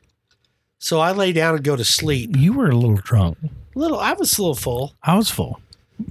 So 0.80 1.00
I 1.00 1.12
lay 1.12 1.34
down 1.34 1.56
and 1.56 1.64
go 1.64 1.76
to 1.76 1.84
sleep. 1.84 2.38
you 2.38 2.54
were 2.54 2.70
a 2.70 2.76
little 2.76 2.96
drunk. 2.98 3.38
A 3.44 3.50
Little 3.80 4.00
I 4.00 4.14
was 4.14 4.38
a 4.38 4.42
little 4.42 4.56
full. 4.56 4.94
I 5.04 5.16
was 5.18 5.30
full. 5.32 5.60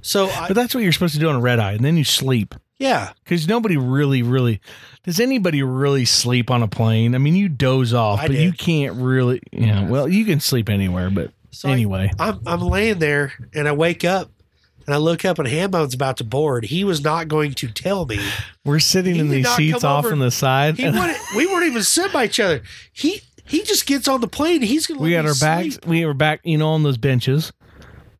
So 0.01 0.27
I, 0.29 0.47
But 0.49 0.55
that's 0.55 0.75
what 0.75 0.83
you're 0.83 0.91
supposed 0.91 1.13
to 1.13 1.19
do 1.19 1.29
on 1.29 1.35
a 1.35 1.39
red 1.39 1.59
eye, 1.59 1.71
and 1.71 1.83
then 1.85 1.95
you 1.95 2.03
sleep. 2.03 2.53
yeah, 2.77 3.13
Because 3.23 3.47
nobody 3.47 3.77
really, 3.77 4.21
really 4.21 4.59
does 5.03 5.21
anybody 5.21 5.63
really 5.63 6.03
sleep 6.03 6.51
on 6.51 6.61
a 6.61 6.67
plane? 6.67 7.15
I 7.15 7.19
mean, 7.19 7.35
you 7.37 7.47
doze 7.47 7.93
off, 7.93 8.19
I 8.19 8.27
but 8.27 8.33
did. 8.33 8.41
you 8.43 8.51
can't 8.51 8.95
really. 8.97 9.41
You 9.53 9.67
know, 9.67 9.85
well, 9.89 10.09
you 10.09 10.25
can 10.25 10.41
sleep 10.41 10.67
anywhere, 10.67 11.09
but 11.09 11.31
So 11.51 11.69
I- 11.69 11.71
anyway, 11.71 12.11
I'm 12.19 12.41
I'm 12.45 12.59
laying 12.59 12.99
there 12.99 13.31
and 13.53 13.65
I 13.65 13.71
wake 13.71 14.03
up 14.03 14.29
and 14.87 14.93
I 14.95 14.97
look 14.97 15.25
up 15.25 15.37
and 15.37 15.47
Hambone's 15.47 15.93
about 15.93 16.17
to 16.17 16.23
board. 16.23 16.63
He 16.65 16.83
was 16.85 17.01
not 17.03 17.27
going 17.27 17.53
to 17.55 17.67
tell 17.67 18.05
me. 18.05 18.19
we're 18.65 18.79
sitting 18.79 19.15
He 19.15 19.19
in 19.21 19.29
these 19.29 19.49
seats 19.49 19.83
off 19.83 20.05
over. 20.05 20.13
on 20.13 20.19
the 20.19 20.31
side. 20.31 20.77
He 20.77 20.85
wouldn't, 20.85 21.17
we 21.35 21.45
weren't 21.45 21.65
even 21.67 21.83
sitting 21.83 22.13
by 22.13 22.25
each 22.25 22.39
other. 22.39 22.61
He 22.93 23.21
he 23.45 23.63
just 23.63 23.85
gets 23.85 24.07
on 24.07 24.21
the 24.21 24.27
plane. 24.27 24.61
He's 24.61 24.87
gonna. 24.87 24.99
we 24.99 25.11
had 25.13 25.23
me 25.25 25.29
our 25.29 25.35
backs. 25.39 25.79
We 25.85 26.05
were 26.05 26.13
back, 26.13 26.41
you 26.43 26.57
know, 26.57 26.69
on 26.69 26.83
those 26.83 26.97
benches. 26.97 27.51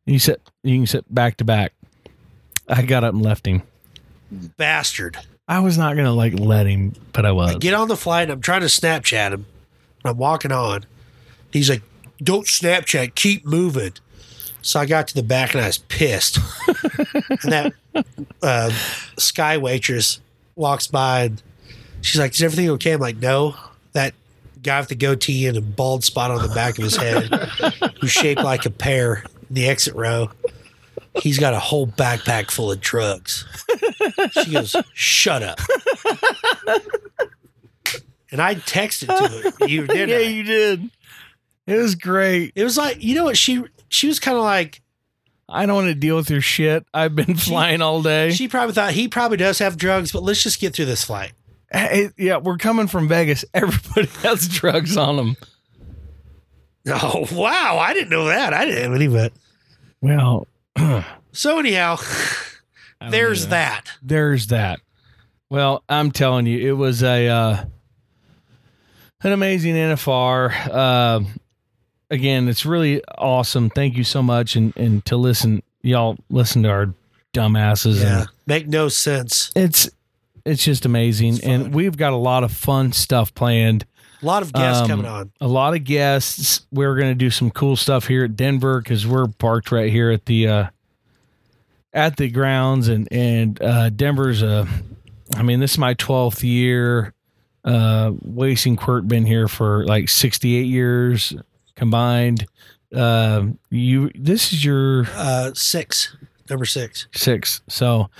You 0.06 0.18
sit. 0.18 0.40
You 0.62 0.78
can 0.78 0.86
sit 0.86 1.12
back 1.12 1.36
to 1.38 1.44
back. 1.44 1.72
I 2.68 2.82
got 2.82 3.04
up 3.04 3.12
and 3.14 3.22
left 3.22 3.46
him. 3.46 3.62
Bastard. 4.56 5.18
I 5.46 5.60
was 5.60 5.78
not 5.78 5.96
gonna 5.96 6.12
like 6.12 6.38
let 6.38 6.66
him, 6.66 6.94
but 7.12 7.24
I 7.24 7.32
was. 7.32 7.54
I 7.54 7.58
get 7.58 7.74
on 7.74 7.88
the 7.88 7.96
flight 7.96 8.24
and 8.24 8.32
I'm 8.32 8.40
trying 8.40 8.60
to 8.60 8.66
Snapchat 8.66 9.32
him. 9.32 9.46
I'm 10.04 10.16
walking 10.18 10.52
on. 10.52 10.84
He's 11.52 11.70
like, 11.70 11.82
"Don't 12.22 12.46
Snapchat. 12.46 13.14
Keep 13.14 13.46
moving." 13.46 13.92
So 14.62 14.80
I 14.80 14.86
got 14.86 15.08
to 15.08 15.14
the 15.14 15.22
back 15.22 15.54
and 15.54 15.62
I 15.62 15.66
was 15.66 15.78
pissed. 15.78 16.38
and 17.42 17.52
that 17.52 17.72
uh, 18.42 18.70
sky 19.16 19.58
waitress 19.58 20.20
walks 20.56 20.86
by 20.86 21.24
and 21.24 21.42
she's 22.00 22.20
like, 22.20 22.32
"Is 22.32 22.42
everything 22.42 22.70
okay?" 22.70 22.92
I'm 22.92 23.00
like, 23.00 23.16
"No." 23.16 23.54
That 23.92 24.14
guy 24.62 24.80
with 24.80 24.88
the 24.88 24.94
goatee 24.94 25.46
and 25.46 25.56
a 25.56 25.60
bald 25.60 26.04
spot 26.04 26.30
on 26.30 26.46
the 26.46 26.54
back 26.54 26.78
of 26.78 26.84
his 26.84 26.96
head, 26.96 27.24
who's 28.00 28.10
shaped 28.10 28.42
like 28.42 28.66
a 28.66 28.70
pear 28.70 29.24
in 29.48 29.54
the 29.54 29.66
exit 29.66 29.94
row. 29.94 30.30
He's 31.22 31.38
got 31.38 31.54
a 31.54 31.58
whole 31.58 31.86
backpack 31.86 32.50
full 32.50 32.70
of 32.70 32.80
drugs. 32.80 33.46
She 34.44 34.52
goes, 34.52 34.76
"Shut 34.92 35.42
up." 35.42 35.58
And 38.30 38.42
I 38.42 38.56
texted 38.56 39.06
to 39.06 39.52
her. 39.58 39.66
You 39.66 39.86
did. 39.86 40.08
yeah, 40.10 40.18
you 40.18 40.42
did. 40.42 40.90
It 41.66 41.76
was 41.76 41.94
great. 41.94 42.52
It 42.54 42.64
was 42.64 42.76
like 42.76 43.02
you 43.02 43.14
know 43.14 43.24
what 43.24 43.36
she 43.36 43.64
she 43.88 44.06
was 44.08 44.18
kind 44.20 44.36
of 44.36 44.44
like 44.44 44.82
I 45.48 45.64
don't 45.66 45.76
want 45.76 45.88
to 45.88 45.94
deal 45.94 46.16
with 46.16 46.28
your 46.30 46.40
shit. 46.42 46.84
I've 46.92 47.14
been 47.16 47.34
flying 47.36 47.80
all 47.80 48.02
day. 48.02 48.30
she 48.32 48.48
probably 48.48 48.74
thought 48.74 48.92
he 48.92 49.08
probably 49.08 49.38
does 49.38 49.58
have 49.60 49.76
drugs, 49.76 50.12
but 50.12 50.22
let's 50.22 50.42
just 50.42 50.60
get 50.60 50.74
through 50.74 50.84
this 50.86 51.04
flight. 51.04 51.32
Hey, 51.72 52.10
yeah, 52.16 52.38
we're 52.38 52.58
coming 52.58 52.86
from 52.86 53.08
Vegas. 53.08 53.44
Everybody 53.54 54.08
has 54.22 54.46
drugs 54.48 54.96
on 54.96 55.16
them. 55.16 55.36
Oh 56.86 57.26
wow, 57.32 57.78
I 57.78 57.92
didn't 57.92 58.10
know 58.10 58.26
that. 58.26 58.54
I 58.54 58.64
didn't 58.64 58.82
have 58.82 58.94
any, 58.94 59.08
but 59.08 59.32
Well, 60.00 60.46
so 61.32 61.58
anyhow, 61.58 61.96
there's 63.10 63.44
know. 63.44 63.50
that. 63.50 63.92
there's 64.02 64.46
that. 64.48 64.80
Well, 65.50 65.82
I'm 65.88 66.10
telling 66.12 66.46
you, 66.46 66.68
it 66.68 66.76
was 66.76 67.02
a 67.02 67.28
uh, 67.28 67.64
an 69.22 69.32
amazing 69.32 69.74
NFR. 69.74 70.68
Uh, 70.70 71.20
again, 72.10 72.48
it's 72.48 72.64
really 72.66 73.02
awesome. 73.16 73.70
Thank 73.70 73.96
you 73.96 74.04
so 74.04 74.22
much, 74.22 74.56
and 74.56 74.76
and 74.76 75.04
to 75.06 75.16
listen, 75.16 75.62
y'all 75.82 76.16
listen 76.30 76.62
to 76.64 76.68
our 76.70 76.94
dumbasses, 77.32 78.00
Yeah, 78.02 78.20
and 78.20 78.28
make 78.46 78.68
no 78.68 78.88
sense. 78.88 79.50
it's 79.54 79.88
it's 80.44 80.64
just 80.64 80.84
amazing. 80.86 81.34
It's 81.36 81.40
and 81.44 81.74
we've 81.74 81.96
got 81.96 82.12
a 82.12 82.16
lot 82.16 82.44
of 82.44 82.52
fun 82.52 82.92
stuff 82.92 83.34
planned. 83.34 83.84
A 84.22 84.26
lot 84.26 84.42
of 84.42 84.52
guests 84.52 84.82
Um, 84.82 84.88
coming 84.88 85.06
on. 85.06 85.30
A 85.40 85.46
lot 85.46 85.74
of 85.74 85.84
guests. 85.84 86.66
We're 86.72 86.96
going 86.96 87.10
to 87.10 87.14
do 87.14 87.30
some 87.30 87.50
cool 87.52 87.76
stuff 87.76 88.08
here 88.08 88.24
at 88.24 88.34
Denver 88.34 88.80
because 88.80 89.06
we're 89.06 89.28
parked 89.28 89.70
right 89.70 89.92
here 89.92 90.10
at 90.10 90.26
the 90.26 90.48
uh, 90.48 90.66
at 91.92 92.16
the 92.16 92.28
grounds, 92.28 92.88
and 92.88 93.06
and 93.12 93.60
uh, 93.62 93.90
Denver's 93.90 94.42
a. 94.42 94.66
I 95.36 95.42
mean, 95.42 95.60
this 95.60 95.72
is 95.72 95.78
my 95.78 95.94
twelfth 95.94 96.42
year. 96.42 97.12
Uh, 97.64 98.12
and 98.24 98.78
Quirt 98.78 99.06
been 99.06 99.26
here 99.26 99.46
for 99.46 99.84
like 99.84 100.08
sixty 100.08 100.56
eight 100.56 100.66
years 100.68 101.34
combined. 101.78 102.46
Uh, 102.94 103.46
you 103.70 104.10
this 104.14 104.52
is 104.52 104.64
your 104.64 105.06
Uh, 105.14 105.52
six, 105.54 106.16
number 106.50 106.64
six. 106.64 107.06
six. 107.14 107.60
So 107.68 108.10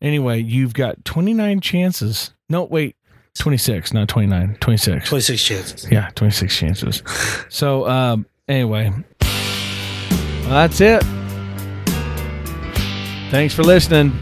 anyway, 0.00 0.40
you've 0.42 0.74
got 0.74 1.04
twenty 1.04 1.34
nine 1.34 1.60
chances. 1.60 2.32
No, 2.48 2.64
wait, 2.64 2.96
twenty 3.34 3.58
six, 3.58 3.92
not 3.92 4.08
29, 4.08 4.56
26. 4.60 5.08
26 5.08 5.42
chances. 5.44 5.90
Yeah, 5.90 6.10
26 6.14 6.56
chances. 6.56 7.02
So, 7.50 7.86
um, 7.88 8.26
anyway, 8.48 8.90
well, 9.20 10.50
that's 10.50 10.80
it. 10.80 11.02
Thanks 13.30 13.52
for 13.54 13.62
listening. 13.62 14.18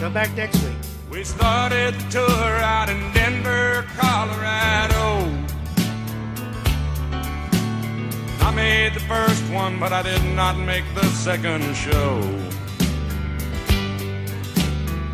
Come 0.00 0.12
back 0.12 0.34
next 0.36 0.60
week. 0.64 0.72
We 1.10 1.22
started 1.24 1.94
the 1.94 2.10
tour 2.10 2.26
out 2.26 2.88
in 2.88 2.98
Denver, 3.12 3.86
Colorado. 3.96 4.91
I 8.44 8.50
made 8.54 8.94
the 8.94 9.00
first 9.00 9.44
one, 9.50 9.78
but 9.78 9.92
I 9.92 10.02
did 10.02 10.24
not 10.34 10.58
make 10.58 10.84
the 10.94 11.06
second 11.26 11.62
show. 11.74 12.20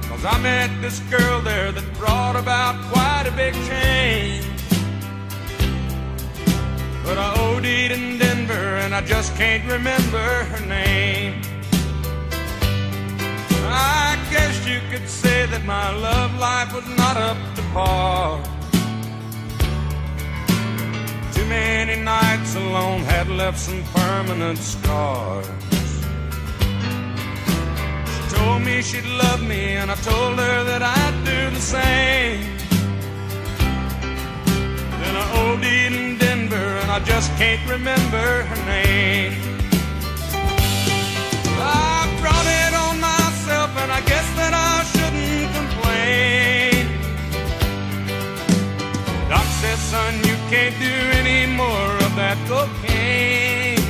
Cause 0.09 0.25
I 0.25 0.39
met 0.43 0.71
this 0.81 0.99
girl 1.11 1.41
there 1.43 1.71
that 1.71 1.95
brought 1.95 2.37
about 2.37 2.75
quite 2.91 3.27
a 3.29 3.35
big 3.37 3.55
change. 3.71 4.45
But 7.05 7.19
I 7.19 7.29
OD'd 7.39 7.93
in 7.93 8.19
Denver 8.19 8.79
and 8.83 8.95
I 8.95 9.03
just 9.03 9.37
can't 9.37 9.65
remember 9.71 10.27
her 10.51 10.67
name. 10.67 11.43
I 13.71 14.19
guess 14.31 14.67
you 14.67 14.81
could 14.91 15.09
say 15.09 15.47
that 15.47 15.65
my 15.65 15.91
love 15.91 16.37
life 16.39 16.75
was 16.75 16.89
not 16.97 17.17
up 17.17 17.39
to 17.57 17.63
par. 17.75 18.58
Many 21.49 21.97
nights 22.03 22.55
alone 22.57 23.01
had 23.05 23.29
left 23.29 23.59
some 23.59 23.83
permanent 23.95 24.59
scars. 24.59 25.47
She 28.13 28.37
told 28.37 28.63
me 28.63 28.83
she'd 28.83 29.07
love 29.07 29.43
me, 29.43 29.77
and 29.81 29.91
I 29.91 29.95
told 29.97 30.39
her 30.39 30.65
that 30.65 30.83
I'd 30.83 31.25
do 31.25 31.51
the 31.57 31.61
same. 31.61 32.41
Then 35.01 35.15
I 35.23 35.25
OD'd 35.41 35.65
in 35.65 36.19
Denver, 36.19 36.69
and 36.83 36.91
I 36.91 37.01
just 37.01 37.35
can't 37.39 37.65
remember 37.69 38.43
her 38.51 38.61
name. 38.67 39.33
I 41.61 42.07
brought 42.21 42.49
it 42.63 42.73
on 42.85 43.01
myself, 43.01 43.71
and 43.83 43.91
I 43.91 44.01
guess 44.03 44.29
that 44.37 44.53
I 44.53 44.85
shouldn't 44.93 45.55
complain. 45.57 46.58
Says, 49.61 49.81
son, 49.81 50.15
you 50.19 50.37
can't 50.51 50.79
do 50.79 50.95
any 51.19 51.53
more 51.53 51.93
of 52.07 52.15
that 52.15 52.39
cocaine. 52.47 53.83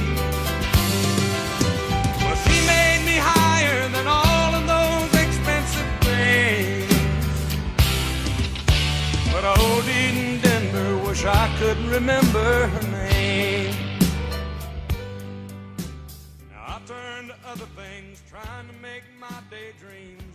Well, 2.23 2.37
she 2.45 2.57
made 2.67 3.03
me 3.05 3.17
higher 3.21 3.87
than 3.91 4.07
all 4.07 4.55
of 4.59 4.65
those 4.75 5.13
expensive 5.25 5.91
things. 6.09 6.89
But 9.31 9.45
I 9.45 9.53
OD'd 9.61 9.89
in 9.89 10.41
Denver, 10.41 10.91
wish 11.07 11.27
I 11.27 11.55
could 11.59 11.79
remember 11.97 12.67
her 12.69 12.87
name. 12.91 13.75
Now 16.51 16.65
I 16.67 16.81
turned 16.87 17.29
to 17.29 17.37
other 17.47 17.69
things, 17.77 18.23
trying 18.27 18.67
to 18.69 18.75
make 18.81 19.05
my 19.21 19.43
daydreams 19.51 20.28